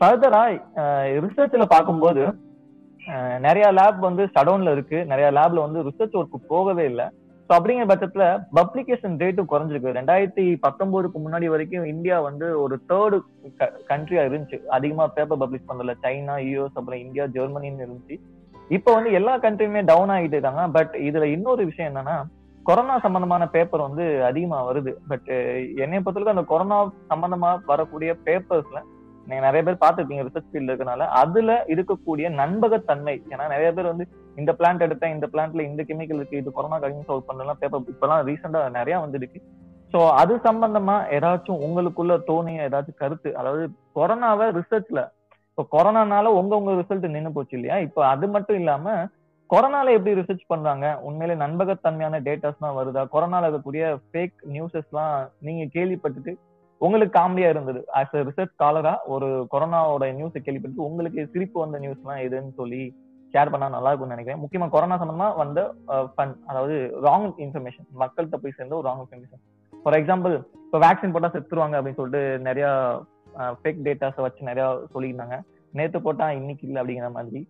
ஃபர்தரா 0.00 0.40
ரிசர்ச்ல 1.24 1.64
பார்க்கும்போது 1.74 2.22
நிறைய 3.38 3.66
லேப் 3.78 3.98
வந்து 3.98 4.24
ஷடவுன்ல 4.34 4.72
இருக்கு. 4.72 4.98
நிறைய 5.04 5.28
லேப்ல 5.38 5.64
வந்து 5.66 5.84
ரிசர்ச் 5.88 6.18
ஒர்க்கு 6.20 6.38
போகவே 6.48 6.84
இல்லை. 6.84 7.06
ஸோ 7.48 7.54
அப்படிங்கிற 7.56 7.86
பட்சத்துல 7.90 8.24
பப்ளிகேஷன் 8.58 9.14
ரேட்டும் 9.22 9.50
குறைஞ்சிருக்கு. 9.52 9.94
ரெண்டாயிரத்தி 9.98 10.44
பத்தொன்பதுக்கு 10.66 11.18
முன்னாடி 11.24 11.46
வரைக்கும் 11.46 11.84
இந்தியா 11.84 12.20
வந்து 12.20 12.48
ஒரு 12.62 12.74
தேர்டு 12.88 13.16
கண்ட்ரியா 13.88 14.24
இருந்துச்சு. 14.28 14.58
அதிகமா 14.76 15.06
பேப்பர் 15.06 15.38
பப்ளிஷ் 15.38 15.68
பண்ணல. 15.70 15.94
சைனா 16.04 16.36
யூஎஸ் 16.50 16.78
அப்புறம் 16.80 17.02
இந்தியா 17.06 17.24
ஜெர்மனின்னு 17.38 17.86
இருந்துச்சு. 17.86 18.18
இப்போ 18.68 18.90
வந்து 18.94 19.12
எல்லா 19.12 19.32
கண்ட்ரியுமே 19.38 19.80
டவுன் 19.84 20.12
ஆகிட்டு 20.16 20.36
இருக்காங்க. 20.38 20.64
பட் 20.68 20.94
இதுல 21.08 21.22
இன்னொரு 21.36 21.64
விஷயம் 21.64 21.90
என்னன்னா 21.90 22.16
கொரோனா 22.66 22.96
சம்பந்தமான 22.98 23.42
பேப்பர் 23.48 23.86
வந்து 23.86 24.24
அதிகமா 24.24 24.58
வருது. 24.70 24.92
பட் 25.08 25.28
என்னை 25.82 25.98
பொறுத்தவரைக்கும் 25.98 26.36
அந்த 26.36 26.46
கொரோனா 26.52 26.78
சம்பந்தமா 27.12 27.50
வரக்கூடிய 27.66 28.10
பேப்பர்ஸ்ல 28.26 28.80
நீங்க 29.30 29.42
நிறைய 29.46 29.62
பேர் 29.66 29.82
பார்த்துருப்பீங்க 29.82 30.24
ரிசர்ச் 30.28 30.50
ஃபீல்டு 30.52 30.70
இருக்கனால. 30.72 31.06
அதுல 31.22 31.50
இருக்கக்கூடிய 31.74 32.26
நண்பகத்தன்மை. 32.42 33.16
ஏன்னா 33.32 33.46
நிறைய 33.54 33.70
பேர் 33.76 33.90
வந்து 33.92 34.06
இந்த 34.40 34.52
பிளான்ட் 34.58 34.84
எடுத்தேன் 34.86 35.14
இந்த 35.16 35.26
பிளான்ட்ல 35.32 35.64
இந்த 35.70 35.82
கெமிக்கல் 35.88 36.20
இருக்கு 36.20 36.40
இது 36.42 36.56
கொரோனா 36.58 36.78
கழிஞ்சு 36.82 37.06
சால்வ் 37.08 37.28
பண்ணலாம் 37.30 37.60
பேப்பர் 37.62 37.90
இப்பெல்லாம் 37.94 38.24
ரீசெண்டா 38.30 38.62
நிறைய 38.78 38.96
வந்துருக்கு. 39.04 39.40
ஸோ 39.92 40.00
அது 40.22 40.34
சம்பந்தமா 40.48 40.96
ஏதாச்சும் 41.16 41.62
உங்களுக்குள்ள 41.66 42.16
தோணிய 42.28 42.66
ஏதாச்சும் 42.68 43.00
கருத்து 43.02 43.30
அதாவது 43.40 43.64
கொரோனாவை 43.98 44.46
ரிசர்ச்ல 44.58 45.00
இப்போ 45.50 45.62
கொரோனானால 45.74 46.30
உங்க 46.40 46.52
உங்க 46.60 46.72
ரிசல்ட் 46.80 47.14
நின்று 47.14 47.32
போச்சு 47.36 47.54
இல்லையா? 47.56 47.76
இப்போ 47.86 48.00
அது 48.10 48.26
மட்டும் 48.34 48.58
இல்லாம 48.60 48.92
கொரோனால 49.50 49.92
எப்படி 49.96 50.12
ரிசர்ச் 50.18 50.44
பண்றாங்க? 50.52 50.86
உண்மையிலே 51.06 51.34
நண்பகத்தன்மையான 51.42 52.20
டேட்டாஸ் 52.28 52.62
தான் 52.64 52.76
வருதா? 52.78 53.02
கொரோனால 53.14 53.46
இருக்கக்கூடிய 53.46 53.84
ஃபேக் 54.08 54.36
நியூஸஸ்லாம் 54.54 55.16
நீங்க 55.46 55.64
கேள்விப்பட்டுட்டு 55.76 56.32
உங்களுக்கு 56.86 57.14
காமெடியா 57.18 57.48
இருந்தது. 57.54 57.80
ஆஸ் 58.00 58.14
அ 58.18 58.22
ரிசர்ச் 58.28 58.52
ஸ்காலரா 58.54 58.94
ஒரு 59.14 59.28
கொரோனாவோட 59.52 60.04
நியூஸ் 60.18 60.44
கேள்விப்பட்டு 60.46 60.86
உங்களுக்கு 60.88 61.22
சிரிப்பு 61.32 61.56
வந்த 61.64 61.78
நியூஸ்லாம் 61.84 62.22
எதுன்னு 62.26 62.52
சொல்லி 62.60 62.82
ஷேர் 63.34 63.50
பண்ணா 63.52 63.66
நல்லா 63.74 63.90
இருக்கும்னு 63.90 64.14
நினைக்கிறேன். 64.14 64.42
முக்கியமா 64.44 64.66
கொரோனா 64.74 64.96
சம்பந்தமா 65.00 65.28
வந்த 65.40 65.60
ஃபன் 66.14 66.32
அதாவது 66.50 66.76
ராங் 67.06 67.28
இன்ஃபர்மேஷன் 67.44 67.88
மக்கள்கிட்ட 68.02 68.38
போய் 68.44 68.56
சேர்ந்த 68.56 68.78
ஒரு 68.78 68.88
ராங் 68.88 69.02
இன்ஃபர்மேஷன் 69.04 69.42
ஃபார் 69.82 69.96
எக்ஸாம்பிள் 69.98 70.34
இப்போ 70.64 70.78
வேக்சின் 70.86 71.14
போட்டா 71.14 71.30
செத்துருவாங்க 71.34 71.76
அப்படின்னு 71.78 72.00
சொல்லிட்டு 72.00 72.22
நிறைய 72.48 72.66
ஃபேக் 73.62 73.84
டேட்டாஸை 73.86 74.22
வச்சு 74.26 74.48
நிறைய 74.48 74.64
சொல்லியிருந்தாங்க. 74.94 75.36
நேத்து 75.78 75.98
போட்டா 76.06 76.26
இன்னைக்கு 76.38 76.64
இல்லை 76.68 76.80
அப்படிங்கிற 76.82 77.10
மாதிரி. 77.18 77.40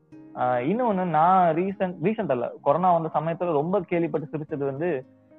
இன்னொன்னு 0.70 1.04
நான் 1.16 1.38
ரீசன்ட் 1.60 1.96
ரீசெண்ட் 2.06 2.32
அல்ல 2.34 2.46
கொரோனா 2.66 2.90
வந்த 2.96 3.10
சமயத்துல 3.16 3.56
ரொம்ப 3.60 3.76
கேள்விப்பட்டு 3.92 4.32
சிரிச்சது 4.32 4.64
வந்து 4.72 4.90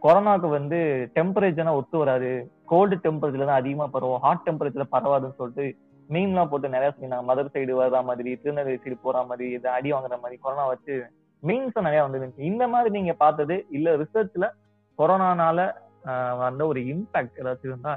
கொரோனாக்கு 0.04 0.48
வந்து 0.58 0.78
டெம்பரேச்சர்னா 1.16 1.74
ஒத்து 1.80 1.98
வராது. 2.02 2.30
கோல்டு 2.72 2.96
டெம்பரேச்சர்ல 3.06 3.48
தான் 3.50 3.62
அதிகமா 3.62 3.86
பரவும். 3.96 4.22
ஹாட் 4.26 4.46
டெம்பரேச்சர்ல 4.48 4.88
பரவாதுன்னு 4.96 5.40
சொல்லிட்டு 5.40 5.66
மீன்லாம் 6.14 6.50
போட்டு 6.52 6.74
நிறைய 6.76 6.90
சொன்னாங்க. 6.94 7.26
மதர் 7.32 7.52
சைடு 7.56 7.74
வர்ற 7.82 8.00
மாதிரி 8.08 8.32
திருநெல்வேலி 8.44 8.80
சைடு 8.84 8.96
போற 9.06 9.20
மாதிரி 9.30 9.46
இது 9.58 9.70
அடி 9.78 9.90
வாங்குற 9.94 10.16
மாதிரி 10.24 10.38
கொரோனா 10.46 10.66
வச்சு 10.72 10.96
மீன்ஸ் 11.50 11.86
நிறைய 11.88 12.02
வந்துருந்துச்சு. 12.06 12.50
இந்த 12.52 12.64
மாதிரி 12.74 12.90
நீங்க 12.98 13.14
பார்த்தது 13.24 13.56
இல்ல 13.78 13.94
ரிசர்ச்ல 14.02 14.48
கொரோனானால 15.00 15.68
வந்த 16.44 16.62
ஒரு 16.72 16.80
இம்பாக்ட் 16.94 17.40
ஏதாச்சும் 17.42 17.72
இருந்தா 17.72 17.94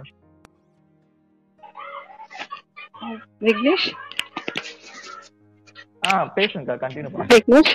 விக்னேஷ்? 3.47 3.89
ஆ 6.09 6.13
பேசுங்கக்கா 6.37 6.77
கண்டினியூ 6.85 7.11
பண்ணுங்க. 7.13 7.35
விக்னேஷ்? 7.37 7.73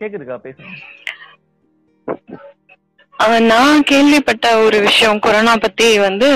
கேக்குதுக்கா 0.00 0.38
பேசுங்க. 0.46 0.72
நான் 3.28 3.82
கேள்விப்பட்ட 3.82 4.46
ஒரு 4.58 4.80
விஷயம் 4.80 5.18
கொரோனா 5.18 5.56
பத்தி 5.56 5.98
வந்து 5.98 6.28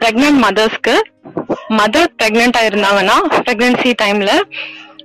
பிரெக்னன்ட் 0.00 0.40
மதர்ஸ்க்கு 0.44 0.94
மதர் 1.78 2.12
பிரெக்னெண்டா 2.22 2.60
இருந்தாங்கன்னா 2.68 3.16
பிரெக்னன்சி 3.46 3.92
டைம்ல 4.02 4.32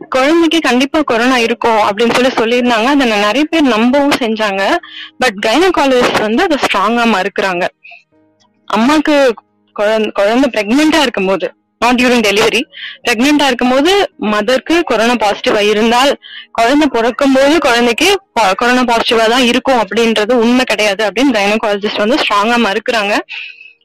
குழந்தைக்கு 0.10 0.60
கண்டிப்பா 0.60 1.02
கொரோனா 1.02 1.38
இருக்கும் 1.38 1.82
அப்படின்னு 1.88 2.16
சொல்லி 2.18 2.32
சொல்லியிருந்தாங்க. 2.40 2.88
அதை 2.94 3.08
நான் 3.08 3.26
நிறைய 3.28 3.44
பேர் 3.52 3.74
நம்பவும் 3.76 4.20
செஞ்சாங்க. 4.20 4.64
பட் 5.18 5.38
கைனகாலஜிஸ்ட் 5.46 6.20
வந்து 6.20 6.44
அதை 6.44 6.58
ஸ்ட்ராங்கா 6.66 7.06
மறுக்கிறாங்க. 7.16 7.68
அம்மாக்கு 8.78 9.16
குழந்தை 9.74 10.12
குழந்தை 10.12 10.48
பிரெக்னெண்டா 10.56 11.02
இருக்கும்போது 11.02 11.54
நாட் 11.84 11.98
டியூரிங் 12.00 12.26
டெலிவரி 12.28 12.62
பிரெக்னெண்டா 13.06 13.46
இருக்கும்போது 13.50 13.92
மதருக்கு 14.34 14.76
கொரோனா 14.92 15.16
பாசிட்டிவா 15.24 15.62
இருந்தால் 15.72 16.12
குழந்தை 16.60 16.88
பிறக்கும் 16.96 17.36
போது 17.38 17.56
குழந்தைக்கு 17.68 18.10
கொரோனா 18.62 18.84
பாசிட்டிவா 18.92 19.26
தான் 19.34 19.48
இருக்கும் 19.52 19.82
அப்படின்றது 19.84 20.36
உண்மை 20.44 20.66
கிடையாது 20.72 21.04
அப்படின்னு 21.08 21.36
கைனகாலஜிஸ்ட் 21.40 22.04
வந்து 22.04 22.20
ஸ்ட்ராங்கா 22.24 22.60
மறுக்கிறாங்க. 22.68 23.16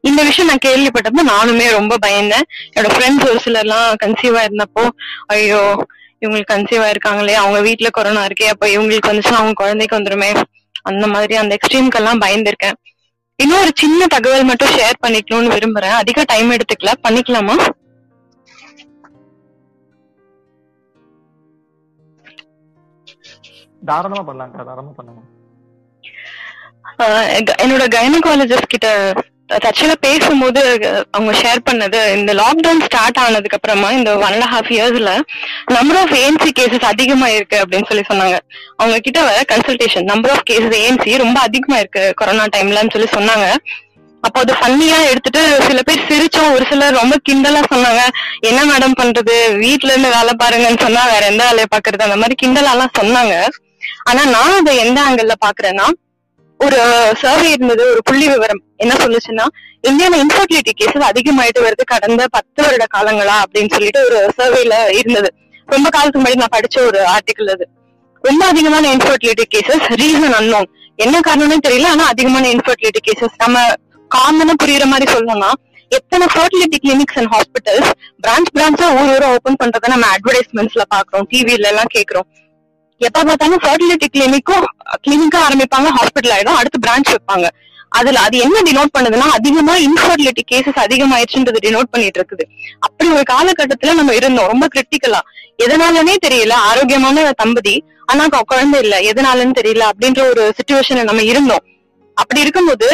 இந்த 0.09 0.21
விஷயம் 0.27 0.51
நான் 0.51 0.65
கேள்விப்பட்டப்போ 0.67 1.23
நானுமே 1.31 1.65
ரொம்ப 1.79 1.95
பயந்தேன். 2.05 2.45
என்னோட 2.75 2.91
ஃப்ரெண்ட்ஸ் 2.97 3.27
ஒரு 3.31 3.41
சிலர்லாம் 3.45 3.89
கன்சீவா 4.03 4.43
இருந்தப்போ 4.49 4.85
ஐயோ 5.35 5.63
இவங்களுக்கு 6.23 6.53
கன்சீவா 6.53 6.87
இருக்காங்களே 6.93 7.35
அவங்க 7.41 7.59
வீட்டுல 7.69 7.89
கொரோனா 7.97 8.23
இருக்கே 8.29 8.47
அப்ப 8.53 8.69
இவங்களுக்கு 8.75 9.11
வந்துச்சுன்னா 9.11 9.41
அவங்க 9.41 9.57
குழந்தைக்கு 9.63 9.99
வந்துருமே. 9.99 10.31
அந்த 10.91 11.07
மாதிரி 11.15 11.35
அந்த 11.43 11.53
எக்ஸ்ட்ரீம்க்கு 11.59 11.99
எல்லாம் 12.01 12.23
பயந்திருக்கேன். 12.25 12.77
இன்னும் 13.43 13.61
ஒரு 13.65 13.73
சின்ன 13.83 14.07
தகவல் 14.15 14.49
மட்டும் 14.51 14.73
ஷேர் 14.77 15.03
பண்ணிக்கணும்னு 15.05 15.53
விரும்புறேன். 15.57 15.97
அதிக 16.03 16.25
டைம் 16.33 16.49
எடுத்துக்கல. 16.57 16.93
பண்ணிக்கலாமா? 17.07 17.57
தாராளமா 23.87 24.23
பண்ணலாம்க்கா 24.29 24.65
தாராளமா 24.65 24.93
பண்ணுங்க 24.97 25.23
ஆஹ் 26.99 27.29
என்னோட 27.63 27.85
கைனகாலஜிஸ்ட் 27.97 28.73
கிட்ட 28.75 29.13
ஆக்சுவலா 29.53 29.95
பேசும்போது 30.01 30.63
அவங்க 31.11 31.33
ஷேர் 31.33 31.61
பண்ணது 31.71 32.17
இந்த 32.17 32.35
லாக்டவுன் 32.35 32.83
ஸ்டார்ட் 32.85 33.19
ஆனதுக்கு 33.19 33.57
அப்புறமா 33.57 33.91
இந்த 33.91 34.17
ஒன் 34.17 34.41
அண்ட் 34.41 34.49
ஹாஃப் 34.55 34.73
இயர்ஸ்ல 34.75 35.21
நம்பர் 35.67 35.97
ஆஃப் 35.97 36.13
ஏஎன்சி 36.13 36.51
கேசஸ் 36.59 36.85
அதிகமா 36.85 37.29
இருக்கு 37.29 37.57
அப்படின்னு 37.63 37.89
சொல்லி 37.89 38.05
சொன்னாங்க. 38.09 38.39
அவங்க 38.77 38.99
கிட்ட 38.99 39.23
வர 39.23 39.45
consultation 39.53 40.03
number 40.03 40.31
of 40.31 40.45
cases 40.51 40.77
ANC 40.81 41.17
ரொம்ப 41.17 41.41
அதிகமா 41.41 41.79
இருக்கு 41.79 42.13
கொரோனா 42.17 42.45
டைம்லன்னு 42.57 42.91
சொல்லி 42.91 43.09
சொன்னாங்க. 43.17 43.47
அப்போ 44.21 44.41
அது 44.41 44.53
ஃபன்னியா 44.53 45.09
எடுத்துட்டு 45.11 45.63
சில 45.63 45.83
பேர் 45.83 46.07
சிரிச்சோம். 46.09 46.53
ஒரு 46.55 46.65
சிலர் 46.69 46.93
ரொம்ப 46.93 47.17
கிண்டலா 47.31 47.63
சொன்னாங்க. 47.75 48.03
என்ன 48.41 48.65
மேடம் 48.65 48.99
பண்றது? 49.01 49.59
வீட்ல 49.59 49.93
இருந்து 49.93 50.11
வேலை 50.17 50.35
பாருங்கன்னு 50.43 50.81
சொன்னா 50.81 51.05
வேற 51.07 51.27
எந்த 51.27 51.45
வேலையை 51.45 51.67
பாக்குறது 51.75 52.07
அந்த 52.09 52.17
மாதிரி 52.17 52.37
கிண்டலாலாம் 52.43 52.97
சொன்னாங்க. 53.01 53.47
ஆனா 54.03 54.25
நான் 54.25 54.59
அதை 54.59 54.77
எந்த 54.77 55.01
ஆங்கிள் 55.01 55.33
பாக்குறேன்னா 55.47 55.87
ஒரு 56.61 56.79
சர்வே 57.21 57.51
இருந்தது 57.51 57.91
ஒரு 57.91 58.01
புள்ளி 58.05 58.29
விவரம். 58.29 58.63
என்ன 58.77 58.95
சொல்லுச்சுன்னா 58.95 59.47
இந்தியால 59.89 60.17
இன்ஃபர்டிலிட்டி 60.23 60.73
கேசஸ் 60.81 61.05
அதிகமாயிட்டு 61.11 61.61
வருது 61.67 61.85
கடந்த 61.85 62.27
பத்து 62.31 62.63
வருட 62.63 62.85
காலங்களா 62.97 63.37
அப்படின்னு 63.43 63.71
சொல்லிட்டு 63.71 64.01
ஒரு 64.05 64.33
சர்வேல 64.39 64.89
இருந்தது. 64.89 65.29
ரொம்ப 65.67 65.89
காலத்துக்கு 65.89 66.23
முன்னாடி 66.23 66.37
நான் 66.37 66.55
படிச்ச 66.57 66.87
ஒரு 66.87 67.01
ஆர்டிக்கல் 67.15 67.51
அது. 67.51 67.69
ரொம்ப 68.25 68.47
அதிகமான 68.47 68.95
இன்ஃபர்டிலிட்டி 68.95 69.45
கேசஸ் 69.55 69.87
ரீசன் 70.03 70.37
அன்னோன் 70.39 70.69
என்ன 70.97 71.21
காரணம்னு 71.21 71.67
தெரியல 71.67 71.87
ஆனா 71.87 72.07
அதிகமான 72.07 72.49
இன்ஃபர்டிலிட்டி 72.49 73.01
கேசஸ் 73.09 73.37
நம்ம 73.37 73.59
காமனா 74.15 74.55
புரியுற 74.63 74.85
மாதிரி 74.85 75.13
சொல்லணும்னா 75.13 75.51
எத்தனை 75.89 76.27
fertility 76.35 76.79
clinics 76.85 77.19
and 77.19 77.31
hospitals 77.35 77.91
branch 78.27 78.51
பிரான்ச்சா 78.55 78.89
ஊர் 78.99 79.13
ஊரா 79.15 79.29
ஓபன் 79.35 79.61
பண்றதை 79.65 79.89
நம்ம 79.89 80.07
அட்வர்டைஸ்மெண்ட்ஸ்ல 80.17 80.83
பாக்குறோம் 80.95 81.27
டிவில 81.31 81.67
எல்லாம் 81.67 81.93
கேக்குறோம். 81.95 82.27
எப்ப 83.07 83.23
பார்த்தாலும் 83.25 83.63
ஃபர்டிலிட்டி 83.65 84.07
கிளினிக்கும் 84.15 84.65
கிளினிக்கா 85.05 85.41
ஆரம்பிப்பாங்க 85.47 85.89
ஹாஸ்பிட்டல் 85.99 86.35
ஆயிடும். 86.37 86.59
அடுத்து 86.61 86.79
பிரான்ச் 86.87 87.11
வைப்பாங்க. 87.15 87.49
அதுல 87.99 88.21
அது 88.27 88.37
என்ன 88.45 88.57
டினோட் 88.69 88.95
பண்ணுதுன்னா 88.97 89.27
அதிகமா 89.37 89.75
இன்ஃபர்டிலிட்டி 89.85 90.43
கேசஸ் 90.51 90.81
அதிகமாயிடுச்சுன்றது 90.85 91.61
டினோட் 91.67 91.91
பண்ணிட்டு 91.91 92.19
இருக்குது. 92.21 92.45
அப்படி 92.87 93.09
ஒரு 93.11 93.25
காலகட்டத்துல 93.33 93.95
நம்ம 94.01 94.15
இருந்தோம். 94.21 94.51
ரொம்ப 94.53 94.67
கிரிட்டிக்கலா 94.75 95.21
எதனாலனே 95.65 96.17
தெரியல. 96.27 96.55
ஆரோக்கியமான 96.71 97.33
தம்பதி 97.43 97.77
ஆனா 98.11 98.25
குழந்தை 98.53 98.79
இல்ல. 98.85 98.97
எதனாலன்னு 99.11 99.59
தெரியல 99.61 99.85
அப்படின்ற 99.93 100.21
ஒரு 100.33 100.43
சுச்சுவேஷன்ல 100.59 101.05
நம்ம 101.11 101.23
இருந்தோம். 101.33 101.65
அப்படி 102.17 102.41
இருக்கும்போது 102.45 102.89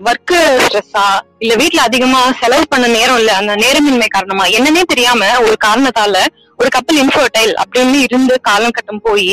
ஒர்க் 0.00 0.32
ஸ்ட்ரெஸ்ஸா 0.62 1.04
இல்ல 1.42 1.52
வீட்டுல 1.60 1.80
அதிகமா 1.88 2.20
செலவு 2.40 2.64
பண்ண 2.72 2.86
நேரம் 2.96 3.18
இல்ல 3.20 3.30
அந்த 3.40 3.52
நேரமின்மை 3.62 4.08
காரணமா 4.08 4.44
என்னன்னே 4.56 4.82
தெரியாம 4.92 5.28
ஒரு 5.44 5.56
காரணத்தால 5.64 6.24
ஒரு 6.58 6.68
கப்பல் 6.68 6.98
இன்ஃபர்டைல் 7.02 7.52
அப்படின்னு 7.62 7.98
இருந்து 8.06 8.34
காலம் 8.48 8.74
கட்டம் 8.76 9.02
போய் 9.06 9.32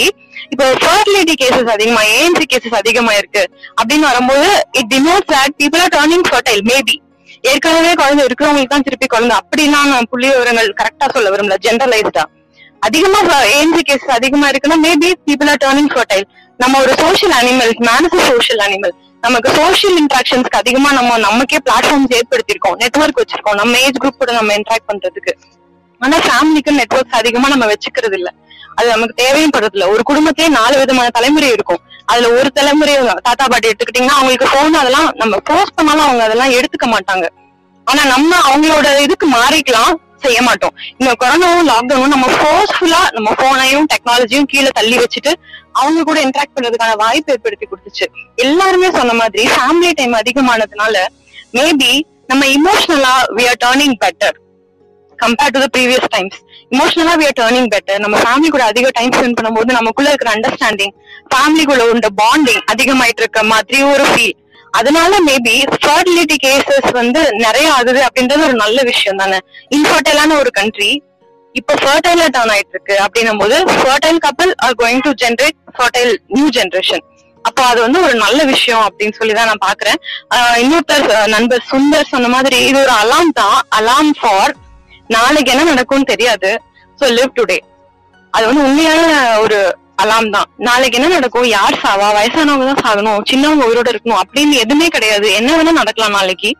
இப்போ 0.54 0.66
ஃபர்டிலிட்டி 0.84 1.36
கேசஸ் 1.42 1.72
அதிகமா 1.76 2.02
ஏஎன்சி 2.14 2.46
கேசஸ் 2.54 2.78
அதிகமா 2.82 3.14
இருக்கு 3.14 3.44
அப்படின்னு 3.80 4.06
வரும்போது 4.12 4.50
it 4.80 4.92
denote 4.94 5.26
that 5.32 5.56
people 5.62 5.84
are 5.86 5.94
turning 5.98 6.26
fertile 6.30 6.64
maybe 6.72 6.96
ஏற்கனவே 7.44 7.94
குழந்தை 8.02 8.24
இருக்கிறவங்களுக்கு 8.26 8.74
தான் 8.74 8.86
திருப்பி 8.88 9.08
குழந்தை. 9.08 9.36
அப்படிலாம் 9.42 9.90
நான் 9.94 10.08
புள்ளி 10.12 10.28
விவரங்கள் 10.32 10.70
கரெக்டா 10.80 11.08
சொல்ல 11.16 11.30
விரும்பல 11.30 11.58
ஜென்ரலைஸ்டா 11.66 12.24
அதிகமா 12.82 13.20
ஏஎன்சி 13.50 13.82
கேசஸ் 13.90 14.16
அதிகமா 14.18 14.48
இருக்குன்னா 14.50 14.78
maybe 14.86 15.10
people 15.28 15.50
are 15.50 15.62
turning 15.64 15.92
fertile 15.94 16.26
நம்ம 16.60 16.80
ஒரு 16.80 16.94
social 17.02 17.36
animal 17.40 17.74
man is 17.88 18.28
social 18.28 18.64
animal 18.66 18.94
நமக்கு 19.24 19.50
சோஷியல் 19.56 19.98
இன்ட்ராக்ஷன்ஸ்க்கு 20.02 20.58
அதிகமா 20.58 20.90
நம்ம 20.92 21.18
நமக்கே 21.18 21.60
பிளாட்ஃபார்ம்ஸ் 21.68 22.16
ஏற்படுத்திருக்கோம் 22.20 22.78
நெட்வொர்க் 22.82 23.22
வச்சிருக்கோம் 23.22 23.60
நம்ம 23.62 23.80
ஏஜ் 23.80 24.00
குரூப் 24.04 24.22
கூட 24.22 24.32
நம்ம 24.32 24.56
இன்ட்ராக்ட் 24.60 24.90
பண்றதுக்கு. 24.92 25.34
ஆனா 26.04 26.18
ஃபேமிலிக்கு 26.28 26.72
நெட்வொர்க்ஸ் 26.80 27.20
அதிகமா 27.20 27.48
நம்ம 27.48 27.66
வச்சுக்கிறது 27.66 28.18
இல்ல. 28.20 28.30
அது 28.76 28.88
நமக்கு 28.90 29.16
தேவையும் 29.24 29.54
படுறது 29.58 29.76
இல்ல. 29.78 29.88
ஒரு 29.90 30.04
குடும்பத்திலே 30.04 30.48
நாலு 30.48 30.78
விதமான 30.78 31.10
தலைமுறை 31.10 31.50
இருக்கும். 31.50 31.82
அதுல 32.06 32.30
ஒரு 32.38 32.52
தலைமுறை 32.52 32.94
தாத்தா 33.28 33.46
பாட்டி 33.48 33.68
எடுத்துக்கிட்டீங்கன்னா 33.70 34.18
அவங்களுக்கு 34.20 34.48
போன் 34.54 34.74
அதெல்லாம் 34.74 35.10
நம்ம 35.16 35.38
போஸ்ட் 35.38 35.76
பண்ணாலும் 35.76 36.06
அவங்க 36.06 36.24
அதெல்லாம் 36.24 36.52
எடுத்துக்க 36.52 36.88
மாட்டாங்க. 36.96 37.28
ஆனா 37.88 38.02
நம்ம 38.06 38.32
அவங்களோட 38.50 38.88
இதுக்கு 39.02 39.28
மாறிக்கலாம் 39.28 39.94
செய்ய 40.26 40.42
மாட்டோம். 40.42 40.74
இந்த 40.98 41.12
கொரோனாவும் 41.22 41.70
லாக்டவுனும் 41.72 42.14
நம்ம 42.16 42.28
ஃபோர்ஸ்ஃபுல்லா 42.36 43.00
நம்ம 43.12 43.30
போனையும் 43.42 43.88
டெக்னாலஜியும் 43.94 44.48
கீழே 44.52 44.70
தள்ளி 44.74 44.98
வச்சுட்டு 44.98 45.32
அவங்க 45.72 46.04
கூட 46.04 46.18
இன்டராக்ட் 46.22 46.56
பண்றதுக்கான 46.56 46.96
வாய்ப்பு 46.96 47.32
ஏற்படுத்தி 47.34 47.66
கொடுத்துச்சு. 47.66 48.06
எல்லாருமே 48.36 48.92
சொன்ன 48.92 49.14
மாதிரி 49.14 49.44
ஃபேமிலி 49.56 49.92
டைம் 49.94 50.14
அதிகமானதுனால 50.14 50.96
மேபி 51.58 51.92
நம்ம 52.28 52.46
இமோஷனலா 52.58 53.16
we 53.38 53.46
are 53.52 53.62
turning 53.66 53.98
better 54.06 54.38
compared 55.20 55.56
to 55.56 55.62
the 55.62 55.70
previous 55.74 56.08
times 56.12 56.38
இமோஷனலா 56.72 57.14
we 57.20 57.26
are 57.26 57.38
turning 57.40 57.70
better 57.74 58.02
நம்ம 58.04 58.20
ஃபேமிலி 58.24 58.50
கூட 58.52 58.64
அதிக 58.72 58.92
டைம் 58.98 59.14
ஸ்பெண்ட் 59.14 59.38
பண்ணும்போது 59.40 59.78
நமக்குள்ள 59.78 60.10
இருக்கிற 60.12 60.32
அண்டர்ஸ்டாண்டிங் 60.36 60.94
ஃபேமிலிக்குள்ள 61.32 61.86
உண்ட 61.92 62.10
பாண்டிங் 62.20 62.64
அதிகமாயிட்டு 62.74 63.24
இருக்க 63.24 63.44
மாதிரி 63.52 63.80
ஒரு 63.92 64.06
ஃபீல் 64.12 64.36
அதனால 64.74 65.14
மேபி 65.26 65.56
ஃபர்டிலிட்டி 65.78 66.38
கேசஸ் 66.44 66.90
வந்து 66.96 67.22
நிறைய 67.44 67.68
ஆகுது 67.74 68.00
அப்படின்றது 68.06 68.46
ஒரு 68.48 68.56
நல்ல 68.62 68.78
விஷயம் 68.88 69.20
தானே. 69.20 69.40
இன்ஃபர்டைலான 69.72 70.38
ஒரு 70.40 70.52
கண்ட்ரி 70.56 70.92
இப்ப 71.56 71.76
ஃபர்டைலா 71.82 72.28
டர்ன் 72.30 72.54
ஆயிட்டு 72.54 72.74
இருக்கு 72.76 72.96
அப்படின்னும் 73.04 73.42
போது 73.42 73.58
fertile 73.74 74.20
couple 74.24 74.54
are 74.66 74.78
going 74.80 75.04
to 75.06 75.12
generate 75.22 75.58
fertile 75.76 76.14
new 76.36 76.48
generation 76.58 77.04
அப்போ 77.46 77.62
அது 77.70 77.80
வந்து 77.82 78.00
ஒரு 78.06 78.16
நல்ல 78.18 78.40
விஷயம் 78.50 78.84
அப்படின்னு 78.86 79.16
சொல்லி 79.16 79.34
தான் 79.34 79.50
நான் 79.50 79.66
பாக்குறேன் 79.66 79.98
இன்னொருத்தர் 80.60 81.06
நண்பர் 81.34 81.64
சுந்தர் 81.70 82.12
சொன்ன 82.12 82.30
மாதிரி 82.30 82.58
இது 82.68 82.78
ஒரு 82.80 82.94
அலாம் 83.00 83.34
தான். 83.40 83.58
அலாம் 83.78 84.12
ஃபார் 84.20 84.54
நாளைக்கு 85.08 85.52
என்ன 85.52 85.64
நடக்கும்னு 85.64 86.04
தெரியாது. 86.04 86.62
சோ 87.00 87.06
லிவ் 87.08 87.38
டுடே 87.40 87.60
அது 88.32 88.46
வந்து 88.46 88.64
உண்மையான 88.64 89.40
ஒரு 89.40 89.78
அலாம் 89.96 90.30
தான். 90.30 90.48
நாளைக்கு 90.58 90.98
என்ன 90.98 91.10
நடக்கும்? 91.14 91.44
யார் 91.44 91.80
சாவா? 91.84 92.08
வயசானவங்க 92.18 92.74
தான் 92.74 92.84
சாகணும். 92.86 93.24
சின்னவங்க 93.32 93.68
உயிரோட 93.68 93.90
இருக்கணும். 93.94 94.22
அப்படின்னு 94.24 94.52
எதுவுமே 94.52 94.88
கிடையாது. 94.88 95.34
என்ன 95.34 95.58
வேணா 95.58 95.72
நடக்கலாம் 95.72 96.12
நாளைக்கு. 96.12 96.52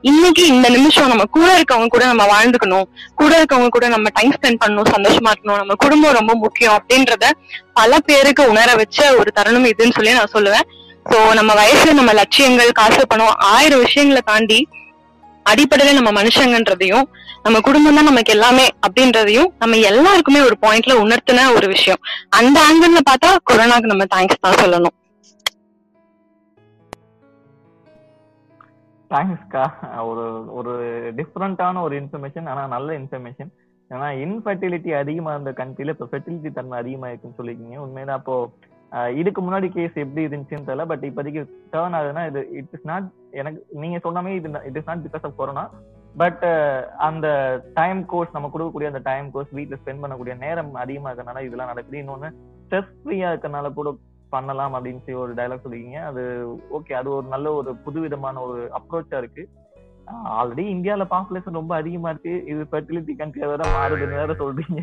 இன்னைக்கு 0.00 0.46
இந்த 0.46 0.68
நிமிஷம் 0.68 1.08
நம்ம 1.08 1.24
கூட 1.24 1.58
இருக்கவங்க 1.58 1.86
கூட 1.86 2.04
நம்ம 2.06 2.24
வாழ்ந்துக்கணும். 2.26 2.86
கூட 3.14 3.42
இருக்கவங்க 3.42 3.68
கூட 3.68 3.88
நம்ம 3.88 4.08
டைம் 4.08 4.34
ஸ்பெண்ட் 4.36 4.60
பண்ணணும். 4.64 4.90
சந்தோஷமா 4.94 5.30
இருக்கணும். 5.32 5.56
நம்ம 5.56 5.74
குடும்பம் 5.74 6.12
ரொம்ப 6.12 6.34
முக்கியம் 6.34 6.76
அப்படின்றத 6.78 7.30
பல 7.72 7.98
பேருக்கு 7.98 8.48
உணர 8.48 8.74
வச்ச 8.74 9.14
ஒரு 9.14 9.32
தருணம் 9.32 9.64
இதுன்னு 9.64 9.92
சொல்லி 9.92 10.12
நான் 10.12 10.34
சொல்லுவேன். 10.34 10.66
சோ 11.10 11.32
நம்ம 11.32 11.54
வயசு 11.54 11.94
நம்ம 11.94 12.12
லட்சியங்கள் 12.12 12.70
காசு 12.70 13.06
பணம் 13.06 13.34
ஆயிரம் 13.38 13.80
விஷயங்களை 13.80 14.22
தாண்டி 14.24 14.68
அடிப்படையில 15.46 15.92
நம்ம 15.92 16.22
மனுஷங்கன்றதையும் 16.22 17.06
நம்ம 17.44 17.60
குடும்பம் 17.66 17.96
தான் 17.98 18.08
நமக்கு 18.08 18.32
எல்லாமே 18.34 18.64
அப்படின்றதையும் 18.86 19.48
நம்ம 19.62 19.78
எல்லாருக்குமே 19.90 20.40
ஒரு 20.48 20.56
பாயிண்ட்ல 20.64 20.94
உணர்த்தின 21.04 21.46
ஒரு 21.56 21.66
விஷயம். 21.74 22.00
அந்த 22.38 22.56
ஆங்கிள் 22.68 23.06
பார்த்தா 23.10 23.30
கொரோனாக்கு 23.50 23.92
நம்ம 23.92 24.04
தேங்க்ஸ் 24.14 24.44
தான் 24.44 24.60
சொல்லணும். 24.62 24.96
தேங்க்ஸ்க்கா 29.10 29.64
ஒரு 30.10 30.24
ஒரு 30.58 30.72
டிஃப்ரெண்டான 31.18 31.80
ஒரு 31.86 31.94
இன்ஃபர்மேஷன் 32.02 32.46
ஆனா 32.52 32.62
நல்ல 32.74 32.92
இன்ஃபர்மேஷன் 33.00 33.50
ஏன்னா 33.90 34.06
இன்ஃபர்டிலிட்டி 34.26 34.90
அதிகமா 35.00 35.32
இருந்த 35.34 35.52
கண்ட்ரில 35.58 35.94
இப்போ 35.94 36.06
ஃபெர்டிலிட்டி 36.12 36.50
தன்மை 36.58 36.76
அதிகமா 36.82 37.08
இருக்குன்னு 37.10 37.38
சொல்லிருக்கீங்க 37.40 37.78
உண்மைதான் 37.86 38.20
அப்போ 38.20 38.36
இதுக்கு 39.20 39.40
முன்னாடி 39.44 39.66
கேஸ் 39.74 39.94
எப்படி 40.04 40.22
இருந்துச்சுன்னு 40.26 40.68
தெரியல. 40.68 40.84
பட் 40.92 41.04
இப்போதைக்கு 41.08 41.42
டேர்ன் 41.74 41.96
ஆகுதுன்னா 41.98 42.24
இது 42.30 42.40
இட் 42.60 42.72
இஸ் 42.76 42.88
நாட் 42.92 43.06
எனக்கு 43.40 43.60
நீங்க 43.82 43.98
சொன்ன 44.06 44.22
மாதிரி 44.24 44.40
இது 44.40 44.50
it 44.70 44.78
is 44.80 44.88
not 44.90 45.04
because 45.06 45.26
of 45.28 45.38
corona 45.40 45.64
but 46.20 46.42
uh, 46.52 46.80
அந்த 47.06 47.26
டைம் 47.78 48.00
கோர்ஸ் 48.10 48.34
நம்ம 48.36 48.48
கொடுக்கக்கூடிய 48.52 48.88
அந்த 48.90 49.00
டைம் 49.10 49.26
கோர்ஸ் 49.34 49.52
வீட்டில் 49.58 49.78
ஸ்பெண்ட் 49.80 50.02
பண்ணக்கூடிய 50.02 50.34
நேரம் 50.42 50.72
அதிகமா 50.82 51.10
இருக்கனால 51.10 51.44
இதெல்லாம் 51.46 51.70
நடக்குது. 51.72 52.00
இன்னொன்னு 52.02 52.30
ஸ்ட்ரெஸ் 52.64 52.90
ஃப்ரீயா 52.98 53.28
இருக்கறனால 53.32 53.70
கூட 53.78 53.90
பண்ணலாம் 54.34 54.74
அப்படின்னு 54.76 55.02
சொல்லி 55.04 55.22
ஒரு 55.22 55.32
டைலாக் 55.38 55.64
சொல்லிருக்கீங்க 55.64 56.02
அது 56.10 56.22
ஓகே 56.76 56.92
அது 57.00 57.08
ஒரு 57.16 57.26
நல்ல 57.34 57.48
ஒரு 57.60 57.72
புதுவிதமான 57.86 58.42
ஒரு 58.48 58.60
அப்ரோச்சா 58.78 59.18
இருக்கு. 59.22 59.44
ஆல்ரெடி 60.38 60.64
இந்தியால 60.74 61.04
பாப்புலேஷன் 61.14 61.60
ரொம்ப 61.60 61.74
அதிகமா 61.80 62.10
இருக்கு. 62.12 62.34
இது 62.52 62.62
ஃபெர்டிலிட்டி 62.70 63.14
கண்ட்ரியா 63.20 63.48
வேற 63.52 63.64
மாறுதுன்னு 63.76 64.20
வேற 64.22 64.34
சொல்றீங்க. 64.42 64.82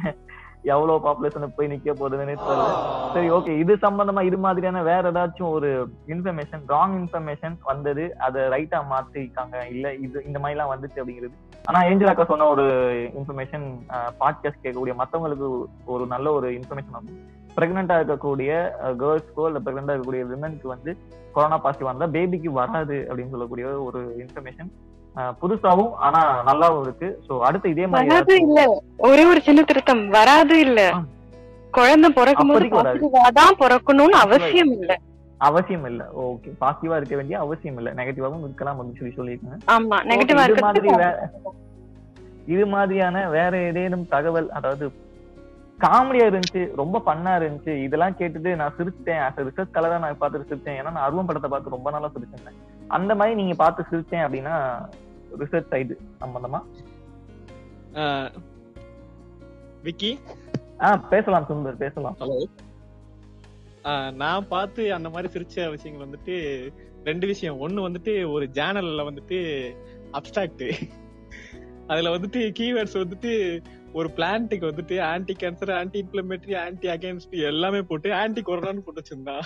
எவ்வளவு 0.74 1.04
பாப்புலேஷன் 1.06 1.56
போய் 1.58 1.70
நிக்க 1.72 1.94
போகுதுன்னு 2.00 2.36
தெரியல. 2.48 2.66
சரி 3.14 3.28
ஓகே 3.38 3.54
இது 3.64 3.74
சம்பந்தமா 3.84 4.22
இது 4.30 4.38
மாதிரியான 4.46 4.82
வேற 4.90 5.12
ஏதாச்சும் 5.12 5.52
ஒரு 5.58 5.70
இன்ஃபர்மேஷன் 6.14 6.64
ராங் 6.74 6.96
இன்ஃபர்மேஷன் 7.02 7.56
வந்தது 7.70 8.06
அதை 8.28 8.42
ரைட்டா 8.56 8.80
மாத்திருக்காங்க. 8.94 9.56
இல்ல 9.74 9.94
இது 10.06 10.26
இந்த 10.30 10.38
மாதிரி 10.40 10.56
எல்லாம் 10.58 10.74
வந்துச்சு 10.74 11.02
அப்படிங்கிறது. 11.02 11.36
ஆனா 11.70 11.82
ஏஞ்சல் 11.90 12.12
அக்கா 12.14 12.26
சொன்ன 12.32 12.50
ஒரு 12.56 12.66
இன்ஃபர்மேஷன் 13.20 13.68
பாட்காஸ்ட் 14.22 14.64
கேட்கக்கூடிய 14.64 14.96
மத்தவங்களுக்கு 15.02 15.50
ஒரு 15.96 16.06
நல்ல 16.14 16.34
ஒரு 16.40 16.50
இன்ஃபர்மேஷன் 16.60 16.98
ஆகும் 17.00 17.20
பிரெக்னெண்டா 17.58 17.96
இருக்கக்கூடிய 18.00 18.52
கேர்ள்ஸ்க்கோ 19.02 19.48
இல்ல 19.50 19.60
பிரெக்னெண்டா 19.64 19.94
இருக்கக்கூடிய 19.94 20.26
விமனுக்கு 20.32 20.68
வந்து 20.76 20.92
கொரோனா 21.36 21.58
பாசிட்டிவ் 21.64 21.92
வந்தா 21.92 22.08
பேபிக்கு 22.16 22.52
வராது 22.62 22.98
அப்படின்னு 23.10 23.34
சொல்லக்கூடிய 23.34 23.66
ஒரு 23.88 24.02
இன்ஃபர்மேஷன் 24.24 24.70
புதுசாவும் 25.42 25.92
ஆனா 26.08 26.22
நல்லாவும் 26.50 26.84
இருக்கு. 26.86 27.08
சோ 27.28 27.34
அடுத்து 27.48 27.74
இதே 27.74 27.86
மாதிரி 27.94 28.38
இல்ல. 28.46 28.62
ஒரே 29.10 29.24
ஒரு 29.32 29.42
சின்ன 29.48 29.64
திருத்தம். 29.72 30.04
வராது 30.18 30.58
இல்ல. 30.68 30.82
குழந்தை 31.78 32.10
பிறக்கும் 32.20 32.52
போது 32.54 32.70
தான் 33.40 33.60
பிறக்கணும்னு 33.64 34.18
அவசியம் 34.26 34.72
இல்ல. 34.78 34.92
அவசியம் 35.48 35.86
இல்ல. 35.90 36.04
ஓகே 36.24 36.50
பாசிட்டிவா 36.62 36.96
இருக்க 37.00 37.16
வேண்டிய 37.20 37.38
அவசியம் 37.46 37.78
இல்ல. 37.82 37.90
நெகட்டிவாவும் 38.00 38.46
இருக்கலாம் 38.48 38.80
அப்படின்னு 38.80 39.00
சொல்லி 39.02 39.18
சொல்லியிருக்காங்க. 39.20 39.60
ஆமா. 39.76 40.00
நெகட்டிவா 40.12 40.46
இது 40.52 40.66
மாதிரி 40.68 40.90
இது 42.54 42.66
மாதிரியான 42.74 43.18
வேற 43.36 43.54
ஏதேனும் 43.70 44.06
தகவல் 44.14 44.48
அதாவது 44.58 44.86
காமெடியா 45.80 46.26
இருந்துச்சு 46.30 46.62
ரொம்ப 46.80 46.98
ஃபன்னா 47.06 47.34
இருந்துச்சு 47.40 47.74
இதெல்லாம் 47.86 48.16
கேட்டுட்டு 48.20 48.52
நான் 48.62 48.76
சிரிச்சிட்டேன். 48.78 49.22
A 49.26 49.44
ரிசர்ச் 49.50 49.76
கலரா 49.76 49.98
நான் 50.04 50.18
பார்த்து 50.22 50.50
சிரிச்சேன். 50.50 50.78
ஏன்னா 50.80 50.92
நான் 50.96 51.06
அருவம் 51.08 51.28
படத்தை 51.30 51.50
பார்த்து 51.52 51.76
ரொம்ப 51.76 51.92
நாளா 51.96 52.10
சிரிச்சிருந்தேன். 52.16 52.58
அந்த 52.98 53.12
மாதிரி 53.16 53.34
நீங்க 53.40 53.56
பார்த்து 53.62 53.90
சிரிச்சேன் 53.92 54.26
அப்படின்னா 54.26 54.56
ரிசர்ச் 55.38 55.72
சைடு 55.72 55.96
சம்பந்தமா? 56.22 56.62
விக்கி? 59.84 60.12
ஆ 60.82 60.96
பேசலாம் 61.14 61.48
சுந்தர் 61.50 61.84
பேசலாம். 61.84 62.18
நான் 64.22 64.48
பார்த்து 64.48 64.94
அந்த 64.94 65.10
மாதிரி 65.10 65.28
சிரிச்ச 65.34 65.70
விஷயங்கள் 65.70 66.06
வந்துட்டு 66.08 66.36
ரெண்டு 67.04 67.26
விஷயம். 67.28 67.60
ஒண்ணு 67.68 67.86
வந்துட்டு 67.88 68.14
ஒரு 68.32 68.46
ஜேனல்ல 68.54 69.04
வந்துட்டு 69.10 69.40
அப்டாக்ட் 70.18 70.66
அதுல 71.88 72.10
வந்துட்டு 72.18 72.40
கீவேர்ட்ஸ் 72.60 73.02
வந்துட்டு 73.02 73.32
ஒரு 73.94 74.10
பிளான்ட்டுக்கு 74.16 74.66
வந்துட்டு 74.72 74.96
anti 75.02 75.34
cancer 75.40 75.72
anti 75.78 76.00
inflammatory 76.02 76.56
anti 76.64 76.88
against 76.88 77.36
எல்லாமே 77.44 77.80
போட்டு 77.82 78.10
ஆன்டி 78.14 78.42
கொரோனான்னு 78.42 78.84
போட்டு 78.88 79.02
வச்சிருந்தா 79.02 79.38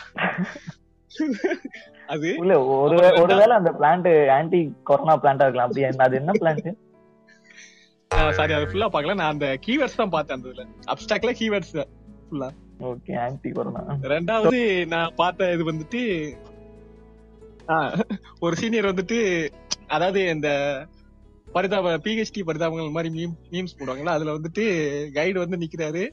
அது? 2.09 2.29
இல்ல 2.35 2.53
ஒரு 2.75 2.95
ஒருவேளை 3.21 3.53
அந்த 3.55 3.71
பிளான்ட் 3.71 4.07
ஆன்டி 4.31 4.59
கொரோனா 4.83 5.15
பிளான்டா 5.17 5.45
இருக்கலாம். 5.45 5.67
அப்படி 5.67 5.85
என்ன- 5.87 6.05
அது 6.05 6.15
என்ன 6.15 6.33
பிளான்ட் 6.33 6.71
சாரி 8.31 8.53
அது 8.53 8.65
ஃபுல்லா 8.65 8.87
பார்க்கல. 8.89 9.13
நான் 9.13 9.31
அந்த 9.31 9.47
கீவேர்ட்ஸ் 9.65 9.95
தான் 9.95 10.09
பார்த்தேன் 10.09 10.37
அந்த 10.37 10.49
இதுல. 10.49 10.65
அப்டாக்ட்ல 10.87 11.31
கீவேர்ட்ஸ் 11.39 11.73
ஃபுல்லா 12.23 12.49
ஓகே 12.85 13.13
ஆன்டி 13.19 13.49
கொரோனா 13.51 13.81
ரெண்டாவது 14.11 14.59
நான் 14.87 15.15
பார்த்த 15.15 15.51
இது 15.51 15.63
வந்துட்டு 15.71 16.01
ஒரு 18.39 18.55
சீனியர் 18.55 18.91
வந்துட்டு 18.91 19.17
அதாவது 19.87 20.29
இந்த 20.29 20.49
பரிதாப 21.47 21.97
பிஹெச்டி 21.97 22.41
பரிதாபங்கள் 22.43 22.95
மாதிரி 22.95 23.09
மீம் 23.17 23.35
மீம்ஸ் 23.51 23.75
போடுவாங்கல்ல 23.79 24.13
அதுல 24.13 24.35
வந்துட்டு 24.37 24.63
கைடு 25.13 25.39
வந்து 25.39 25.57
நிக்கிறாரு. 25.57 26.03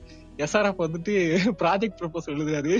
எஸ்ஆர்எஃப் 0.40 0.80
வந்துட்டு 0.80 1.38
ப்ராஜெக்ட் 1.58 1.98
ப்ரப்போஸ் 2.00 2.30
எழுதுறாரு. 2.30 2.78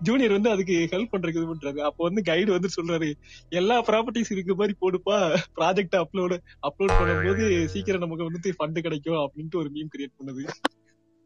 ஜூனியர் 0.00 0.32
வந்து 0.32 0.50
அதுக்கு 0.50 0.88
ஹெல்ப் 0.90 1.08
பண்றதுக்கு 1.12 1.42
இது 1.42 1.54
பண்றாரு 1.54 1.78
அப்போ 1.78 2.04
வந்து 2.04 2.22
கைடு 2.22 2.52
வந்து 2.52 2.68
சொல்றாரு 2.76 3.12
எல்லா 3.48 3.82
ப்ராப்பர்ட்டிஸ் 3.82 4.30
இருக்க 4.30 4.54
மாதிரி 4.54 4.76
போடுப்பா. 4.80 5.34
ப்ராஜெக்ட் 5.56 6.02
அப்லோடு 6.02 6.36
அப்லோட் 6.62 6.92
பண்ணும்போது 7.02 7.64
சீக்கிரம் 7.64 8.00
நமக்கு 8.00 8.24
வந்துட்டு 8.24 8.52
ஃபண்ட் 8.58 8.80
கிடைக்கும் 8.80 9.14
அப்படின்ட்டு 9.14 9.56
ஒரு 9.56 9.70
மீம் 9.74 9.88
கிரியேட் 9.98 10.14
பண்ணுது. 10.24 10.48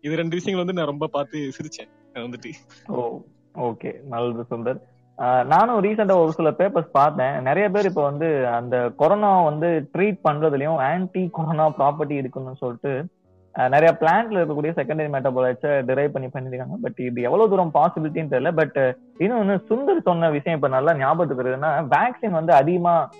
இது 0.00 0.16
ரெண்டு 0.16 0.36
விஷயங்கள் 0.36 0.66
வந்து 0.66 0.72
நான் 0.72 0.90
ரொம்ப 0.90 1.06
பார்த்து 1.06 1.52
சிரிச்சேன். 1.58 1.88
வந்துட்டு. 2.14 2.52
ஓ 2.86 3.20
ஓகே 3.54 4.02
நல்லது 4.02 4.44
சுந்தர். 4.50 4.80
ஆஹ் 5.18 5.44
நானும் 5.44 5.84
ரீசெண்டா 5.84 6.22
ஒரு 6.22 6.32
சில 6.32 6.50
பேப்பர்ஸ் 6.50 6.90
பார்த்தேன். 6.92 7.42
நிறைய 7.42 7.68
பேர் 7.68 7.84
இப்போ 7.84 8.02
வந்து 8.02 8.48
அந்த 8.48 8.92
கொரோனா 8.96 9.42
வந்து 9.42 9.90
ட்ரீட் 9.92 10.18
பண்றதுலயும் 10.24 10.76
ஆன்டி 10.76 11.28
கொரோனா 11.32 11.68
ப்ராப்பர்ட்டி 11.68 12.10
இருக்குன்னு 12.10 12.54
சொல்லிட்டு 12.54 13.08
நிறைய 13.54 13.96
பிளான்ட்ல 14.00 14.40
இருக்கக்கூடிய 14.40 14.72
செகண்டரி 14.78 15.10
மெட்டபாலைட்ஸை 15.14 15.84
டிரைவ் 15.84 16.12
பண்ணி 16.12 16.28
பண்ணிருக்காங்க 16.34 16.76
பட் 16.82 16.98
இது 16.98 17.22
எவ்வளவு 17.22 17.50
தூரம் 17.50 17.72
பாசிபிலிட்டின்னு 17.74 18.32
தெரியல. 18.34 18.52
பட் 18.60 18.78
இன்னொன்னு 19.18 19.56
சுந்தர் 19.70 20.06
சொன்ன 20.08 20.30
விஷயம் 20.30 20.58
இப்ப 20.58 20.70
நல்லா 20.76 20.94
ஞாபகத்துக்கு 20.94 21.44
வருதுன்னா 21.44 21.72
வேக்சின் 21.96 22.38
வந்து 22.38 22.52
அதிகமா 22.52 23.10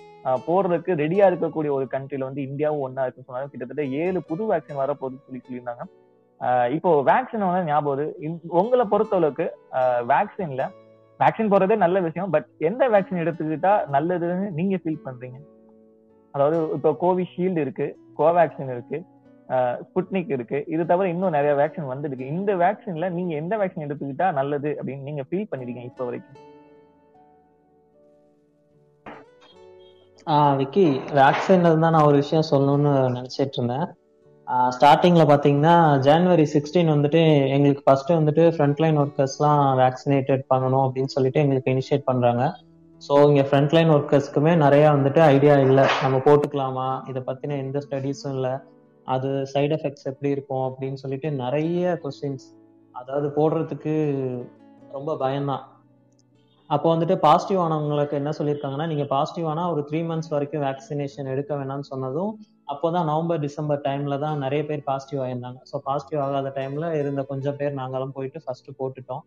போடுறதுக்கு 0.47 0.91
ரெடியா 1.03 1.25
இருக்கக்கூடிய 1.31 1.71
ஒரு 1.77 1.87
கண்ட்ரில 1.91 2.27
வந்து 2.29 2.41
இந்தியாவும் 2.41 2.83
ஒன்னா 2.85 3.03
இருக்குன்னு 3.05 3.29
சொன்னாங்க. 3.29 3.49
கிட்டத்தட்ட 3.49 3.85
ஏழு 3.85 4.21
புது 4.23 4.43
வேக்சின் 4.53 4.81
வரப்போகுதுன்னு 4.83 5.25
சொல்லி 5.27 5.41
சொல்லியிருந்தாங்க. 5.47 5.85
ஆஹ் 6.39 6.69
இப்போ 6.71 7.01
வேக்சின் 7.11 7.47
வந்து 7.47 7.71
ஞாபகம் 7.71 8.39
உங்களை 8.47 8.85
பொறுத்தளவுக்கு 8.91 9.47
வேக்சின்ல 10.13 10.63
வேக்சின் 11.19 11.51
போடுறதே 11.53 11.75
நல்ல 11.85 11.99
விஷயம். 11.99 12.29
பட் 12.29 12.45
எந்த 12.57 12.89
வேக்சின் 12.89 13.23
எடுத்துக்கிட்டா 13.23 13.73
நல்லதுன்னு 13.95 14.49
நீங்க 14.51 14.77
ஃபீல் 14.83 15.03
பண்றீங்க? 15.05 15.39
அதாவது 16.31 16.57
இப்போ 16.73 16.91
கோவிஷீல்டு 17.01 17.65
இருக்கு 17.65 17.87
கோவேக்சின் 18.17 18.71
இருக்கு. 18.71 18.99
ஸ்புட்னிக் 19.85 20.31
இருக்கு. 20.31 20.63
இது 20.67 20.85
தவிர 20.85 21.09
இன்னும் 21.09 21.35
நிறைய 21.37 21.53
வேக்சின் 21.61 21.91
வந்துருக்கு. 21.91 22.25
இந்த 22.35 22.55
வேக்சின்ல 22.55 23.09
நீங்க 23.09 23.33
எந்த 23.35 23.57
வேக்சின் 23.57 23.85
எடுத்துக்கிட்டா 23.87 24.33
நல்லது 24.33 24.77
அப்படின்னு 24.79 25.07
நீங்க 25.09 25.23
ஃபீல் 25.29 25.49
பண்ணிருக்கீங்க 25.51 25.83
இப்போ 25.83 26.05
வரைக்கும்? 26.05 26.39
ஆஹ் 30.27 30.55
விக்கி 30.55 30.85
வேக்சின்ல 31.19 31.79
தான் 31.79 31.95
நான் 31.95 32.07
ஒரு 32.09 32.15
விஷயம் 32.15 32.49
சொல்லணும்னு 32.51 32.91
நினைச்சிட்டு 33.17 33.57
இருந்தேன். 33.59 33.87
ஸ்டார்டிங்ல 34.47 35.23
பாத்தீங்கன்னா 35.31 35.99
ஜனவரி 35.99 36.45
சிக்ஸ்டீன் 36.53 36.89
வந்துட்டு 36.93 37.21
எங்களுக்கு 37.47 37.83
ஃபர்ஸ்ட் 37.85 38.09
வந்துட்டு 38.09 38.43
ஃப்ரண்ட்லைன் 38.55 38.97
ஒர்க்கர்ஸ்லாம் 39.03 39.61
வேக்சினேட்டட் 39.81 40.43
பண்ணணும் 40.53 40.83
அப்படின்னு 40.85 41.13
சொல்லிட்டு 41.15 41.39
எங்களுக்கு 41.39 41.71
இனிஷியேட் 41.71 42.09
பண்றாங்க. 42.09 42.43
ஸோ 43.07 43.13
இங்க 43.27 43.41
ஃப்ரண்ட்லைன் 43.41 43.91
ஒர்க்கர்ஸ்க்குமே 43.97 44.53
நிறையா 44.65 44.87
வந்துட்டு 44.95 45.19
ஐடியா 45.19 45.57
இல்லை. 45.57 45.85
நம்ம 46.01 46.17
போட்டுக்கலாமா? 46.17 46.89
இதை 47.09 47.21
பற்றின 47.27 47.57
எந்த 47.57 47.79
ஸ்டடீஸும் 47.89 48.35
இல்லை. 48.37 48.53
அது 49.07 49.29
சைடு 49.53 49.73
எஃபெக்ட்ஸ் 49.77 50.09
எப்படி 50.11 50.29
இருக்கும் 50.29 50.65
அப்படின்னு 50.69 50.93
சொல்லிட்டு 50.93 51.31
நிறைய 51.31 51.99
கொஸ்டின்ஸ் 52.03 52.47
அதாவது 52.95 53.27
போடுறதுக்கு 53.27 53.93
ரொம்ப 54.91 55.17
பயம்தான். 55.17 55.63
அப்போ 56.69 56.87
வந்துட்டு 56.95 57.15
பாசிட்டிவ் 57.15 57.59
ஆனவங்களுக்கு 57.59 58.13
என்ன 58.13 58.31
சொல்லியிருக்காங்கன்னா 58.37 58.87
நீங்க 58.87 59.05
பாசிட்டிவ் 59.05 59.45
ஆனா 59.45 59.63
ஒரு 59.71 59.81
த்ரீ 59.89 59.99
மந்த்ஸ் 60.09 60.29
வரைக்கும் 60.29 60.63
வேக்சினேஷன் 60.63 61.31
எடுக்க 61.33 61.55
வேணாம்னு 61.55 61.87
சொன்னதும் 61.89 62.31
அப்போதான் 62.67 63.03
நவம்பர் 63.03 63.39
டிசம்பர் 63.39 63.81
டைம்ல 63.83 64.19
தான் 64.19 64.37
நிறைய 64.37 64.65
பேர் 64.65 64.83
பாசிட்டிவ் 64.83 65.21
ஆயிருந்தாங்க. 65.23 65.59
ஸோ 65.71 65.77
பாசிட்டிவ் 65.83 66.21
ஆகாத 66.21 66.53
டைம்ல 66.55 66.91
இருந்த 66.99 67.23
கொஞ்சம் 67.23 67.55
பேர் 67.55 67.73
நாங்களும் 67.73 68.11
போயிட்டு 68.11 68.41
ஃபர்ஸ்ட் 68.45 68.69
போட்டுட்டோம். 68.79 69.23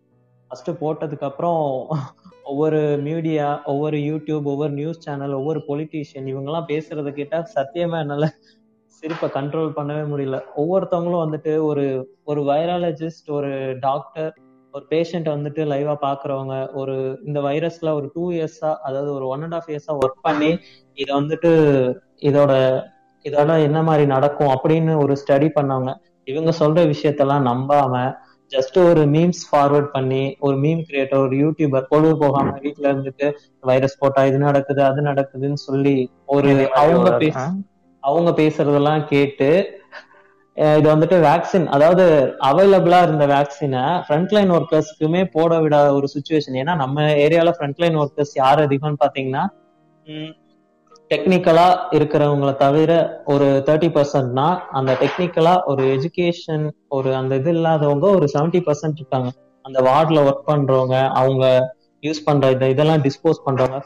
ஃபர்ஸ்ட் 0.51 0.71
போட்டதுக்கு 0.81 1.25
அப்புறம் 1.25 1.61
ஒவ்வொரு 2.43 2.81
மீடியா 3.03 3.63
ஒவ்வொரு 3.65 3.97
யூடியூப் 3.97 4.45
ஒவ்வொரு 4.45 4.73
நியூஸ் 4.73 5.01
சேனல் 5.01 5.33
ஒவ்வொரு 5.33 5.63
பொலிட்டீஷியன் 5.69 6.29
இவங்கெல்லாம் 6.33 6.69
பேசுறத 6.69 7.13
கேட்டால் 7.13 7.47
சத்தியமா 7.55 7.99
என்னால 7.99 8.27
சிரிப்பை 9.05 9.29
கண்ட்ரோல் 9.31 9.77
பண்ணவே 9.77 10.05
முடியல. 10.11 10.37
ஒவ்வொருத்தவங்களும் 10.57 11.25
வந்துட்டு 11.25 11.53
ஒரு 11.65 11.85
ஒரு 12.25 12.41
வைராலஜிஸ்ட் 12.43 13.29
ஒரு 13.31 13.51
டாக்டர் 13.81 14.31
ஒரு 14.75 14.85
பேஷண்ட் 14.91 15.29
வந்துட்டு 15.29 15.63
லைவா 15.73 15.95
பாக்குறவங்க 16.01 16.55
ஒரு 16.73 16.95
இந்த 17.27 17.39
வைரஸ்ல 17.41 17.89
ஒரு 17.95 18.07
டூ 18.15 18.25
இயர்ஸா 18.33 18.71
அதாவது 18.83 19.11
ஒரு 19.13 19.27
ஒன் 19.27 19.43
அண்ட் 19.43 19.55
ஆஃப் 19.55 19.69
இயர்ஸா 19.69 19.95
ஒர்க் 20.01 20.23
பண்ணி 20.23 20.51
இதை 20.99 21.11
வந்துட்டு 21.15 21.51
இதோட 22.23 22.53
இதோட 23.25 23.53
என்ன 23.67 23.79
மாதிரி 23.83 24.07
நடக்கும் 24.07 24.53
அப்படின்னு 24.55 24.95
ஒரு 24.97 25.15
ஸ்டடி 25.21 25.51
பண்ணவங்க 25.55 25.93
இவங்க 26.29 26.53
சொல்ற 26.61 26.81
விஷயத்தெல்லாம் 26.87 27.47
நம்பாம 27.47 28.01
ஜஸ்ட் 28.53 28.79
ஒரு 28.81 29.03
மீம்ஸ் 29.07 29.45
ஃபார்வர்ட் 29.49 29.91
பண்ணி 29.93 30.23
ஒரு 30.41 30.57
மீம் 30.57 30.83
கிரியேட்டர் 30.89 31.23
ஒரு 31.23 31.37
யூடியூபர் 31.37 31.89
பொழுது 31.89 32.17
போகாம 32.17 32.57
வீட்ல 32.61 32.87
இருந்துட்டு 32.93 33.29
வைரஸ் 33.65 34.01
போட்டா 34.01 34.25
இது 34.25 34.41
நடக்குது 34.41 34.83
அது 34.85 35.03
நடக்குதுன்னு 35.03 35.61
சொல்லி 35.63 35.97
ஒரு 36.29 36.53
அவங்க 36.75 37.13
பேச 37.19 37.39
அவங்க 38.05 38.31
பேசுறதெல்லாம் 38.39 39.03
கேட்டு 39.07 39.49
இது 40.75 40.87
வந்துட்டு 40.91 41.17
வேக்சின் 41.25 41.67
அதாவது 41.69 42.05
அவைலபிளா 42.49 42.99
இருந்த 43.03 43.25
வேக்சினை 43.27 43.85
ஃப்ரண்ட்லைன் 44.05 44.51
ஒர்க்கர்ஸ்க்குமே 44.57 45.23
போட 45.33 45.59
விடாத 45.61 45.89
ஒரு 45.95 46.09
சுச்சுவேஷன் 46.15 46.59
ஏன்னா 46.61 46.75
நம்ம 46.83 47.07
ஏரியால 47.25 47.53
ஃப்ரண்ட்லைன் 47.57 47.97
ஒர்க்கர்ஸ் 48.03 48.35
யார் 48.37 48.63
அதிகம்னு 48.67 49.03
பாத்தீங்கன்னா 49.03 49.45
டெக்னிக்கலா 51.11 51.67
இருக்கிறவங்கள 51.97 52.51
தவிர 52.57 52.93
ஒரு 53.33 53.47
தேர்ட்டி 53.67 53.91
பர்சன்ட்னா 53.97 54.47
அந்த 54.71 54.93
டெக்னிக்கலா 55.03 55.55
ஒரு 55.71 55.83
எஜுகேஷன் 55.97 56.65
ஒரு 56.89 57.11
அந்த 57.15 57.35
இது 57.41 57.51
இல்லாதவங்க 57.51 58.07
ஒரு 58.17 58.27
செவன்டி 58.35 58.61
பர்சன்ட் 58.67 59.01
இருக்காங்க. 59.01 59.31
அந்த 59.65 59.79
வார்ட்ல 59.89 60.23
ஒர்க் 60.29 60.49
பண்றவங்க 60.49 60.97
அவங்க 61.21 61.45
யூஸ் 62.03 62.25
பண்ற 62.25 62.51
இதை 62.51 62.67
இதெல்லாம் 62.71 63.05
டிஸ்போஸ் 63.05 63.45
பண்றவங்க 63.47 63.79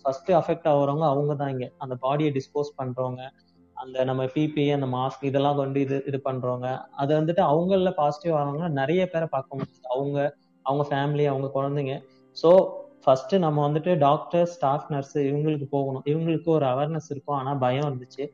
ஃபர்ஸ்ட் 0.00 0.30
அஃபெக்ட் 0.40 0.68
ஆகுறவங்க 0.72 1.04
அவங்க 1.12 1.32
தான் 1.34 1.52
இங்க. 1.54 1.66
அந்த 1.82 1.94
பாடியை 2.04 2.30
டிஸ்போஸ் 2.36 2.70
பண்றவங்க 2.80 3.22
அந்த 3.76 4.04
நம்ம 4.04 4.22
பிபி 4.34 4.64
அந்த 4.74 4.86
மாஸ்க் 4.92 5.24
இதெல்லாம் 5.24 5.56
கொண்டு 5.56 5.78
இது 5.80 5.96
இது 6.06 6.18
பண்றவங்க 6.24 6.68
அது 6.94 7.12
வந்துட்டு 7.18 7.42
அவங்கள 7.46 7.90
பாசிட்டிவ் 7.94 8.34
ஆனவங்க 8.34 8.68
நிறைய 8.80 9.02
பேரை 9.06 9.28
பார்க்க 9.30 9.58
முடியுது. 9.58 9.82
அவங்க 9.94 10.18
அவங்க 10.66 10.84
ஃபேமிலி 10.90 11.24
அவங்க 11.26 11.48
குழந்தைங்க. 11.56 11.94
ஸோ 12.36 12.50
ஃபர்ஸ்ட் 13.04 13.34
நம்ம 13.38 13.58
வந்துட்டு 13.66 13.92
டாக்டர் 13.98 14.46
ஸ்டாஃப் 14.54 14.88
நர்ஸ் 14.88 15.16
இவங்களுக்கு 15.26 15.66
போகணும். 15.70 16.04
இவங்களுக்கு 16.06 16.50
ஒரு 16.50 16.66
அவேர்னஸ் 16.66 17.10
இருக்கும். 17.10 17.38
ஆனா 17.38 17.52
பயம் 17.56 17.86
இருந்துச்சு. 17.88 18.24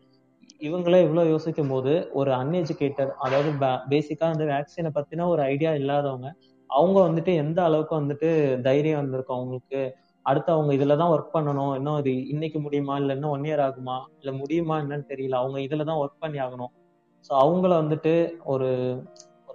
இவங்களே 0.61 0.99
இவ்வளோ 1.05 1.23
யோசிக்கும் 1.29 1.69
போது 1.69 1.93
ஒரு 2.13 2.31
அன்எஜுகேட்டட் 2.33 3.13
அதாவது 3.19 3.51
பேசிக்கா 3.93 4.27
வந்து 4.33 4.47
வேக்சினை 4.47 4.91
பற்றின 4.95 5.27
ஒரு 5.27 5.43
ஐடியா 5.53 5.73
இல்லாதவங்க 5.75 6.29
அவங்க 6.71 6.99
வந்துட்டு 7.01 7.33
எந்த 7.37 7.59
அளவுக்கு 7.63 7.95
வந்துட்டு 8.01 8.29
தைரியம் 8.63 9.01
வந்திருக்கும் 9.01 9.39
அவங்களுக்கு? 9.39 9.81
அடுத்து 10.27 10.51
அவங்க 10.53 10.73
இதுல 10.75 10.97
தான் 10.97 11.13
ஒர்க் 11.15 11.35
பண்ணணும். 11.35 11.73
இன்னும் 11.75 11.99
இது 11.99 12.13
இன்னைக்கு 12.27 12.59
முடியுமா? 12.61 12.97
இல்ல 12.97 13.15
இன்னும் 13.15 13.31
ஒன் 13.31 13.47
இயர் 13.49 13.63
ஆகுமா? 13.67 13.97
இல்ல 14.21 14.33
முடியுமா 14.33 14.75
என்னன்னு 14.83 15.07
தெரியல. 15.09 15.37
அவங்க 15.43 15.59
இதுல 15.61 15.85
தான் 15.85 16.01
ஒர்க் 16.03 16.23
பண்ணி 16.25 16.39
ஆகணும். 16.39 16.73
ஸோ 17.31 17.33
அவங்கள 17.45 17.73
வந்துட்டு 17.83 18.13
ஒரு 18.45 18.69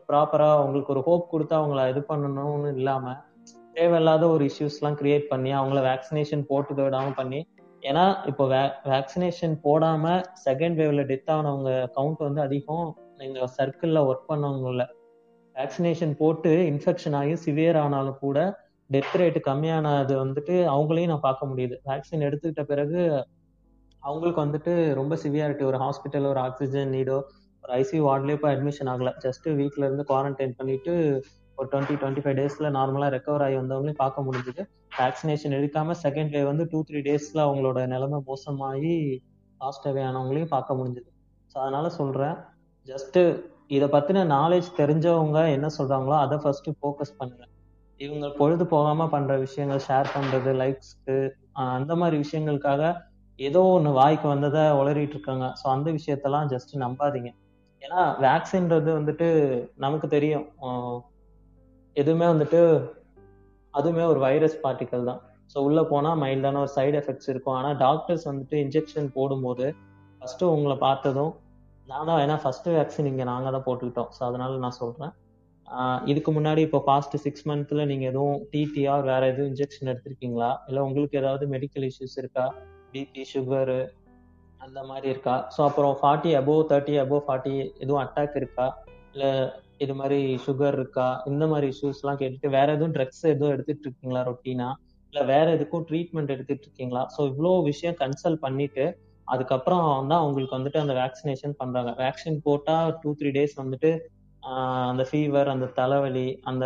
ப்ராப்பரா 0.09 0.49
அவங்களுக்கு 0.57 0.93
ஒரு 0.95 1.01
ஹோப் 1.07 1.31
கொடுத்து 1.31 1.55
அவங்கள 1.55 1.81
இது 1.89 2.01
பண்ணணும்னு 2.11 2.69
இல்லாம 2.73 3.15
தேவையில்லாத 3.73 4.25
ஒரு 4.27 4.43
இஷ்யூஸ் 4.49 4.77
எல்லாம் 4.79 4.99
கிரியேட் 5.01 5.25
பண்ணி 5.31 5.51
அவங்கள 5.51 5.79
வேக்சினேஷன் 5.87 6.43
போட்டு 6.51 6.81
விடாம 6.81 7.09
பண்ணி 7.13 7.39
ஏன்னா 7.83 8.05
இப்போ 8.25 8.43
வேக்சினேஷன் 8.91 9.55
போடாம 9.65 10.05
செகண்ட் 10.45 10.77
வேவ்ல 10.79 11.03
டெத் 11.11 11.33
ஆனவங்க 11.35 11.71
கவுண்ட் 11.97 12.23
வந்து 12.27 12.41
அதிகம். 12.41 12.87
எங்க 13.25 13.47
சர்க்கிள்ல 13.57 13.99
ஒர்க் 14.09 14.29
பண்ணவங்கள 14.31 14.85
வேக்சினேஷன் 15.55 16.13
போட்டு 16.17 16.51
இன்ஃபெக்ஷன் 16.71 17.15
ஆகி 17.19 17.35
சிவியர் 17.45 17.79
ஆனாலும் 17.83 18.19
கூட 18.19 18.39
டெத் 18.89 19.15
ரேட் 19.19 19.39
கம்மியானது 19.47 20.13
வந்துட்டு 20.23 20.55
அவங்களையும் 20.73 21.11
நான் 21.13 21.25
பார்க்க 21.27 21.49
முடியுது. 21.51 21.75
வேக்சின் 21.89 22.25
எடுத்துக்கிட்ட 22.27 22.63
பிறகு 22.71 22.99
அவங்களுக்கு 24.03 24.39
வந்துட்டு 24.45 24.73
ரொம்ப 24.99 25.13
சிவியாரிட்டி 25.23 25.63
ஒரு 25.69 25.77
ஹாஸ்பிட்டல் 25.83 26.27
ஒரு 26.31 26.39
ஆக்சிஜன் 26.47 26.93
நீடோ 26.95 27.17
ஒரு 27.63 27.71
ஐசியூ 27.81 28.01
வார்ட்லேயே 28.07 28.39
போய் 28.41 28.53
அட்மிஷன் 28.55 28.89
ஆகலை. 28.93 29.13
ஜஸ்ட் 29.25 29.47
வீட்டில் 29.59 29.87
இருந்து 29.87 30.05
குவாரண்டைன் 30.11 30.55
பண்ணிட்டு 30.59 30.93
ஒரு 31.57 31.67
டுவெண்ட்டி 31.71 31.95
டுவெண்ட்டி 32.01 32.23
ஃபைவ் 32.23 32.37
டேஸில் 32.39 32.67
நார்மலாக 32.77 33.09
ரெக்கவர் 33.15 33.43
ஆகி 33.45 33.55
வந்தவங்களையும் 33.61 34.01
பார்க்க 34.03 34.25
முடிஞ்சுது. 34.27 34.63
வேக்சினேஷன் 34.99 35.55
எடுக்காமல் 35.59 35.99
செகண்ட் 36.05 36.33
வேவ் 36.35 36.49
வந்து 36.51 36.65
டூ 36.71 36.79
த்ரீ 36.89 36.99
டேஸில் 37.09 37.43
அவங்களோட 37.47 37.79
நிலைமை 37.93 38.19
மோசமாகி 38.29 38.95
ஹாஸ்டவே 39.61 39.91
அவே 39.91 40.01
ஆனவங்களையும் 40.09 40.53
பார்க்க 40.55 40.79
முடிஞ்சுது. 40.79 41.09
ஸோ 41.51 41.55
அதனால் 41.63 41.95
சொல்கிறேன் 41.99 42.35
ஜஸ்ட்டு 42.87 43.21
இதை 43.75 43.87
பற்றின 43.95 44.25
நாலேஜ் 44.37 44.67
தெரிஞ்சவங்க 44.81 45.39
என்ன 45.55 45.67
சொல்கிறாங்களோ 45.77 46.17
அதை 46.25 46.37
ஃபஸ்ட்டு 46.43 46.75
ஃபோக்கஸ் 46.79 47.17
பண்ணுங்கள் 47.19 47.51
இவங்க 48.05 48.27
பொழுது 48.39 48.63
போகாம 48.73 49.07
பண்ற 49.13 49.33
விஷயங்கள் 49.43 49.85
ஷேர் 49.87 50.13
பண்றது 50.15 50.51
லைக்ஸ்க்கு 50.61 51.15
அந்த 51.75 51.93
மாதிரி 52.01 52.17
விஷயங்களுக்காக 52.23 52.81
ஏதோ 53.47 53.61
ஒன்று 53.75 53.91
வாய்க்கு 53.99 54.27
வந்ததை 54.33 54.63
உளறிட்டு 54.79 55.15
இருக்காங்க. 55.17 55.45
ஸோ 55.59 55.65
அந்த 55.75 55.87
விஷயத்தெல்லாம் 55.97 56.49
ஜஸ்ட் 56.53 56.73
நம்பாதீங்க. 56.83 57.29
ஏன்னா 57.81 58.01
வேக்சின்றது 58.25 58.89
வந்துட்டு 58.99 59.27
நமக்கு 59.85 60.07
தெரியும். 60.15 60.45
எதுவுமே 61.95 62.27
வந்துட்டு 62.33 62.61
அதுவுமே 63.73 64.03
ஒரு 64.11 64.19
வைரஸ் 64.27 64.57
பார்ட்டிக்கல் 64.63 65.09
தான். 65.09 65.21
ஸோ 65.51 65.57
உள்ள 65.67 65.79
போனா 65.91 66.11
மைல்டான 66.23 66.59
ஒரு 66.63 66.71
சைடு 66.77 66.95
எஃபெக்ட்ஸ் 67.01 67.29
இருக்கும். 67.33 67.57
ஆனால் 67.59 67.77
டாக்டர்ஸ் 67.85 68.25
வந்துட்டு 68.29 68.55
இன்ஜெக்ஷன் 68.65 69.07
போடும்போது 69.17 69.67
ஃபர்ஸ்ட் 70.17 70.43
உங்களை 70.55 70.77
பார்த்ததும் 70.87 71.33
நான் 71.87 72.07
தான் 72.09 72.21
ஏன்னா 72.23 72.35
ஃபர்ஸ்ட் 72.43 72.67
வேக்சின் 72.77 73.09
இங்கே 73.11 73.25
நாங்கள் 73.31 73.55
தான் 73.55 73.65
போட்டுக்கிட்டோம். 73.67 74.11
ஸோ 74.17 74.21
அதனால 74.29 74.57
நான் 74.65 74.79
சொல்றேன். 74.81 75.13
இதுக்கு 76.05 76.31
முன்னாடி 76.31 76.57
இப்போ 76.57 76.79
பாஸ்ட் 76.79 77.15
சிக்ஸ் 77.17 77.47
மந்த்ல 77.49 77.85
நீங்க 77.85 78.05
எதுவும் 78.05 78.37
டிடிஆர் 78.51 79.03
வேற 79.03 79.27
எதுவும் 79.27 79.49
இன்ஜெக்ஷன் 79.51 79.89
எடுத்திருக்கீங்களா? 79.91 80.55
இல்லை 80.67 80.81
உங்களுக்கு 80.81 81.17
ஏதாவது 81.17 81.45
மெடிக்கல் 81.47 81.85
இஷ்யூஸ் 81.89 82.17
இருக்கா? 82.17 82.45
பிபி 82.93 83.23
சுகரு 83.33 83.79
அந்த 84.59 84.83
மாதிரி 84.83 85.07
இருக்கா? 85.09 85.49
ஸோ 85.57 85.63
அப்புறம் 85.63 85.95
forty 86.01 86.31
above 86.33 86.61
thirty 86.71 86.95
above 87.03 87.25
forty 87.27 87.53
எதுவும் 87.79 88.01
அட்டாக் 88.05 88.35
இருக்கா? 88.35 88.67
இல்லை 89.13 89.31
இது 89.77 89.93
மாதிரி 89.93 90.37
சுகர் 90.45 90.73
இருக்கா? 90.73 91.23
இந்த 91.25 91.47
மாதிரி 91.47 91.67
இஷ்யூஸ்லாம் 91.73 92.19
கேட்டுட்டு 92.21 92.49
வேற 92.49 92.67
எதுவும் 92.73 92.95
ட்ரக்ஸ் 92.97 93.23
எதுவும் 93.35 93.53
எடுத்துட்டு 93.55 93.85
இருக்கீங்களா 93.87 94.23
ரொட்டீனா 94.29 94.69
இல்லை 95.13 95.25
வேற 95.25 95.45
எதுக்கும் 95.57 95.85
ட்ரீட்மெண்ட் 95.89 96.33
எடுத்துட்டு 96.35 96.65
இருக்கீங்களா 96.67 97.03
ஸோ 97.13 97.19
இவ்வளோ 97.31 97.51
விஷயம் 97.63 97.95
கன்சல்ட் 97.99 98.39
பண்ணிட்டு 98.39 98.85
அதுக்கப்புறம் 99.27 100.07
தான் 100.07 100.21
அவங்களுக்கு 100.23 100.57
வந்துட்டு 100.57 100.79
அந்த 100.79 100.93
வேக்சினேஷன் 100.93 101.55
பண்றாங்க. 101.57 101.91
வேக்சின் 102.03 102.39
போட்டா 102.43 102.75
டூ 103.01 103.15
த்ரீ 103.19 103.29
டேஸ் 103.37 103.55
வந்துட்டு 103.61 103.89
அந்த 104.91 105.03
ஃபீவர் 105.09 105.49
அந்த 105.53 105.65
தலைவலி 105.79 106.27
அந்த 106.49 106.65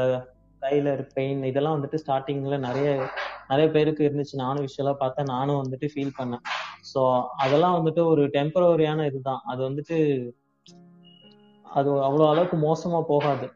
டைலர் 0.64 1.02
பெயின் 1.16 1.40
இதெல்லாம் 1.50 1.76
வந்துட்டு 1.78 2.02
ஸ்டார்டிங்ல 2.02 2.58
நிறைய 2.66 2.90
நிறைய 3.52 3.68
பேருக்கு 3.76 4.02
இருந்துச்சு. 4.08 4.36
நானும் 4.44 4.66
விஷயம்லாம் 4.68 5.02
பார்த்தேன். 5.04 5.32
நானும் 5.36 5.62
வந்துட்டு 5.62 5.88
ஃபீல் 5.94 6.18
பண்ணேன். 6.20 6.44
ஸோ 6.92 7.02
அதெல்லாம் 7.44 7.78
வந்துட்டு 7.78 8.02
ஒரு 8.12 8.24
டெம்பரவரியான 8.36 9.06
இதுதான். 9.10 9.42
அது 9.52 9.62
வந்துட்டு 9.70 9.98
அது 11.78 11.90
அவ்வளோ 12.08 12.28
அளவுக்கு 12.32 12.58
மோசமா 12.68 13.02
போகாது. 13.14 13.48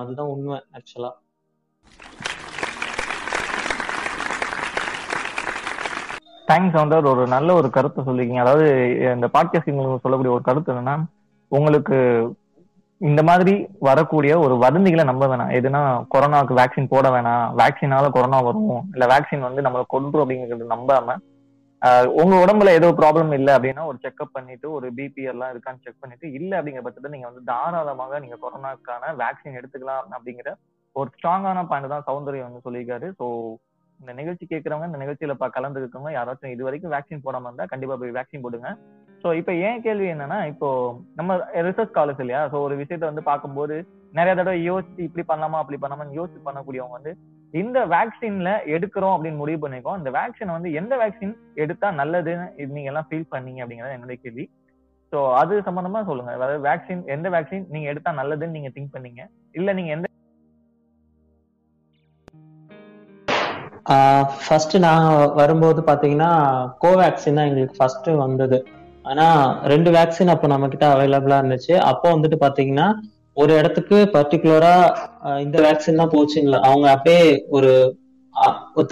அதுதான் 0.00 0.32
உண்மை 0.34 0.58
ஆக்சுவலா 0.78 1.12
தேங்க்ஸ் 6.50 6.74
சவுண்டர் 6.76 7.10
ஒரு 7.10 7.22
நல்ல 7.34 7.50
ஒரு 7.58 7.68
கருத்தை 7.76 8.00
சொல்லிருக்கீங்க. 8.06 8.44
அதாவது 8.44 8.66
இந்த 9.16 9.28
பாட்காஸ்டிங் 9.36 9.82
சொல்லக்கூடிய 10.04 10.34
ஒரு 10.36 10.44
கருத்து 10.48 10.72
என்னன்னா 10.72 10.96
உங்களுக்கு 11.52 11.98
இந்த 13.08 13.20
மாதிரி 13.28 13.52
வரக்கூடிய 13.86 14.32
ஒரு 14.44 14.54
வதந்திகளை 14.64 15.04
நம்ப 15.08 15.24
வேணாம். 15.30 15.52
எதுனா 15.58 15.80
கொரோனாவுக்கு 16.14 16.58
வேக்சின் 16.58 16.90
போட 16.92 17.06
வேணாம். 17.14 17.46
வேக்சினால 17.60 18.10
கொரோனா 18.16 18.38
வரும். 18.48 18.74
இல்ல 18.94 19.04
வேக்சின் 19.12 19.46
வந்து 19.46 19.64
நம்மளை 19.66 19.84
கொன்றும் 19.94 20.22
அப்படிங்கறது 20.24 20.74
நம்பாம 20.74 21.16
உங்க 22.22 22.34
உடம்புல 22.42 22.72
ஏதோ 22.78 22.88
ப்ராப்ளம் 22.98 23.32
இல்லை 23.36 23.52
அப்படின்னா 23.56 23.84
ஒரு 23.90 23.98
செக்அப் 24.04 24.34
பண்ணிட்டு 24.36 24.66
ஒரு 24.76 24.88
பிபி 24.98 25.22
எல்லாம் 25.32 25.52
இருக்கான்னு 25.52 25.82
செக் 25.84 26.02
பண்ணிட்டு 26.02 26.26
இல்லை 26.38 26.54
அப்படிங்கிற 26.58 26.84
பட்சத்தில் 26.84 27.14
நீங்க 27.14 27.28
வந்து 27.30 27.42
தாராளமாக 27.50 28.20
நீங்க 28.24 28.36
கொரோனாக்கான 28.44 29.10
வேக்சின் 29.22 29.58
எடுத்துக்கலாம் 29.60 30.14
அப்படிங்கிற 30.18 30.50
ஒரு 30.96 31.08
ஸ்ட்ராங்கான 31.14 31.66
பாயிண்ட் 31.70 31.92
தான் 31.94 32.08
சௌந்தர்யம் 32.10 32.48
வந்து 32.48 32.64
சொல்லியிருக்காரு. 32.66 33.08
ஸோ 33.18 33.26
இந்த 34.00 34.12
நிகழ்ச்சி 34.20 34.44
கேட்கறவங்க 34.52 34.90
இந்த 34.90 35.00
நிகழ்ச்சியில 35.02 35.34
கலந்துருக்கவங்க 35.56 36.12
யாராச்சும் 36.18 36.54
இது 36.54 36.68
வரைக்கும் 36.68 36.94
வேக்சின் 36.94 37.24
போடாம 37.26 37.48
இருந்தா 37.48 37.66
கண்டிப்பா 37.72 37.96
போய் 38.02 38.16
வேக்சின் 38.18 38.44
போடுங்க. 38.46 38.70
ஸோ 39.22 39.28
இப்போ 39.40 39.52
ஏன் 39.66 39.82
கேள்வி 39.84 40.06
என்னன்னா 40.12 40.38
இப்போ 40.52 40.68
நம்ம 41.18 41.32
ரிசர்ச் 41.66 41.96
காலேஜ் 41.98 42.22
இல்லையா? 42.22 42.40
ஸோ 42.52 42.56
ஒரு 42.66 42.74
விஷயத்த 42.80 43.04
வந்து 43.10 43.22
பார்க்கும்போது 43.28 43.74
நிறைய 44.18 44.32
தடவை 44.38 44.56
யோசிச்சு 44.70 45.06
இப்படி 45.08 45.24
பண்ணலாமா 45.28 45.60
அப்படி 45.62 45.78
பண்ணலாமான்னு 45.82 46.18
யோசிச்சு 46.18 46.40
பண்ணக்கூடியவங்க 46.46 46.96
வந்து 46.98 47.12
இந்த 47.62 47.78
வேக்சின்ல 47.94 48.50
எடுக்கிறோம் 48.74 49.14
அப்படின்னு 49.14 49.40
முடிவு 49.42 49.60
பண்ணிருக்கோம். 49.62 49.98
இந்த 50.00 50.10
வேக்சின் 50.18 50.54
வந்து 50.56 50.72
எந்த 50.80 50.94
வேக்சின் 51.02 51.34
எடுத்தா 51.64 51.88
நல்லதுன்னு 52.00 52.46
நீங்க 52.76 52.90
எல்லாம் 52.92 53.08
ஃபீல் 53.08 53.30
பண்ணீங்க 53.34 53.62
அப்படிங்கறது 53.64 53.96
என்னுடைய 53.98 54.18
கேள்வி. 54.24 54.44
ஸோ 55.12 55.18
அது 55.40 55.54
சம்பந்தமா 55.68 56.02
சொல்லுங்க. 56.10 56.32
அதாவது 56.38 56.58
வேக்சின் 56.68 57.02
எந்த 57.16 57.28
வேக்சின் 57.36 57.66
நீங்க 57.74 57.86
எடுத்தா 57.92 58.12
நல்லதுன்னு 58.20 58.56
நீங்க 58.58 58.72
திங்க் 58.76 58.94
பண்ணீங்க? 58.96 59.22
இல்ல 59.60 59.72
நீங்க 59.78 59.92
எந்த 59.96 60.06
ஃபர்ஸ்ட் 64.44 64.74
நான் 64.84 65.06
வரும்போது 65.40 65.80
பாத்தீங்கன்னா 65.88 66.30
கோவேக்சின் 66.82 67.38
தான் 67.38 67.48
எங்களுக்கு 67.48 67.78
ஃபர்ஸ்ட் 67.78 68.08
வந்தது. 68.24 68.58
ஆனா 69.04 69.26
ரெண்டு 69.72 69.90
வேக்சின் 69.96 70.32
அப்போ 70.34 70.46
நம்ம 70.52 70.68
கிட்ட 70.72 70.86
அவைலபிளா 70.94 71.38
இருந்துச்சு. 71.42 71.74
அப்போ 71.90 72.06
வந்துட்டு 72.14 72.38
பாத்தீங்கன்னா 72.44 72.86
ஒரு 73.36 73.52
இடத்துக்கு 73.60 73.96
பர்டிகுலரா 74.14 74.74
இந்த 75.46 75.56
வேக்சின் 75.66 76.00
தான் 76.00 76.14
போச்சுங்களா 76.14 76.60
அவங்க 76.68 76.86
அப்படியே 76.94 77.24
ஒரு 77.56 77.70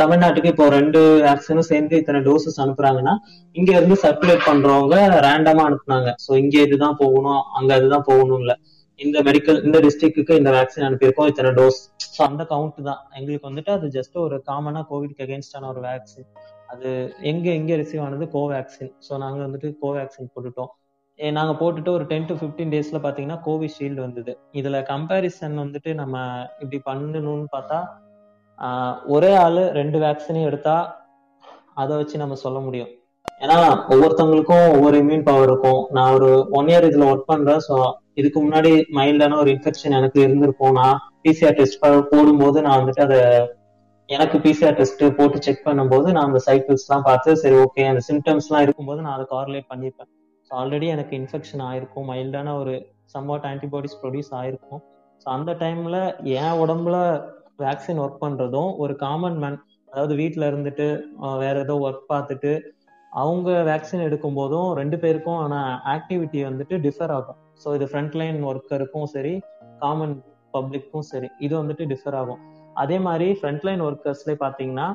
தமிழ்நாட்டுக்கு 0.00 0.50
இப்போ 0.52 0.66
ரெண்டு 0.76 1.00
வேக்சினும் 1.26 1.68
சேர்ந்து 1.68 1.98
இத்தனை 2.00 2.20
டோசஸ் 2.26 2.58
அனுப்புறாங்கன்னா 2.64 3.14
இங்க 3.56 3.70
இருந்து 3.78 3.96
சர்க்குலேட் 4.02 4.44
பண்றவங்க 4.48 4.96
ரேண்டமா 5.26 5.62
அனுப்புனாங்க. 5.68 6.10
ஸோ 6.24 6.30
இங்க 6.42 6.56
இதுதான் 6.66 6.98
போகணும் 7.02 7.42
அங்க 7.58 7.70
இதுதான் 7.80 8.06
போகணும் 8.10 8.42
இல்ல 8.44 8.54
இந்த 8.98 9.18
மெடிக்கல் 9.28 9.58
இந்த 9.66 9.78
டிஸ்ட்ரிக்ட்டுக்கு 9.86 10.38
இந்த 10.40 10.50
வேக்சின் 10.56 10.86
அனுப்பியிருக்கோம் 10.88 11.30
இத்தனை 11.30 11.52
டோஸ் 11.58 11.80
ஸோ 12.16 12.20
அந்த 12.28 12.42
கவுண்ட் 12.52 12.80
தான். 12.90 13.00
எங்களுக்கு 13.18 13.48
வந்துட்டு 13.48 13.72
அது 13.76 13.88
ஜஸ்ட் 13.98 14.16
ஒரு 14.26 14.38
காமனா 14.50 14.82
கோவிட்க்கு 14.90 15.24
அகேன்ஸ்டான 15.26 15.68
ஒரு 15.74 15.82
வேக்சின் 15.88 16.28
அது 16.72 16.88
எங்க 17.30 17.46
எங்க 17.58 17.76
ரிசீவ் 17.80 18.04
ஆனது 18.06 18.26
கோவேக்சின் 18.34 18.92
ஸோ 19.06 19.12
நாங்க 19.24 19.40
வந்துட்டு 19.46 19.70
கோவேக்சின் 19.82 20.30
போட்டுட்டோம். 20.34 20.70
நாங்க 21.18 21.52
போட்டுட்டு 21.60 21.90
ஒரு 21.96 22.04
டென் 22.10 22.28
டு 22.28 22.34
ஃபிஃப்டீன் 22.40 22.70
டேஸ்ல 22.74 22.98
பாத்தீங்கன்னா 23.06 23.38
கோவிஷீல்டு 23.46 24.00
வந்தது. 24.04 24.32
இதுல 24.60 24.76
கம்பேரிசன் 24.92 25.56
வந்துட்டு 25.62 25.90
நம்ம 26.00 26.14
இப்படி 26.62 26.78
பண்ணணும்னு 26.90 27.48
பார்த்தா 27.56 27.80
ஒரே 29.14 29.32
ஆளு 29.42 29.62
ரெண்டு 29.80 29.98
வேக்சினையும் 30.04 30.48
எடுத்தா 30.50 30.76
அதை 31.82 31.92
வச்சு 31.98 32.22
நம்ம 32.22 32.38
சொல்ல 32.44 32.58
முடியும். 32.66 32.90
ஏன்னா 33.44 33.58
ஒவ்வொருத்தவங்களுக்கும் 33.92 34.66
ஒவ்வொரு 34.76 34.96
இம்யூன் 35.02 35.26
பவர் 35.28 35.46
இருக்கும். 35.48 35.80
நான் 35.96 36.14
ஒரு 36.16 36.30
ஒன் 36.58 36.68
இயர் 36.72 36.88
இதுல 36.88 37.06
ஒர்க் 37.12 37.30
பண்றேன். 37.32 37.62
ஸோ 37.68 37.76
இதுக்கு 38.20 38.38
முன்னாடி 38.46 38.72
மைல்டான 38.98 39.38
ஒரு 39.42 39.50
இன்ஃபெக்ஷன் 39.56 39.96
எனக்கு 39.98 40.18
இருந்திருக்கும். 40.26 40.76
நான் 40.80 40.98
பிசிஆர் 41.26 41.58
டெஸ்ட் 41.60 41.82
போடும்போது 42.12 42.58
நான் 42.66 42.80
வந்துட்டு 42.80 43.04
அதை 43.08 43.20
எனக்கு 44.14 44.36
பிசிஆர் 44.44 44.78
டெஸ்ட் 44.78 45.02
போட்டு 45.18 45.38
செக் 45.46 45.66
பண்ணும்போது 45.66 46.06
நான் 46.14 46.28
அந்த 46.28 46.40
சைக்கிள்ஸ் 46.46 46.84
எல்லாம் 46.86 47.04
பார்த்து 47.08 47.36
சரி 47.42 47.56
ஓகே 47.64 47.82
அந்த 47.90 48.00
சிம்டம்ஸ் 48.08 48.48
எல்லாம் 48.48 48.64
இருக்கும்போது 48.66 49.00
நான் 49.04 49.16
அதை 49.16 49.26
கார்லேட் 49.34 49.68
பண்ணியிருப்பேன் 49.72 50.10
ஸோ 50.46 50.52
ஆல்ரெடி 50.60 50.86
எனக்கு 50.94 51.12
இன்ஃபெக்ஷன் 51.20 51.62
ஆயிருக்கும். 51.68 52.06
மைல்டான 52.10 52.54
ஒரு 52.62 52.74
சம்வாட் 53.14 53.46
ஆன்டிபாடிஸ் 53.50 53.96
ப்ரொடியூஸ் 54.00 54.30
ஆயிருக்கும். 54.40 54.80
ஸோ 55.22 55.26
அந்த 55.36 55.52
டைம்ல 55.62 55.96
என் 56.40 56.58
உடம்புல 56.64 56.96
வேக்சின் 57.64 58.00
ஒர்க் 58.04 58.22
பண்றதும் 58.24 58.70
ஒரு 58.82 58.94
காமன் 59.04 59.38
மேன் 59.44 59.58
அதாவது 59.92 60.14
வீட்டில் 60.22 60.48
இருந்துட்டு 60.50 60.88
வேற 61.44 61.54
ஏதோ 61.66 61.76
ஒர்க் 61.86 62.04
பார்த்துட்டு 62.12 62.52
அவங்க 63.22 63.50
வேக்சின் 63.70 64.06
எடுக்கும் 64.08 64.38
போதும் 64.40 64.68
ரெண்டு 64.80 64.96
பேருக்கும் 65.04 65.40
ஆனா 65.44 65.60
ஆக்டிவிட்டி 65.94 66.40
வந்துட்டு 66.48 66.74
டிஃபர் 66.86 67.14
ஆகும். 67.18 67.38
ஸோ 67.62 67.74
இது 67.78 67.86
ஃப்ரண்ட் 67.90 68.16
லைன் 68.20 68.40
ஒர்க்கருக்கும் 68.50 69.10
சரி 69.14 69.34
காமன் 69.84 70.16
பப்ளிக்கும் 70.54 71.06
சரி 71.12 71.28
இது 71.46 71.54
வந்துட்டு 71.62 71.84
டிஃபர் 71.92 72.18
ஆகும். 72.20 72.40
அதே 72.74 72.98
மாதிரி 72.98 73.26
ஃப்ரண்ட்லைன் 73.32 73.82
ஒர்க்கர்ஸ்லேயே 73.88 74.38
பார்த்தீங்கன்னா 74.44 74.88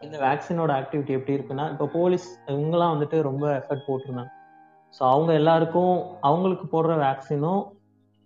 இந்த 0.00 0.18
வேக்சினோட 0.18 0.70
ஆக்டிவிட்டி 0.80 1.12
எப்படி 1.16 1.36
இருக்குன்னா 1.38 1.70
இப்போ 1.70 1.86
போலீஸ் 1.86 2.28
இவங்கெல்லாம் 2.46 2.92
வந்துட்டு 2.94 3.16
ரொம்ப 3.22 3.44
எஃபர்ட் 3.60 3.86
போட்டிருந்தாங்க. 3.88 4.32
ஸோ 4.94 5.02
அவங்க 5.14 5.32
எல்லாருக்கும் 5.32 5.94
அவங்களுக்கு 6.20 6.66
போடுற 6.72 6.92
வேக்சினும் 7.06 7.62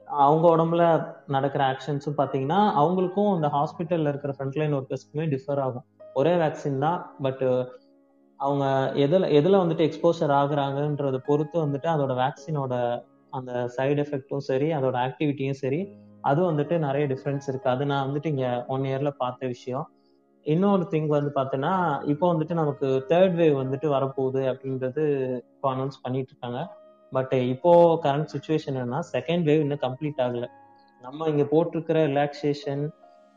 அவங்க 0.09 0.47
உடம்புல 0.56 0.82
நடக்கிற 1.27 1.62
ஆக்ஷன்ஸும் 1.73 2.19
பார்த்தீங்கன்னா 2.19 2.61
அவங்களுக்கும் 2.81 3.35
இந்த 3.36 3.48
ஹாஸ்பிட்டலில் 3.48 4.11
இருக்கிற 4.12 4.35
ஃப்ரண்ட்லைன் 4.36 4.77
ஒர்க்கர்ஸ்க்குமே 4.78 5.27
டிஃபர் 5.35 5.59
ஆகும். 5.59 5.86
ஒரே 6.15 6.35
வேக்சின் 6.43 6.78
தான் 6.78 7.01
பட்டு 7.23 7.48
அவங்க 8.40 8.93
எதில் 8.94 9.27
எதில் 9.39 9.61
வந்துட்டு 9.62 9.86
எக்ஸ்போசர் 9.89 10.32
ஆகுறாங்கன்றத 10.40 11.19
பொறுத்து 11.27 11.56
வந்துட்டு 11.65 11.89
அதோட 11.94 12.15
வேக்சினோட 12.23 12.74
அந்த 13.32 13.52
சைடு 13.77 14.02
எஃபெக்டும் 14.05 14.47
சரி 14.48 14.73
அதோட 14.73 14.97
ஆக்டிவிட்டியும் 15.06 15.61
சரி 15.62 15.81
அது 16.30 16.40
வந்துட்டு 16.51 16.74
நிறைய 16.86 17.05
டிஃப்ரென்ஸ் 17.12 17.46
இருக்கு. 17.51 17.68
அது 17.74 17.84
நான் 17.90 18.06
வந்துட்டு 18.09 18.28
இங்க 18.32 18.46
ஒன் 18.74 18.86
இயர்ல 18.90 19.10
பார்த்த 19.22 19.51
விஷயம். 19.55 19.86
இன்னொரு 20.46 20.84
திங் 20.90 21.10
வந்து 21.16 21.30
பார்த்தோன்னா 21.36 21.72
இப்போ 22.12 22.24
வந்துட்டு 22.32 22.55
நமக்கு 22.60 22.88
தேர்ட் 23.10 23.36
வேவ் 23.40 23.55
வந்துட்டு 23.62 23.86
வரப்போகுது 23.96 24.42
அப்படின்றது 24.52 25.05
இப்போ 25.52 25.68
அனௌன்ஸ் 25.74 26.02
பண்ணிட்டு 26.02 26.32
இருக்காங்க. 26.32 26.60
பட் 27.12 27.34
இப்போ 27.55 27.72
கரண்ட் 28.05 28.30
சுச்சுவேஷன் 28.34 28.76
என்னன்னா 28.80 29.01
செகண்ட் 29.12 29.46
வேவ் 29.51 29.62
இன்னும் 29.64 29.84
கம்ப்ளீட் 29.86 30.22
ஆகல. 30.26 30.46
நம்ம 31.02 31.28
இங்க 31.32 31.44
போட்டிருக்கிற 31.52 31.98
ரிலாக்ஸேஷன் 32.10 32.82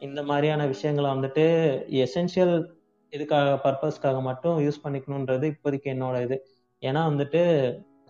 இந்த 0.07 0.21
மாதிரியான 0.29 0.65
விஷயங்களை 0.73 1.09
வந்துட்டு 1.15 1.45
எசென்ஷியல் 2.03 2.55
இதுக்காக 3.13 3.53
பர்பஸ்க்காக 3.65 4.17
மட்டும் 4.29 4.57
யூஸ் 4.65 4.83
பண்ணிக்கணுன்றது 4.83 5.45
இப்போதைக்கு 5.53 5.89
என்னோட 5.95 6.17
இது. 6.25 6.37
ஏன்னா 6.83 7.01
வந்துட்டு 7.11 7.41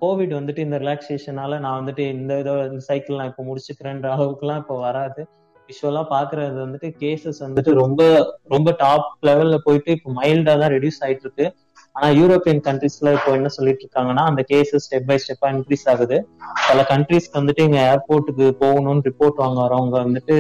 கோவிட் 0.01 0.33
வந்துட்டு 0.37 0.65
இந்த 0.65 0.77
ரிலாக்ஸேஷனால 0.83 1.59
நான் 1.63 1.77
வந்துட்டு 1.79 2.03
இந்த 2.15 2.33
இதோ 2.43 2.53
இந்த 2.71 2.81
சைக்கிள் 2.89 3.19
நான் 3.19 3.29
இப்போ 3.31 3.43
முடிச்சுக்கிறேன்ற 3.49 4.07
அளவுக்குலாம் 4.15 4.61
இப்போ 4.63 4.75
வராது. 4.87 5.21
விஷுவலா 5.69 6.01
பாக்குறது 6.11 6.57
வந்துட்டு 6.65 6.89
கேசஸ் 7.01 7.39
வந்துட்டு 7.45 7.71
ரொம்ப 7.79 8.01
ரொம்ப 8.53 8.69
டாப் 8.83 9.07
லெவல்ல 9.29 9.55
போயிட்டு 9.65 9.89
இப்போ 9.97 10.09
மைல்டா 10.19 10.53
தான் 10.61 10.71
ரெடியூஸ் 10.75 11.01
ஆயிட்டு 11.05 11.25
இருக்கு 11.25 11.45
ஆனா 11.95 12.07
யூரோப்பியன் 12.19 12.61
கண்ட்ரீஸ்ல 12.67 13.11
இப்போ 13.17 13.29
என்ன 13.37 13.49
சொல்லிட்டு 13.55 13.83
இருக்காங்கன்னா 13.85 14.23
அந்த 14.31 14.41
கேசஸ் 14.51 14.85
ஸ்டெப் 14.87 15.07
பை 15.09 15.17
ஸ்டெப்பா 15.23 15.47
இன்க்ரீஸ் 15.55 15.85
ஆகுது. 15.93 16.17
பல 16.67 16.81
கண்ட்ரீஸ்க்கு 16.91 17.39
வந்துட்டு 17.39 17.63
இங்க 17.67 17.79
ஏர்போர்ட்டுக்கு 17.91 18.47
போகணும்னு 18.63 19.05
ரிப்போர்ட் 19.09 19.41
வாங்க 19.43 19.59
வரவங்க 19.65 19.97
வந்துட்டு 20.05 20.35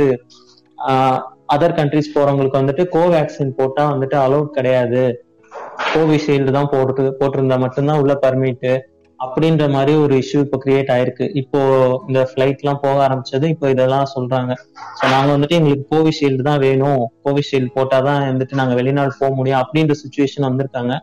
அதர் 1.55 1.77
கண்ட்ரிஸ் 1.79 2.13
போறவங்களுக்கு 2.15 2.61
வந்துட்டு 2.61 2.83
கோவேக்சின் 2.95 3.55
போட்டா 3.59 3.83
வந்துட்டு 3.93 4.17
அலௌட் 4.25 4.55
கிடையாது. 4.57 5.03
கோவிஷீல்டு 5.93 6.53
தான் 6.57 6.71
போட்டு 6.73 7.11
போட்டிருந்தா 7.19 7.57
மட்டும்தான் 7.65 8.01
உள்ள 8.03 8.13
பர்மிட் 8.25 8.67
அப்படின்ற 9.25 9.65
மாதிரி 9.75 9.93
ஒரு 10.03 10.15
இஷ்யூ 10.23 10.39
இப்போ 10.45 10.57
கிரியேட் 10.63 10.89
ஆயிருக்கு. 10.95 11.25
இப்போ 11.41 11.59
இந்த 12.07 12.21
ஃபிளைட் 12.29 12.61
எல்லாம் 12.63 12.81
போக 12.85 12.97
ஆரம்பிச்சது 13.07 13.45
இப்போ 13.53 13.69
இதெல்லாம் 13.73 14.07
சொல்றாங்க. 14.15 14.53
ஸோ 14.99 15.03
நாங்க 15.13 15.29
வந்துட்டு 15.35 15.57
எங்களுக்கு 15.59 15.85
கோவிஷீல்டு 15.93 16.47
தான் 16.49 16.63
வேணும். 16.67 17.03
கோவிஷீல்டு 17.27 17.69
போட்டாதான் 17.77 18.21
வந்துட்டு 18.31 18.59
நாங்க 18.61 18.75
வெளிநாடு 18.81 19.13
போக 19.21 19.31
முடியும் 19.39 19.61
அப்படின்ற 19.63 19.95
சுச்சுவேஷன் 20.03 20.47
வந்திருக்காங்க. 20.49 20.95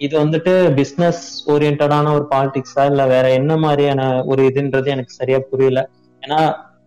இது 0.00 0.14
வந்துட்டு 0.24 0.52
பிசினஸ் 0.80 1.22
ஓரியன்டான 1.52 2.12
ஒரு 2.18 2.26
பாலிடிக்ஸா 2.34 2.84
இல்ல 2.90 3.02
வேற 3.14 3.26
என்ன 3.40 3.56
மாதிரியான 3.64 4.02
ஒரு 4.32 4.42
இதுன்றது 4.50 4.88
எனக்கு 4.96 5.18
சரியா 5.20 5.40
புரியல. 5.50 5.80
ஏன்னா 6.22 6.38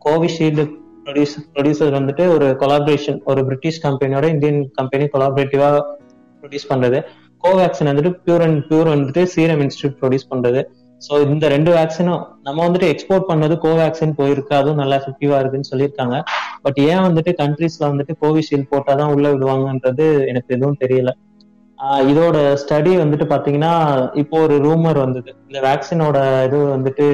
கோவிஷீல்டு 0.05 0.63
ப்ரொடியூஸ் 1.05 1.35
ப்ரொடியூசர் 1.53 1.97
வந்துட்டு 1.99 2.23
ஒரு 2.35 2.47
கொலாபரேஷன் 2.61 3.19
ஒரு 3.31 3.41
பிரிட்டிஷ் 3.47 3.83
கம்பெனியோட 3.85 4.25
இந்தியன் 4.35 4.61
கம்பெனி 4.79 5.05
கொலாபரேட்டிவா 5.15 5.69
ப்ரொடியூஸ் 6.41 6.71
பண்றது. 6.71 6.99
கோவேக்சின் 7.43 7.89
வந்துட்டு 7.91 8.11
பியூர் 8.25 8.43
அண்ட் 8.45 8.61
பியூர் 8.69 8.89
வந்துட்டு 8.93 9.23
சீரம் 9.33 9.61
இன்ஸ்டியூட் 9.65 9.97
ப்ரொடியூஸ் 10.01 10.29
பண்றது. 10.31 10.61
ஸோ 11.01 11.13
இந்த 11.27 11.45
ரெண்டு 11.53 11.71
வேக்சினும் 11.77 12.21
நம்ம 12.47 12.59
வந்துட்டு 12.65 12.89
எக்ஸ்போர்ட் 12.93 13.29
பண்ணது 13.31 13.55
கோவேக்சின் 13.63 14.15
போயிருக்கு. 14.19 14.53
அதுவும் 14.59 14.79
நல்லா 14.81 14.97
எஃபெக்டிவா 15.01 15.37
இருக்குன்னு 15.41 15.69
சொல்லியிருக்காங்க. 15.71 16.17
பட் 16.65 16.79
ஏன் 16.89 17.03
வந்துட்டு 17.07 17.31
கண்ட்ரீஸ்ல 17.41 17.85
வந்துட்டு 17.91 18.13
கோவிஷீல்டு 18.21 18.67
போட்டாதான் 18.73 19.11
உள்ள 19.15 19.27
விடுவாங்கன்றது 19.33 20.05
எனக்கு 20.31 20.55
எதுவும் 20.57 20.81
தெரியல. 20.83 21.11
இதோட 22.11 22.37
ஸ்டடி 22.61 22.91
வந்துட்டு 23.01 23.25
பாத்தீங்கன்னா 23.31 23.71
இப்போ 24.21 24.35
ஒரு 24.45 24.55
ரூமர் 24.67 24.99
வந்தது. 25.05 25.31
இந்த 25.49 25.59
வேக்சினோட 25.67 26.17
இது 26.47 26.59
வந்துட்டு 26.75 27.07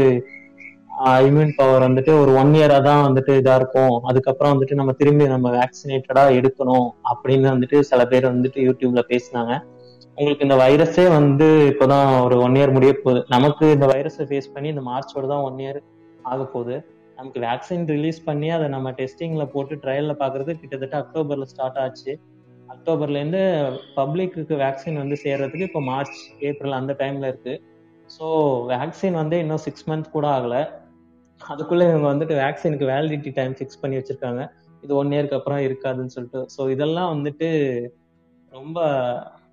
இம்யூன் 1.27 1.53
பவர் 1.59 1.85
வந்துட்டு 1.87 2.11
ஒரு 2.21 2.31
ஒன் 2.41 2.53
இயரா 2.59 2.77
தான் 2.87 3.03
வந்துட்டு 3.07 3.33
இதா 3.41 3.53
இருக்கும். 3.59 3.95
அதுக்கப்புறம் 4.09 4.53
வந்துட்டு 4.53 4.79
நம்ம 4.79 4.93
திரும்பி 5.01 5.25
நம்ம 5.33 5.49
வேக்சினேட்டடா 5.59 6.23
எடுக்கணும் 6.39 6.87
அப்படின்னு 7.11 7.47
வந்துட்டு 7.55 7.79
சில 7.91 8.03
பேர் 8.13 8.31
வந்துட்டு 8.33 8.61
யூடியூப்ல 8.67 9.03
பேசினாங்க. 9.11 9.53
உங்களுக்கு 10.19 10.45
இந்த 10.45 10.55
வைரஸே 10.61 11.03
வந்து 11.17 11.45
இப்போதான் 11.71 12.07
ஒரு 12.23 12.35
ஒன் 12.45 12.55
இயர் 12.57 12.73
முடிய 12.75 12.91
போகுது. 12.95 13.19
நமக்கு 13.29 13.65
இந்த 13.75 13.85
வைரஸை 13.91 14.25
ஃபேஸ் 14.29 14.49
பண்ணி 14.53 14.67
இந்த 14.73 14.83
மார்ச்சோட 14.87 15.25
தான் 15.27 15.43
ஒன் 15.49 15.59
இயர் 15.63 15.79
ஆக 16.25 16.39
போகுது. 16.55 16.75
நமக்கு 17.17 17.39
வேக்சின் 17.45 17.85
ரிலீஸ் 17.87 18.19
பண்ணி 18.25 18.49
அதை 18.49 18.65
நம்ம 18.75 18.91
டெஸ்டிங்ல 18.99 19.45
போட்டு 19.53 19.75
ட்ரையல்ல 19.83 20.13
பாக்குறது 20.21 20.51
கிட்டத்தட்ட 20.61 20.95
அக்டோபர்ல 21.03 21.47
ஸ்டார்ட் 21.53 21.79
ஆச்சு. 21.85 22.11
அக்டோபர்ல 22.69 23.21
இருந்து 23.21 23.41
பப்ளிக்கு 23.95 24.59
வேக்சின் 24.65 25.01
வந்து 25.03 25.17
சேர்றதுக்கு 25.23 25.67
இப்போ 25.69 25.81
மார்ச் 25.91 26.19
ஏப்ரல் 26.49 26.77
அந்த 26.81 26.95
டைம்ல 27.01 27.31
இருக்கு. 27.31 27.55
ஸோ 28.09 28.27
வேக்சின் 28.73 29.19
வந்து 29.21 29.39
இன்னும் 29.39 29.63
சிக்ஸ் 29.67 29.87
மந்த் 29.89 30.13
கூட 30.17 30.27
ஆகல. 30.37 30.55
அதுக்குள்ள 31.41 31.83
இவங்க 31.89 32.07
வந்துட்டு 32.13 32.35
வேக்சினுக்கு 32.43 32.85
வேலிடிட்டி 32.93 33.31
டைம் 33.39 33.53
ஃபிக்ஸ் 33.59 33.81
பண்ணி 33.81 33.97
வச்சிருக்காங்க. 33.99 34.41
இது 34.83 34.93
ஒன் 34.95 35.13
இயர்க்கு 35.15 35.37
அப்புறம் 35.39 35.63
இருக்காதுன்னு 35.67 36.15
சொல்லிட்டு. 36.17 36.41
ஸோ 36.55 36.69
இதெல்லாம் 36.69 37.11
வந்துட்டு 37.15 37.49
ரொம்ப 38.51 38.79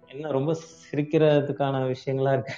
என்ன 0.08 0.30
ரொம்ப 0.30 0.50
சிரிக்கிறதுக்கான 0.82 1.82
விஷயங்களா 1.86 2.32
இருக்கு? 2.32 2.54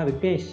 ஆ 0.00 0.04
விக்னேஷ் 0.04 0.50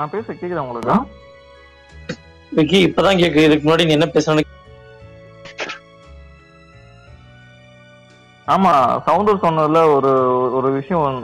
நான் 0.00 0.14
பேச 0.14 0.26
கேக்குதா 0.32 0.62
உங்களுக்கு? 0.66 0.94
இப்பதான் 2.86 3.20
கேக்குது. 3.22 3.46
இதுக்கு 3.48 3.66
முன்னாடி 3.66 3.86
நீ 3.88 3.94
என்ன 3.96 4.08
பேசணும் 4.14 4.56
ஆமா 8.54 8.70
சவுண்டர் 9.06 9.42
சொன்னதுல 9.44 9.80
ஒரு 9.96 10.12
ஒரு 10.58 10.68
விஷயம் 10.76 11.18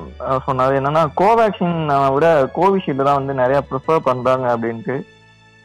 சொன்னாரு. 0.46 0.74
என்னன்னா 0.80 1.02
கோவேக்சின் 1.20 1.78
விட 2.16 2.26
கோவிஷீல்டு 2.58 3.06
தான் 3.08 3.18
வந்து 3.20 3.34
நிறைய 3.40 3.58
ப்ரிஃபர் 3.70 4.06
பண்றாங்க 4.08 4.46
அப்படின்ட்டு. 4.54 4.96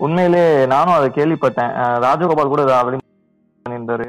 உண்மையிலே 0.06 0.44
நானும் 0.74 0.98
அதை 0.98 1.10
கேள்விப்பட்டேன். 1.18 1.74
ராஜகோபால் 2.06 2.52
கூட 2.54 2.64
ஆல்ரெடி 2.78 3.00
பண்ணியிருந்தாரு. 3.66 4.08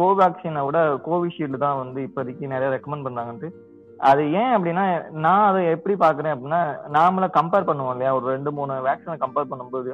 கோவேக்சினை 0.00 0.62
விட 0.68 0.78
கோவிஷீல்டு 1.08 1.58
தான் 1.64 1.80
வந்து 1.82 2.00
இப்போதைக்கு 2.08 2.52
நிறைய 2.54 2.68
ரெக்கமெண்ட் 2.76 3.06
பண்ணாங்கன்ட்டு 3.08 3.50
அது 4.00 4.32
ஏன் 4.32 4.52
அப்படின்னா 4.56 4.84
நான் 5.10 5.48
அதை 5.48 5.66
எப்படி 5.66 5.94
பாக்குறேன் 5.94 6.34
அப்படின்னா 6.34 6.60
நாமள 6.92 7.28
கம்பேர் 7.30 7.68
பண்ணுவோம் 7.68 7.90
இல்லையா? 7.90 8.14
ஒரு 8.14 8.26
ரெண்டு 8.26 8.52
மூணு 8.52 8.72
வேக்சினை 8.72 9.16
கம்பேர் 9.18 9.50
பண்ணும்போது 9.50 9.92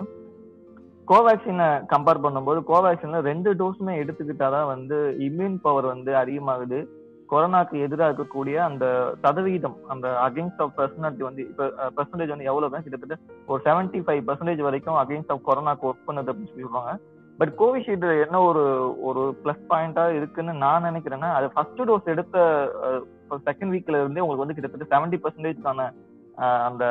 கோவேக்சினை 1.08 1.68
கம்பேர் 1.92 2.24
பண்ணும்போது 2.24 2.60
கோவேக்சின்ல 2.62 3.20
ரெண்டு 3.20 3.54
டோஸுமே 3.54 3.94
எடுத்துக்கிட்டாதான் 4.02 4.66
வந்து 4.66 5.16
இம்யூன் 5.18 5.56
பவர் 5.62 5.84
வந்து 5.84 6.16
அதிகமாகுது. 6.16 6.78
கொரோனாக்கு 7.30 7.80
எதிராக 7.80 8.10
இருக்கக்கூடிய 8.10 8.56
அந்த 8.56 9.12
சதவீதம் 9.22 9.76
அந்த 9.88 10.08
அகெயின்ஸ்ட் 10.08 10.62
ஆஃப் 10.62 10.74
பர்சனாலிட்டி 10.78 11.22
வந்து 11.22 11.42
இப்போ 11.42 11.64
பர்சன்டேஜ் 11.96 12.28
வந்து 12.28 12.44
எவ்வளவு 12.44 12.80
கிட்டத்தட்ட 12.80 13.16
ஒரு 13.46 13.62
செவன்டி 13.64 14.00
ஃபைவ் 14.00 14.22
பர்சன்டேஜ் 14.28 14.60
வரைக்கும் 14.60 14.94
அகைன்ஸ்ட் 14.94 15.30
ஆஃப் 15.30 15.46
கொரோனாக்கு 15.48 15.88
ஒர்க் 15.90 16.06
பண்ணுது 16.06 16.30
அப்படின்னு 16.30 16.50
சொல்லி 16.50 16.64
சொல்லுவாங்க 16.64 16.94
பட் 17.38 17.52
கோவிஷீல்டு 17.58 18.24
என்ன 18.26 18.40
ஒரு 18.40 18.94
ஒரு 19.02 19.36
பிளஸ் 19.44 19.64
பாயிண்டா 19.70 20.04
இருக்குன்னு 20.16 20.52
நான் 20.52 20.84
நினைக்கிறேன்னா 20.84 21.30
அது 21.32 21.48
ஃபர்ஸ்ட் 21.48 21.82
டோஸ் 21.82 22.04
எடுத்த 22.06 22.36
செகண்ட் 23.48 23.72
வீக்ல 23.74 24.00
இருந்தே 24.02 24.22
உங்களுக்கு 24.24 24.44
வந்து 24.44 24.56
கிட்டத்தட்ட 24.56 24.88
செவன்டி 24.94 25.18
பர்சன்டேஜ்க்கான 25.24 25.88
அந்த 26.68 26.84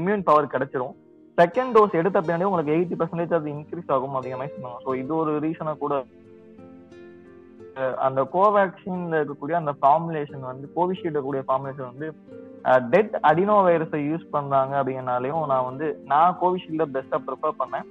இம்யூன் 0.00 0.26
பவர் 0.28 0.52
கிடைச்சிரும். 0.54 0.94
செகண்ட் 1.38 1.74
டோஸ் 1.76 1.98
எடுத்த 2.00 2.18
பின்னாடி 2.26 2.48
உங்களுக்கு 2.50 2.76
எயிட்டி 2.76 2.96
பர்சன்டேஜ் 3.00 3.36
அது 3.38 3.52
இன்க்ரீஸ் 3.56 3.92
ஆகும் 3.96 4.14
அப்படிங்கிற 4.16 4.40
மாதிரி 4.40 4.56
சொன்னாங்க. 4.56 4.80
ஸோ 4.86 4.92
இது 5.02 5.12
ஒரு 5.22 5.34
ரீசனா 5.46 5.74
கூட 5.84 5.96
அந்த 8.06 8.20
கோவேக்சின்ல 8.32 9.18
இருக்கக்கூடிய 9.20 9.56
அந்த 9.60 9.72
ஃபார்முலேஷன் 9.80 10.48
வந்து 10.50 10.66
கோவிஷீல்டு 10.76 11.20
கூடிய 11.26 11.42
ஃபார்முலேஷன் 11.48 11.90
வந்து 11.92 12.08
டெட் 12.92 13.14
அடினோ 13.28 13.56
வைரஸை 13.66 14.00
யூஸ் 14.06 14.24
பண்றாங்க 14.34 14.72
அப்படிங்கனாலையும் 14.80 15.44
நான் 15.52 15.68
வந்து 15.68 15.88
நான் 16.12 16.38
கோவிஷீல்ட 16.40 16.86
பெஸ்டா 16.96 17.18
ப்ரிஃபர் 17.26 17.58
பண்ணேன். 17.60 17.86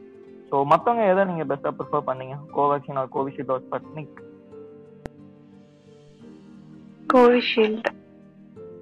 ஸோ 0.50 0.56
மற்றவங்க 0.72 1.06
எதை 1.12 1.24
நீங்க 1.30 1.46
பெஸ்டா 1.52 1.72
ப்ரிஃபர் 1.78 2.08
பண்ணீங்க? 2.10 2.36
Covaxin 2.58 3.00
or 3.02 3.14
Covishield 3.16 3.54
or 3.56 3.64
Sputnik 3.68 4.20
Covishield. 7.10 7.90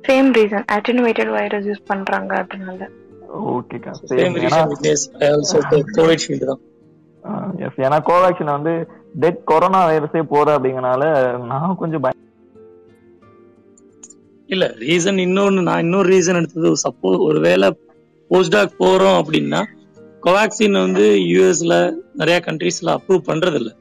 Same 0.05 0.29
reason 0.37 0.65
attenuated 0.73 1.31
virus 1.35 1.67
use 1.69 1.87
பண்றாங்க 1.87 2.31
அதனால 2.41 2.87
ஓகேக்கா 3.51 3.91
same 4.11 4.35
reason 4.41 4.73
I 5.21 5.29
also 5.29 5.59
Covishield 5.97 6.47
தான். 6.51 6.61
எஸ் 7.65 7.79
ஏன்னா 7.85 7.97
கோவேக்சின் 8.09 8.55
வந்து 8.55 8.73
டெட் 9.15 9.39
கொரோனா 9.43 9.79
வைரஸே 9.89 10.21
போற 10.31 10.47
அப்படிங்கறனால 10.57 11.03
நான் 11.51 11.75
கொஞ்சம் 11.75 12.03
பய 12.03 12.13
இல்ல 14.49 14.65
ரீசன் 14.83 15.19
இன்னொன்னு 15.23 15.61
நான் 15.61 15.83
இன்னொரு 15.85 16.07
ரீசன் 16.09 16.39
எடுத்தது 16.41 16.71
சப்போஸ் 16.83 17.23
ஒருவேளை 17.27 17.69
போஸ்டாக் 18.31 18.77
போறோம் 18.81 19.17
அப்படின்னா 19.21 19.61
கோவாக்சின் 20.23 20.77
வந்து 20.79 21.05
யூஎஸ்ல 21.31 21.73
நிறைய 22.13 22.37
கண்ட்ரீஸ்ல 22.45 22.93
அப்ரூவ் 22.97 23.27
பண்றது 23.27 23.57
இல்ல 23.61 23.71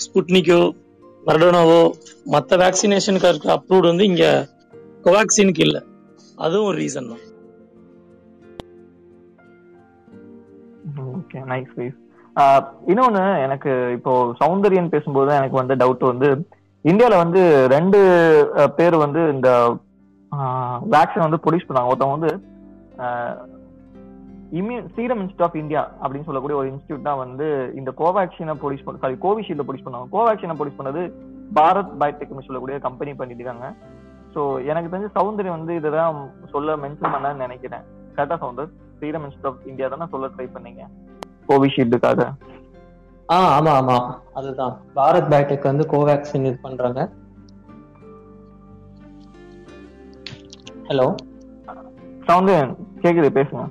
ஸ்புட்னிக்கோ 0.00 0.60
மரடோனாவோ 1.26 1.78
மத்த 2.32 2.56
வேக்சினேஷனுக்கு 2.62 3.30
இருக்க 3.32 3.48
அப்ரூவ்டு 3.54 3.90
வந்து 3.90 4.08
இங்க 4.10 4.24
கோவாக்சினுக்கு 5.04 5.62
இல்ல. 5.66 5.78
அதுவும் 6.44 6.68
ஒரு 6.70 6.76
ரீசன் 6.82 7.10
தான். 7.12 7.22
ஓகே 11.18 11.40
நைஸ் 11.52 11.72
நைஸ் 11.80 11.98
இன்னொன்னு 12.90 13.22
எனக்கு 13.46 13.72
இப்போ 13.96 14.12
சௌந்தரியன் 14.42 14.92
பேசும்போது 14.94 15.30
எனக்கு 15.40 15.60
வந்து 15.60 15.74
டவுட் 15.82 16.04
வந்து 16.12 16.28
இந்தியால 16.84 17.18
வந்து 17.24 17.42
ரெண்டு 17.74 17.98
பேர் 18.78 18.96
வந்து 19.04 19.20
இந்த 19.34 19.50
வேக்சின் 20.94 21.26
வந்து 21.26 21.40
ப்ரொடியூஸ் 21.42 21.68
பண்ணாங்க. 21.68 21.90
ஒருத்தவங்க 21.90 22.18
வந்து 22.18 22.32
immune 24.58 24.88
serum 24.96 25.20
institute 25.22 25.46
of 25.46 25.58
India 25.62 25.82
அப்படின்னு 26.02 26.26
சொல்லக்கூடிய 26.28 26.56
ஒரு 26.60 26.68
இன்ஸ்டியூட் 26.72 27.06
தான் 27.08 27.20
வந்து 27.24 27.46
இந்த 27.80 27.90
கோவேக்சினை 28.00 28.54
ப்ரொடியூஸ் 28.62 28.86
பண்ண 28.86 29.02
சாரி 29.04 29.16
கோவிஷீல்ட 29.24 29.64
ப்ரொடியூஸ் 29.66 29.86
பண்ணாங்க 29.86 30.08
கோவேக்சினை 30.16 30.56
ப்ரொடியூஸ் 30.58 30.80
பண்ணது 30.80 31.02
பாரத் 31.58 31.92
பயோடெக்னு 32.02 32.46
சொல்லக்கூடிய 32.46 32.78
கம்பெனி 32.86 33.14
பண்ணிட்டு 33.20 33.42
இருக்காங்க 33.42 33.68
ஸோ 34.34 34.42
எனக்கு 34.70 34.90
தெரிஞ்ச 34.92 35.08
சௌந்தர்யம் 35.18 35.56
வந்து 35.56 35.74
இதெல்லாம் 35.80 36.16
சொல்ல 36.54 36.76
மென்ஷன் 36.84 37.12
பண்ணான்னு 37.14 37.44
நினைக்கிறேன். 37.46 37.84
கரெக்டா 38.14 38.36
Soundar? 38.42 38.70
Serum 39.00 39.24
institute 39.26 39.50
of 39.50 39.66
India 39.70 39.86
தானே 39.92 40.06
சொல்ல 40.14 40.26
ட்ரை 40.34 40.46
பண்ணீங்க? 40.56 40.82
கோவிஷீல்டுக்காக 41.50 42.26
ஆ 43.28 43.36
ஆமா 43.56 43.72
ஆமா. 43.80 43.96
அதுதான். 44.38 44.74
பாரத் 44.96 45.30
பயோடெக் 45.32 45.70
வந்து 45.70 45.84
கோவேக்சின் 45.92 46.46
இது 46.48 46.58
பண்றாங்க. 46.66 47.00
ஹலோ 50.88 51.06
சவுந்தரன் 52.28 52.74
கேக்குது 53.04 53.30
பேசுங்க. 53.38 53.64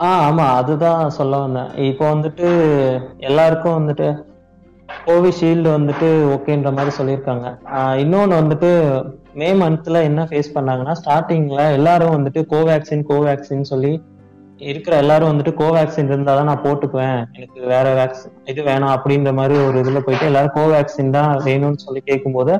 ஆ 0.00 0.08
ஆமா 0.28 0.46
அதுதான் 0.60 1.02
சொல்ல 1.16 1.34
வந்தேன். 1.42 1.68
இப்போ 1.90 2.04
வந்துட்டு 2.12 2.46
எல்லாருக்கும் 3.28 3.76
வந்துட்டு 3.78 4.06
கோவிஷீல்டு 5.08 5.68
வந்துட்டு 5.76 6.08
ஓகேன்ற 6.34 6.70
மாதிரி 6.76 6.92
சொல்லியிருக்காங்க. 6.98 7.46
இன்னொன்று 8.02 8.34
வந்துட்டு 8.40 8.70
மே 9.40 9.48
மந்த்ல 9.60 10.00
என்ன 10.08 10.24
ஃபேஸ் 10.30 10.54
பண்ணாங்கன்னா 10.56 10.94
ஸ்டார்டிங்ல 11.00 11.62
எல்லாரும் 11.78 12.16
வந்துட்டு 12.16 12.42
கோவேக்சின் 12.52 13.06
கோவேக்சின் 13.10 13.70
சொல்லி 13.72 13.92
இருக்கிற 14.60 14.94
எல்லாரும் 15.02 15.30
வந்துட்டு 15.30 15.52
கோவேக்சின் 15.60 16.10
இருந்தால் 16.10 16.38
தான் 16.38 16.50
நான் 16.50 16.64
போட்டுக்குவேன். 16.66 17.20
எனக்கு 17.36 17.60
வேற 17.72 17.86
வேக்சின் 18.00 18.36
இது 18.52 18.60
வேணாம் 18.70 18.94
அப்படின்ற 18.96 19.32
மாதிரி 19.40 19.54
ஒரு 19.68 19.78
இதுல 19.84 20.00
போயிட்டு 20.06 20.28
எல்லாரும் 20.30 20.56
கோவேக்சின் 20.58 21.14
தான் 21.18 21.32
வேணும்னு 21.48 21.84
சொல்லி 21.86 22.02
கேட்கும்போது 22.10 22.52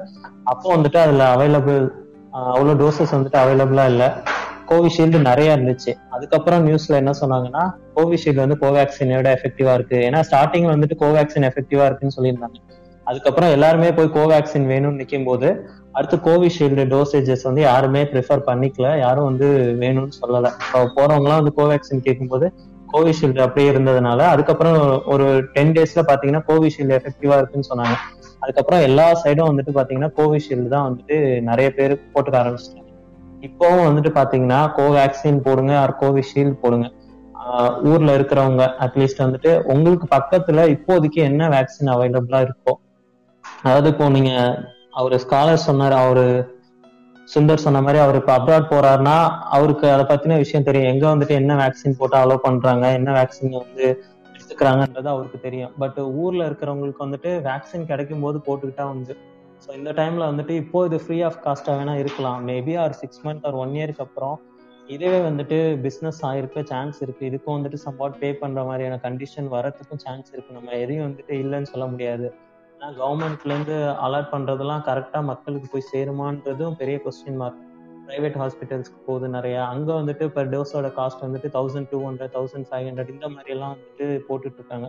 அப்போ 0.52 0.66
வந்துட்டு 0.77 1.01
அதுல 1.05 1.27
அவைலபிள் 1.36 1.82
அவ்வளோ 2.55 2.74
டோசஸ் 2.82 3.15
வந்துட்டு 3.16 3.39
அவைலபிளா 3.43 3.85
இல்லை. 3.93 4.09
கோவிஷீல்டு 4.70 5.19
நிறைய 5.31 5.57
இருந்துச்சு. 5.57 5.93
அதுக்கப்புறம் 6.11 6.65
நியூஸ்ல 6.66 6.95
என்ன 7.03 7.12
சொன்னாங்கன்னா 7.20 7.62
கோவிஷீல்டு 7.97 8.45
வந்து 8.45 8.59
கோவேக்சினோட 8.62 9.28
எஃபெக்டிவா 9.36 9.74
இருக்கு. 9.78 9.99
ஏன்னா 10.09 10.20
ஸ்டார்டிங்ல 10.28 10.74
வந்துட்டு 10.77 10.99
கோவேக்சின் 11.05 11.49
எஃபெக்டிவா 11.51 11.86
இருக்குன்னு 11.89 12.16
சொல்லியிருந்தாங்க. 12.19 12.61
அதுக்கப்புறம் 13.07 13.51
எல்லாருமே 13.51 13.89
போய் 13.97 14.15
கோவேக்சின் 14.19 14.69
வேணும்னு 14.73 15.01
நிற்கும் 15.01 15.24
போது 15.24 15.49
அடுத்து 15.99 16.16
கோவிஷீல்டு 16.28 16.85
டோசேஜஸ் 16.93 17.45
வந்து 17.49 17.61
யாருமே 17.61 18.03
ப்ரிஃபர் 18.12 18.47
பண்ணிக்கல. 18.47 18.86
யாரும் 18.99 19.28
வந்து 19.31 19.49
வேணும்னு 19.82 20.15
சொல்லலை. 20.20 20.51
இப்போ 20.65 20.78
போறவங்கலாம் 20.97 21.41
வந்து 21.43 21.57
கோவேக்சின் 21.59 22.07
கேட்கும்போது 22.07 22.49
கோவிஷீல்டு 22.95 23.41
அப்படியே 23.45 23.69
இருந்ததுனால 23.73 24.20
அதுக்கப்புறம் 24.35 24.78
ஒரு 25.12 25.27
டென் 25.55 25.74
டேஸ்ல 25.77 26.03
பாத்தீங்கன்னா 26.11 26.43
கோவிஷீல்டு 26.51 26.97
எஃபெக்டிவா 26.99 27.36
இருக்குன்னு 27.41 27.70
சொன்னாங்க. 27.70 27.97
அதுக்கப்புறம் 28.41 28.81
எல்லா 28.89 29.07
சைடும் 29.24 29.51
வந்துட்டு 29.51 29.73
பாத்தீங்கன்னா 29.78 30.11
கோவிஷீல்டு 30.19 30.69
தான் 30.74 30.86
வந்துட்டு 30.89 31.16
நிறைய 31.51 31.69
பேர் 31.78 31.95
போட்டுக்க 32.15 32.36
ஆரம்பிச்சிட்டாங்க. 32.43 32.84
இப்போவும் 33.49 33.87
வந்துட்டு 33.87 34.11
பாத்தீங்கன்னா 34.19 34.61
கோவேக்சின் 34.79 35.45
போடுங்க 35.47 35.73
ஆர் 35.83 35.93
கோவிஷீல்டு 36.01 36.57
போடுங்க. 36.62 36.87
ஊர்ல 37.91 38.11
இருக்கிறவங்க 38.19 38.65
அட்லீஸ்ட் 38.85 39.23
வந்துட்டு 39.25 39.51
உங்களுக்கு 39.73 40.07
பக்கத்துல 40.16 40.62
இப்போதைக்கு 40.75 41.21
என்ன 41.31 41.49
வேக்சின் 41.49 41.93
அவைலபிளா 41.95 42.41
இருக்கோ 42.47 42.73
அதாவது 43.65 43.89
இப்போ 43.93 44.07
நீங்க 44.09 44.33
அவரு 44.91 45.16
ஸ்காலர் 45.25 45.66
சொன்னாரு 45.66 45.97
அவரு 46.05 46.25
சுந்தர் 47.29 47.65
சொன்ன 47.65 47.81
மாதிரி 47.81 47.99
அவர் 48.03 48.19
இப்போ 48.21 48.33
அப்ராட் 48.39 48.73
போறாருன்னா 48.73 49.16
அவருக்கு 49.57 49.87
அதை 49.93 50.05
பத்தின 50.09 50.37
விஷயம் 50.37 50.66
தெரியும். 50.69 50.91
எங்க 50.93 51.05
வந்துட்டு 51.12 51.35
என்ன 51.41 51.53
வேக்சின் 51.62 51.97
போட்டு 51.99 52.16
அலோவ் 52.16 52.45
பண்றாங்க 52.47 52.87
என்ன 52.93 53.12
வேக்சின் 53.12 53.55
வந்து 53.61 53.85
எடுத்துக்கிறாங்கன்றது 54.35 55.09
அவருக்கு 55.15 55.39
தெரியும். 55.41 55.73
பட் 55.83 55.99
ஊர்ல 56.23 56.49
இருக்கிறவங்களுக்கு 56.49 57.05
வந்துட்டு 57.07 57.31
வேக்சின் 57.49 57.89
கிடைக்கும் 57.93 58.25
போது 58.27 58.41
போட்டுக்கிட்டா 58.47 58.87
வந்து 58.93 59.15
ஸோ 59.62 59.70
இந்த 59.78 59.90
டைம்ல 59.98 60.24
வந்துட்டு 60.31 60.55
இப்போ 60.62 60.78
இது 60.89 60.98
ஃப்ரீ 61.05 61.18
ஆஃப் 61.28 61.39
காஸ்டா 61.44 61.74
வேணா 61.78 61.94
இருக்கலாம். 62.02 62.40
Maybe 62.51 62.74
or 62.82 62.94
six 63.02 63.22
month 63.26 63.47
or 63.48 63.59
one 63.62 63.74
இயருக்கு 63.78 64.05
அப்புறம் 64.06 64.36
இதுவே 64.94 65.18
வந்துட்டு 65.26 65.59
பிஸ்னஸ் 65.85 66.18
ஆயிருக்க 66.31 66.62
சான்ஸ் 66.70 66.98
இருக்கு. 67.05 67.22
இதுக்கும் 67.31 67.56
வந்துட்டு 67.56 67.78
சம்பாட் 67.85 68.18
பே 68.22 68.31
பண்ற 68.40 68.62
மாதிரியான 68.70 68.98
கண்டிஷன் 69.05 69.48
வரத்துக்கும் 69.55 70.02
சான்ஸ் 70.06 70.28
இருக்கு. 70.35 70.56
நம்ம 70.56 70.72
எதையும் 70.82 71.06
வந்துட்டு 71.06 71.35
இல்லைன்னு 71.43 71.70
சொல்ல 71.72 71.86
முடியாது. 71.93 72.26
ஏன்னா 72.74 72.89
கவர்மெண்ட்ல 73.01 73.52
இருந்து 73.55 73.76
அலர்ட் 74.06 74.32
பண்றதெல்லாம் 74.32 74.82
கரெக்டா 74.89 75.20
மக்களுக்கு 75.31 75.68
போய் 75.74 75.90
சேருமான்றதும் 75.93 76.76
பெரிய 76.81 76.98
கொஸ்டின் 77.05 77.40
மார்க் 77.43 77.62
பிரைவேட் 78.09 78.39
ஹாஸ்பிட்டல்ஸ்க்கு 78.43 78.98
போகுது 79.06 79.28
நிறைய. 79.36 79.56
அங்க 79.72 79.89
வந்துட்டு 80.01 80.24
பெர் 80.36 80.51
டோஸோட 80.55 80.89
காஸ்ட் 80.98 81.24
வந்துட்டு 81.26 81.51
thousand 81.56 81.89
two 81.93 82.01
hundred 82.09 82.35
thousand 82.36 82.66
five 82.70 82.86
hundred 82.89 83.12
இந்த 83.14 83.28
மாதிரி 83.35 83.52
எல்லாம் 83.56 83.72
வந்துட்டு 83.74 84.06
போட்டுட்டு 84.28 84.60
இருக்காங்க. 84.60 84.89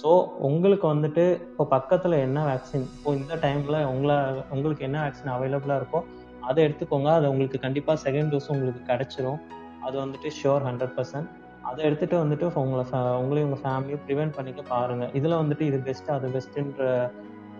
ஸோ 0.00 0.10
உங்களுக்கு 0.48 0.86
வந்துட்டு 0.92 1.24
இப்போ 1.48 1.64
பக்கத்தில் 1.74 2.16
என்ன 2.26 2.38
வேக்சின் 2.48 2.86
இப்போ 2.96 3.10
இந்த 3.18 3.34
டைமில் 3.44 3.78
உங்களை 3.92 4.16
உங்களுக்கு 4.54 4.86
என்ன 4.88 4.98
வேக்சின் 5.04 5.34
அவைலபிளாக 5.36 5.80
இருக்கோ 5.80 6.00
அதை 6.48 6.60
எடுத்துக்கோங்க. 6.66 7.10
அது 7.18 7.26
உங்களுக்கு 7.32 7.58
கண்டிப்பாக 7.66 7.98
செகண்ட் 8.06 8.32
டோஸ் 8.32 8.50
உங்களுக்கு 8.54 8.80
கிடச்சிரும். 8.90 9.38
அது 9.86 9.96
வந்துட்டு 10.02 10.28
ஷியோர் 10.38 10.66
ஹண்ட்ரட் 10.68 10.94
பர்சன்ட் 10.96 11.30
அதை 11.68 11.80
எடுத்துட்டு 11.88 12.16
வந்துட்டு 12.22 12.46
உங்களை 12.62 12.82
உங்களையும் 13.20 13.48
உங்கள் 13.48 13.62
ஃபேமிலியும் 13.64 14.02
ப்ரிவென்ட் 14.06 14.34
பண்ணிக்க 14.38 14.62
பாருங்கள் 14.72 15.12
இதில் 15.18 15.40
வந்துட்டு 15.42 15.64
இது 15.70 15.78
பெஸ்ட் 15.88 16.10
அது 16.16 16.28
பெஸ்ட்டுன்ற 16.34 16.88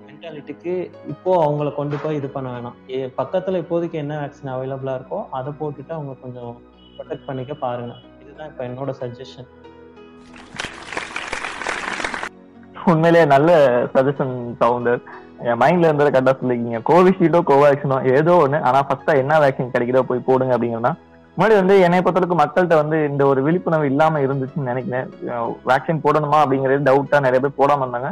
மென்டாலிட்டிக்கு 0.09 0.75
இப்போது 1.13 1.43
அவங்கள 1.47 1.71
கொண்டு 1.79 1.97
போய் 2.03 2.19
இது 2.21 2.29
பண்ண 2.37 2.49
வேணாம். 2.55 2.77
பக்கத்தில் 3.21 3.61
இப்போதைக்கு 3.63 3.99
என்ன 4.05 4.15
வேக்சின் 4.23 4.55
அவைலபிளாக 4.57 4.99
இருக்கோ 5.01 5.21
அதை 5.39 5.53
போட்டுட்டு 5.61 5.95
அவங்க 5.99 6.15
கொஞ்சம் 6.25 6.53
ப்ரொடெக்ட் 6.97 7.29
பண்ணிக்க 7.29 7.55
பாருங்கள் 7.67 8.03
இதுதான் 8.23 8.51
இப்போ 8.53 8.65
என்னோட 8.69 8.93
சஜஷன் 9.03 9.49
உண்மையிலேயே 12.93 13.25
நல்ல 13.33 13.51
சஜஷன் 13.95 14.35
சவுண்டர் 14.61 15.01
என் 15.49 15.61
மைண்ட்ல 15.63 15.89
இருந்தத 15.89 16.11
கரெக்டா 16.15 16.35
சொல்லிருக்கீங்க 16.41 16.81
கோவிஷீல்டோ 16.91 17.41
கோவேக்சினோ 17.51 17.97
ஏதோ 18.17 18.35
ஒண்ணு. 18.45 18.59
ஆனா 18.69 18.79
ஃபர்ஸ்டா 18.89 19.15
என்ன 19.23 19.39
வேக்சின் 19.45 19.73
கிடைக்குதோ 19.75 20.03
போய் 20.11 20.27
போடுங்க 20.29 20.55
அப்படிங்கிறதா 20.57 20.93
முன்னாடி 21.37 21.55
வந்து 21.61 21.77
என்னை 21.85 22.01
பொறுத்தளவுக்கு 22.01 22.37
மக்கள்கிட்ட 22.41 22.77
வந்து 22.81 22.99
இந்த 23.11 23.23
ஒரு 23.31 23.41
விழிப்புணர்வு 23.47 23.89
இல்லாம 23.93 24.21
இருந்துச்சுன்னு 24.25 24.71
நினைக்கிறேன். 24.73 25.09
வேக்சின் 25.71 26.05
போடணுமா 26.05 26.39
அப்படிங்கிறது 26.43 26.89
டவுட்டா 26.91 27.21
நிறைய 27.27 27.41
பேர் 27.45 27.59
போடாம 27.61 27.85
இருந்தாங்க. 27.85 28.11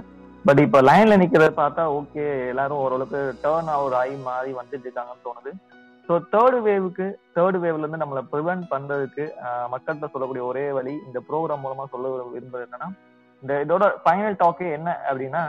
பட் 0.48 0.60
இப்ப 0.64 0.78
லைன்ல 0.88 1.16
நிக்கிறத 1.20 1.50
பார்த்தா 1.60 1.82
ஓகே 1.98 2.24
எல்லாரும் 2.52 2.80
ஓரளவுக்கு 2.84 3.20
டேர்ன் 3.44 3.70
ஆவர் 3.74 3.96
ஆகி 4.00 4.16
மாறி 4.28 4.50
வந்துட்டு 4.60 4.86
இருக்காங்கன்னு 4.88 5.26
தோணுது. 5.28 5.52
ஸோ 6.08 6.12
தேர்டு 6.32 6.58
வேவுக்கு 6.66 7.06
தேர்டு 7.36 7.58
வேவ்ல 7.64 7.84
இருந்து 7.84 8.02
நம்மளை 8.02 8.22
ப்ரிவென்ட் 8.32 8.64
பண்றதுக்கு 8.72 9.24
மக்கள்கிட்ட 9.74 10.08
சொல்லக்கூடிய 10.12 10.44
ஒரே 10.50 10.64
வழி 10.78 10.94
இந்த 11.08 11.18
ப்ரோக்ராம் 11.28 11.62
மூலமா 11.64 11.84
சொல்ல 11.92 12.10
விரும்புறது 12.34 12.66
என்னன்னா 12.68 12.88
இந்த 13.42 13.52
இதோட 13.62 13.84
ஃபைனல் 14.02 14.40
டாக்கே 14.40 14.70
என்ன 14.72 14.90
அப்படின்னா 15.10 15.42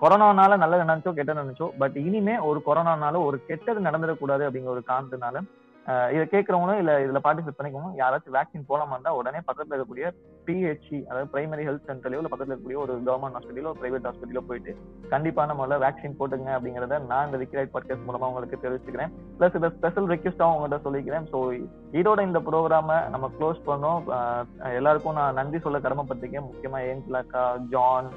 கொரோனானால 0.00 0.52
நல்லது 0.56 0.84
நினைச்சோ 0.84 1.10
கெட்டது 1.14 1.42
நினைச்சோ 1.42 1.66
பட் 1.78 1.96
இனிமே 1.96 2.34
ஒரு 2.40 2.60
கொரோனானால 2.66 3.20
ஒரு 3.24 3.36
கெட்டது 3.46 3.80
நடந்துடக்கூடாது 3.80 4.46
அப்படிங்கிற 4.46 4.72
ஒரு 4.72 4.84
காரணத்தினால 4.88 5.42
இதை 6.14 6.24
கேட்கறவங்களும் 6.32 6.80
இல்ல 6.80 6.92
இதுல 7.04 7.20
பார்ட்டிசிபேட் 7.24 7.58
பண்ணிக்கணும் 7.58 7.94
யாராச்சும் 8.00 8.34
வேக்சின் 8.36 8.66
போடாம 8.70 8.94
இருந்தா 8.94 9.12
உடனே 9.18 9.40
பக்கத்துல 9.48 9.74
இருக்கக்கூடிய 9.74 10.06
பிஹெச்சி 10.46 10.98
அதாவது 11.08 11.30
பிரைமரி 11.34 11.64
ஹெல்த் 11.68 11.88
சென்டர்லயோ 11.90 12.20
இல்ல 12.20 12.30
பக்கத்துல 12.32 12.52
இருக்கக்கூடிய 12.52 12.80
ஒரு 12.84 12.94
கவர்மெண்ட் 13.08 13.36
ஹாஸ்பிட்டலோ 13.38 13.72
பிரைவேட் 13.80 14.08
ஹாஸ்பிட்டலோ 14.08 14.42
போயிட்டு 14.50 14.74
கண்டிப்பான 15.14 15.56
முதல்ல 15.60 15.80
வேக்சின் 15.84 16.18
போட்டுங்க 16.20 16.50
அப்படிங்கறத 16.56 16.98
நான் 17.12 17.28
இந்த 17.28 17.40
விக்கிரைட் 17.42 17.74
பாட்காஸ்ட் 17.74 18.06
மூலமா 18.08 18.30
உங்களுக்கு 18.30 18.62
தெரிவிச்சுக்கிறேன். 18.64 19.12
பிளஸ் 19.38 19.58
இதை 19.60 19.70
ஸ்பெஷல் 19.76 20.10
ரெக்வஸ்டாகவும் 20.12 20.56
உங்கள்கிட்ட 20.56 20.86
சொல்லிக்கிறேன். 20.86 21.28
ஸோ 21.32 21.40
இதோட 22.00 22.20
இந்த 22.28 22.42
ப்ரோக்ராம 22.48 22.98
நம்ம 23.14 23.30
க்ளோஸ் 23.38 23.60
பண்ணோம். 23.70 24.02
எல்லாருக்கும் 24.80 25.18
நான் 25.20 25.38
நன்றி 25.40 25.60
சொல்ல 25.66 25.80
கடமைப்பட்டிருக்கேன். 25.86 26.48
முக்கியமா 26.50 26.80
ஏஞ்சலாக்கா 26.90 27.44
ஜான் 27.74 28.10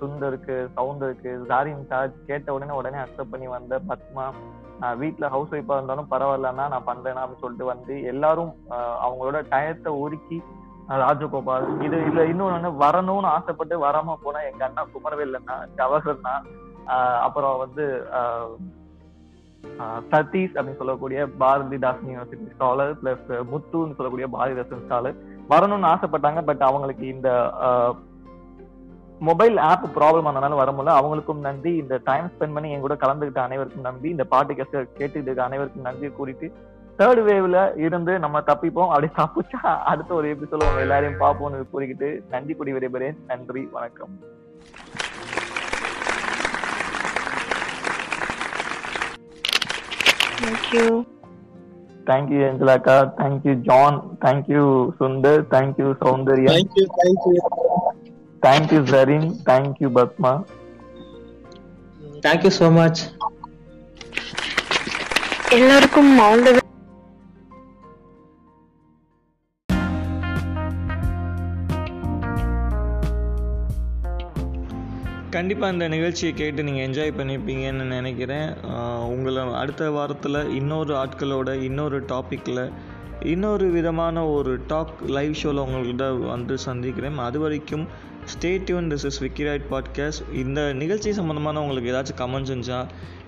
சுந்தருக்கு 0.00 0.54
சவுந்தருக்கு 0.76 1.30
ஜாரின் 1.48 1.88
சார்ஜ் 1.88 2.14
கேட்ட 2.28 2.54
உடனே 2.56 2.72
உடனே 2.80 2.98
அக்செப்ட் 3.02 3.32
பண்ணி 3.32 3.48
வந்த 3.54 3.80
பத்மா 3.88 4.24
அஹ் 4.80 4.96
வீட்ல 4.96 5.28
ஹவுஸ் 5.28 5.52
ஒய்ஃபா 5.54 5.76
இருந்தாலும் 5.76 6.10
பரவாயில்லன்னா 6.10 6.64
நான் 6.68 6.86
பண்றேன்னா 6.86 7.22
அப்படின்னு 7.22 7.40
சொல்லிட்டு 7.40 7.66
வந்து 7.66 7.94
எல்லாரும் 8.04 8.52
அஹ் 8.70 8.96
அவங்களோட 9.04 9.38
டயத்தை 9.50 9.92
ஒதுக்கி 10.00 10.38
ராஜகோபால் 11.00 11.66
இது 11.82 11.96
இதுல 12.04 12.22
இன்னொன்னு 12.30 12.70
வரணும்னு 12.82 13.28
ஆசைப்பட்டு 13.32 13.76
வராம 13.82 14.16
போனா 14.22 14.42
எங்க 14.44 14.62
அண்ணா 14.64 14.84
குமரவேலண்ணா 14.92 15.56
ஜவஹர்னா 15.78 16.34
அஹ் 16.88 17.18
அப்புறம் 17.24 17.56
வந்து 17.58 17.86
ஆஹ் 18.18 18.52
சதீஷ் 20.10 20.54
அப்படின்னு 20.54 20.80
சொல்லக்கூடிய 20.80 21.20
பாரதிதாசன் 21.40 22.08
யூனிவர்சிட்டி 22.08 22.52
ஸ்காலர் 22.52 22.92
பிளஸ் 23.00 23.24
முத்துன்னு 23.50 23.96
சொல்லக்கூடிய 23.96 24.28
பாரதிதாசன் 24.34 24.84
ஸ்காலர் 24.86 25.18
வரணும்னு 25.50 25.90
ஆசைப்பட்டாங்க 25.90 26.40
பட் 26.44 26.62
அவங்களுக்கு 26.62 27.04
இந்த 27.08 27.28
மொபைல் 29.26 29.56
ஆப் 29.68 29.84
ப்ராப்ளம் 29.94 30.26
ஆனதுனால 30.28 30.58
வர 30.60 30.70
முடியல. 30.72 30.96
அவங்களுக்கும் 30.98 31.44
நன்றி. 31.46 31.72
இந்த 31.76 31.94
டைம் 32.04 32.26
ஸ்பெண்ட் 32.32 32.54
பண்ணி 32.56 32.70
என் 32.70 32.80
கூட 32.80 32.94
கலந்துக்கிட்ட 32.94 33.40
அனைவருக்கும் 33.44 33.86
நன்றி. 33.86 34.08
இந்த 34.14 34.24
பாட்டு 34.24 34.54
கேட்டு 34.54 34.82
கேட்டுக்கிட்டு 34.98 35.46
அனைவருக்கும் 35.46 35.86
நன்றி 35.88 36.08
கூறிட்டு 36.18 36.48
தேர்ட் 36.98 37.20
வேவ்ல 37.28 37.58
இருந்து 37.86 38.18
நம்ம 38.18 38.40
தப்பிப்போம். 38.40 38.92
அப்படி 38.94 39.08
தப்பிச்சா 39.18 39.60
அடுத்த 39.92 40.14
ஒரு 40.14 40.28
எபிசோட 40.34 40.68
உங்க 40.70 40.84
எல்லாரையும் 40.86 41.20
பார்ப்போம்னு 41.20 41.60
கூறிக்கிட்டு 41.74 42.10
நன்றி 42.30 42.54
கூடி 42.54 42.72
விடைபெறேன். 42.72 43.18
நன்றி 43.26 43.68
வணக்கம். 43.72 44.14
Thank you 50.42 50.86
thank you 52.08 52.38
ஏஞ்சலாக்கா 52.48 52.94
thank you 53.20 53.54
John 53.68 53.98
thank you 54.24 54.62
Sundar 55.00 55.42
thank you 55.54 55.88
Soundarya 56.02 56.52
thank you 56.54 56.84
thank you 57.00 57.34
thank you 58.46 58.80
Zarin 58.92 59.28
thank you 59.48 59.88
Padma 59.98 60.32
thank you 62.26 62.52
so 62.60 62.68
much 62.78 63.00
எல்லாருக்கும் 65.56 66.10
ஆல் 66.28 66.44
த 66.46 66.56
கண்டிப்பாக 75.36 75.74
இந்த 75.74 75.86
நிகழ்ச்சியை 75.94 76.30
கேட்டு 76.38 76.60
நீங்கள் 76.66 76.84
என்ஜாய் 76.86 77.16
பண்ணியிருப்பீங்கன்னு 77.16 77.84
நினைக்கிறேன். 77.96 78.48
உங்களை 79.12 79.42
அடுத்த 79.62 79.90
வாரத்தில் 79.96 80.38
இன்னொரு 80.60 80.92
ஆட்களோட 81.02 81.50
இன்னொரு 81.68 81.98
டாப்பிக்கில் 82.12 82.62
இன்னொரு 83.32 83.66
விதமான 83.76 84.16
ஒரு 84.36 84.52
டாக் 84.72 84.96
லைவ் 85.16 85.38
ஷோவில் 85.40 85.62
உங்கள்கிட்ட 85.64 86.06
வந்து 86.32 86.54
சந்திக்கிறேன். 86.66 87.18
அது 87.28 87.38
வரைக்கும் 87.44 87.84
stay 88.32 88.64
tune 88.64 88.90
this 88.92 89.04
is 89.04 89.20
Vickyright 89.22 89.66
podcast 89.70 90.22
இந்த 90.34 90.60
நிகழ்ச்சி 90.72 91.12
சம்மந்தமான 91.12 91.60
உங்களுக்கு 91.60 91.92
ஏதாச்சும் 91.92 92.20
கமெண்ட்ஸ் 92.20 92.50
இருந்துச்சா 92.52 92.80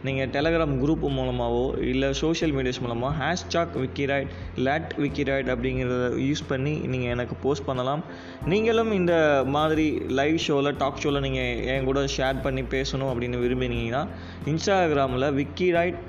நீங்கள் 0.04 0.28
டெலகிராம் 0.28 0.74
குரூப் 0.82 1.02
மூலமாகவோ 1.16 1.64
இல்லை 1.80 2.08
சோஷியல் 2.12 2.52
மீடியாஸ் 2.56 2.80
மூலமாக 2.80 3.12
ஹேஷ்டாக் 3.20 3.74
விக்கிராய்ட் 3.82 4.30
லேட் 4.66 4.92
விக்கிராய்ட் 4.98 5.48
அப்படிங்கிறத 5.54 6.06
யூஸ் 6.28 6.42
பண்ணி 6.48 6.74
நீங்கள் 6.92 7.12
எனக்கு 7.14 7.34
போஸ்ட் 7.42 7.66
பண்ணலாம். 7.66 8.02
நீங்களும் 8.46 8.92
இந்த 8.92 9.14
மாதிரி 9.46 9.86
லைவ் 10.08 10.36
ஷோவில் 10.36 10.76
டாக் 10.76 10.96
ஷோவில் 10.96 11.20
நீங்கள் 11.20 11.66
என் 11.74 11.84
கூட 11.84 12.00
ஷேர் 12.16 12.42
பண்ணி 12.42 12.62
பேசணும் 12.76 13.10
அப்படின்னு 13.12 13.42
விரும்பினீங்கன்னா 13.44 14.02
இன்ஸ்டாகிராமில் 14.46 15.28
விக்கிராய்ட் 15.40 16.00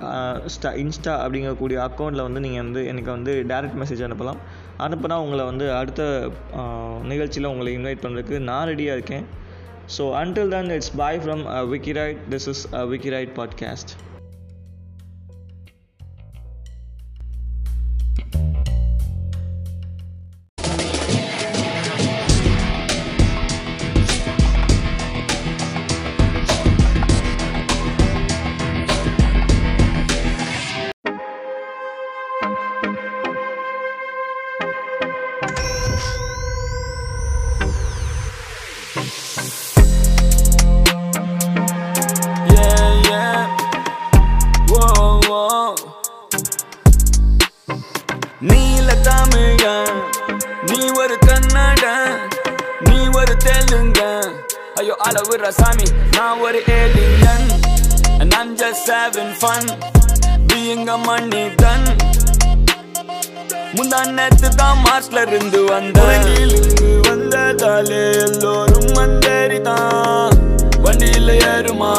ஸ்டா 0.55 0.72
இன்ஸ்டா 0.84 1.15
அப்படிங்கக்கூடிய 1.23 1.80
அக்கௌண்ட்டில் 1.89 2.27
வந்து 2.27 2.39
நீங்கள் 2.39 2.63
வந்து 2.63 2.88
எனக்கு 2.88 3.11
வந்து 3.11 3.45
டேரக்ட் 3.47 3.80
மெசேஜ் 3.81 4.05
அனுப்பலாம். 4.09 4.41
அனுப்புனா 4.85 5.15
உங்களை 5.15 5.43
வந்து 5.45 5.73
அடுத்த 5.73 6.29
நிகழ்ச்சியில் 7.03 7.49
உங்களை 7.49 7.77
இன்வைட் 7.77 8.03
பண்ணுறதுக்கு 8.03 8.39
நான் 8.39 8.67
ரெடியாக 8.67 8.97
இருக்கேன். 8.97 9.25
So 9.97 10.03
until 10.21 10.47
then 10.47 10.69
it's 10.69 10.95
bye 10.95 11.19
from 11.19 11.67
Vicky 11.69 11.93
right 11.93 12.17
this 12.29 12.47
is 12.47 12.63
Vicky 12.87 13.09
right 13.09 13.33
podcast 13.35 13.91
having 59.13 59.33
fun 59.33 59.63
being 60.47 60.88
a 60.88 60.97
money 61.07 61.43
done 61.61 61.85
முந்தான் 63.77 64.11
நேத்து 64.17 64.47
தான் 64.55 64.79
மார்ச்ல 64.85 65.19
இருந்து 65.27 65.59
வந்த 65.65 65.99
இருந்து 66.45 66.88
வந்ததாலே 67.07 67.99
எல்லோரும் 68.23 68.89
மந்தேறிதான் 68.97 70.35
வண்டியில 70.85 71.29
ஏறுமா 71.51 71.93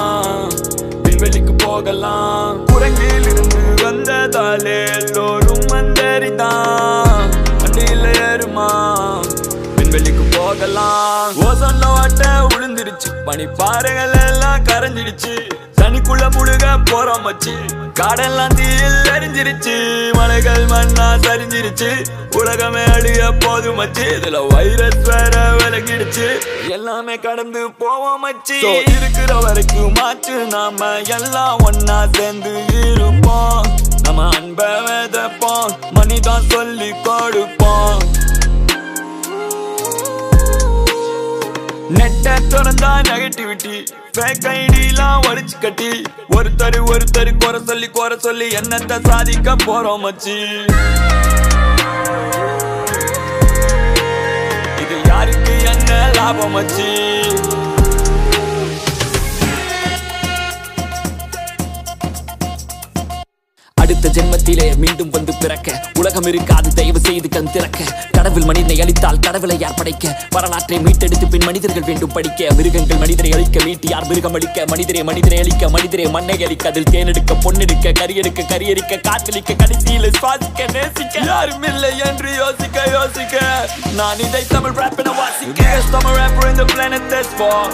விண்வெளிக்கு 1.05 1.55
போகலாம். 1.65 2.59
குரங்கில் 2.73 3.27
இருந்து 3.31 3.63
வந்ததாலே 3.85 4.77
எல்லோரும் 4.99 5.65
மந்தேறிதான் 5.73 7.33
வண்டியில 7.63 8.05
ஏறுமா 8.29 8.69
விண்வெளிக்கு 9.77 10.27
போகலாம். 10.37 11.33
ஓசன்ல 11.49 11.85
வாட்ட 11.97 12.31
உளுந்துருச்சு 12.55 13.11
பனி 13.25 13.47
பாறைகள் 13.61 14.17
எல்லாம் 14.29 14.65
கரைஞ்சிடுச்சு. 14.71 15.35
தனிக்குள்ள 15.83 16.25
முழுக 16.35 16.67
போறோம் 16.91 17.23
வச்சு 17.23 17.55
காடெல்லாம் 18.01 18.55
தீயில் 18.59 18.99
எரிஞ்சிருச்சு. 19.15 19.75
மலைகள் 20.13 20.65
மண்ணா 20.65 21.07
சரிஞ்சிருச்சு. 21.25 21.89
உலகமே 22.37 22.85
அழிய 22.85 23.33
போதும் 23.39 23.75
மச்சு. 23.75 24.03
இதுல 24.03 24.47
வைரஸ் 24.49 25.03
வேற 25.09 25.41
விலகிடுச்சு. 25.57 26.27
எல்லாமே 26.69 27.19
கடந்து 27.19 27.71
போவோம் 27.79 28.21
மச்சு. 28.21 28.59
இருக்கிற 28.95 29.35
வரைக்கும் 29.35 29.95
மாச்சு 29.95 30.37
நாம 30.47 30.91
எல்லாம் 31.17 31.59
ஒன்னா 31.59 31.99
சேர்ந்து 32.13 32.65
இருப்போம். 32.83 33.67
நம்ம 34.03 34.29
அன்பை 34.37 34.67
விதைப்போம் 34.67 35.73
மணிதான் 35.95 36.47
சொல்லி 36.49 36.91
கொடுப்போம். 37.03 37.99
நெட்ட 41.99 42.37
திறந்தா 42.51 42.93
நெகட்டிவிட்டி 43.11 43.77
ஃபேக் 44.19 44.47
ஐடிலாம் 44.47 45.21
வடிச்சு 45.27 45.61
கட்டி. 45.61 46.03
ஒருத்தர் 46.31 46.79
ஒருத்தர் 46.85 47.37
குறை 47.37 47.61
சொல்லி 47.65 47.89
குறை 47.89 48.19
சொல்லி 48.19 48.49
என்னத்தை 48.49 49.09
சாதிக்க 49.09 49.55
போறோம் 49.67 50.03
மச்சி. 50.05 50.37
இது 54.83 54.97
யாருக்கு 55.05 55.55
என்ன 55.65 56.11
லாபம் 56.15 56.57
மச்சி? 56.57 57.22
அடுத்த 64.03 64.21
ஜென்மத்திலே 64.21 64.77
மீண்டும் 64.77 65.11
வந்து 65.11 65.33
பிறக்க. 65.41 65.83
உலகம் 65.99 66.23
இருக்காது 66.23 66.75
தயவு 66.75 67.01
செய்து 67.01 67.29
கண் 67.29 67.51
திறக்க. 67.53 67.79
கடவுள் 68.11 68.43
மனிதனை 68.43 68.81
அழித்தால் 68.81 69.19
கடவுளை 69.21 69.59
யார் 69.59 69.75
படைக்க? 69.75 70.27
வரலாற்றை 70.31 70.79
மீட்டெடுத்து 70.79 71.29
பின் 71.31 71.45
மனிதர்கள் 71.45 71.83
வேண்டும் 71.83 72.13
படிக்க. 72.13 72.49
மிருகங்கள் 72.57 72.97
மனிதரை 72.97 73.33
அழிக்க 73.33 73.65
மீட்டு 73.65 73.89
யார் 73.89 74.07
மிருகம் 74.07 74.35
அழிக்க. 74.35 74.65
மனிதரை 74.67 75.05
மனிதரை 75.05 75.39
அழிக்க 75.39 75.69
மனிதரை 75.69 76.07
மண்ணை 76.09 76.45
அழிக்க 76.45 76.69
அதில் 76.69 76.91
தேனெடுக்க 76.91 77.35
பொன்னெடுக்க 77.45 77.93
கரியெடுக்க 78.01 78.43
கரியெடுக்க 78.53 79.01
காற்றளிக்க 79.09 79.57
கடைசியில் 79.57 80.11
சுவாசிக்க 80.21 80.73
நேசிக்க. 80.73 81.19
யாரும் 81.25 81.63
இல்லை 81.63 81.99
என்று 81.99 82.35
யோசிக்க 82.35 82.89
யோசிக்க. 82.93 83.41
நான் 83.95 84.19
இதை 84.19 84.47
தமிழ் 84.47 84.77
rap 84.81 84.99
என 84.99 85.11
வாசிக்க. 85.11 85.81
Tamil 85.91 86.19
rapper 86.19 86.49
in 86.51 86.59
the 86.59 86.65
planet 86.65 87.11
this 87.11 87.31
far 87.39 87.65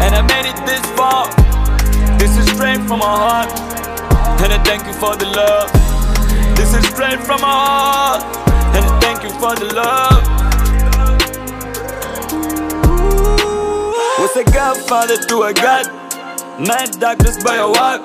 and 0.00 0.14
I 0.14 0.22
made 0.32 0.48
it 0.52 0.66
this 0.66 0.84
far. 0.96 1.22
This 2.18 2.30
is 2.30 2.46
straight 2.56 2.84
from 2.88 3.02
my 3.04 3.16
heart. 3.24 3.82
And 4.44 4.52
I 4.52 4.58
thank 4.62 4.86
you 4.86 4.94
for 4.94 5.16
the 5.16 5.28
love 5.32 5.68
this 6.56 6.72
is 6.74 6.84
straight 6.86 7.20
from 7.20 7.40
my 7.40 7.52
heart 7.58 8.22
and 8.76 8.84
I 8.84 8.92
thank 9.00 9.22
you 9.22 9.32
for 9.42 9.52
the 9.54 9.68
love 9.74 10.22
was 14.20 14.36
a 14.36 14.44
godfather 14.50 15.16
to 15.30 15.36
a 15.42 15.52
god 15.54 15.86
mad 16.62 16.90
doctors 17.00 17.38
by 17.44 17.56
a 17.58 17.70
walk 17.70 18.02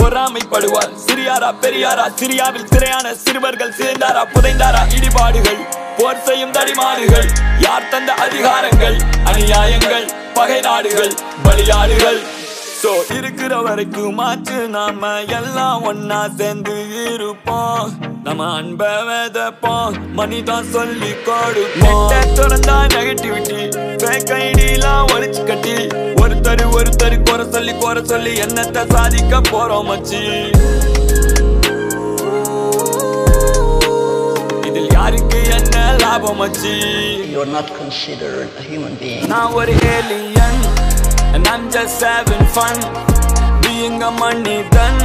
பொறாமைப்படுவார் 0.00 0.92
சிறியாரா 1.04 1.48
பெரியாரா 1.62 2.04
சிரியாவில் 2.20 2.68
திரையான 2.72 3.12
சிறுவர்கள் 3.24 3.74
சேர்ந்தாரா 3.80 4.22
புதைந்தாரா 4.32 4.82
இடிபாடுகள் 4.96 5.60
போர் 5.98 6.22
செய்யும் 6.28 6.54
தடிமாடுகள் 6.56 7.28
யார் 7.66 7.88
தந்த 7.92 8.10
அதிகாரங்கள் 8.24 8.96
அநியாயங்கள் 9.32 10.06
பகை 10.38 10.60
நாடுகள் 10.68 11.14
பலியாடுகள் 11.46 12.20
சோ 12.82 12.90
இருக்கிற 13.16 13.60
வரைக்கும் 13.64 14.18
ஆச்சு. 14.26 14.58
நாம 14.68 15.08
எல்லாம் 15.38 15.80
ஒன்னா 15.84 16.20
சேர்ந்து 16.36 16.74
இருப்போம். 17.14 17.90
நம்ம 18.24 18.46
அன்ப 18.52 18.86
விதப்போம். 19.08 19.96
மனிதான் 20.16 20.70
சொல்லி 20.70 21.10
கொடுப்போம். 21.26 22.12
திறந்தா 22.38 22.76
நெகட்டிவிட்டி 22.94 23.60
ஃபேக் 24.02 24.32
ஐடிலாம் 24.38 25.10
ஒழிச்சு 25.14 25.44
கட்டி. 25.50 25.76
ஒருத்தர் 26.22 26.64
ஒருத்தர் 26.78 27.16
குறை 27.30 27.46
சொல்லி 27.50 27.74
குறை 27.74 28.04
சொல்லி 28.04 28.32
என்னத்தை 28.40 28.84
சாதிக்க 28.92 29.40
போறோம் 29.52 29.88
மச்சி. 29.90 30.22
இதில் 34.66 34.90
யாருக்கு 34.92 35.42
என்ன 35.58 35.94
லாபம் 35.98 36.40
மச்சி? 36.40 36.74
You're 37.34 37.52
not 37.58 37.70
considered 37.82 38.50
a 38.60 38.66
human 38.70 38.96
being. 39.02 39.26
நான் 39.26 39.52
ஒரு 39.52 39.72
alien. 39.72 40.59
and 41.35 41.43
I'm 41.53 41.65
just 41.77 42.01
having 42.09 42.45
fun 42.57 42.77
being 43.65 43.97
a 44.09 44.11
மனிதன் 44.21 44.99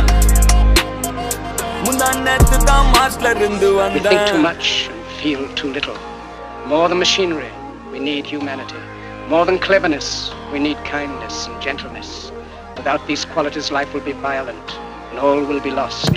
முந்தா 1.84 2.08
நேத்து 2.26 2.56
தான் 2.70 2.88
மார்ச்ல 2.96 3.30
இருந்து 3.38 3.68
We 3.74 3.80
think 3.80 3.94
too 4.02 4.14
வந்தேன் 4.14 4.42
much 4.48 4.68
and 4.90 5.00
feel 5.20 5.42
too 5.60 5.70
little. 5.76 5.98
More 6.72 6.86
than 6.90 6.98
machinery, 6.98 7.50
we 7.92 7.98
need 8.08 8.24
humanity. 8.34 8.80
More 9.32 9.44
than 9.48 9.58
cleverness, 9.58 10.08
we 10.52 10.58
need 10.66 10.78
kindness 10.84 11.36
and 11.48 11.56
gentleness. 11.66 12.10
Without 12.78 13.02
these 13.08 13.24
qualities, 13.34 13.70
life 13.78 13.90
will 13.94 14.06
be 14.12 14.16
violent 14.28 14.68
and 15.10 15.18
all 15.18 15.40
will 15.50 15.62
be 15.68 15.70
lost. 15.70 16.14